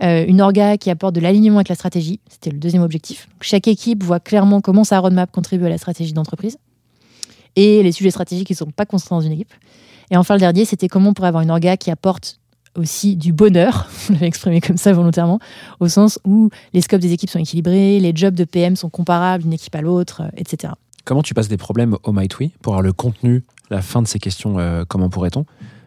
Euh, 0.04 0.26
une 0.28 0.41
orga 0.41 0.78
qui 0.78 0.89
apporte 0.89 1.16
de 1.16 1.20
l'alignement 1.20 1.58
avec 1.58 1.70
la 1.70 1.76
stratégie, 1.76 2.20
c'était 2.28 2.49
le 2.49 2.58
deuxième 2.58 2.82
objectif. 2.82 3.28
Chaque 3.39 3.68
équipe 3.68 4.04
voit 4.04 4.20
clairement 4.20 4.62
comment 4.62 4.84
sa 4.84 4.99
roadmap 4.99 5.32
contribue 5.32 5.66
à 5.66 5.70
la 5.70 5.78
stratégie 5.78 6.14
d'entreprise 6.14 6.58
et 7.56 7.84
les 7.84 7.91
sujets 7.91 8.12
stratégiques 8.12 8.47
qui 8.47 8.54
ne 8.54 8.58
sont 8.58 8.72
pas 8.72 8.86
constants 8.86 9.18
dans 9.18 9.22
une 9.22 9.34
équipe. 9.34 9.54
Et 10.12 10.18
enfin, 10.18 10.36
le 10.36 10.41
dernier, 10.41 10.66
c'était 10.66 10.89
comment 10.89 11.09
on 11.09 11.14
pourrait 11.14 11.30
avoir 11.30 11.41
une 11.41 11.49
orga 11.51 11.78
qui 11.78 11.89
apporte 11.89 12.38
aussi 12.76 13.16
du 13.16 13.34
bonheur, 13.34 13.89
je 14.07 14.14
l'avais 14.14 14.28
exprimé 14.28 14.62
comme 14.62 14.78
ça 14.78 14.93
volontairement, 14.93 15.39
au 15.80 15.88
sens 15.88 16.20
où 16.26 16.49
les 16.74 16.82
scopes 16.82 17.01
des 17.01 17.12
équipes 17.12 17.30
sont 17.30 17.39
équilibrés, 17.39 17.99
les 17.99 18.14
jobs 18.16 18.36
de 18.36 18.43
PM 18.43 18.76
sont 18.76 18.89
comparables 18.89 19.43
d'une 19.43 19.53
équipe 19.53 19.76
à 19.76 19.82
l'autre, 19.82 20.22
euh, 20.22 20.30
etc. 20.38 20.74
Comment 21.03 21.24
tu 21.24 21.34
passes 21.34 21.47
des 21.47 21.57
problèmes 21.57 21.97
au 22.03 22.14
We 22.14 22.28
pour 22.62 22.74
avoir 22.74 22.82
le 22.82 22.93
contenu, 22.93 23.43
la 23.70 23.82
fin 23.82 24.01
de 24.01 24.07
ces 24.07 24.20
questions, 24.20 24.59
euh, 24.59 24.84
comment 24.88 25.09
pourrait-on? 25.09 25.45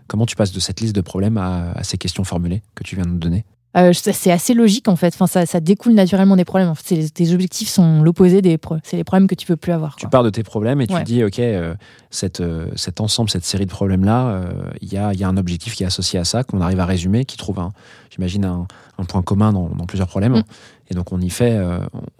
Comment 0.09 0.27
tu 0.27 0.37
passes 0.37 0.53
de 0.53 0.61
cette 0.61 0.81
liste 0.81 0.95
de 0.95 1.01
problèmes 1.01 1.39
à, 1.39 1.73
à 1.73 1.85
ces 1.85 1.97
questions 1.97 2.25
formulées 2.25 2.63
que 2.75 2.83
tu 2.83 2.97
viens 2.97 3.05
de 3.05 3.11
nous 3.11 3.19
donner? 3.19 3.45
Euh, 3.77 3.93
c'est 3.93 4.31
assez 4.31 4.55
logique 4.55 4.87
en 4.87 4.95
fait. 4.95 5.09
Enfin, 5.15 5.27
ça, 5.27 5.47
ça 5.47 5.59
découle 5.59 5.95
naturellement 5.95 6.37
des 6.37 6.45
problèmes. 6.45 6.69
En 6.69 6.75
fait, 6.77 6.95
les- 6.95 7.11
tes 7.11 7.33
objectifs 7.35 7.69
sont 7.69 8.03
l'opposé 8.03 8.41
des 8.41 8.57
c'est 8.85 8.97
les 8.97 9.03
problèmes 9.03 9.27
que 9.27 9.35
tu 9.35 9.47
peux 9.47 9.57
plus 9.57 9.73
avoir. 9.73 9.97
Tu 9.97 10.07
pars 10.09 10.23
de 10.23 10.31
tes 10.31 10.45
problèmes 10.45 10.81
et 10.81 10.87
tu 10.87 10.95
Ouais. 10.95 11.03
dis, 11.03 11.25
OK, 11.25 11.41
euh, 11.41 11.75
cette, 12.11 12.41
euh, 12.41 12.69
cet 12.77 13.01
ensemble, 13.01 13.31
cette 13.31 13.45
série 13.45 13.67
de 13.67 13.71
problèmes-là, 13.71 14.29
euh, 14.29 14.45
il 14.81 14.93
y, 14.93 14.97
a, 14.97 15.13
il 15.13 15.19
y 15.19 15.25
a 15.25 15.29
un 15.29 15.37
objectif 15.37 15.75
qui 15.75 15.83
est 15.83 15.87
associé 15.87 16.21
à 16.21 16.25
ça, 16.25 16.45
qu'on 16.45 16.61
arrive 16.61 16.79
à 16.79 16.87
résumer, 16.87 17.25
qui 17.25 17.37
trouve, 17.37 17.59
un, 17.59 17.73
j'imagine, 18.11 18.45
un, 18.45 18.67
un 18.99 19.05
point 19.05 19.23
commun 19.23 19.53
dans, 19.53 19.69
dans 19.69 19.87
plusieurs 19.87 20.07
problèmes. 20.09 20.35
Mm. 20.35 20.43
Et 20.91 20.95
donc, 20.95 21.11
on 21.13 21.21
y 21.21 21.31
fait, 21.31 21.59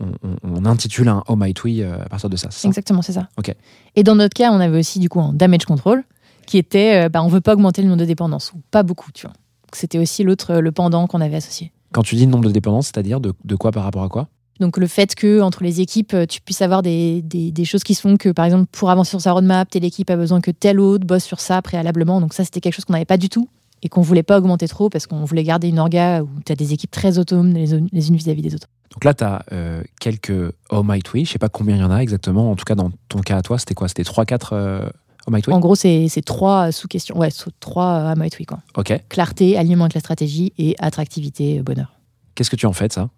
on, 0.01 0.07
on- 0.25 0.37
on 0.43 0.65
intitule 0.65 1.09
un 1.09 1.23
Oh 1.29 1.37
Might 1.37 1.63
We 1.63 1.81
euh, 1.81 2.03
à 2.05 2.09
partir 2.09 2.31
de 2.31 2.37
ça. 2.37 2.49
Exactement, 2.65 3.03
c'est 3.03 3.13
ça. 3.13 3.29
Ok. 3.39 3.55
Et 3.95 4.03
dans 4.03 4.17
notre 4.17 4.35
cas, 4.35 4.51
on 4.51 4.59
avait 4.59 4.79
aussi 4.81 4.99
du 4.99 5.09
coup 5.09 5.21
un 5.21 5.33
damage 5.33 5.67
control 5.67 6.03
qui 6.47 6.59
était, 6.59 7.09
bah, 7.09 7.23
on 7.23 7.29
veut 7.29 7.41
pas 7.41 7.53
augmenter 7.55 7.81
le 7.83 7.89
nombre 7.89 8.01
de 8.01 8.05
dépendances 8.07 8.53
ou 8.55 8.61
pas 8.73 8.83
beaucoup, 8.83 9.11
tu 9.13 9.27
vois. 9.27 9.35
Donc, 9.75 9.81
C'était 9.81 9.99
aussi 9.99 10.23
l'autre, 10.23 10.53
euh, 10.53 10.61
le 10.61 10.71
pendant 10.71 11.09
qu'on 11.09 11.21
avait 11.21 11.35
associé. 11.37 11.73
Quand 11.93 12.03
tu 12.03 12.15
dis 12.15 12.29
nombre 12.29 12.45
de 12.47 12.53
dépendances, 12.53 12.87
c'est-à-dire 12.87 13.19
de, 13.21 13.33
de 13.45 13.57
quoi 13.57 13.73
par 13.73 13.83
rapport 13.83 14.05
à 14.05 14.09
quoi? 14.09 14.29
Donc 14.61 14.77
le 14.79 14.87
fait 14.87 15.17
que 15.17 15.41
entre 15.41 15.65
les 15.65 15.81
équipes, 15.81 16.15
euh, 16.15 16.27
tu 16.27 16.41
puisses 16.41 16.63
avoir 16.63 16.81
des, 16.83 17.23
des, 17.23 17.51
des 17.51 17.65
choses 17.65 17.83
qui 17.83 17.95
se 17.97 18.01
font 18.03 18.17
que, 18.17 18.29
par 18.29 18.45
exemple, 18.45 18.67
pour 18.71 18.89
avancer 18.89 19.11
sur 19.11 19.21
sa 19.21 19.33
roadmap, 19.33 19.69
telle 19.69 19.85
équipe 19.85 20.09
a 20.11 20.17
besoin 20.17 20.41
que 20.41 20.53
telle 20.53 20.79
autre 20.79 21.05
bosse 21.05 21.25
sur 21.25 21.41
ça 21.41 21.61
préalablement. 21.61 22.21
Donc 22.21 22.35
ça, 22.35 22.45
c'était 22.45 22.61
quelque 22.61 22.75
chose 22.75 22.85
qu'on 22.85 22.93
n'avait 22.93 23.05
pas 23.05 23.17
du 23.17 23.29
tout 23.29 23.49
et 23.83 23.89
qu'on 23.89 24.01
voulait 24.01 24.23
pas 24.23 24.39
augmenter 24.39 24.69
trop 24.69 24.89
parce 24.89 25.09
qu'on 25.09 25.25
voulait 25.25 25.43
garder 25.43 25.69
une 25.69 25.81
orga 25.81 26.23
où 26.23 26.29
tu 26.47 26.53
as 26.53 26.55
des 26.57 26.73
équipes 26.73 26.93
très 26.93 27.19
autonomes 27.19 27.53
les, 27.53 27.75
unes- 27.75 27.89
les 27.93 28.09
unes 28.09 28.17
vis-à-vis 28.17 28.43
des 28.43 28.55
autres. 28.55 28.69
Donc 28.93 29.03
là, 29.05 29.13
tu 29.13 29.25
as 29.25 29.45
quelques 30.01 30.53
Oh 30.71 30.85
Might 30.85 31.13
We, 31.13 31.25
je 31.27 31.33
sais 31.33 31.39
pas 31.41 31.49
combien 31.49 31.75
il 31.75 31.81
y 31.81 31.85
en 31.85 31.91
a 31.91 31.99
exactement. 31.99 32.49
En 32.51 32.55
tout 32.55 32.65
cas, 32.65 32.77
dans 32.77 32.93
ton 33.09 33.19
cas 33.21 33.39
à 33.39 33.43
toi, 33.43 33.59
c'était 33.59 33.75
quoi? 33.75 33.89
C'était 33.89 34.05
3-4 34.05 34.49
euh, 34.53 34.89
En 35.55 35.61
gros, 35.61 35.75
c'est 35.75 36.09
trois 36.25 36.71
sous-questions. 36.73 37.17
Ouais, 37.19 37.31
trois 37.61 38.11
à 38.11 38.15
Might 38.15 38.39
We, 38.39 38.47
quoi. 38.47 38.61
Ok. 38.77 38.93
Clarté, 39.09 39.57
alignement 39.57 39.85
avec 39.85 39.95
la 39.95 40.01
stratégie 40.01 40.53
et 40.59 40.75
attractivité, 40.79 41.59
euh, 41.59 41.63
bonheur. 41.63 41.93
Qu'est-ce 42.35 42.51
que 42.51 42.57
tu 42.57 42.67
en 42.67 42.73
fais 42.73 42.89
ça? 42.93 43.09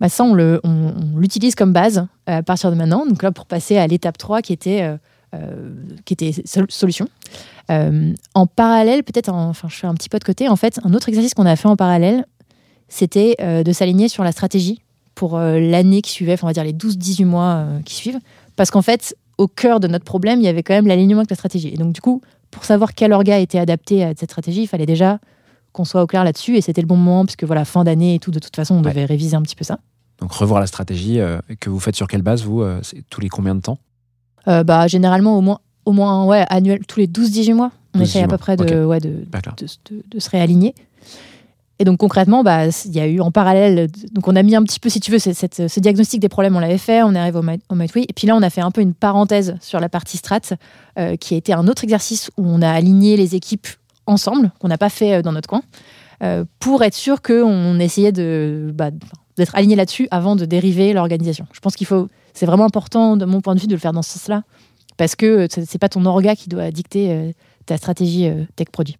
Bah, 0.00 0.08
ça, 0.08 0.24
on 0.24 0.34
le- 0.34 0.60
on- 0.64 0.92
on 1.14 1.18
l'utilise 1.18 1.54
comme 1.54 1.72
base 1.72 1.98
euh, 2.28 2.38
à 2.38 2.42
partir 2.42 2.70
de 2.70 2.76
maintenant. 2.76 3.06
Donc 3.06 3.22
là, 3.22 3.30
pour 3.32 3.46
passer 3.46 3.76
à 3.76 3.86
l'étape 3.86 4.18
3 4.18 4.42
qui 4.42 4.52
était, 4.52 4.82
euh, 5.34 5.70
qui 6.04 6.12
était 6.14 6.32
sol- 6.44 6.66
solution. 6.68 7.08
Euh, 7.70 8.12
en 8.34 8.46
parallèle, 8.46 9.02
peut-être, 9.04 9.30
en- 9.30 9.48
enfin, 9.48 9.68
je 9.70 9.76
fais 9.76 9.86
un 9.86 9.94
petit 9.94 10.08
peu 10.08 10.18
de 10.18 10.24
côté. 10.24 10.48
En 10.48 10.56
fait, 10.56 10.78
un 10.84 10.92
autre 10.94 11.08
exercice 11.08 11.32
qu'on 11.34 11.46
a 11.46 11.56
fait 11.56 11.68
en 11.68 11.76
parallèle, 11.76 12.24
c'était 12.88 13.36
euh, 13.40 13.62
de 13.62 13.72
s'aligner 13.72 14.08
sur 14.08 14.22
la 14.24 14.32
stratégie 14.32 14.80
pour 15.14 15.38
l'année 15.38 16.02
qui 16.02 16.10
suivait, 16.10 16.32
enfin, 16.34 16.46
on 16.46 16.50
va 16.50 16.52
dire 16.54 16.64
les 16.64 16.72
12-18 16.72 17.24
mois 17.24 17.64
qui 17.84 17.94
suivent. 17.94 18.18
Parce 18.56 18.70
qu'en 18.72 18.82
fait, 18.82 19.16
au 19.38 19.48
cœur 19.48 19.80
de 19.80 19.88
notre 19.88 20.04
problème, 20.04 20.40
il 20.40 20.44
y 20.44 20.48
avait 20.48 20.62
quand 20.62 20.74
même 20.74 20.86
l'alignement 20.86 21.20
avec 21.20 21.30
la 21.30 21.36
stratégie. 21.36 21.68
Et 21.72 21.76
donc, 21.76 21.92
du 21.92 22.00
coup, 22.00 22.20
pour 22.50 22.64
savoir 22.64 22.94
quel 22.94 23.12
orga 23.12 23.38
était 23.38 23.58
adapté 23.58 24.04
à 24.04 24.08
cette 24.16 24.30
stratégie, 24.30 24.62
il 24.62 24.66
fallait 24.68 24.86
déjà 24.86 25.18
qu'on 25.72 25.84
soit 25.84 26.02
au 26.02 26.06
clair 26.06 26.22
là-dessus. 26.24 26.56
Et 26.56 26.60
c'était 26.60 26.80
le 26.80 26.86
bon 26.86 26.96
moment, 26.96 27.24
puisque 27.24 27.44
voilà, 27.44 27.64
fin 27.64 27.82
d'année 27.84 28.14
et 28.14 28.18
tout, 28.20 28.30
de 28.30 28.38
toute 28.38 28.54
façon, 28.54 28.74
on 28.76 28.82
Ouais. 28.82 28.90
devait 28.90 29.04
réviser 29.06 29.34
un 29.36 29.42
petit 29.42 29.56
peu 29.56 29.64
ça. 29.64 29.78
Donc 30.20 30.32
revoir 30.32 30.60
la 30.60 30.66
stratégie 30.68 31.18
euh, 31.18 31.38
que 31.58 31.68
vous 31.70 31.80
faites 31.80 31.96
sur 31.96 32.06
quelle 32.06 32.22
base, 32.22 32.44
vous 32.44 32.62
euh, 32.62 32.78
C'est 32.82 33.02
tous 33.10 33.20
les 33.20 33.28
combien 33.28 33.54
de 33.56 33.60
temps? 33.60 33.78
Euh, 34.46 34.62
bah, 34.62 34.86
généralement, 34.86 35.36
au 35.36 35.40
moins, 35.40 35.58
au 35.84 35.92
moins 35.92 36.24
ouais, 36.26 36.44
annuel, 36.48 36.80
tous 36.86 37.00
les 37.00 37.08
12-18 37.08 37.54
mois, 37.54 37.72
on 37.94 37.98
12-18 37.98 38.02
essaye 38.02 38.22
à 38.22 38.28
peu 38.28 38.38
près 38.38 38.56
de, 38.56 38.84
ouais, 38.84 39.00
de, 39.00 39.24
D'accord. 39.30 39.54
de, 39.56 39.66
de- 39.90 40.04
de 40.08 40.18
se 40.20 40.30
réaligner. 40.30 40.74
Et 41.80 41.84
donc 41.84 41.98
concrètement, 41.98 42.44
bah, 42.44 42.66
il 42.84 42.92
y 42.92 43.00
a 43.00 43.06
eu 43.06 43.20
en 43.20 43.32
parallèle, 43.32 43.88
donc 44.12 44.28
on 44.28 44.36
a 44.36 44.42
mis 44.42 44.54
un 44.54 44.62
petit 44.62 44.78
peu, 44.78 44.88
si 44.88 45.00
tu 45.00 45.10
veux, 45.10 45.18
ce 45.18 45.80
diagnostic 45.80 46.20
des 46.20 46.28
problèmes, 46.28 46.54
on 46.54 46.60
l'avait 46.60 46.78
fait, 46.78 47.02
on 47.02 47.14
est 47.14 47.18
arrivé 47.18 47.38
au 47.38 47.42
au 47.42 47.76
We, 47.76 48.04
et 48.08 48.12
puis 48.14 48.28
là 48.28 48.36
on 48.36 48.42
a 48.42 48.50
fait 48.50 48.60
un 48.60 48.70
peu 48.70 48.80
une 48.80 48.94
parenthèse 48.94 49.56
sur 49.60 49.80
la 49.80 49.88
partie 49.88 50.16
strat, 50.16 50.40
euh, 50.98 51.16
qui 51.16 51.34
a 51.34 51.36
été 51.36 51.52
un 51.52 51.66
autre 51.66 51.82
exercice 51.82 52.30
où 52.36 52.46
on 52.46 52.62
a 52.62 52.70
aligné 52.70 53.16
les 53.16 53.34
équipes 53.34 53.66
ensemble, 54.06 54.52
qu'on 54.60 54.68
n'a 54.68 54.78
pas 54.78 54.88
fait 54.88 55.14
euh, 55.14 55.22
dans 55.22 55.32
notre 55.32 55.48
coin, 55.48 55.62
euh, 56.22 56.44
pour 56.60 56.84
être 56.84 56.94
sûr 56.94 57.22
qu'on 57.22 57.80
essayait 57.80 58.12
de, 58.12 58.70
bah, 58.72 58.90
d'être 59.36 59.56
aligné 59.56 59.74
là-dessus 59.74 60.06
avant 60.12 60.36
de 60.36 60.44
dériver 60.44 60.92
l'organisation. 60.92 61.46
Je 61.52 61.58
pense 61.58 61.74
qu'il 61.74 61.88
faut, 61.88 62.06
c'est 62.34 62.46
vraiment 62.46 62.66
important 62.66 63.16
de 63.16 63.24
mon 63.24 63.40
point 63.40 63.56
de 63.56 63.60
vue 63.60 63.66
de 63.66 63.74
le 63.74 63.80
faire 63.80 63.92
dans 63.92 64.02
ce 64.02 64.12
sens-là, 64.12 64.44
parce 64.96 65.16
que 65.16 65.48
c'est 65.50 65.78
pas 65.78 65.88
ton 65.88 66.04
orga 66.04 66.36
qui 66.36 66.48
doit 66.48 66.70
dicter 66.70 67.34
ta 67.66 67.76
stratégie 67.78 68.30
tech 68.54 68.68
produit. 68.70 68.96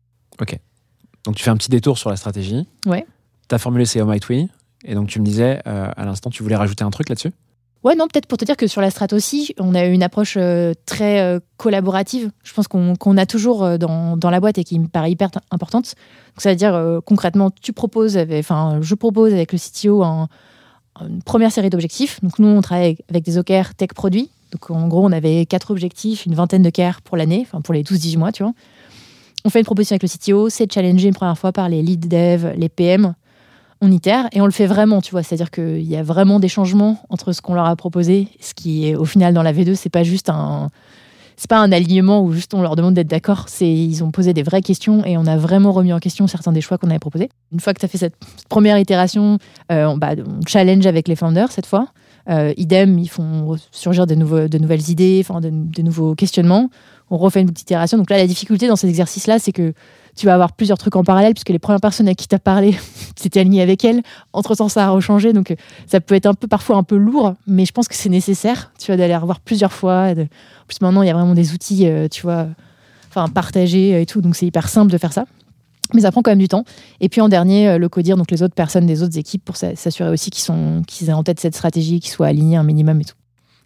Donc 1.25 1.37
tu 1.37 1.43
fais 1.43 1.51
un 1.51 1.57
petit 1.57 1.71
détour 1.71 1.99
sur 1.99 2.11
la 2.11 2.17
stratégie. 2.17 2.67
Ouais. 2.87 3.07
Tu 3.49 3.55
as 3.55 3.59
formulé 3.59 3.85
ces 3.87 4.01
Oh 4.03 4.07
Might 4.07 4.29
We? 4.29 4.47
Et 4.85 4.95
donc 4.95 5.09
tu 5.09 5.21
me 5.21 5.25
disais, 5.25 5.61
euh, 5.67 5.89
à 5.97 6.05
l'instant, 6.05 6.31
tu 6.31 6.43
voulais 6.43 6.57
rajouter 6.57 6.85
un 6.85 6.91
truc 6.91 7.09
là-dessus? 7.09 7.33
Ouais, 7.83 7.95
non, 7.97 8.07
peut-être 8.09 8.27
pour 8.27 8.39
te 8.39 8.47
dire 8.47 8.57
que 8.57 8.67
sur 8.67 8.81
la 8.81 8.91
strat 8.91 9.09
aussi, 9.13 9.55
on 9.59 9.75
a 9.75 9.85
eu 9.87 9.93
une 9.93 10.03
approche 10.03 10.37
euh, 10.39 10.73
très 10.87 11.21
euh, 11.21 11.39
collaborative. 11.59 12.31
Je 12.43 12.53
pense 12.55 12.67
qu'on 12.67 12.97
qu'on 12.97 13.19
a 13.19 13.27
toujours 13.27 13.79
dans, 13.79 14.17
dans 14.17 14.31
la 14.31 14.41
boîte 14.41 14.57
et 14.57 14.65
qui 14.65 14.79
me 14.79 14.87
paraît 14.89 15.11
hyper 15.11 15.29
importante. 15.51 15.85
Donc, 16.35 16.41
ça 16.43 16.49
veut 16.51 16.57
dire 16.57 16.75
euh, 16.75 17.01
concrètement, 17.05 17.51
tu 17.51 17.73
proposes, 17.75 18.17
enfin, 18.39 18.79
je 18.81 18.95
propose 18.95 19.33
avec 19.35 19.53
le 19.53 19.59
CTO 19.59 20.03
un- 20.03 20.29
une 21.01 21.23
première 21.23 21.53
série 21.53 21.69
d'objectifs. 21.71 22.23
Donc, 22.23 22.39
nous, 22.39 22.49
on 22.49 22.61
travaille 22.63 22.97
avec, 23.11 23.25
des 23.25 23.37
OKR 23.37 23.75
tech 23.77 23.89
produits. 23.95 24.31
Donc, 24.53 24.71
en 24.71 24.87
gros, 24.89 25.05
on 25.05 25.13
avait 25.13 25.45
quatre 25.45 25.71
objectifs, 25.71 26.25
une 26.25 26.35
vingtaine 26.35 26.63
de 26.63 26.71
KR 26.71 27.03
pour 27.03 27.17
l'année, 27.17 27.41
enfin, 27.47 27.61
pour 27.61 27.75
les 27.75 27.83
12-18 27.83 28.17
mois, 28.19 28.33
tu 28.33 28.45
vois. 28.45 28.53
On 29.47 29.51
fait 29.51 29.59
une 29.59 29.67
proposition 29.67 29.95
avec 29.95 30.03
le 30.03 30.09
CTO, 30.09 30.49
c'est 30.49 30.73
challengé 30.73 31.09
une 31.09 31.15
première 31.15 31.37
fois 31.37 31.53
par 31.53 31.69
les 31.69 31.83
lead 31.83 32.09
dev, 32.09 32.55
les 32.57 32.71
PM, 32.71 33.15
on 33.83 33.93
itère 33.93 34.27
et 34.33 34.41
on 34.41 34.47
le 34.47 34.51
fait 34.53 34.67
vraiment, 34.67 35.03
tu 35.03 35.11
vois. 35.11 35.23
C'est-à-dire 35.23 35.51
qu'il 35.51 35.83
y 35.83 35.97
a 35.97 36.03
vraiment 36.03 36.41
des 36.41 36.49
changements 36.49 36.99
entre 37.11 37.33
ce 37.33 37.43
qu'on 37.43 37.53
leur 37.53 37.67
a 37.67 37.77
proposé, 37.77 38.29
ce 38.41 38.55
qui 38.55 38.89
est 38.89 38.97
au 38.97 39.05
final 39.05 39.35
dans 39.35 39.43
la 39.43 39.53
V2, 39.53 39.75
c'est 39.75 39.91
pas 39.91 40.03
juste 40.03 40.31
un. 40.31 40.71
C'est 41.37 41.51
pas 41.51 41.59
un 41.59 41.73
alignement 41.73 42.23
où 42.23 42.33
juste 42.33 42.55
on 42.55 42.63
leur 42.63 42.77
demande 42.77 42.95
d'être 42.95 43.09
d'accord. 43.09 43.49
C'est 43.49 43.69
ils 43.69 44.05
ont 44.05 44.13
posé 44.13 44.33
des 44.33 44.45
vraies 44.45 44.63
questions 44.63 45.05
et 45.05 45.19
on 45.19 45.27
a 45.27 45.37
vraiment 45.37 45.73
remis 45.73 45.93
en 45.93 45.99
question 45.99 46.29
certains 46.29 46.53
des 46.53 46.61
choix 46.61 46.79
qu'on 46.79 46.89
avait 46.91 47.01
proposés. 47.01 47.29
Une 47.53 47.59
fois 47.59 47.75
que 47.75 47.81
tu 47.81 47.85
as 47.85 47.89
fait 47.89 47.99
cette 47.99 48.15
première 48.49 48.79
itération, 48.79 49.39
euh, 49.73 49.85
on, 49.87 49.97
bah, 49.97 50.13
on 50.17 50.47
challenge 50.47 50.87
avec 50.87 51.09
les 51.09 51.17
founders 51.17 51.51
cette 51.51 51.67
fois. 51.67 51.89
Euh, 52.31 52.55
idem, 52.57 52.99
ils 52.99 53.09
font 53.09 53.57
surgir 53.71 54.07
de, 54.07 54.15
nouvelles 54.15 54.91
idées, 54.91 55.25
de 55.29 55.83
nouveaux 55.83 56.15
questionnements. 56.15 56.71
On 57.15 57.19
refait 57.19 57.41
une 57.43 57.47
petite 57.53 57.63
itération. 57.71 57.97
Donc 57.97 58.11
là, 58.11 58.17
la 58.19 58.27
difficulté 58.27 58.67
dans 58.67 58.75
cet 58.75 58.91
exercice-là, 58.91 59.39
c'est 59.39 59.53
que 59.53 59.73
tu 60.17 60.27
vas 60.27 60.35
avoir 60.35 60.53
plusieurs 60.53 60.79
trucs 60.79 60.97
en 60.97 61.05
parallèle 61.05 61.33
puisque 61.33 61.51
les 61.51 61.61
premières 61.61 61.81
personnes 61.81 62.09
à 62.09 62.15
qui 62.15 62.27
tu 62.27 62.35
as 62.35 62.41
parlé, 62.41 62.77
tu 63.17 63.27
étais 63.29 63.39
aligné 63.39 63.63
avec 63.63 63.85
elles. 63.85 64.03
Entre-temps, 64.33 64.69
ça 64.69 64.87
a 64.87 64.91
rechangé. 64.91 65.33
Donc, 65.33 65.53
euh, 65.53 65.55
ça 65.87 66.01
peut 66.01 66.17
être 66.17 66.27
un 66.27 66.35
peu, 66.35 66.49
parfois 66.49 66.75
un 66.77 66.83
peu 66.83 66.97
lourd, 66.97 67.35
mais 67.47 67.67
je 67.67 67.73
pense 67.73 67.87
que 67.87 67.95
c'est 67.95 68.09
nécessaire, 68.09 68.73
tu 68.81 68.87
vois, 68.87 68.97
d'aller 68.97 69.17
revoir 69.17 69.39
plusieurs 69.39 69.73
fois. 69.73 70.09
En 70.11 70.15
plus, 70.67 70.81
maintenant, 70.81 71.03
il 71.03 71.07
y 71.07 71.11
a 71.11 71.15
vraiment 71.15 71.35
des 71.35 71.53
outils, 71.53 71.87
euh, 71.87 72.09
tu 72.09 72.23
vois, 72.23 72.49
enfin, 73.11 73.29
partagés 73.29 74.01
et 74.01 74.07
tout. 74.07 74.21
Donc, 74.21 74.35
c'est 74.35 74.47
hyper 74.47 74.69
simple 74.69 74.91
de 74.91 74.99
faire 74.99 75.13
ça. 75.13 75.25
Mais 75.93 76.01
ça 76.01 76.11
prend 76.11 76.23
quand 76.23 76.33
même 76.33 76.39
du 76.41 76.49
temps. 76.49 76.65
Et 77.01 77.09
puis 77.09 77.21
en 77.21 77.29
dernier, 77.29 77.69
euh, 77.69 77.79
le 77.79 77.89
codir, 77.89 78.17
donc 78.17 78.31
les 78.33 78.43
autres 78.43 78.55
personnes 78.55 78.87
des 78.87 79.03
autres 79.05 79.19
équipes, 79.19 79.45
pour 79.45 79.57
s'a- 79.57 79.77
s'assurer 79.77 80.09
aussi 80.11 80.31
qu'ils 80.31 80.43
sont- 80.43 80.83
qu'ils 80.87 81.11
aient 81.11 81.13
en 81.13 81.23
tête 81.23 81.39
cette 81.39 81.55
stratégie, 81.55 82.01
qu'ils 82.01 82.11
soient 82.11 82.27
alignés 82.27 82.57
un 82.57 82.65
minimum 82.65 83.01
et 83.01 83.05
tout. 83.05 83.15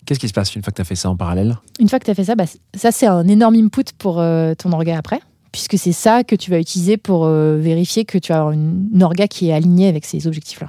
Qu'est-ce 0.09 0.21
qui 0.21 0.29
se 0.29 0.33
passe 0.33 0.55
une 0.57 0.63
fois 0.63 0.71
que 0.71 0.77
tu 0.77 0.81
as 0.81 0.87
fait 0.87 0.95
ça 0.95 1.11
en 1.11 1.17
parallèle? 1.17 1.59
Une 1.79 1.87
fois 1.91 1.99
que 1.99 2.07
tu 2.07 2.11
as 2.11 2.15
fait 2.15 2.25
ça, 2.25 2.35
bah, 2.35 2.47
ça 2.75 2.91
c'est 2.93 3.07
un 3.07 3.29
énorme 3.29 3.57
input 3.57 3.85
pour 3.99 4.21
euh, 4.21 4.55
ton 4.55 4.73
orga 4.73 4.97
après. 4.97 5.21
puisque 5.53 5.77
c'est 5.77 5.93
ça 5.93 6.25
que 6.25 6.35
tu 6.35 6.51
vas 6.51 6.59
utiliser 6.59 6.97
pour 6.97 7.27
euh, 7.27 7.59
vérifier 7.59 8.07
que 8.07 8.17
tu 8.17 8.33
as 8.33 8.41
une, 8.45 8.89
une 8.91 9.03
orga 9.03 9.29
qui 9.29 9.51
est 9.51 9.53
alignée 9.53 9.87
avec 9.87 10.07
ces 10.07 10.27
objectifs-là. 10.27 10.69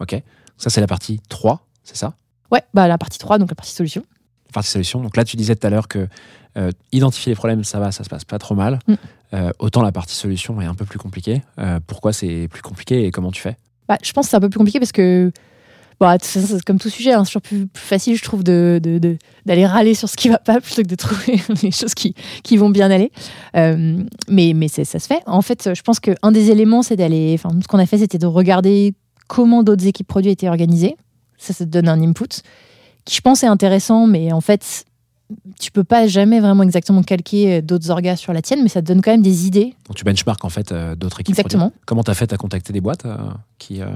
Ok. 0.00 0.20
Ça, 0.58 0.70
c'est 0.70 0.80
la 0.80 0.88
partie 0.88 1.20
3, 1.28 1.64
c'est 1.84 1.96
ça? 1.96 2.14
Ouais, 2.50 2.62
bah 2.74 2.88
la 2.88 2.98
partie 2.98 3.20
3, 3.20 3.38
donc 3.38 3.48
la 3.48 3.54
partie 3.54 3.72
solution. 3.72 4.02
Partie 4.52 4.70
solution. 4.70 5.00
Donc 5.00 5.16
là, 5.16 5.24
tu 5.24 5.36
disais 5.36 5.54
tout 5.54 5.68
à 5.68 5.70
l'heure 5.70 5.86
que 5.86 6.08
euh, 6.56 6.72
identifier 6.90 7.30
les 7.30 7.36
problèmes, 7.36 7.62
ça 7.62 7.78
va, 7.78 7.92
ça 7.92 8.02
se 8.02 8.08
passe 8.08 8.24
pas 8.24 8.40
trop 8.40 8.56
mal. 8.56 8.80
Mm. 8.88 8.94
Autant 9.60 9.82
la 9.82 9.90
partie 9.92 10.14
solution 10.16 10.60
est 10.60 10.66
un 10.66 10.74
peu 10.74 10.84
plus 10.84 10.98
compliquée. 11.00 11.42
Pourquoi 11.88 12.12
c'est 12.12 12.46
plus 12.48 12.62
compliqué 12.62 13.04
et 13.04 13.10
comment 13.10 13.32
tu 13.32 13.42
fais? 13.42 13.56
Bah, 13.88 13.98
je 14.00 14.12
pense 14.12 14.26
que 14.26 14.30
c'est 14.30 14.36
un 14.36 14.40
peu 14.40 14.48
plus 14.48 14.58
compliqué 14.58 14.78
parce 14.78 14.92
que, 14.92 15.32
bon, 16.00 16.16
c'est 16.20 16.62
comme 16.64 16.78
tout 16.78 16.88
sujet, 16.90 17.12
hein, 17.12 17.24
c'est 17.24 17.30
toujours 17.30 17.42
plus, 17.42 17.66
plus 17.66 17.82
facile, 17.82 18.16
je 18.16 18.22
trouve, 18.22 18.42
de, 18.44 18.80
de- 18.82 18.98
de- 18.98 19.16
d'aller 19.46 19.66
râler 19.66 19.94
sur 19.94 20.08
ce 20.08 20.16
qui 20.16 20.28
va 20.28 20.38
pas 20.38 20.60
plutôt 20.62 20.82
que 20.82 20.88
de 20.88 20.94
trouver 20.94 21.40
les 21.62 21.70
choses 21.70 21.94
qui, 21.94 22.14
qui 22.42 22.56
vont 22.56 22.70
bien 22.70 22.90
aller. 22.90 23.10
Euh, 23.56 24.02
mais 24.28 24.54
ça 24.68 24.84
se 24.84 25.06
fait. 25.06 25.20
En 25.26 25.42
fait, 25.42 25.70
je 25.74 25.82
pense 25.82 26.00
qu'un 26.00 26.32
des 26.32 26.50
éléments, 26.50 26.82
c'est 26.82 26.96
d'aller. 26.96 27.34
Enfin, 27.38 27.50
ce 27.62 27.66
qu'on 27.68 27.78
a 27.78 27.86
fait, 27.86 27.98
c'était 27.98 28.18
de 28.18 28.26
regarder 28.26 28.94
comment 29.28 29.62
d'autres 29.62 29.86
équipes 29.86 30.06
produits 30.08 30.30
étaient 30.32 30.48
organisées. 30.48 30.96
Ça, 31.38 31.52
ça 31.52 31.64
te 31.64 31.70
donne 31.70 31.88
un 31.88 32.00
input 32.02 32.28
qui, 33.04 33.16
je 33.16 33.20
pense, 33.20 33.42
est 33.42 33.46
intéressant, 33.48 34.06
mais 34.06 34.32
en 34.32 34.40
fait. 34.40 34.84
Tu 35.58 35.70
peux 35.72 35.84
pas 35.84 36.06
jamais 36.06 36.38
vraiment 36.38 36.62
exactement 36.62 37.02
calquer 37.02 37.54
euh, 37.56 37.60
d'autres 37.62 37.90
orgas 37.90 38.16
sur 38.16 38.34
la 38.34 38.42
tienne, 38.42 38.62
mais 38.62 38.68
ça 38.68 38.82
te 38.82 38.86
donne 38.86 39.00
quand 39.00 39.10
même 39.10 39.22
des 39.22 39.46
idées. 39.46 39.74
Donc 39.88 39.96
tu 39.96 40.04
benchmarks 40.04 40.44
en 40.44 40.50
fait 40.50 40.70
euh, 40.70 40.94
d'autres 40.94 41.20
équipes. 41.20 41.32
Exactement. 41.32 41.70
produits. 41.70 41.80
Comment 41.86 42.02
t'as 42.04 42.12
fait? 42.12 42.32
À 42.34 42.36
contacter 42.36 42.74
des 42.74 42.82
boîtes 42.82 43.06
euh, 43.06 43.16
qui 43.58 43.80
euh, 43.80 43.86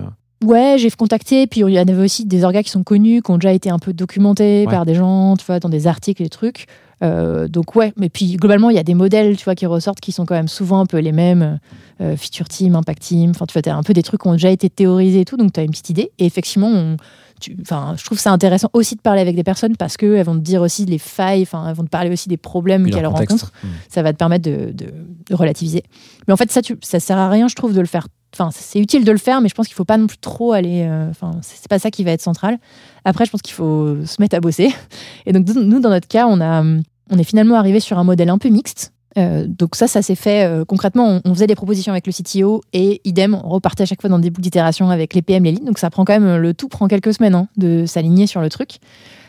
Ouais, 0.45 0.77
j'ai 0.79 0.89
contacté, 0.91 1.47
puis 1.49 1.61
il 1.63 1.71
y 1.73 1.79
en 1.81 1.83
avait 1.89 2.03
aussi 2.05 2.25
des 2.25 2.45
orgas 2.45 2.63
qui 2.63 2.71
sont 2.71 2.85
connus, 2.85 3.23
qui 3.23 3.31
ont 3.33 3.39
déjà 3.39 3.53
été 3.53 3.71
un 3.71 3.79
peu 3.81 3.93
documentés 3.93 4.65
Ouais. 4.67 4.73
par 4.73 4.87
des 4.87 4.95
gens, 4.95 5.37
tu 5.37 5.45
vois, 5.45 5.59
dans 5.59 5.69
des 5.69 5.87
articles 5.89 6.23
et 6.23 6.29
trucs. 6.29 6.67
Euh, 7.03 7.47
donc 7.49 7.75
ouais, 7.77 7.93
mais 7.97 8.09
puis 8.09 8.37
globalement, 8.37 8.71
il 8.71 8.77
y 8.77 8.79
a 8.79 8.83
des 8.85 8.95
modèles, 8.95 9.37
tu 9.37 9.45
vois, 9.45 9.55
qui 9.55 9.67
ressortent, 9.67 10.01
qui 10.01 10.11
sont 10.13 10.27
quand 10.27 10.35
même 10.35 10.49
souvent 10.49 10.81
un 10.81 10.87
peu 10.87 10.99
les 10.99 11.13
mêmes. 11.13 11.59
Euh, 12.01 12.17
feature 12.17 12.49
team, 12.49 12.77
impact 12.77 13.03
team, 13.03 13.31
enfin, 13.31 13.47
tu 13.47 13.53
vois, 13.53 13.63
t'as 13.63 13.75
un 13.75 13.83
peu 13.83 13.93
des 13.93 14.05
trucs 14.05 14.21
qui 14.23 14.29
ont 14.29 14.33
déjà 14.33 14.51
été 14.51 14.71
théorisés 14.71 15.21
et 15.23 15.25
tout, 15.25 15.37
donc 15.37 15.53
tu 15.53 15.59
as 15.59 15.65
une 15.65 15.71
petite 15.73 15.91
idée. 15.91 16.13
Et 16.21 16.27
effectivement, 16.27 16.69
on- 16.69 16.97
tu- 17.41 17.57
je 17.57 18.05
trouve 18.05 18.19
ça 18.19 18.31
intéressant 18.33 18.69
aussi 18.73 18.95
de 18.97 19.01
parler 19.01 19.21
avec 19.21 19.35
des 19.37 19.45
personnes 19.45 19.77
parce 19.77 19.97
qu'elles 19.97 20.25
vont 20.25 20.35
te 20.35 20.41
dire 20.41 20.63
aussi 20.63 20.85
les 20.87 20.99
failles, 20.99 21.43
enfin, 21.43 21.69
elles 21.69 21.75
vont 21.75 21.85
te 21.85 21.89
parler 21.89 22.11
aussi 22.11 22.29
des 22.29 22.37
problèmes 22.37 22.89
qu'elles 22.91 23.07
rencontrent 23.07 23.53
Hmm. 23.65 23.69
ça 23.89 24.03
va 24.03 24.13
te 24.13 24.19
permettre 24.19 24.45
de, 24.49 24.71
de- 24.73 24.93
de 25.29 25.35
relativiser. 25.35 25.83
Mais 26.29 26.35
en 26.35 26.37
fait, 26.37 26.51
ça, 26.53 26.63
tu, 26.63 26.77
ça 26.83 26.99
sert 27.01 27.19
à 27.19 27.29
rien, 27.29 27.47
je 27.49 27.55
trouve, 27.57 27.75
de 27.75 27.81
le 27.81 27.87
faire. 27.87 28.07
Enfin, 28.35 28.51
c'est 28.53 28.79
utile 28.79 29.05
de 29.05 29.13
le 29.13 29.19
faire, 29.19 29.41
mais 29.41 29.49
je 29.49 29.55
pense 29.55 29.67
qu'il 29.67 29.75
faut 29.75 29.85
pas 29.85 29.97
non 29.97 30.07
plus 30.07 30.19
trop 30.19 30.53
aller. 30.53 30.83
euh, 30.83 31.11
Enfin, 31.11 31.33
c'est 31.43 31.57
c'est 31.57 31.69
pas 31.69 31.79
ça 31.79 31.91
qui 31.91 32.05
va 32.05 32.13
être 32.13 32.21
central. 32.21 32.59
Après, 33.05 33.25
je 33.25 33.31
pense 33.31 33.43
qu'il 33.43 33.55
faut 33.55 34.05
se 34.05 34.21
mettre 34.21 34.37
à 34.37 34.41
bosser. 34.41 34.71
Et 35.27 35.33
donc, 35.33 35.49
nous, 35.49 35.81
dans 35.81 35.91
notre 35.91 36.09
cas, 36.09 36.27
on 36.27 36.41
a, 36.41 36.63
on 36.63 37.19
est 37.19 37.25
finalement 37.25 37.57
arrivé 37.57 37.81
sur 37.81 37.99
un 37.99 38.05
modèle 38.05 38.29
un 38.29 38.39
peu 38.39 38.49
mixte. 38.49 38.93
Euh, 39.17 39.47
donc 39.49 39.75
ça, 39.75 39.89
ça 39.89 40.03
s'est 40.03 40.15
fait 40.15 40.45
euh, 40.45 40.65
concrètement. 40.65 41.21
On, 41.25 41.35
faisait 41.35 41.47
des 41.47 41.55
propositions 41.55 41.93
avec 41.93 42.07
le 42.07 42.13
CTO 42.13 42.63
et 42.73 43.01
idem, 43.05 43.35
on 43.35 43.49
repartait 43.49 43.83
à 43.83 43.87
chaque 43.87 44.01
fois 44.01 44.11
dans 44.11 44.19
des 44.19 44.31
boucles 44.31 44.43
d'itération 44.43 44.91
avec 44.91 45.15
les 45.15 45.23
PM, 45.23 45.45
les 45.45 45.53
leads. 45.53 45.65
Donc 45.65 45.79
ça 45.79 45.91
prend 45.91 46.05
quand 46.05 46.19
même 46.19 46.37
le 46.37 46.55
tout 46.55 46.69
prend 46.69 46.89
quelques 46.89 47.15
semaines 47.15 47.35
hein, 47.35 47.49
de 47.57 47.87
s'aligner 47.87 48.27
sur 48.27 48.41
le 48.41 48.49
truc. 48.49 48.79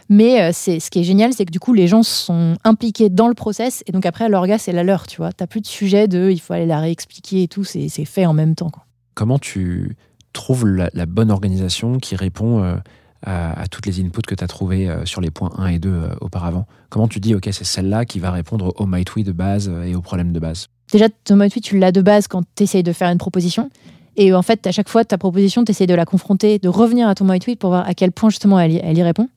Mais 0.10 0.42
euh, 0.42 0.50
c'est 0.54 0.80
ce 0.80 0.90
qui 0.90 1.00
est 1.00 1.04
génial, 1.04 1.34
c'est 1.34 1.46
que 1.46 1.52
du 1.52 1.60
coup 1.60 1.74
les 1.74 1.88
gens 1.88 2.04
sont 2.04 2.56
impliqués 2.64 3.10
dans 3.10 3.28
le 3.28 3.36
process 3.36 3.84
et 3.86 3.92
donc 3.92 4.06
après 4.08 4.28
l'orga 4.28 4.58
c'est 4.58 4.72
la 4.72 4.84
leur, 4.84 5.06
tu 5.08 5.18
vois. 5.18 5.32
T'as 5.32 5.46
plus 5.48 5.62
de 5.62 5.68
sujet 5.68 6.08
de 6.08 6.30
il 6.32 6.40
faut 6.40 6.54
aller 6.54 6.66
la 6.66 6.80
réexpliquer 6.80 7.44
et 7.44 7.48
tout, 7.48 7.64
c'est 7.64 7.90
fait 8.06 8.26
en 8.26 8.34
même 8.34 8.56
temps. 8.56 8.72
Comment 9.20 9.38
tu 9.38 9.98
trouves 10.32 10.66
la, 10.66 11.06
bonne 11.06 11.30
organisation 11.30 11.98
qui 11.98 12.16
répond 12.16 12.64
euh, 12.64 12.78
à, 13.22 13.64
à 13.64 13.68
toutes 13.68 13.86
les 13.86 14.00
inputs 14.00 14.22
que 14.22 14.34
tu 14.34 14.42
as 14.42 14.48
trouvées 14.48 14.90
euh, 14.90 15.04
sur 15.04 15.20
les 15.20 15.30
points 15.30 15.52
1 15.58 15.68
et 15.68 15.80
2 15.80 15.90
euh, 15.90 16.10
auparavant? 16.22 16.68
Comment 16.88 17.10
tu 17.10 17.20
dis, 17.20 17.36
OK, 17.36 17.50
c'est 17.52 17.66
celle-là 17.66 18.06
qui 18.06 18.20
va 18.20 18.32
répondre 18.32 18.72
au 18.78 18.86
my 18.86 19.04
tweet 19.04 19.28
de 19.28 19.34
base 19.34 19.70
et 19.86 19.94
aux 19.94 20.02
problèmes 20.02 20.32
de 20.32 20.40
base? 20.40 20.68
Déjà 20.94 21.10
ton 21.26 21.36
mode 21.36 21.52
tweet 21.52 21.66
tu 21.66 21.78
l'as 21.78 21.92
de 21.92 22.02
base 22.02 22.30
quand 22.30 22.44
tu 22.56 22.64
essayes 22.64 22.82
de 22.82 22.94
faire 22.94 23.10
une 23.10 23.18
proposition. 23.18 23.70
Et 24.16 24.34
en 24.34 24.42
fait, 24.42 24.66
à 24.66 24.72
chaque 24.72 24.88
fois, 24.88 25.04
ta 25.04 25.18
proposition, 25.18 25.66
tu 25.66 25.72
essayes 25.72 25.86
de 25.86 25.96
la 25.96 26.06
confronter, 26.06 26.58
de 26.58 26.70
revenir 26.70 27.10
à 27.10 27.14
ton 27.14 27.26
my 27.26 27.40
tweet 27.40 27.60
pour 27.60 27.72
voir 27.72 27.86
à 27.86 27.94
quel 27.94 28.14
point 28.14 28.30
justement 28.30 28.58
elle 28.58 28.72
y, 28.72 28.78
elle 28.78 28.98
y 28.98 29.04
répond. 29.04 29.28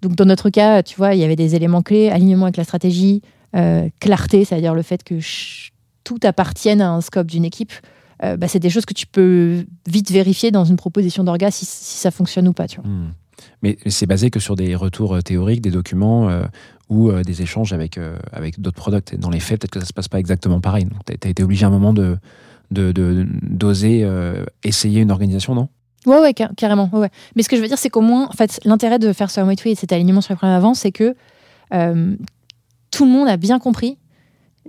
Donc 0.00 0.14
dans 0.14 0.24
notre 0.24 0.48
cas, 0.48 0.82
tu 0.82 0.96
vois, 0.96 1.12
il 1.12 1.20
y 1.20 1.24
avait 1.24 1.36
des 1.36 1.54
éléments 1.54 1.82
clés, 1.82 2.08
alignement 2.08 2.46
avec 2.46 2.56
la 2.56 2.64
stratégie, 2.64 3.20
clarté, 4.00 4.46
c'est-à-dire 4.46 4.72
le 4.72 4.80
fait 4.80 5.04
que 5.04 5.16
tout 6.02 6.18
appartienne 6.22 6.80
à 6.80 6.88
un 6.88 7.02
scope 7.02 7.26
d'une 7.26 7.44
équipe. 7.44 7.74
Euh, 8.24 8.36
bah, 8.36 8.48
c'est 8.48 8.58
des 8.58 8.70
choses 8.70 8.84
que 8.84 8.94
tu 8.94 9.06
peux 9.06 9.64
vite 9.86 10.10
vérifier 10.10 10.50
dans 10.50 10.64
une 10.64 10.76
proposition 10.76 11.24
d'orga 11.24 11.50
si, 11.50 11.64
si 11.64 11.98
ça 11.98 12.10
fonctionne 12.10 12.48
ou 12.48 12.52
pas. 12.52 12.66
Tu 12.66 12.80
vois. 12.80 12.88
Hmm. 12.90 13.12
Mais 13.62 13.78
c'est 13.86 14.06
basé 14.06 14.30
que 14.30 14.40
sur 14.40 14.56
des 14.56 14.74
retours 14.74 15.14
euh, 15.16 15.20
théoriques, 15.20 15.60
des 15.60 15.70
documents 15.70 16.28
euh, 16.28 16.42
ou 16.88 17.10
euh, 17.10 17.22
des 17.22 17.42
échanges 17.42 17.72
avec, 17.72 17.98
avec 18.32 18.60
d'autres 18.60 18.76
products. 18.76 19.14
Dans 19.16 19.30
les 19.30 19.40
faits, 19.40 19.60
peut-être 19.60 19.72
que 19.72 19.80
ça 19.80 19.86
se 19.86 19.92
passe 19.92 20.08
pas 20.08 20.18
exactement 20.18 20.60
pareil. 20.60 20.84
Donc, 20.84 21.04
tu 21.06 21.28
as 21.28 21.30
été 21.30 21.42
obligé 21.42 21.64
à 21.64 21.68
un 21.68 21.72
moment 21.72 21.92
de 21.92 22.18
d'oser 22.70 24.06
essayer 24.62 25.00
une 25.00 25.10
organisation, 25.10 25.54
non? 25.54 25.68
Ouais, 26.06 26.20
ouais, 26.20 26.34
car- 26.34 26.50
carrément. 26.56 26.88
ouais, 26.92 27.00
ouais. 27.00 27.10
Mais 27.34 27.42
ce 27.42 27.48
que 27.48 27.56
je 27.56 27.62
veux 27.62 27.68
dire, 27.68 27.78
c'est 27.78 27.90
qu'au 27.90 28.00
moins, 28.00 28.26
en 28.28 28.32
fait, 28.32 28.60
l'intérêt 28.64 28.98
de 28.98 29.12
faire 29.12 29.30
ce 29.30 29.40
One 29.40 29.54
et 29.64 29.74
cet 29.74 29.92
alignement 29.92 30.20
sur 30.20 30.32
les 30.32 30.36
problèmes 30.36 30.56
avant, 30.56 30.74
c'est 30.74 30.92
que 30.92 31.14
euh, 31.74 32.16
tout 32.90 33.04
le 33.04 33.10
monde 33.10 33.28
a 33.28 33.36
bien 33.36 33.58
compris 33.58 33.98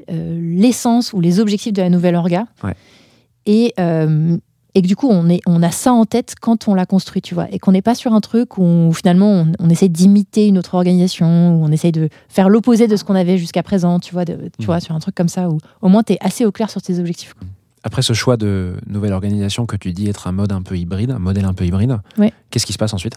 euh, 0.10 0.40
l'essence 0.42 1.14
ou 1.14 1.22
les 1.22 1.40
objectifs 1.40 1.74
de 1.74 1.82
la 1.82 1.90
nouvelle 1.90 2.16
orga. 2.16 2.46
Ouais. 2.64 2.76
Et, 3.52 3.74
euh, 3.80 4.38
et 4.76 4.84
que 4.84 4.88
du 4.88 4.96
coup, 4.96 5.08
on, 5.10 5.28
est, 5.30 5.42
on 5.48 5.64
a 5.64 5.72
ça 5.72 5.92
en 5.92 6.06
tête 6.06 6.36
quand 6.40 6.68
on 6.68 6.76
l'a 6.76 6.86
construit, 6.86 7.22
tu 7.24 7.34
vois. 7.34 7.48
Et 7.52 7.58
qu'on 7.58 7.72
n'est 7.72 7.82
pas 7.82 7.96
sur 7.96 8.14
un 8.14 8.22
truc 8.22 8.60
où 8.60 8.92
finalement 8.94 9.32
on, 9.32 9.52
on 9.60 9.70
essaie 9.70 9.90
d'imiter 9.90 10.48
une 10.48 10.60
autre 10.60 10.76
organisation, 10.76 11.56
où 11.56 11.66
on 11.66 11.72
essaye 11.72 11.92
de 11.92 12.10
faire 12.30 12.48
l'opposé 12.50 12.88
de 12.88 12.96
ce 12.96 13.04
qu'on 13.04 13.16
avait 13.16 13.40
jusqu'à 13.40 13.64
présent, 13.64 14.00
tu 14.00 14.14
vois, 14.14 14.26
de- 14.26 14.52
tu 14.60 14.66
vois, 14.68 14.80
sur 14.80 14.94
un 14.96 15.00
truc 15.00 15.16
comme 15.16 15.28
ça, 15.30 15.50
où 15.50 15.58
au 15.82 15.90
moins 15.90 16.04
tu 16.04 16.14
es 16.14 16.18
assez 16.22 16.46
au 16.46 16.52
clair 16.52 16.70
sur 16.70 16.82
tes 16.84 17.00
objectifs. 17.00 17.34
quoi. 17.34 17.48
Après 17.84 18.02
ce 18.04 18.14
choix 18.14 18.38
de 18.38 18.74
nouvelle 18.88 19.14
organisation 19.14 19.66
que 19.66 19.76
tu 19.78 19.92
dis 19.94 20.08
être 20.10 20.28
un 20.28 20.34
mode 20.34 20.52
un 20.52 20.62
peu 20.62 20.78
hybride, 20.78 21.10
un 21.12 21.20
modèle 21.20 21.46
un 21.46 21.54
peu 21.54 21.66
hybride, 21.66 21.98
Ouais. 22.20 22.32
qu'est-ce 22.52 22.66
qui 22.68 22.74
se 22.74 22.78
passe 22.78 22.94
ensuite? 22.94 23.16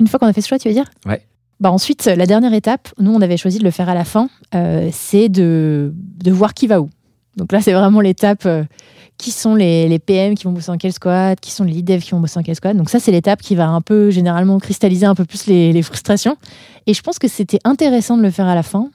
Une 0.00 0.08
fois 0.08 0.18
qu'on 0.18 0.26
a 0.26 0.32
fait 0.34 0.40
ce 0.42 0.48
choix, 0.48 0.58
tu 0.58 0.68
veux 0.68 0.74
dire? 0.74 0.90
Ouais. 1.06 1.22
Bah 1.60 1.70
ensuite, 1.70 2.04
la 2.06 2.26
dernière 2.26 2.52
étape, 2.52 2.88
nous 2.98 3.12
on 3.14 3.20
avait 3.22 3.36
choisi 3.36 3.58
de 3.60 3.64
le 3.64 3.70
faire 3.70 3.88
à 3.88 3.94
la 3.94 4.04
fin, 4.04 4.28
euh, 4.54 4.90
c'est 4.92 5.28
de, 5.28 5.94
de 6.22 6.30
voir 6.32 6.52
qui 6.54 6.66
va 6.66 6.80
où. 6.80 6.90
Donc 7.36 7.52
là, 7.52 7.60
c'est 7.60 7.72
vraiment 7.72 8.00
l'étape 8.00 8.44
euh, 8.46 8.64
qui 9.18 9.30
sont 9.30 9.54
les, 9.54 9.98
PM 9.98 10.34
qui 10.34 10.44
vont 10.44 10.52
bosser 10.52 10.70
en 10.70 10.76
quel 10.76 10.92
squad, 10.92 11.40
qui 11.40 11.50
sont 11.50 11.64
les 11.64 11.72
lead 11.72 11.86
devs 11.86 12.02
qui 12.02 12.10
vont 12.10 12.20
bosser 12.20 12.38
en 12.38 12.42
quel 12.42 12.56
squad. 12.56 12.76
Donc 12.76 12.90
ça, 12.90 13.00
c'est 13.00 13.12
l'étape 13.12 13.40
qui 13.40 13.54
va 13.54 13.68
un 13.68 13.80
peu 13.80 14.10
généralement 14.10 14.58
cristalliser 14.58 15.06
un 15.06 15.14
peu 15.14 15.24
plus 15.24 15.46
les, 15.46 15.82
frustrations. 15.82 16.36
Et 16.86 16.94
je 16.94 17.02
pense 17.02 17.18
que 17.18 17.28
c'était 17.28 17.60
intéressant 17.64 18.16
de 18.16 18.22
le 18.22 18.30
faire 18.30 18.46
à 18.46 18.54
la 18.54 18.62
fin 18.62 18.90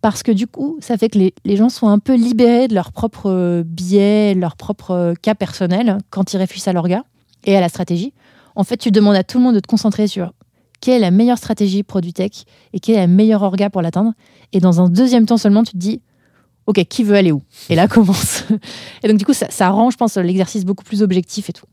parce 0.00 0.22
que 0.22 0.32
du 0.32 0.46
coup, 0.46 0.78
ça 0.80 0.96
fait 0.96 1.08
que 1.08 1.18
les, 1.18 1.56
gens 1.56 1.68
sont 1.68 1.88
un 1.88 1.98
peu 1.98 2.14
libérés 2.14 2.68
de 2.68 2.74
leurs 2.74 2.92
propres 2.92 3.62
biais, 3.64 4.36
propres 4.58 4.90
euh, 4.90 5.14
cas 5.14 5.34
personnels 5.34 5.98
quand 6.10 6.32
ils 6.32 6.38
réfléchissent 6.38 6.68
à 6.68 6.72
l'orga 6.72 7.04
et 7.44 7.56
à 7.56 7.60
la 7.60 7.68
stratégie. 7.68 8.12
En 8.54 8.64
fait, 8.64 8.76
tu 8.76 8.90
demandes 8.90 9.16
à 9.16 9.24
tout 9.24 9.38
le 9.38 9.44
monde 9.44 9.54
de 9.54 9.60
te 9.60 9.66
concentrer 9.66 10.06
sur 10.06 10.32
quelle 10.80 10.96
est 10.96 11.00
la 11.00 11.10
meilleure 11.10 11.38
stratégie 11.38 11.82
produit 11.82 12.12
tech 12.12 12.44
et 12.72 12.80
quelle 12.80 12.96
est 12.96 13.00
la 13.00 13.06
meilleure 13.06 13.42
orga 13.42 13.70
pour 13.70 13.80
l'atteindre. 13.80 14.12
Et 14.52 14.60
dans 14.60 14.80
un 14.80 14.88
deuxième 14.88 15.24
temps 15.24 15.38
seulement, 15.38 15.62
tu 15.62 15.72
te 15.72 15.78
dis, 15.78 16.02
OK, 16.66 16.84
qui 16.84 17.04
veut 17.04 17.16
aller 17.16 17.32
où 17.32 17.42
Et 17.68 17.74
là 17.74 17.88
commence. 17.88 18.44
et 19.02 19.08
donc, 19.08 19.18
du 19.18 19.24
coup, 19.24 19.34
ça, 19.34 19.46
ça 19.50 19.70
rend, 19.70 19.90
je 19.90 19.96
pense, 19.96 20.16
l'exercice 20.16 20.64
beaucoup 20.64 20.84
plus 20.84 21.02
objectif 21.02 21.50
et 21.50 21.52
tout. 21.52 21.66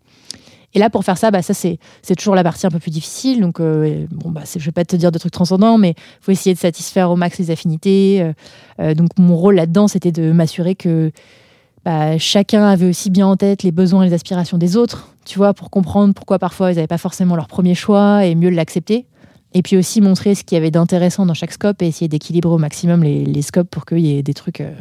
Et 0.76 0.80
là, 0.80 0.90
pour 0.90 1.04
faire 1.04 1.18
ça, 1.18 1.32
bah, 1.32 1.42
ça 1.42 1.54
c'est 1.54 1.80
toujours 2.16 2.36
la 2.36 2.44
partie 2.44 2.68
un 2.68 2.70
peu 2.70 2.80
plus 2.80 2.92
difficile. 2.92 3.42
Donc, 3.42 3.60
euh, 3.60 4.06
bon, 4.12 4.30
bah, 4.30 4.42
je 4.46 4.64
vais 4.64 4.72
pas 4.72 4.86
te 4.86 4.96
dire 4.96 5.12
de 5.12 5.18
trucs 5.18 5.32
transcendants, 5.32 5.78
mais 5.78 5.92
il 5.92 6.22
faut 6.22 6.32
essayer 6.32 6.54
de 6.54 6.60
satisfaire 6.60 7.10
au 7.10 7.16
max 7.16 7.40
les 7.40 7.52
affinités. 7.52 8.22
Euh, 8.22 8.34
euh, 8.80 8.94
donc, 8.94 9.10
mon 9.18 9.36
rôle 9.36 9.56
là-dedans, 9.56 9.88
c'était 9.88 10.12
de 10.12 10.32
m'assurer 10.32 10.76
que 10.76 11.12
bah, 11.86 12.18
chacun 12.18 12.66
avait 12.66 12.88
aussi 12.88 13.10
bien 13.10 13.26
en 13.26 13.36
tête 13.36 13.64
les 13.64 13.72
besoins 13.72 14.04
et 14.04 14.10
les 14.10 14.14
aspirations 14.14 14.58
des 14.58 14.78
autres, 14.78 15.16
tu 15.26 15.38
vois, 15.40 15.54
pour 15.54 15.70
comprendre 15.72 16.14
pourquoi 16.14 16.38
parfois 16.38 16.72
ils 16.72 16.76
n'avaient 16.76 16.88
pas 16.88 16.98
forcément 16.98 17.36
leur 17.36 17.48
premier 17.48 17.74
choix 17.74 18.26
et 18.26 18.36
mieux 18.36 18.50
l'accepter. 18.50 19.06
Et 19.54 19.62
puis 19.64 19.78
aussi 19.78 20.00
montrer 20.00 20.36
ce 20.36 20.44
qu'il 20.44 20.56
y 20.56 20.60
avait 20.60 20.70
d'intéressant 20.72 21.26
dans 21.26 21.34
chaque 21.34 21.52
scope 21.52 21.82
et 21.82 21.88
essayer 21.88 22.08
d'équilibrer 22.08 22.54
au 22.54 22.58
maximum 22.60 23.04
les, 23.04 23.26
les 23.26 23.42
scopes 23.42 23.70
pour 23.70 23.86
qu'il 23.86 24.00
y 24.00 24.18
ait 24.18 24.22
des 24.24 24.36
trucs 24.36 24.62
euh, 24.62 24.72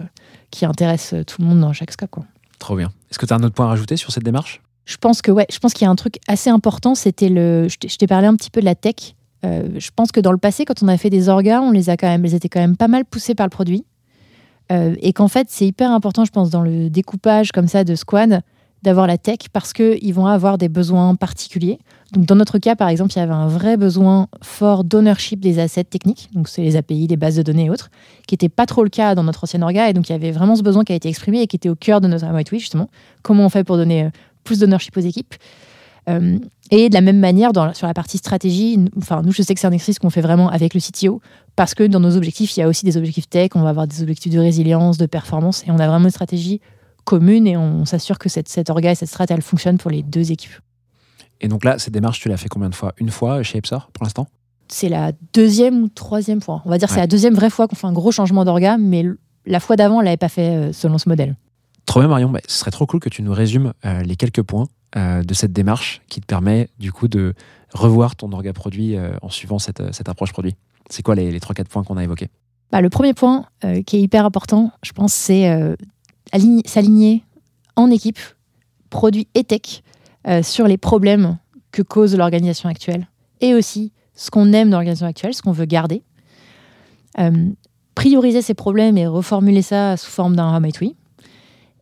qui 0.50 0.66
intéressent 0.66 1.24
tout 1.26 1.40
le 1.40 1.48
monde 1.48 1.60
dans 1.60 1.72
chaque 1.72 1.90
scope. 1.92 2.10
Quoi. 2.10 2.24
Trop 2.58 2.76
bien. 2.76 2.88
Est-ce 3.10 3.18
que 3.18 3.24
tu 3.26 3.32
as 3.32 3.36
un 3.36 3.42
autre 3.42 3.54
point 3.54 3.66
à 3.66 3.70
rajouter 3.70 3.96
sur 3.96 4.12
cette 4.12 4.24
démarche? 4.24 4.60
Je 4.84 4.96
pense 4.96 5.22
que 5.22 5.30
ouais, 5.30 5.46
je 5.50 5.58
pense 5.58 5.72
qu'il 5.74 5.84
y 5.84 5.88
a 5.88 5.90
un 5.90 5.96
truc 5.96 6.16
assez 6.28 6.50
important, 6.50 6.94
c'était 6.94 7.28
le. 7.28 7.68
Je 7.68 7.96
t'ai- 7.96 8.06
parlé 8.06 8.26
un 8.26 8.36
petit 8.36 8.50
peu 8.50 8.60
de 8.60 8.64
la 8.66 8.74
tech. 8.74 9.14
Euh, 9.44 9.68
je 9.78 9.90
pense 9.94 10.12
que 10.12 10.20
dans 10.20 10.32
le 10.32 10.38
passé, 10.38 10.64
quand 10.64 10.82
on 10.82 10.88
a 10.88 10.96
fait 10.96 11.10
des 11.10 11.28
orgas, 11.28 11.60
on 11.60 11.70
les 11.70 11.90
a 11.90 11.96
quand 11.96 12.08
même, 12.08 12.24
elles 12.24 12.34
étaient 12.34 12.48
quand 12.48 12.60
même 12.60 12.76
pas 12.76 12.88
mal 12.88 13.04
poussées 13.04 13.34
par 13.34 13.46
le 13.46 13.50
produit, 13.50 13.84
Euh, 14.70 14.94
et 15.00 15.12
qu'en 15.14 15.28
fait 15.28 15.46
c'est 15.50 15.66
hyper 15.66 15.90
important, 15.92 16.24
je 16.26 16.30
pense, 16.30 16.50
dans 16.50 16.60
le 16.62 16.90
découpage 16.90 17.52
comme 17.52 17.68
ça 17.68 17.84
de 17.84 17.94
squad, 17.94 18.42
d'avoir 18.82 19.06
la 19.06 19.16
tech 19.16 19.38
parce 19.52 19.72
que 19.72 19.96
ils 20.02 20.12
vont 20.12 20.26
avoir 20.26 20.58
des 20.58 20.68
besoins 20.68 21.14
particuliers. 21.14 21.78
Donc 22.12 22.24
dans 22.24 22.36
notre 22.36 22.59
cas, 22.59 22.74
par 22.74 22.88
exemple, 22.88 23.12
il 23.14 23.18
y 23.18 23.22
avait 23.22 23.32
un 23.32 23.48
vrai 23.48 23.76
besoin 23.76 24.28
fort 24.42 24.82
d'ownership 24.82 25.40
des 25.40 25.59
assets 25.59 25.84
techniques, 25.84 26.30
donc 26.32 26.48
c'est 26.48 26.62
les 26.62 26.76
API, 26.76 27.06
les 27.06 27.16
bases 27.16 27.36
de 27.36 27.42
données 27.42 27.66
et 27.66 27.70
autres, 27.70 27.90
qui 28.26 28.34
n'était 28.34 28.48
pas 28.48 28.64
trop 28.64 28.82
le 28.82 28.88
cas 28.88 29.14
dans 29.14 29.24
notre 29.24 29.44
ancienne 29.44 29.62
orga, 29.62 29.90
et 29.90 29.92
donc 29.92 30.09
il 30.09 30.12
y 30.12 30.14
avait 30.14 30.30
vraiment 30.30 30.56
ce 30.56 30.62
besoin 30.62 30.84
qui 30.84 30.92
a 30.92 30.96
été 30.96 31.09
exprimé 31.11 31.42
et 31.42 31.46
qui 31.46 31.56
était 31.56 31.68
au 31.68 31.74
cœur 31.74 32.00
de 32.00 32.09
notre 32.09 32.26
White 32.32 32.48
justement. 32.50 32.88
Comment 33.22 33.44
on 33.44 33.48
fait 33.50 33.62
pour 33.62 33.76
donner 33.76 34.04
euh, 34.04 34.11
plus 34.42 34.61
d'ownership 34.61 34.96
aux 34.96 35.00
équipes? 35.00 35.34
Euh, 36.09 36.38
et 36.70 36.88
de 36.88 36.94
la 36.94 37.02
même 37.02 37.18
manière, 37.18 37.50
sur 37.74 37.86
la 37.86 37.92
partie 37.92 38.16
stratégie, 38.16 38.78
enfin, 38.96 39.20
nous, 39.22 39.32
je 39.32 39.42
sais 39.42 39.52
que 39.52 39.61
c'est 39.61 39.66
un 39.66 39.72
exercice 39.72 39.98
qu'on 39.98 40.09
fait 40.09 40.22
vraiment 40.22 40.48
avec 40.48 40.72
le 40.72 40.80
CTO, 40.80 41.20
parce 41.56 41.74
que 41.74 41.84
dans 41.84 42.00
nos 42.00 42.16
objectifs, 42.16 42.56
il 42.56 42.61
y 42.61 42.62
a 42.62 42.68
aussi 42.68 42.86
des 42.86 42.96
objectifs 42.96 43.28
tech, 43.28 43.50
on 43.54 43.61
va 43.61 43.68
avoir 43.68 43.86
des 43.86 44.00
objectifs 44.00 44.32
de 44.32 44.38
résilience, 44.38 44.96
de 44.96 45.04
performance, 45.04 45.62
et 45.66 45.70
on 45.70 45.78
a 45.78 45.86
vraiment 45.86 46.06
une 46.06 46.11
stratégie 46.11 46.62
commune, 47.04 47.46
et 47.46 47.59
on 47.59 47.84
s'assure 47.84 48.18
que 48.18 48.30
cette 48.30 48.70
orga 48.70 48.92
et 48.92 48.94
cette 48.94 49.11
strat, 49.11 49.26
elle 49.28 49.42
fonctionne 49.42 49.76
pour 49.76 49.90
les 49.90 50.02
deux 50.02 50.32
équipes. 50.32 50.52
Et 51.41 51.49
donc 51.49 51.64
là, 51.64 51.78
cette 51.78 51.93
démarche, 51.95 52.20
tu 52.20 52.28
l'as 52.28 52.36
fait 52.36 52.49
combien 52.49 52.68
de 52.68 52.74
fois? 52.74 52.93
Une 52.99 53.11
fois 53.11 53.43
chez 53.43 53.59
Epsor 53.59 53.91
pour 53.93 54.05
l'instant? 54.05 54.26
C'est 54.68 54.89
la 54.89 55.12
deuxième 55.32 55.82
ou 55.84 55.89
troisième 55.89 56.41
fois. 56.43 56.62
On 56.66 56.70
va 56.70 56.78
dire 56.78 56.89
que 56.89 56.93
c'est 56.95 57.01
Ouais. 57.01 57.05
la 57.05 57.07
deuxième 57.07 57.34
vraie 57.34 57.49
fois 57.51 57.68
qu'on 57.68 57.76
fait 57.76 57.86
un 57.86 57.93
gros 57.93 58.11
changement 58.12 58.45
d'orga, 58.45 58.76
mais 58.76 59.05
la 59.47 59.61
fois 59.61 59.76
d'avant, 59.76 59.99
on 59.99 60.01
l'avait 60.01 60.16
pas 60.18 60.28
fait 60.28 60.51
euh, 60.51 60.72
selon 60.72 60.99
ce 60.99 61.09
modèle. 61.09 61.36
Trop 61.86 62.01
bien 62.01 62.09
Marion, 62.09 62.28
Bah, 62.28 62.41
ce 62.47 62.59
serait 62.59 62.70
trop 62.70 62.84
cool 62.86 63.01
que 63.01 63.09
tu 63.09 63.22
nous 63.22 63.32
résumes 63.32 63.72
euh, 63.86 64.03
les 64.03 64.16
quelques 64.16 64.43
points 64.43 64.66
euh, 64.97 65.22
de 65.22 65.32
cette 65.32 65.53
démarche 65.55 66.03
qui 66.09 66.20
te 66.20 66.26
permet 66.26 66.68
du 66.78 66.93
coup 66.93 67.09
de 67.09 67.32
revoir 67.72 68.14
ton 68.16 68.30
orga 68.32 68.53
produit 68.53 68.97
euh, 68.97 69.12
en 69.22 69.30
suivant 69.30 69.59
cette, 69.59 69.95
cette 69.95 70.09
approche 70.11 70.32
produit. 70.32 70.55
C'est 70.91 71.03
quoi 71.03 71.14
les, 71.14 71.30
les 71.30 71.39
3-4 71.39 71.64
points 71.64 71.82
qu'on 71.84 71.97
a 71.97 72.05
évoqués? 72.05 72.28
Bah, 72.70 72.82
le 72.82 72.91
premier 72.91 73.14
point 73.14 73.47
qui 73.86 73.97
est 73.97 74.01
hyper 74.03 74.26
important, 74.26 74.70
je 74.82 74.93
pense, 74.93 75.14
c'est 75.14 75.49
align- 76.32 76.66
s'aligner 76.66 77.24
en 77.76 77.91
équipe, 77.91 78.18
produit 78.91 79.26
et 79.34 79.45
tech, 79.45 79.82
euh, 80.26 80.42
sur 80.42 80.66
les 80.66 80.78
problèmes 80.78 81.38
que 81.72 81.82
cause 81.82 82.16
l'organisation 82.16 82.68
actuelle 82.68 83.08
et 83.40 83.54
aussi 83.54 83.92
ce 84.14 84.30
qu'on 84.30 84.52
aime 84.52 84.70
dans 84.70 84.78
l'organisation 84.78 85.06
actuelle, 85.06 85.34
ce 85.34 85.42
qu'on 85.42 85.52
veut 85.52 85.64
garder. 85.66 86.02
Euh, 87.18 87.50
prioriser 87.94 88.42
ces 88.42 88.54
problèmes 88.54 88.96
et 88.96 89.06
reformuler 89.06 89.62
ça 89.62 89.96
sous 89.96 90.10
forme 90.10 90.36
d'un 90.36 90.56
How 90.56 90.60
might 90.60 90.80
we. 90.80 90.90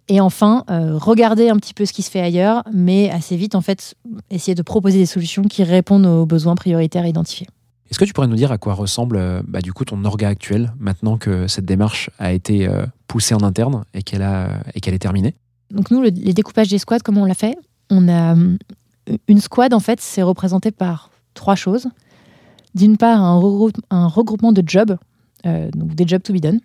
Et 0.09 0.20
enfin, 0.20 0.64
euh, 0.70 0.97
regarder 0.97 1.49
un 1.49 1.57
petit 1.57 1.74
peu 1.74 1.84
ce 1.84 1.93
qui 1.93 2.03
se 2.03 2.11
fait 2.11 2.20
ailleurs, 2.20 2.62
mais 2.72 3.11
assez 3.11 3.37
vite, 3.37 3.55
en 3.55 3.61
fait, 3.61 3.95
essayer 4.30 4.55
de 4.55 4.62
proposer 4.62 4.99
des 4.99 5.07
solutions 5.07 5.43
qui 5.43 5.64
répondent 5.64 6.07
aux 6.07 6.26
besoins 6.26 6.55
prioritaires 6.55 7.07
identifiés. 7.07 7.47
Est-ce 7.91 7.99
que 7.99 8.05
tu 8.05 8.12
pourrais 8.12 8.28
nous 8.28 8.37
dire 8.37 8.53
à 8.53 8.59
quoi 8.59 8.74
ressemble 8.74 9.43
bah, 9.47 9.61
du 9.61 9.72
coup 9.72 9.84
ton 9.84 10.05
orga 10.05 10.28
actuel 10.28 10.72
maintenant 10.78 11.18
que 11.18 11.47
cette 11.47 11.64
démarche 11.64 12.11
a 12.18 12.32
été 12.32 12.68
poussée 13.07 13.34
en 13.34 13.43
interne 13.43 13.84
et 13.95 14.03
qu'elle 14.03 14.22
a 14.22 14.61
et 14.74 14.80
qu'elle 14.80 14.95
est 14.95 14.99
terminée? 14.99 15.34
Donc 15.70 15.91
nous, 15.91 16.01
le- 16.03 16.09
les 16.09 16.32
découpages 16.32 16.68
des 16.68 16.78
squads, 16.78 16.99
comment 17.05 17.22
on 17.22 17.26
l'a 17.26 17.34
fait? 17.34 17.57
On 17.91 18.09
a 18.09 18.32
hum, 18.32 18.59
une 19.28 19.41
squad 19.41 19.72
en 19.74 19.80
fait, 19.80 20.01
c'est 20.01 20.22
représenté 20.22 20.70
par 20.70 21.11
trois 21.34 21.55
choses. 21.55 21.87
D'une 22.74 22.97
part, 22.97 23.22
un, 23.22 23.39
regrou- 23.41 23.72
un 23.91 24.07
regroupement 24.07 24.53
de 24.53 24.62
jobs, 24.66 24.97
euh, 25.47 25.70
donc 25.70 25.95
des 25.95 26.07
jobs 26.07 26.22
to 26.22 26.32
be 26.32 26.39
done. 26.41 26.61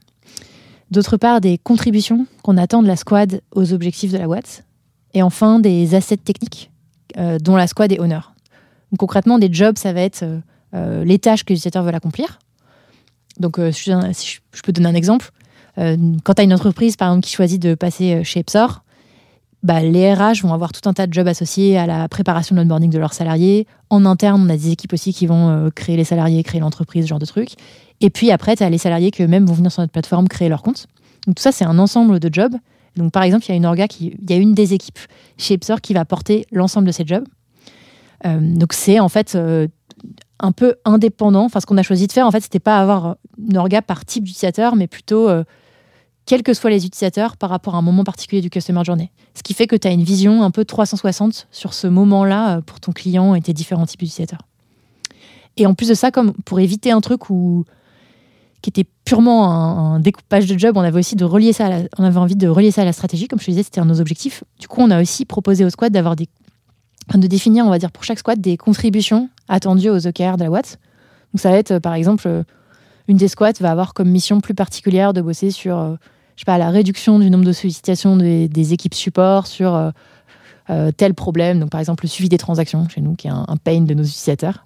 D'autre 0.90 1.16
part, 1.18 1.40
des 1.40 1.58
contributions 1.58 2.26
qu'on 2.44 2.58
attend 2.58 2.82
de 2.82 2.88
la 2.88 2.98
squad 2.98 3.42
aux 3.56 3.72
objectifs 3.74 4.12
de 4.12 4.18
la 4.18 4.26
boîte. 4.28 4.64
Et 5.14 5.24
enfin, 5.24 5.60
des 5.60 5.96
assets 5.96 6.18
techniques 6.18 6.70
euh, 7.18 7.38
dont 7.40 7.56
la 7.56 7.68
squad 7.68 7.92
est 7.92 8.00
honneur. 8.00 8.34
Donc, 8.92 9.00
concrètement, 9.00 9.40
des 9.40 9.52
jobs, 9.52 9.78
ça 9.78 9.94
va 9.94 10.02
être 10.02 10.24
euh, 10.24 10.40
euh, 10.74 11.04
les 11.06 11.18
tâches 11.20 11.44
que 11.46 11.54
l'utilisateur 11.54 11.84
veut 11.84 11.94
accomplir. 11.94 12.40
Donc, 13.40 13.58
euh, 13.60 13.72
si 13.72 13.90
je, 13.90 14.40
je- 14.54 14.62
peux 14.62 14.72
donner 14.74 14.90
un 14.90 14.96
exemple. 14.96 15.32
Euh, 15.78 15.96
quand 16.26 16.34
tu 16.34 16.42
as 16.42 16.44
une 16.44 16.54
entreprise, 16.54 16.98
par 16.98 17.10
exemple, 17.10 17.26
qui 17.26 17.34
choisit 17.34 17.62
de 17.62 17.76
passer 17.76 18.16
euh, 18.16 18.24
chez 18.24 18.42
Epsor, 18.42 18.84
bah, 19.64 19.82
les 19.82 20.14
RH 20.14 20.42
vont 20.42 20.54
avoir 20.54 20.72
tout 20.72 20.88
un 20.90 20.94
tas 20.94 21.06
de 21.06 21.14
jobs 21.14 21.28
associés 21.28 21.78
à 21.78 21.86
la 21.86 22.10
préparation 22.10 22.56
de 22.56 22.62
l'onboarding 22.62 22.90
de 22.90 22.98
leurs 22.98 23.14
salariés. 23.14 23.68
En 23.90 24.06
interne, 24.06 24.42
on 24.42 24.50
a 24.50 24.58
des 24.58 24.72
équipes 24.72 24.94
aussi 24.94 25.14
qui 25.14 25.28
vont 25.28 25.50
euh, 25.50 25.70
créer 25.70 25.98
les 25.98 26.04
salariés, 26.04 26.42
créer 26.44 26.62
l'entreprise, 26.62 27.06
ce 27.06 27.10
genre 27.10 27.20
de 27.20 27.26
trucs. 27.26 27.52
Et 28.00 28.10
puis 28.10 28.32
après, 28.32 28.56
tu 28.56 28.64
as 28.64 28.70
les 28.70 28.80
salariés 28.80 29.12
qui 29.12 29.22
eux-mêmes 29.22 29.46
vont 29.46 29.54
venir 29.54 29.72
sur 29.72 29.82
notre 29.82 29.92
plateforme 29.92 30.28
créer 30.28 30.50
leur 30.50 30.64
compte. 30.64 30.88
Donc 31.28 31.36
tout 31.36 31.44
ça, 31.44 31.52
c'est 31.52 31.66
un 31.66 31.78
ensemble 31.78 32.20
de 32.20 32.34
jobs. 32.34 32.56
Donc 32.96 33.12
par 33.12 33.24
exemple, 33.24 33.46
il 33.46 33.50
y 33.50 33.52
a 33.54 33.56
une 33.56 33.66
orga 33.66 33.88
qui, 33.88 34.16
il 34.20 34.30
y 34.30 34.34
a 34.34 34.38
une 34.38 34.56
des 34.56 34.74
équipes 34.74 35.00
chez 35.38 35.54
Epsor 35.54 35.80
qui 35.80 35.94
va 35.94 36.06
porter 36.06 36.48
l'ensemble 36.52 36.88
de 36.88 36.92
ces 36.92 37.06
jobs. 37.06 37.26
Euh, 38.26 38.40
donc 38.42 38.74
c'est 38.74 39.00
en 39.00 39.10
fait 39.10 39.36
euh, 39.36 39.68
un 40.40 40.52
peu 40.52 40.76
indépendant. 40.86 41.46
Enfin, 41.46 41.60
ce 41.60 41.68
qu'on 41.68 41.78
a 41.78 41.84
choisi 41.84 42.08
de 42.08 42.12
faire, 42.12 42.26
en 42.26 42.32
fait, 42.32 42.42
c'était 42.42 42.60
pas 42.60 42.80
avoir 42.80 43.18
une 43.38 43.58
orga 43.58 43.84
par 43.84 44.06
type 44.06 44.24
d'utilisateur, 44.24 44.76
mais 44.76 44.88
plutôt 44.88 45.30
quels 46.32 46.44
que 46.44 46.54
soient 46.54 46.70
les 46.70 46.86
utilisateurs 46.86 47.36
par 47.36 47.50
rapport 47.50 47.76
à 47.76 47.80
un 47.80 47.82
moment 47.82 48.06
particulier 48.06 48.42
du 48.42 48.50
customer 48.50 48.86
journey. 48.86 49.12
Ce 49.36 49.44
qui 49.44 49.54
fait 49.54 49.68
que 49.68 49.76
tu 49.76 49.86
as 49.86 49.92
une 49.92 50.04
vision 50.04 50.44
un 50.44 50.50
peu 50.50 50.64
360 50.64 51.50
sur 51.52 51.74
ce 51.74 51.88
moment-là 51.88 52.56
euh, 52.56 52.62
pour 52.62 52.80
ton 52.80 52.94
client 52.94 53.36
et 53.36 53.42
tes 53.42 53.52
différents 53.52 53.86
types 53.86 54.00
d'utilisateurs. 54.00 54.48
Et 55.58 55.66
en 55.66 55.74
plus 55.74 55.90
de 55.90 55.94
ça, 55.94 56.10
comme 56.10 56.32
pour 56.46 56.62
éviter 56.62 56.90
un 56.90 57.02
truc 57.02 57.24
qui 58.62 58.70
était 58.70 58.86
purement 59.04 59.52
un, 59.52 60.00
découpage 60.00 60.46
de 60.46 60.58
job, 60.58 60.78
on 60.78 60.80
avait 60.80 61.00
aussi 61.00 61.18
de 61.18 61.26
relier 61.26 61.52
ça, 61.52 61.70
on 61.98 62.06
avait 62.06 62.18
envie 62.18 62.38
de 62.38 62.48
relier 62.48 62.72
ça 62.72 62.84
à 62.84 62.86
la 62.86 62.94
stratégie, 62.94 63.28
comme 63.28 63.42
je 63.42 63.48
te 63.48 63.52
disais, 63.52 63.64
c'était 63.64 63.82
un 63.82 63.86
de 63.86 63.90
nos 63.90 64.00
objectifs. 64.00 64.46
Du 64.58 64.70
coup, 64.70 64.80
on 64.80 64.90
a 64.90 65.02
aussi 65.02 65.26
proposé 65.26 65.66
aux 65.66 65.70
squads 65.70 65.90
d'avoir 65.90 66.16
des, 66.16 66.30
de 67.14 67.28
définir, 67.28 67.66
on 67.66 67.70
va 67.70 67.78
dire 67.78 67.92
pour 67.92 68.06
chaque 68.06 68.20
squad 68.20 68.40
des 68.40 68.56
contributions 68.56 69.30
attendues 69.50 69.90
aux 69.90 70.08
OKR 70.08 70.38
de 70.38 70.44
la 70.44 70.50
boîte. 70.50 70.80
Donc 71.34 71.42
ça 71.42 71.52
va 71.52 71.58
être, 71.58 71.72
euh, 71.72 71.80
par 71.82 71.94
exemple, 71.94 72.26
euh, 72.26 72.44
une 73.10 73.18
des 73.18 73.28
squads 73.28 73.60
va 73.60 73.72
avoir 73.72 73.94
comme 73.94 74.10
mission 74.10 74.40
plus 74.40 74.54
particulière 74.54 75.12
de 75.12 75.20
bosser 75.20 75.52
sur, 75.52 75.98
je 76.42 76.44
sais 76.44 76.52
pas, 76.52 76.58
la 76.58 76.72
réduction 76.72 77.20
du 77.20 77.30
nombre 77.30 77.46
de 77.46 77.52
sollicitations 77.52 78.18
des, 78.18 78.74
équipes 78.74 78.96
support 78.96 79.46
sur 79.46 79.76
euh, 79.76 79.92
euh, 80.72 80.92
tel 80.92 81.14
problème. 81.14 81.60
Donc 81.60 81.70
par 81.70 81.80
exemple 81.80 82.04
le 82.04 82.10
suivi 82.10 82.30
des 82.30 82.40
transactions 82.40 82.90
chez 82.90 83.00
nous, 83.00 83.14
qui 83.14 83.28
est 83.28 83.32
un, 83.32 83.58
pain 83.64 83.82
de 83.82 83.94
nos 83.94 84.02
utilisateurs. 84.02 84.66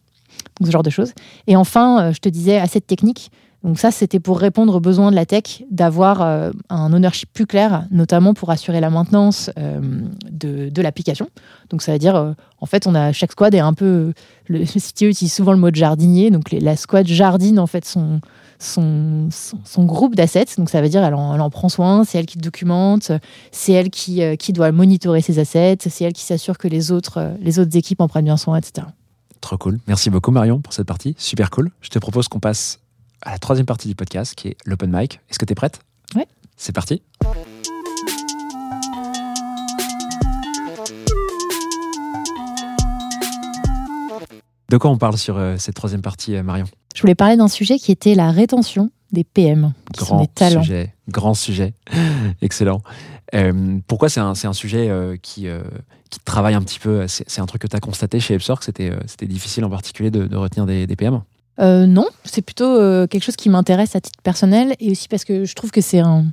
Ce 0.63 0.71
genre 0.71 0.83
de 0.83 0.89
choses. 0.89 1.11
Et 1.47 1.57
enfin, 1.57 1.99
euh, 2.01 2.13
je 2.13 2.19
te 2.19 2.29
disais, 2.29 2.59
asset 2.59 2.79
technique. 2.79 3.29
Donc 3.65 3.77
ça, 3.77 3.91
c'était 3.91 4.21
pour 4.21 4.39
répondre 4.39 4.73
aux 4.73 4.79
besoins 4.79 5.11
de 5.11 5.17
la 5.17 5.25
tech, 5.25 5.63
d'avoir 5.69 6.21
un 6.21 6.93
ownership 6.93 7.29
plus 7.33 7.47
clair, 7.47 7.87
notamment 7.89 8.35
pour 8.35 8.51
assurer 8.51 8.79
la 8.79 8.91
maintenance 8.91 9.49
de, 9.57 10.81
l'application. 10.81 11.27
Donc 11.71 11.81
ça 11.81 11.91
veut 11.91 11.97
dire, 11.97 12.35
en 12.59 12.65
fait, 12.67 12.85
on 12.85 12.93
a 12.93 13.11
chaque 13.11 13.31
squad 13.31 13.55
est 13.55 13.59
un 13.59 13.73
peu, 13.73 14.13
le, 14.47 14.63
CTO 14.63 15.07
utilise 15.07 15.33
souvent 15.33 15.51
le 15.51 15.57
mot 15.57 15.71
de 15.71 15.75
jardinier, 15.75 16.29
donc 16.29 16.51
la 16.51 16.75
squad 16.75 17.07
jardine 17.07 17.57
en 17.57 17.65
fait 17.65 17.85
son 17.85 18.21
son, 18.65 19.29
son, 19.31 19.59
son 19.63 19.85
groupe 19.85 20.15
d'assets. 20.15 20.45
Donc 20.57 20.69
ça 20.69 20.81
veut 20.81 20.89
dire 20.89 21.03
elle 21.03 21.13
en, 21.13 21.35
elle 21.35 21.41
en 21.41 21.49
prend 21.49 21.69
soin, 21.69 22.03
c'est 22.03 22.17
elle 22.17 22.25
qui 22.25 22.37
documente, 22.37 23.11
c'est 23.51 23.73
elle 23.73 23.89
qui, 23.89 24.21
euh, 24.21 24.35
qui 24.35 24.53
doit 24.53 24.71
monitorer 24.71 25.21
ses 25.21 25.39
assets, 25.39 25.77
c'est 25.79 26.03
elle 26.03 26.13
qui 26.13 26.23
s'assure 26.23 26.57
que 26.57 26.67
les 26.67 26.91
autres, 26.91 27.19
euh, 27.19 27.33
les 27.39 27.59
autres 27.59 27.75
équipes 27.77 28.01
en 28.01 28.07
prennent 28.07 28.25
bien 28.25 28.37
soin, 28.37 28.57
etc. 28.57 28.87
Trop 29.41 29.57
cool. 29.57 29.79
Merci 29.87 30.09
beaucoup 30.09 30.31
Marion 30.31 30.59
pour 30.59 30.73
cette 30.73 30.87
partie. 30.87 31.15
Super 31.17 31.49
cool. 31.49 31.71
Je 31.81 31.89
te 31.89 31.99
propose 31.99 32.27
qu'on 32.27 32.39
passe 32.39 32.79
à 33.21 33.31
la 33.31 33.39
troisième 33.39 33.65
partie 33.65 33.87
du 33.87 33.95
podcast 33.95 34.35
qui 34.35 34.49
est 34.49 34.57
l'open 34.65 34.91
mic. 34.91 35.19
Est-ce 35.29 35.39
que 35.39 35.45
tu 35.45 35.51
es 35.53 35.55
prête? 35.55 35.79
Ouais. 36.15 36.27
C'est 36.57 36.73
parti. 36.73 37.01
De 44.69 44.77
quoi 44.77 44.89
on 44.89 44.97
parle 44.97 45.17
sur 45.17 45.37
euh, 45.37 45.57
cette 45.57 45.75
troisième 45.75 46.01
partie, 46.01 46.35
euh, 46.35 46.43
Marion? 46.43 46.65
Je 46.95 47.01
voulais 47.01 47.13
parler 47.15 47.35
d'un 47.35 47.49
sujet 47.49 47.77
qui 47.77 47.91
était 47.91 48.15
la 48.15 48.31
rétention 48.31 48.89
des 49.11 49.23
PM, 49.23 49.73
qui 49.93 49.99
sont 50.05 50.15
Grand 50.15 50.21
des 50.21 50.27
talents. 50.27 50.63
sujet, 50.63 50.93
grand 51.09 51.33
sujet, 51.33 51.73
excellent. 52.41 52.81
Euh, 53.33 53.79
pourquoi 53.87 54.07
c'est 54.07 54.21
un, 54.21 54.31
un 54.31 54.53
sujet 54.53 54.89
euh, 54.89 55.17
qui, 55.21 55.47
euh, 55.47 55.61
qui 56.09 56.19
te 56.19 56.25
travaille 56.25 56.53
un 56.55 56.61
petit 56.61 56.79
peu? 56.79 57.05
C'est 57.07 57.41
un 57.41 57.45
truc 57.45 57.61
que 57.61 57.67
tu 57.67 57.75
as 57.75 57.79
constaté 57.81 58.19
chez 58.19 58.35
Epsor, 58.35 58.59
que 58.59 58.65
c'était 58.65 58.91
euh, 58.91 58.99
c'était 59.07 59.25
difficile 59.27 59.65
en 59.65 59.69
particulier 59.69 60.09
de, 60.09 60.25
de 60.25 60.35
retenir 60.37 60.65
des, 60.65 60.87
des 60.87 60.95
PM 60.95 61.21
non, 61.57 62.07
c'est 62.25 62.41
plutôt 62.41 62.77
quelque 63.07 63.23
chose 63.23 63.37
qui 63.37 63.49
m'intéresse 63.49 63.95
à 63.95 64.01
titre 64.01 64.19
personnel 64.21 64.75
et 64.81 64.91
aussi 64.91 65.07
parce 65.07 65.23
que 65.23 65.45
je 65.45 65.55
trouve 65.55 65.71
que 65.71 65.79
c'est 65.79 66.01
un, 66.01 66.25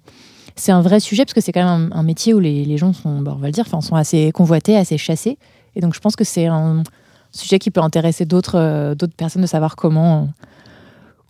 c'est 0.56 0.72
un 0.72 0.80
vrai 0.82 0.98
sujet 0.98 1.24
parce 1.24 1.32
que 1.32 1.40
c'est 1.40 1.52
quand 1.52 1.64
même 1.64 1.92
un, 1.92 1.96
un 2.00 2.02
métier 2.02 2.34
où 2.34 2.40
les, 2.40 2.64
les 2.64 2.76
gens 2.76 2.92
sont, 2.92 3.20
bah, 3.20 3.32
on 3.36 3.38
va 3.40 3.46
le 3.46 3.52
dire, 3.52 3.62
enfin, 3.68 3.80
sont 3.80 3.94
assez 3.94 4.32
convoités, 4.32 4.76
assez 4.76 4.98
chassés. 4.98 5.38
Et 5.76 5.80
donc 5.80 5.94
je 5.94 6.00
pense 6.00 6.16
que 6.16 6.24
c'est 6.24 6.46
un 6.46 6.82
sujet 7.30 7.60
qui 7.60 7.70
peut 7.70 7.80
intéresser 7.80 8.24
d'autres 8.24 8.94
d'autres 8.94 9.14
personnes 9.14 9.42
de 9.42 9.46
savoir 9.46 9.76
comment, 9.76 10.28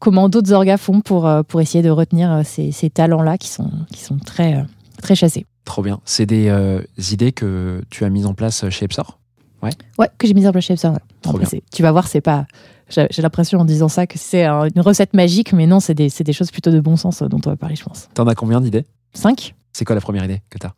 comment 0.02 0.28
d'autres 0.28 0.52
orgas 0.52 0.78
font 0.78 1.00
pour, 1.00 1.28
euh, 1.28 1.44
pour 1.44 1.60
essayer 1.60 1.80
de 1.80 1.88
retenir 1.88 2.28
euh, 2.32 2.42
ces, 2.44 2.72
ces 2.72 2.90
talents-là 2.90 3.38
qui 3.38 3.46
sont, 3.48 3.70
qui 3.92 4.00
sont 4.02 4.18
très, 4.18 4.56
euh, 4.56 4.62
très 5.00 5.14
chassés. 5.14 5.46
Trop 5.64 5.80
bien. 5.80 6.00
C'est 6.04 6.26
des 6.26 6.48
euh, 6.48 6.82
idées 7.12 7.30
que 7.30 7.84
tu 7.88 8.04
as 8.04 8.10
mises 8.10 8.26
en 8.26 8.34
place 8.34 8.68
chez 8.68 8.86
Epsor? 8.86 9.20
Ouais, 9.62 10.08
que 10.18 10.26
j'ai 10.26 10.34
mis 10.34 10.44
en 10.44 10.50
place 10.50 10.64
chez 10.64 10.72
ouais. 10.72 10.90
Trop 11.22 11.36
Après, 11.36 11.46
bien. 11.48 11.60
Tu 11.72 11.82
vas 11.84 11.92
voir, 11.92 12.08
c'est 12.08 12.20
pas. 12.20 12.46
J'ai 12.88 13.22
l'impression 13.22 13.60
en 13.60 13.64
disant 13.64 13.86
ça 13.88 14.08
que 14.08 14.18
c'est 14.18 14.44
un- 14.44 14.66
une 14.74 14.82
recette 14.82 15.14
magique, 15.14 15.52
mais 15.52 15.68
non, 15.68 15.78
c'est 15.78 15.94
des, 15.94 16.08
des 16.08 16.32
choses 16.32 16.50
plutôt 16.50 16.72
de 16.72 16.80
bon 16.80 16.96
sens 16.96 17.22
dont 17.22 17.38
on 17.46 17.50
va 17.50 17.54
parler, 17.56 17.76
je 17.76 17.84
pense. 17.84 18.08
T'en 18.12 18.26
as 18.26 18.34
combien 18.34 18.60
d'idées? 18.60 18.84
5. 19.14 19.54
C'est 19.72 19.84
quoi 19.84 19.94
la 19.94 20.00
première 20.00 20.24
idée 20.24 20.42
que 20.50 20.58
tu 20.58 20.66
as 20.66 20.74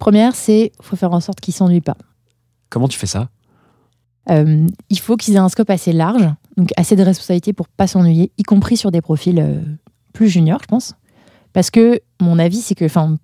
Première, 0.00 0.34
c'est 0.34 0.72
faut 0.82 0.96
faire 0.96 1.12
en 1.12 1.20
sorte 1.20 1.40
qu'ils 1.40 1.54
s'ennuient 1.54 1.80
pas. 1.80 1.96
Comment 2.70 2.88
tu 2.88 2.98
fais 2.98 3.06
ça? 3.06 3.28
Euh, 4.30 4.66
il 4.90 4.98
faut 4.98 5.16
qu'ils 5.16 5.34
aient 5.34 5.38
un 5.38 5.48
scope 5.48 5.70
assez 5.70 5.92
large, 5.92 6.28
donc 6.56 6.70
assez 6.76 6.96
de 6.96 7.02
responsabilités 7.02 7.52
pour 7.52 7.68
pas 7.68 7.86
s'ennuyer, 7.86 8.32
y 8.38 8.42
compris 8.42 8.76
sur 8.76 8.90
des 8.90 9.00
profils 9.00 9.38
euh, 9.38 9.60
plus 10.12 10.28
juniors, 10.28 10.60
je 10.62 10.66
pense. 10.66 10.94
Parce 11.52 11.70
que 11.70 12.00
mon 12.20 12.38
avis, 12.38 12.60
c'est 12.60 12.74
que, 12.74 12.84
enfin, 12.84 13.16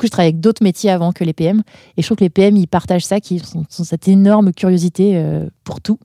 je 0.00 0.08
travaille 0.08 0.28
avec 0.28 0.40
d'autres 0.40 0.62
métiers 0.62 0.90
avant 0.90 1.12
que 1.12 1.24
les 1.24 1.32
PM, 1.32 1.62
et 1.96 2.02
je 2.02 2.06
trouve 2.06 2.18
que 2.18 2.24
les 2.24 2.30
PM, 2.30 2.56
ils 2.56 2.68
partagent 2.68 3.04
ça, 3.04 3.20
qui 3.20 3.40
sont, 3.40 3.64
cette 3.68 4.08
énorme 4.08 4.52
curiosité 4.52 5.16
euh, 5.16 5.48
pour 5.64 5.80
tout. 5.80 5.98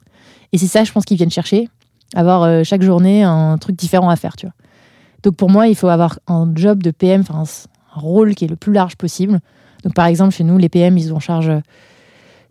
Et 0.51 0.57
c'est 0.57 0.67
ça, 0.67 0.83
je 0.83 0.91
pense, 0.91 1.05
qu'ils 1.05 1.17
viennent 1.17 1.29
chercher, 1.29 1.69
avoir 2.15 2.65
chaque 2.65 2.81
journée 2.81 3.21
un 3.21 3.57
truc 3.59 3.75
différent 3.75 4.09
à 4.09 4.15
faire, 4.15 4.35
tu 4.35 4.47
vois. 4.47 4.55
Donc 5.21 5.35
pour 5.35 5.49
moi, 5.49 5.67
il 5.67 5.75
faut 5.75 5.89
avoir 5.89 6.19
un 6.27 6.51
job 6.55 6.81
de 6.81 6.91
PM, 6.91 7.21
enfin 7.21 7.43
un 7.43 7.99
rôle 7.99 8.35
qui 8.35 8.45
est 8.45 8.47
le 8.47 8.55
plus 8.55 8.73
large 8.73 8.95
possible. 8.95 9.39
Donc 9.83 9.93
par 9.93 10.07
exemple, 10.07 10.33
chez 10.33 10.43
nous, 10.43 10.57
les 10.57 10.69
PM, 10.69 10.97
ils 10.97 11.13
ont 11.13 11.17
en 11.17 11.19
charge 11.19 11.51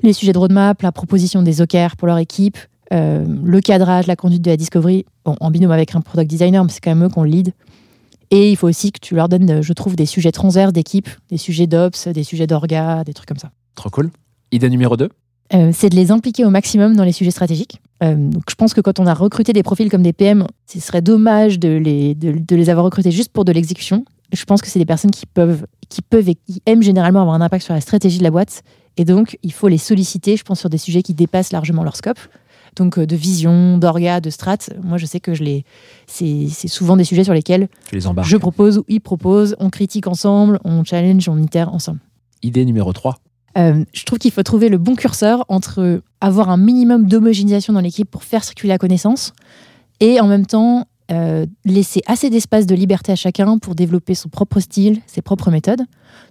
les 0.03 0.13
sujets 0.13 0.33
de 0.33 0.39
roadmap, 0.39 0.81
la 0.83 0.93
proposition 0.93 1.43
des 1.43 1.61
OKR 1.61 1.97
pour 1.97 2.07
leur 2.07 2.19
équipe, 2.19 2.59
euh, 2.93 3.25
le 3.45 3.61
cadrage, 3.61 4.07
la 4.07 4.17
conduite 4.17 4.43
de 4.43 4.51
la 4.51 4.57
discovery, 4.57 5.05
bon, 5.25 5.37
en 5.41 5.51
binôme 5.51 5.73
avec 5.73 5.95
un 5.95 6.01
product 6.01 6.31
designer, 6.31 6.65
mais 6.65 6.71
c'est 6.71 6.81
quand 6.81 6.95
même 6.95 7.05
eux 7.05 7.09
qu'on 7.09 7.23
le 7.23 7.31
lead. 7.31 7.53
Et 8.31 8.51
il 8.51 8.57
faut 8.57 8.69
aussi 8.69 8.93
que 8.93 8.99
tu 9.01 9.15
leur 9.15 9.29
donnes, 9.29 9.63
je 9.63 9.73
trouve, 9.73 9.97
des 9.97 10.07
sujets 10.07 10.33
transverses 10.33 10.73
d'équipe, 10.73 11.09
des 11.31 11.39
sujets 11.39 11.67
d'ops, 11.67 12.09
des 12.09 12.25
sujets 12.25 12.47
d'orga, 12.47 13.05
des 13.05 13.15
trucs 13.15 13.29
comme 13.29 13.39
ça. 13.39 13.51
Trop 13.75 13.91
cool. 13.91 14.11
Idée 14.53 14.71
numéro 14.71 14.97
2 14.97 15.09
Euh, 15.55 15.71
c'est 15.73 15.89
de 15.89 15.97
les 15.97 16.11
impliquer 16.11 16.45
au 16.45 16.51
maximum 16.51 16.95
dans 16.95 17.05
les 17.05 17.13
sujets 17.13 17.31
stratégiques. 17.31 17.81
Euh, 18.03 18.15
donc 18.15 18.43
je 18.51 18.55
pense 18.55 18.75
que 18.75 18.83
quand 18.83 19.01
on 19.01 19.07
a 19.07 19.15
recruté 19.15 19.55
des 19.55 19.63
profils 19.63 19.89
comme 19.91 20.03
des 20.03 20.13
PM, 20.13 20.47
ce 20.67 20.79
serait 20.79 21.01
dommage 21.01 21.59
de 21.59 21.71
les, 21.71 22.15
de, 22.15 22.33
de 22.39 22.57
les 22.57 22.69
avoir 22.69 22.85
recrutés 22.85 23.11
juste 23.11 23.33
pour 23.33 23.47
de 23.47 23.53
l'exécution. 23.53 24.05
Je 24.33 24.45
pense 24.45 24.61
que 24.61 24.69
c'est 24.69 24.79
des 24.79 24.85
personnes 24.85 25.11
qui 25.11 25.25
peuvent, 25.25 25.65
qui 25.89 26.03
peuvent 26.03 26.29
et 26.29 26.35
qui 26.35 26.61
aiment 26.67 26.83
généralement 26.83 27.23
avoir 27.23 27.35
un 27.35 27.41
impact 27.41 27.65
sur 27.65 27.73
la 27.73 27.81
stratégie 27.81 28.19
de 28.19 28.25
la 28.25 28.31
boîte. 28.31 28.63
Et 28.99 29.05
donc, 29.05 29.39
il 29.43 29.53
faut 29.53 29.69
les 29.69 29.79
solliciter, 29.79 30.37
je 30.37 30.43
pense, 30.43 30.61
sur 30.61 30.69
des 30.69 30.77
sujets 30.77 31.03
qui 31.03 31.15
dépassent 31.15 31.53
largement 31.53 31.85
leur 31.85 31.97
scope. 31.97 32.19
Donc, 32.77 32.99
euh, 32.99 33.07
de 33.07 33.17
vision, 33.17 33.79
d'orga, 33.79 34.21
de 34.21 34.29
strat. 34.29 34.59
Moi, 34.83 34.99
je 34.99 35.07
sais 35.07 35.21
que 35.21 35.35
je 35.35 35.45
les... 35.45 35.65
c'est 36.07 36.49
c'est 36.51 36.69
souvent 36.69 36.97
des 36.97 37.05
sujets 37.05 37.25
sur 37.25 37.33
lesquels 37.33 37.69
Tu 37.87 37.95
les 37.97 38.03
je 38.23 38.37
propose 38.37 38.79
ou 38.79 38.85
ils 38.89 39.01
proposent, 39.01 39.57
on 39.61 39.71
critique 39.71 40.07
ensemble, 40.07 40.59
on 40.65 40.85
challenge, 40.85 41.29
on 41.29 41.39
itère 41.39 41.73
ensemble. 41.73 42.01
Idée 42.43 42.65
numéro 42.65 42.93
3 42.93 43.17
Euh, 43.57 43.85
je 43.93 44.05
trouve 44.05 44.19
qu'il 44.19 44.33
faut 44.33 44.43
trouver 44.43 44.69
le 44.69 44.79
bon 44.79 44.95
curseur 44.95 45.45
entre 45.49 46.03
avoir 46.21 46.51
un 46.51 46.57
minimum 46.57 47.07
d'homogénéisation 47.07 47.73
dans 47.73 47.81
l'équipe 47.81 48.11
pour 48.11 48.23
faire 48.25 48.45
circuler 48.45 48.69
la 48.69 48.79
connaissance 48.79 49.33
et 50.01 50.21
en 50.21 50.27
même 50.27 50.47
temps 50.47 50.87
euh, 51.11 51.47
laisser 51.65 52.03
assez 52.07 52.29
d'espace 52.29 52.67
de 52.67 52.75
liberté 52.75 53.11
à 53.13 53.17
chacun 53.17 53.59
pour 53.59 53.75
développer 53.75 54.15
son 54.15 54.29
propre 54.29 54.61
style, 54.61 55.01
ses 55.07 55.23
propres 55.23 55.51
méthodes. 55.51 55.83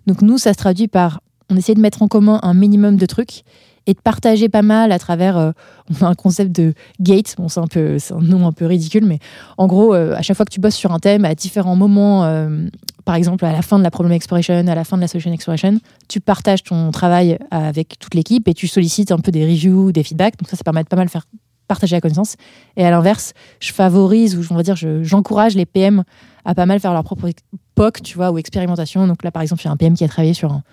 Donc 0.06 0.22
nous, 0.22 0.38
ça 0.38 0.54
se 0.54 0.58
traduit 0.58 0.88
par 0.88 1.20
on 1.50 1.56
essaie 1.56 1.76
de 1.76 1.82
mettre 1.82 2.02
en 2.02 2.08
commun 2.08 2.40
un 2.44 2.54
minimum 2.54 2.96
de 2.98 3.06
trucs 3.06 3.44
et 3.90 3.94
de 3.94 4.00
partager 4.02 4.50
pas 4.50 4.64
mal 4.64 4.92
à 4.92 5.00
travers. 5.00 5.38
euh, 5.38 5.52
on 6.02 6.06
a 6.06 6.10
un 6.10 6.14
concept 6.16 6.54
de 6.54 6.74
gate, 7.00 7.36
c'est 7.48 7.58
un 7.60 7.68
peu, 7.68 8.00
c'est 8.00 8.14
un 8.14 8.20
nom 8.20 8.46
un 8.48 8.52
peu 8.52 8.66
ridicule, 8.66 9.06
mais 9.06 9.20
en 9.58 9.68
gros, 9.68 9.94
euh, 9.96 10.14
à 10.16 10.22
chaque 10.22 10.36
fois 10.36 10.46
que 10.46 10.52
tu 10.54 10.60
bosses 10.60 10.76
sur 10.76 10.92
un 10.92 11.00
thème, 11.00 11.24
à 11.24 11.34
différents 11.36 11.76
moments, 11.78 12.26
euh, 12.26 12.68
par 13.06 13.16
exemple 13.16 13.46
à 13.46 13.54
la 13.54 13.62
fin 13.62 13.78
de 13.80 13.84
la 13.84 13.92
problem 13.92 14.12
exploration, 14.14 14.54
à 14.56 14.76
la 14.76 14.84
fin 14.84 14.98
de 14.98 15.02
la 15.02 15.08
solution 15.08 15.32
exploration, 15.32 15.80
tu 16.10 16.20
partages 16.20 16.64
ton 16.64 16.92
travail 16.92 17.38
avec 17.52 17.98
toute 18.00 18.14
l'équipe 18.16 18.46
et 18.50 18.54
tu 18.54 18.68
sollicites 18.68 19.14
un 19.14 19.20
peu 19.20 19.32
des 19.32 19.46
reviews, 19.46 19.94
des 19.94 20.04
feedbacks. 20.04 20.38
Donc 20.38 20.50
ça, 20.50 20.58
ça 20.58 20.64
permet 20.66 20.84
de 20.84 20.90
pas 20.90 20.98
mal 20.98 21.08
faire 21.08 21.26
partager 21.70 21.96
la 21.96 22.02
connaissance. 22.02 22.36
Et 22.76 22.86
à 22.86 22.92
l'inverse, 22.92 23.34
je 23.62 23.72
favorise 23.72 24.36
ou 24.38 24.42
on 24.52 24.56
va 24.56 24.64
dire, 24.64 24.76
je- 24.76 25.04
j'encourage 25.04 25.56
les 25.56 25.66
PM 25.66 26.04
à 26.44 26.54
pas 26.56 26.66
mal 26.66 26.82
faire 26.82 26.92
leur 26.94 27.04
propre 27.06 27.30
POC, 27.76 28.02
tu 28.04 28.16
vois, 28.18 28.32
ou 28.32 28.38
expérimentation. 28.38 29.08
Donc 29.08 29.24
là, 29.24 29.32
par 29.32 29.42
exemple, 29.42 29.62
il 29.62 29.66
y 29.66 29.68
a 29.70 29.72
un 29.72 29.78
PM 29.78 29.94
qui 29.94 30.04
a 30.04 30.08
travaillé 30.10 30.34
sur 30.34 30.52
un 30.52 30.64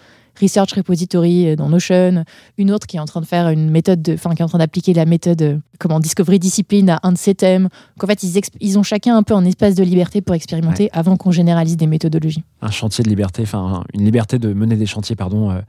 research 0.41 0.73
repository 0.75 1.49
euh, 1.49 1.57
dans 1.57 1.69
Notion, 1.69 2.25
une 2.59 2.71
autre 2.73 2.87
qui 2.87 2.97
est 2.97 3.01
en 3.01 3.05
train 3.05 3.21
de 3.21 3.27
faire 3.27 3.49
une 3.49 3.71
méthode, 3.71 4.03
de- 4.03 4.15
enfin 4.15 4.35
qui 4.35 4.43
est 4.43 4.45
en 4.45 4.49
train 4.49 4.59
d'appliquer 4.59 4.93
la 4.95 5.05
méthode, 5.05 5.43
euh, 5.43 5.59
comment 5.79 6.01
discovery 6.01 6.39
discipline 6.39 6.91
à 6.91 7.01
un 7.03 7.13
de 7.13 7.19
ses 7.19 7.35
thèmes. 7.35 7.65
Donc 7.97 8.05
en 8.05 8.07
fait, 8.07 8.23
ils, 8.61 8.79
ont 8.79 8.83
chacun 8.83 9.17
un 9.17 9.23
peu 9.23 9.35
un 9.35 9.45
espace 9.45 9.75
de 9.75 9.83
liberté 9.85 10.21
pour 10.21 10.35
expérimenter 10.35 10.91
avant 10.93 11.17
qu'on 11.17 11.31
généralise 11.31 11.77
des 11.77 11.87
méthodologies. 11.87 12.43
Un 12.63 12.71
chantier 12.71 13.05
de 13.05 13.09
liberté, 13.09 13.43
enfin 13.43 13.85
une 13.95 14.05
liberté 14.05 14.39
de 14.39 14.53
mener 14.53 14.77
des 14.77 14.87
chantiers, 14.87 15.17
pardon, 15.17 15.51
euh, 15.51 15.61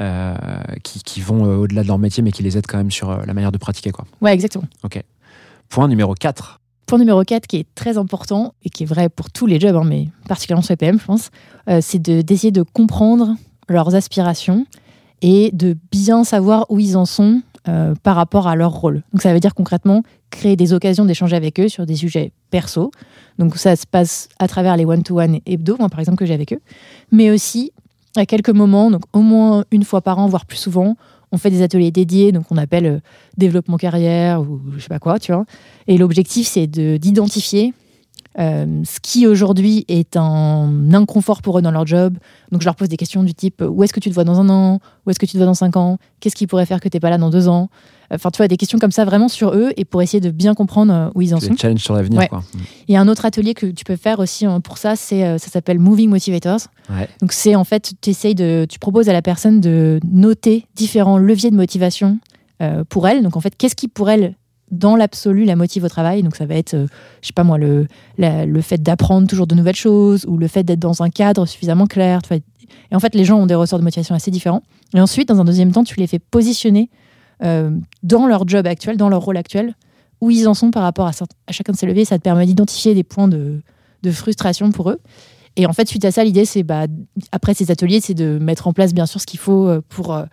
euh, 0.00 0.34
qui, 0.82 1.02
qui 1.02 1.20
vont 1.20 1.44
euh, 1.46 1.56
au-delà 1.56 1.82
de 1.82 1.88
leur 1.88 1.98
métier, 1.98 2.22
mais 2.22 2.32
qui 2.32 2.42
les 2.42 2.58
aident 2.58 2.66
quand 2.66 2.78
même 2.78 2.90
sur 2.90 3.10
euh, 3.10 3.22
la 3.26 3.32
manière 3.34 3.52
de 3.52 3.58
pratiquer. 3.58 3.90
Quoi. 3.92 4.04
Ouais, 4.20 4.32
exactement. 4.34 4.64
Point 5.68 5.88
numéro 5.88 6.14
4. 6.14 6.60
Point 6.86 6.98
numéro 6.98 7.22
4 7.24 7.46
qui 7.46 7.56
est 7.56 7.66
très 7.74 7.96
important 7.96 8.54
et 8.62 8.70
qui 8.70 8.82
est 8.82 8.86
vrai 8.86 9.08
pour 9.08 9.30
tous 9.30 9.46
les 9.46 9.58
jobs, 9.58 9.74
hein, 9.76 9.84
mais 9.84 10.08
particulièrement 10.28 10.62
sur 10.62 10.72
les 10.72 10.76
PM, 10.76 10.98
je 11.00 11.04
pense, 11.04 11.30
c'est 11.80 12.00
de- 12.02 12.20
d'essayer 12.22 12.50
de, 12.52 12.62
comprendre 12.62 13.36
leurs 13.68 13.94
aspirations 13.94 14.66
et 15.22 15.50
de 15.52 15.76
bien 15.90 16.24
savoir 16.24 16.66
où 16.68 16.78
ils 16.80 16.96
en 16.96 17.06
sont 17.06 17.42
euh, 17.68 17.94
par 18.02 18.16
rapport 18.16 18.46
à 18.46 18.56
leur 18.56 18.72
rôle. 18.72 19.02
Donc 19.12 19.22
ça 19.22 19.32
veut 19.32 19.40
dire 19.40 19.54
concrètement 19.54 20.02
créer 20.30 20.56
des 20.56 20.72
occasions 20.72 21.04
d'échanger 21.06 21.36
avec 21.36 21.58
eux 21.60 21.68
sur 21.68 21.86
des 21.86 21.94
sujets 21.96 22.32
perso. 22.50 22.90
Donc 23.38 23.56
ça 23.56 23.74
se 23.76 23.86
passe 23.86 24.28
à 24.38 24.48
travers 24.48 24.76
les 24.76 24.84
one-to-one 24.84 25.38
hebdo, 25.46 25.76
moi, 25.78 25.88
par 25.88 26.00
exemple, 26.00 26.18
que 26.18 26.26
j'ai 26.26 26.34
avec 26.34 26.52
eux, 26.52 26.60
mais 27.10 27.30
aussi 27.30 27.72
à 28.16 28.26
quelques 28.26 28.50
moments, 28.50 28.90
donc 28.90 29.02
au 29.12 29.22
moins 29.22 29.64
une 29.70 29.82
fois 29.84 30.00
par 30.02 30.18
an, 30.18 30.26
voire 30.28 30.44
plus 30.46 30.58
souvent, 30.58 30.96
on 31.32 31.38
fait 31.38 31.50
des 31.50 31.62
ateliers 31.62 31.90
dédiés, 31.90 32.30
donc 32.30 32.44
on 32.50 32.56
appelle 32.56 32.86
euh, 32.86 32.98
développement 33.38 33.76
carrière 33.76 34.40
ou 34.42 34.60
je 34.76 34.82
sais 34.82 34.88
pas 34.88 35.00
quoi, 35.00 35.18
tu 35.18 35.32
vois. 35.32 35.46
Et 35.88 35.98
l'objectif, 35.98 36.46
c'est 36.46 36.66
de- 36.66 36.96
d'identifier 36.96 37.72
euh, 38.38 38.82
ce 38.84 38.98
qui 39.00 39.26
aujourd'hui 39.26 39.84
est 39.88 40.16
un 40.16 40.92
inconfort 40.92 41.40
pour 41.42 41.58
eux 41.58 41.62
dans 41.62 41.70
leur 41.70 41.86
job. 41.86 42.16
Donc 42.50 42.60
je 42.62 42.66
leur 42.66 42.74
pose 42.74 42.88
des 42.88 42.96
questions 42.96 43.22
du 43.22 43.34
type 43.34 43.62
où 43.66 43.82
est-ce 43.84 43.92
que 43.92 44.00
tu 44.00 44.08
te 44.08 44.14
vois 44.14 44.24
dans 44.24 44.40
un 44.40 44.48
an? 44.48 44.80
Où 45.06 45.10
est-ce 45.10 45.18
que 45.18 45.26
tu 45.26 45.32
te 45.32 45.36
vois 45.38 45.46
dans 45.46 45.54
cinq 45.54 45.76
ans? 45.76 45.98
Qu'est-ce 46.20 46.34
qui 46.36 46.46
pourrait 46.46 46.66
faire 46.66 46.80
que 46.80 46.88
tu 46.88 46.96
n'es 46.96 47.00
pas 47.00 47.10
là 47.10 47.18
dans 47.18 47.30
deux 47.30 47.48
ans? 47.48 47.68
Enfin, 48.10 48.30
tu 48.30 48.36
vois, 48.36 48.48
des 48.48 48.56
questions 48.56 48.78
comme 48.78 48.90
ça 48.90 49.04
vraiment 49.04 49.28
sur 49.28 49.54
eux 49.54 49.72
et 49.76 49.84
pour 49.84 50.02
essayer 50.02 50.20
de 50.20 50.30
bien 50.30 50.54
comprendre 50.54 50.92
euh, 50.92 51.10
où 51.14 51.22
ils 51.22 51.34
en 51.34 51.40
C'est 51.40 51.46
sont. 51.46 51.52
des 51.54 51.58
challenges 51.58 51.82
sur 51.82 51.94
l'avenir. 51.94 52.20
Ouais. 52.20 52.28
quoi. 52.28 52.44
Il 52.86 52.92
y 52.92 52.96
a 52.96 53.00
un 53.00 53.08
autre 53.08 53.24
atelier 53.24 53.54
que 53.54 53.66
tu 53.66 53.84
peux 53.84 53.96
faire 53.96 54.18
aussi 54.18 54.46
hein, 54.46 54.60
pour 54.60 54.78
ça, 54.78 54.94
c'est 54.94 55.24
euh, 55.24 55.38
ça 55.38 55.48
s'appelle 55.50 55.78
Moving 55.78 56.10
Motivators. 56.10 56.60
Ouais. 56.90 57.08
Donc 57.20 57.32
c'est 57.32 57.54
en 57.54 57.64
fait, 57.64 57.92
t'essayes 58.00 58.34
de, 58.34 58.66
tu 58.68 58.78
proposes 58.78 59.08
à 59.08 59.12
la 59.12 59.22
personne 59.22 59.60
de 59.60 60.00
noter 60.04 60.66
différents 60.74 61.18
leviers 61.18 61.50
de 61.50 61.56
motivation 61.56 62.18
euh, 62.62 62.84
pour 62.88 63.08
elle. 63.08 63.22
Donc 63.22 63.36
en 63.36 63.40
fait, 63.40 63.56
qu'est-ce 63.56 63.74
qui 63.74 63.88
pour 63.88 64.10
elle, 64.10 64.34
dans 64.70 64.96
l'absolu, 64.96 65.44
la 65.44 65.56
motive 65.56 65.84
au 65.84 65.88
travail 65.88 66.22
Donc 66.22 66.36
ça 66.36 66.46
va 66.46 66.54
être, 66.54 66.74
euh, 66.74 66.86
je 67.22 67.28
sais 67.28 67.32
pas 67.32 67.44
moi, 67.44 67.58
le, 67.58 67.86
le 68.18 68.60
fait 68.60 68.82
d'apprendre 68.82 69.28
toujours 69.28 69.46
de 69.46 69.54
nouvelles 69.54 69.76
choses 69.76 70.24
ou 70.26 70.36
le 70.36 70.48
fait 70.48 70.62
d'être 70.62 70.80
dans 70.80 71.02
un 71.02 71.10
cadre 71.10 71.46
suffisamment 71.46 71.86
clair. 71.86 72.20
Et 72.90 72.94
en 72.94 73.00
fait, 73.00 73.14
les 73.14 73.24
gens 73.24 73.38
ont 73.38 73.46
des 73.46 73.54
ressorts 73.54 73.78
de 73.78 73.84
motivation 73.84 74.14
assez 74.14 74.30
différents. 74.30 74.62
Et 74.94 75.00
ensuite, 75.00 75.28
dans 75.28 75.40
un 75.40 75.44
deuxième 75.44 75.72
temps, 75.72 75.84
tu 75.84 75.98
les 75.98 76.06
fais 76.06 76.18
positionner 76.18 76.90
euh, 77.42 77.70
dans 78.02 78.26
leur 78.26 78.46
job 78.48 78.66
actuel, 78.66 78.96
dans 78.96 79.08
leur 79.08 79.22
rôle 79.22 79.36
actuel, 79.36 79.74
où 80.20 80.30
ils 80.30 80.48
en 80.48 80.54
sont 80.54 80.70
par 80.70 80.82
rapport 80.82 81.06
à, 81.06 81.10
à 81.46 81.52
chacun 81.52 81.72
de 81.72 81.76
ces 81.76 81.86
leviers. 81.86 82.04
Ça 82.04 82.18
te 82.18 82.22
permet 82.22 82.46
d'identifier 82.46 82.94
des 82.94 83.04
points 83.04 83.28
de, 83.28 83.60
de 84.02 84.10
frustration 84.10 84.70
pour 84.70 84.90
eux. 84.90 85.00
Et 85.56 85.66
en 85.66 85.72
fait, 85.72 85.88
suite 85.88 86.04
à 86.04 86.10
ça, 86.10 86.24
l'idée, 86.24 86.44
c'est, 86.44 86.62
bah, 86.62 86.86
après 87.30 87.54
ces 87.54 87.70
ateliers, 87.70 88.00
c'est 88.00 88.14
de 88.14 88.38
mettre 88.38 88.66
en 88.66 88.72
place, 88.72 88.92
bien 88.92 89.06
sûr, 89.06 89.20
ce 89.20 89.26
qu'il 89.26 89.38
faut 89.38 89.68
euh, 89.68 89.80
pour, 89.88 90.14
euh, 90.14 90.24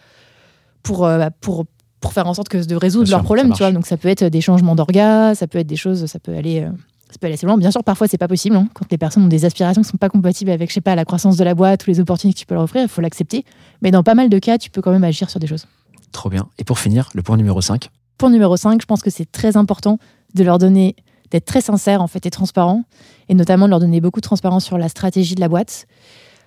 pour, 0.83 1.01
bah, 1.01 1.29
pour, 1.29 1.65
pour 2.01 2.11
faire 2.13 2.27
en 2.27 2.33
sorte 2.33 2.49
que 2.49 2.57
de 2.65 2.75
résoudre 2.75 3.05
Bien 3.05 3.11
leurs 3.11 3.19
sûr, 3.21 3.25
problèmes. 3.25 3.53
Tu 3.53 3.59
vois. 3.59 3.71
Donc, 3.71 3.85
ça 3.85 3.95
peut 3.95 4.09
être 4.09 4.25
des 4.25 4.41
changements 4.41 4.75
d'orgas, 4.75 5.35
ça 5.35 5.47
peut 5.47 5.59
être 5.59 5.67
des 5.67 5.75
choses, 5.77 6.05
ça 6.07 6.19
peut 6.19 6.35
aller. 6.35 6.61
euh, 6.61 6.69
ça 7.09 7.17
peut 7.19 7.27
aller 7.27 7.33
assez 7.35 7.45
loin. 7.45 7.57
Bien 7.57 7.71
sûr, 7.71 7.83
parfois, 7.83 8.07
c'est 8.07 8.17
pas 8.17 8.27
possible. 8.29 8.55
hein. 8.55 8.67
Quand 8.73 8.85
les 8.89 8.97
personnes 8.97 9.23
ont 9.23 9.27
des 9.27 9.43
aspirations 9.45 9.81
qui 9.81 9.89
sont 9.89 9.97
pas 9.97 10.07
compatibles 10.09 10.49
avec, 10.51 10.69
je 10.69 10.73
sais 10.75 10.81
pas, 10.81 10.95
la 10.95 11.03
croissance 11.05 11.35
de 11.37 11.43
la 11.43 11.53
boîte 11.55 11.85
ou 11.85 11.89
les 11.89 11.99
opportunités 11.99 12.35
que 12.35 12.39
tu 12.39 12.45
peux 12.45 12.55
leur 12.55 12.63
offrir, 12.63 12.81
il 12.83 12.87
faut 12.87 13.01
l'accepter. 13.01 13.43
Mais 13.81 13.91
dans 13.91 14.01
pas 14.03 14.15
mal 14.15 14.29
de 14.29 14.39
cas, 14.39 14.57
tu 14.57 14.69
peux 14.69 14.81
quand 14.81 14.91
même 14.91 15.03
agir 15.03 15.29
sur 15.29 15.39
des 15.39 15.47
choses. 15.47 15.65
Trop 16.13 16.29
bien. 16.29 16.47
Et 16.57 16.63
pour 16.63 16.79
finir, 16.79 17.09
le 17.13 17.21
point 17.21 17.35
numéro 17.37 17.59
5. 17.61 17.89
Point 18.17 18.29
numéro 18.29 18.55
5, 18.57 18.81
je 18.81 18.85
pense 18.85 19.01
que 19.01 19.09
c'est 19.09 19.29
très 19.31 19.57
important 19.57 19.97
de 20.35 20.43
leur 20.43 20.57
donner, 20.57 20.95
d'être 21.31 21.45
très 21.45 21.59
sincère 21.61 22.01
en 22.01 22.07
fait 22.07 22.25
et 22.25 22.29
transparent, 22.31 22.83
et 23.29 23.33
notamment 23.35 23.65
de 23.65 23.71
leur 23.71 23.79
donner 23.81 23.99
beaucoup 23.99 24.19
de 24.21 24.25
transparence 24.25 24.63
sur 24.63 24.77
la 24.77 24.87
stratégie 24.89 25.35
de 25.35 25.41
la 25.41 25.49
boîte, 25.49 25.87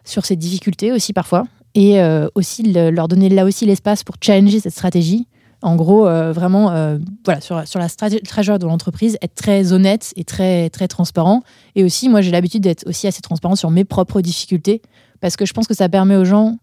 sur 0.05 0.25
ses 0.25 0.37
difficultés 0.37 0.93
aussi 0.93 1.13
parfois, 1.13 1.45
et 1.75 2.01
euh, 2.01 2.29
aussi 2.35 2.63
le- 2.63 2.91
leur 2.91 3.09
donner 3.09 3.29
là 3.29 3.45
aussi 3.45 3.67
l'espace 3.67 4.03
pour 4.05 4.17
challenger 4.21 4.61
cette 4.61 4.73
stratégie. 4.73 5.27
En 5.65 5.77
gros, 5.77 6.07
euh, 6.07 6.31
vraiment, 6.31 6.73
euh, 6.73 6.99
voilà, 7.25 7.41
sur, 7.41 7.67
sur 7.67 7.81
la 7.81 7.89
stratégie 7.89 8.21
de 8.23 8.67
l'entreprise, 8.67 9.17
être 9.23 9.35
très 9.35 9.73
honnête 9.73 10.13
et 10.15 10.23
très, 10.23 10.69
très 10.69 10.89
transparent. 10.89 11.43
Et 11.75 11.85
aussi, 11.85 12.11
moi, 12.11 12.21
j'ai 12.21 12.31
l'habitude 12.31 12.63
d'être 12.63 12.87
aussi 12.87 13.07
assez 13.07 13.23
transparent 13.23 13.57
sur 13.57 13.71
mes 13.71 13.85
propres 13.85 14.21
difficultés, 14.21 14.83
parce 15.23 15.37
que 15.37 15.47
je 15.47 15.55
pense 15.55 15.67
que 15.67 15.73
ça 15.73 15.89
permet 15.89 16.17
aux 16.17 16.27
gens 16.27 16.59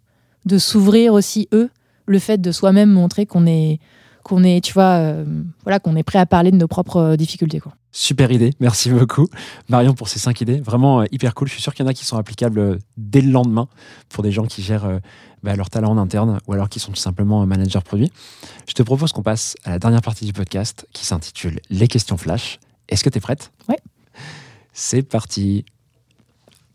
de 0.45 0.59
s'ouvrir 0.59 1.13
aussi, 1.13 1.47
eux, 1.51 1.71
le 2.05 2.19
fait 2.19 2.39
de 2.39 2.51
soi-même 2.51 2.91
montrer 2.91 3.25
qu'on 3.25 3.47
est, 3.47 3.79
qu'on 4.23 4.43
est, 4.43 4.63
tu 4.63 4.73
vois, 4.73 4.95
euh, 4.99 5.25
voilà, 5.63 5.79
qu'on 5.79 5.95
est 5.95 6.03
prêt 6.03 6.19
à 6.19 6.25
parler 6.25 6.51
de 6.51 6.57
nos 6.57 6.67
propres 6.67 6.97
euh, 6.97 7.15
difficultés, 7.15 7.59
quoi. 7.59 7.73
Super 7.93 8.31
idée, 8.31 8.53
merci 8.61 8.89
beaucoup 8.89 9.27
Marion 9.67 9.93
pour 9.93 10.07
ces 10.07 10.17
cinq 10.17 10.39
idées, 10.39 10.61
vraiment 10.61 11.01
euh, 11.01 11.05
hyper 11.11 11.35
cool. 11.35 11.49
Je 11.49 11.53
suis 11.53 11.61
sûr 11.61 11.73
qu'il 11.73 11.83
y 11.83 11.87
en 11.87 11.91
a 11.91 11.93
qui 11.93 12.05
sont 12.05 12.17
applicables 12.17 12.79
dès 12.95 13.19
le 13.19 13.31
lendemain 13.31 13.67
pour 14.07 14.23
des 14.23 14.31
gens 14.31 14.45
qui 14.45 14.61
gèrent 14.61 14.85
euh, 14.85 14.99
bah, 15.43 15.57
leur 15.57 15.69
talent 15.69 15.91
en 15.91 15.97
interne 15.97 16.39
ou 16.47 16.53
alors 16.53 16.69
qui 16.69 16.79
sont 16.79 16.93
tout 16.93 17.01
simplement 17.01 17.45
managers 17.45 17.81
produits. 17.83 18.09
Je 18.65 18.73
te 18.73 18.81
propose 18.81 19.11
qu'on 19.11 19.23
passe 19.23 19.57
à 19.65 19.71
la 19.71 19.79
dernière 19.79 20.01
partie 20.01 20.23
du 20.23 20.31
podcast 20.31 20.87
qui 20.93 21.05
s'intitule 21.05 21.59
Les 21.69 21.89
questions 21.89 22.15
flash. 22.15 22.59
Est-ce 22.87 23.03
que 23.03 23.09
tu 23.09 23.17
es 23.17 23.21
prête? 23.21 23.51
Ouais. 23.67 23.79
C'est 24.71 25.01
parti. 25.01 25.65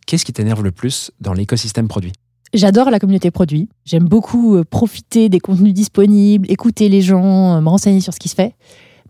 Qu'est-ce 0.06 0.26
qui 0.26 0.34
t'énerve 0.34 0.62
le 0.62 0.70
plus 0.70 1.12
dans 1.22 1.32
l'écosystème 1.32 1.88
produit? 1.88 2.12
J'adore 2.56 2.88
la 2.88 2.98
communauté 2.98 3.30
produit. 3.30 3.68
J'aime 3.84 4.04
beaucoup 4.04 4.56
euh, 4.56 4.64
profiter 4.64 5.28
des 5.28 5.40
contenus 5.40 5.74
disponibles, 5.74 6.50
écouter 6.50 6.88
les 6.88 7.02
gens, 7.02 7.54
euh, 7.54 7.60
me 7.60 7.68
renseigner 7.68 8.00
sur 8.00 8.14
ce 8.14 8.18
qui 8.18 8.30
se 8.30 8.34
fait. 8.34 8.54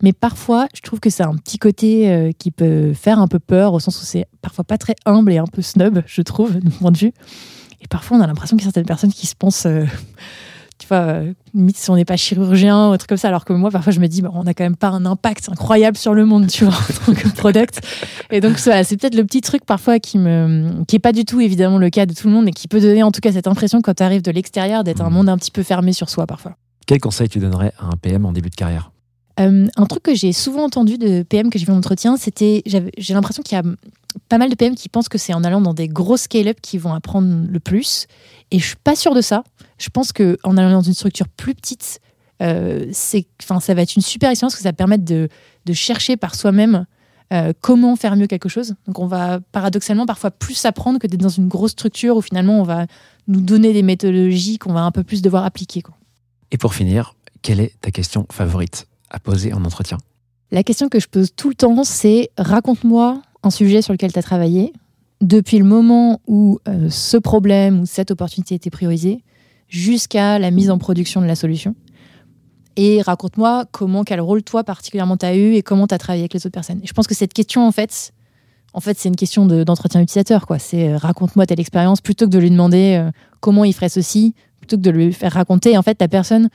Mais 0.03 0.11
parfois, 0.11 0.67
je 0.75 0.81
trouve 0.81 0.99
que 0.99 1.09
c'est 1.09 1.23
un 1.23 1.33
petit 1.35 1.57
côté 1.57 2.11
euh, 2.11 2.31
qui 2.37 2.51
peut 2.51 2.91
faire 2.91 3.19
un 3.19 3.27
peu 3.29 3.39
peur, 3.39 3.71
au 3.71 3.79
sens 3.79 4.01
où 4.01 4.05
c'est 4.05 4.25
parfois 4.41 4.65
pas 4.65 4.77
très 4.77 4.95
humble 5.05 5.31
et 5.31 5.37
un 5.37 5.45
peu 5.45 5.61
snob, 5.61 6.03
je 6.05 6.21
trouve, 6.23 6.59
de 6.59 6.65
mon 6.65 6.71
point 6.71 6.91
de 6.91 6.97
vue. 6.97 7.13
Et 7.81 7.87
parfois, 7.89 8.17
on 8.17 8.21
a 8.21 8.27
l'impression 8.27 8.57
qu'il 8.57 8.65
y 8.65 8.67
a 8.67 8.71
certaines 8.71 8.85
personnes 8.85 9.13
qui 9.13 9.27
se 9.27 9.35
pensent, 9.35 9.65
tu 10.77 10.87
vois, 10.87 10.97
euh, 10.97 11.33
limite 11.53 11.77
si 11.77 11.89
on 11.89 11.95
n'est 11.95 12.05
pas 12.05 12.17
chirurgien 12.17 12.89
ou 12.89 12.93
un 12.93 12.97
truc 12.97 13.09
comme 13.09 13.17
ça, 13.17 13.27
alors 13.29 13.45
que 13.45 13.53
moi, 13.53 13.71
parfois, 13.71 13.91
je 13.91 13.99
me 13.99 14.07
dis, 14.07 14.21
bah, 14.21 14.29
on 14.33 14.43
n'a 14.43 14.53
quand 14.53 14.63
même 14.63 14.75
pas 14.75 14.89
un 14.89 15.05
impact 15.05 15.49
incroyable 15.49 15.97
sur 15.97 16.13
le 16.13 16.25
monde, 16.25 16.47
tu 16.47 16.65
vois, 16.65 16.73
en 17.07 17.13
tant 17.13 17.13
que 17.13 17.27
product. 17.35 17.81
Et 18.31 18.41
donc, 18.41 18.59
ça, 18.59 18.83
c'est 18.83 18.97
peut-être 18.97 19.15
le 19.15 19.25
petit 19.25 19.41
truc 19.41 19.65
parfois 19.65 19.99
qui 19.99 20.17
me, 20.17 20.83
qui 20.87 20.95
est 20.97 20.99
pas 20.99 21.13
du 21.13 21.25
tout 21.25 21.41
évidemment 21.41 21.77
le 21.77 21.89
cas 21.89 22.05
de 22.05 22.13
tout 22.13 22.27
le 22.27 22.33
monde 22.33 22.47
et 22.47 22.51
qui 22.51 22.67
peut 22.67 22.79
donner 22.79 23.03
en 23.03 23.11
tout 23.11 23.21
cas 23.21 23.31
cette 23.31 23.47
impression 23.47 23.81
quand 23.81 23.95
tu 23.95 24.03
arrives 24.03 24.21
de 24.21 24.31
l'extérieur 24.31 24.83
d'être 24.83 25.01
un 25.01 25.09
Mhm. 25.09 25.13
monde 25.13 25.29
un 25.29 25.37
petit 25.37 25.51
peu 25.51 25.63
fermé 25.63 25.93
sur 25.93 26.09
soi 26.09 26.27
parfois. 26.27 26.55
Quel 26.85 26.99
conseil 26.99 27.27
tu 27.27 27.39
donnerais 27.39 27.73
à 27.79 27.85
un 27.85 27.97
PM 28.01 28.25
en 28.25 28.31
début 28.31 28.49
de 28.49 28.55
carrière? 28.55 28.91
Euh, 29.39 29.67
un 29.75 29.85
truc 29.85 30.01
que 30.03 30.15
j'ai 30.15 30.31
souvent 30.33 30.63
entendu 30.63 30.97
de 30.97 31.21
PM 31.23 31.49
que 31.51 31.59
j'ai 31.59 31.65
vu 31.65 31.71
en 31.71 31.77
entretien, 31.77 32.17
c'était 32.17 32.63
j'ai 32.65 33.13
l'impression 33.13 33.43
qu'il 33.43 33.55
y 33.55 33.59
a 33.59 33.63
pas 34.29 34.37
mal 34.39 34.49
de 34.49 34.55
PM 34.55 34.73
qui 34.73 34.89
pensent 34.89 35.09
que 35.09 35.19
c'est 35.19 35.33
en 35.33 35.43
allant 35.43 35.61
dans 35.61 35.75
des 35.75 35.87
gros 35.87 36.17
scale-up 36.17 36.57
qu'ils 36.61 36.79
vont 36.79 36.93
apprendre 36.93 37.45
le 37.47 37.59
plus. 37.59 38.07
Et 38.51 38.57
je 38.59 38.65
suis 38.65 38.75
pas 38.83 38.95
sûre 38.95 39.13
de 39.13 39.21
ça. 39.21 39.43
Je 39.77 39.89
pense 39.89 40.11
que 40.11 40.37
en 40.43 40.57
allant 40.57 40.71
dans 40.71 40.81
une 40.81 40.93
structure 40.93 41.27
plus 41.27 41.55
petite, 41.55 41.99
euh, 42.41 42.87
c'est, 42.91 43.27
enfin, 43.41 43.59
ça 43.59 43.73
va 43.73 43.81
être 43.81 43.95
une 43.95 44.01
super 44.01 44.29
expérience 44.29 44.53
parce 44.53 44.59
que 44.59 44.63
ça 44.63 44.69
va 44.69 44.73
permettre 44.73 45.05
de, 45.05 45.29
de 45.65 45.73
chercher 45.73 46.17
par 46.17 46.35
soi-même 46.35 46.85
euh, 47.33 47.51
comment 47.61 47.95
faire 47.95 48.15
mieux 48.15 48.27
quelque 48.27 48.49
chose. 48.49 48.75
Donc 48.85 48.99
on 48.99 49.07
va 49.07 49.39
paradoxalement 49.51 50.05
parfois 50.05 50.31
plus 50.31 50.65
apprendre 50.65 50.99
que 50.99 51.07
d'être 51.07 51.21
dans 51.21 51.29
une 51.29 51.47
grosse 51.47 51.71
structure 51.71 52.15
où 52.15 52.21
finalement 52.21 52.59
on 52.59 52.63
va 52.63 52.85
nous 53.27 53.41
donner 53.41 53.73
des 53.73 53.83
méthodologies 53.83 54.57
qu'on 54.57 54.73
va 54.73 54.81
un 54.81 54.91
peu 54.91 55.03
plus 55.03 55.21
devoir 55.21 55.43
appliquer. 55.43 55.81
quoi. 55.81 55.95
Et 56.51 56.57
pour 56.57 56.73
finir, 56.73 57.15
quelle 57.41 57.59
est 57.59 57.73
ta 57.81 57.91
question 57.91 58.25
favorite 58.31 58.87
à 59.09 59.19
poser 59.19 59.53
en 59.53 59.65
entretien? 59.65 59.97
La 60.51 60.63
question 60.63 60.87
que 60.87 60.99
je 60.99 61.07
pose 61.07 61.31
tout 61.35 61.49
le 61.49 61.55
temps, 61.55 61.83
c'est 61.83 62.29
raconte-moi 62.37 63.21
un 63.43 63.49
sujet 63.49 63.81
sur 63.81 63.93
lequel 63.93 64.13
tu 64.13 64.19
as 64.19 64.23
travaillé 64.23 64.71
depuis 65.19 65.57
le 65.57 65.65
moment 65.65 66.21
où 66.27 66.59
euh, 66.67 66.89
ce 66.89 67.17
problème 67.17 67.81
ou 67.81 67.85
cette 67.85 68.11
opportunité 68.11 68.55
était 68.55 68.69
priorisée 68.69 69.23
jusqu'à 69.67 70.39
la 70.39 70.51
mise 70.51 70.69
en 70.69 70.77
production 70.77 71.21
de 71.21 71.25
la 71.25 71.35
solution. 71.35 71.75
Et 72.75 73.01
raconte-moi 73.01 73.65
comment, 73.71 74.03
quel 74.03 74.21
rôle 74.21 74.43
toi 74.43 74.63
particulièrement 74.63 75.17
tu 75.17 75.25
as 75.25 75.35
eu 75.35 75.53
et 75.53 75.63
comment 75.63 75.87
tu 75.87 75.95
as 75.95 75.97
travaillé 75.97 76.21
avec 76.23 76.33
les 76.33 76.39
autres 76.45 76.53
personnes. 76.53 76.79
Je 76.83 76.93
pense 76.93 77.07
que 77.07 77.15
cette 77.15 77.33
question, 77.33 77.67
en 77.67 77.71
fait, 77.71 78.13
en 78.73 78.79
fait 78.79 78.97
c'est 78.99 79.09
une 79.09 79.15
question 79.15 79.45
de- 79.47 79.63
d'entretien 79.63 79.99
utilisateur. 79.99 80.45
quoi. 80.45 80.59
C'est 80.59 80.89
euh, 80.89 80.97
raconte-moi 80.97 81.45
telle 81.47 81.59
expérience 81.59 82.01
plutôt 82.01 82.25
que 82.25 82.31
de 82.31 82.37
lui 82.39 82.51
demander 82.51 82.97
euh, 82.99 83.11
comment 83.39 83.63
il 83.63 83.73
ferait 83.73 83.89
ceci, 83.89 84.35
plutôt 84.59 84.77
que 84.77 84.81
de 84.83 84.91
lui 84.91 85.11
faire 85.11 85.33
raconter. 85.33 85.75
En 85.75 85.81
fait, 85.81 85.97
la 85.99 86.07
personne, 86.07 86.49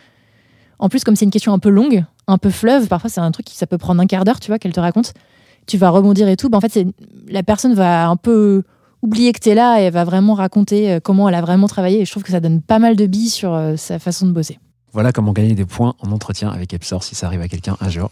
en 0.78 0.88
plus, 0.88 1.02
comme 1.02 1.16
c'est 1.16 1.24
une 1.24 1.32
question 1.32 1.52
un 1.52 1.58
peu 1.58 1.70
longue, 1.70 2.04
un 2.28 2.38
peu 2.38 2.50
fleuve, 2.50 2.86
parfois 2.86 3.10
c'est 3.10 3.20
un 3.20 3.30
truc 3.32 3.46
qui 3.46 3.56
ça 3.56 3.66
peut 3.66 3.78
prendre 3.78 4.00
un 4.00 4.06
quart 4.06 4.24
d'heure, 4.24 4.38
tu 4.38 4.46
vois, 4.46 4.60
qu'elle 4.60 4.72
te 4.72 4.80
raconte. 4.80 5.12
Tu 5.66 5.76
vas 5.76 5.90
rebondir 5.90 6.28
et 6.28 6.36
tout. 6.36 6.48
Ben, 6.48 6.58
en 6.58 6.60
fait, 6.60 6.86
la 7.28 7.42
personne 7.42 7.74
va 7.74 8.08
un 8.08 8.16
peu 8.16 8.62
oublier 9.02 9.32
que 9.32 9.40
tu 9.40 9.50
es 9.50 9.54
là 9.54 9.80
et 9.80 9.84
elle 9.84 9.92
va 9.92 10.04
vraiment 10.04 10.34
raconter 10.34 10.92
euh, 10.92 11.00
comment 11.00 11.28
elle 11.28 11.34
a 11.34 11.40
vraiment 11.42 11.66
travaillé. 11.68 12.00
Et 12.00 12.04
je 12.04 12.10
trouve 12.10 12.22
que 12.22 12.30
ça 12.32 12.40
donne 12.40 12.62
pas 12.62 12.78
mal 12.78 12.96
de 12.96 13.06
billes 13.06 13.28
sur 13.28 13.52
euh, 13.52 13.76
sa 13.76 13.98
façon 13.98 14.26
de 14.26 14.32
bosser. 14.32 14.58
Voilà 14.94 15.10
comment 15.10 15.32
gagner 15.32 15.54
des 15.54 15.64
points 15.64 15.94
en 16.00 16.12
entretien 16.12 16.50
avec 16.50 16.74
Epsor 16.74 17.02
si 17.02 17.14
ça 17.14 17.26
arrive 17.26 17.40
à 17.40 17.48
quelqu'un 17.48 17.76
un 17.80 17.88
jour. 17.88 18.10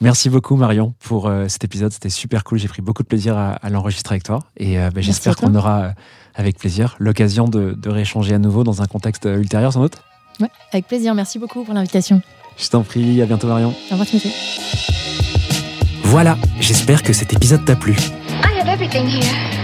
Merci 0.00 0.30
beaucoup 0.30 0.54
Marion 0.54 0.94
pour 1.00 1.26
euh, 1.26 1.48
cet 1.48 1.64
épisode, 1.64 1.92
c'était 1.92 2.08
super 2.08 2.44
cool, 2.44 2.58
j'ai 2.58 2.68
pris 2.68 2.82
beaucoup 2.82 3.02
de 3.02 3.08
plaisir 3.08 3.36
à, 3.36 3.52
à 3.52 3.68
l'enregistrer 3.68 4.14
avec 4.14 4.22
toi 4.22 4.38
et 4.56 4.78
euh, 4.78 4.86
bah, 4.86 4.92
Merci 4.96 5.06
j'espère 5.08 5.36
qu'on 5.36 5.54
aura 5.56 5.92
avec 6.36 6.56
plaisir 6.58 6.94
l'occasion 7.00 7.48
de, 7.48 7.72
de 7.72 7.90
rééchanger 7.90 8.34
à 8.34 8.38
nouveau 8.38 8.62
dans 8.62 8.80
un 8.80 8.86
contexte 8.86 9.24
ultérieur 9.24 9.72
sans 9.72 9.80
doute. 9.80 9.96
Ouais, 10.40 10.50
avec 10.72 10.86
plaisir. 10.86 11.14
Merci 11.14 11.38
beaucoup 11.38 11.64
pour 11.64 11.74
l'invitation. 11.74 12.22
Je 12.56 12.68
t'en 12.68 12.82
prie, 12.82 13.20
à 13.22 13.26
bientôt 13.26 13.48
Marion. 13.48 13.70
Au 13.70 13.90
revoir, 13.92 14.06
Timothée. 14.06 14.30
Voilà, 16.04 16.36
j'espère 16.60 17.02
que 17.02 17.12
cet 17.12 17.32
épisode 17.32 17.64
t'a 17.64 17.76
plu. 17.76 17.92
I 18.28 18.60
have 18.60 18.68
everything 18.68 19.06
here. 19.06 19.63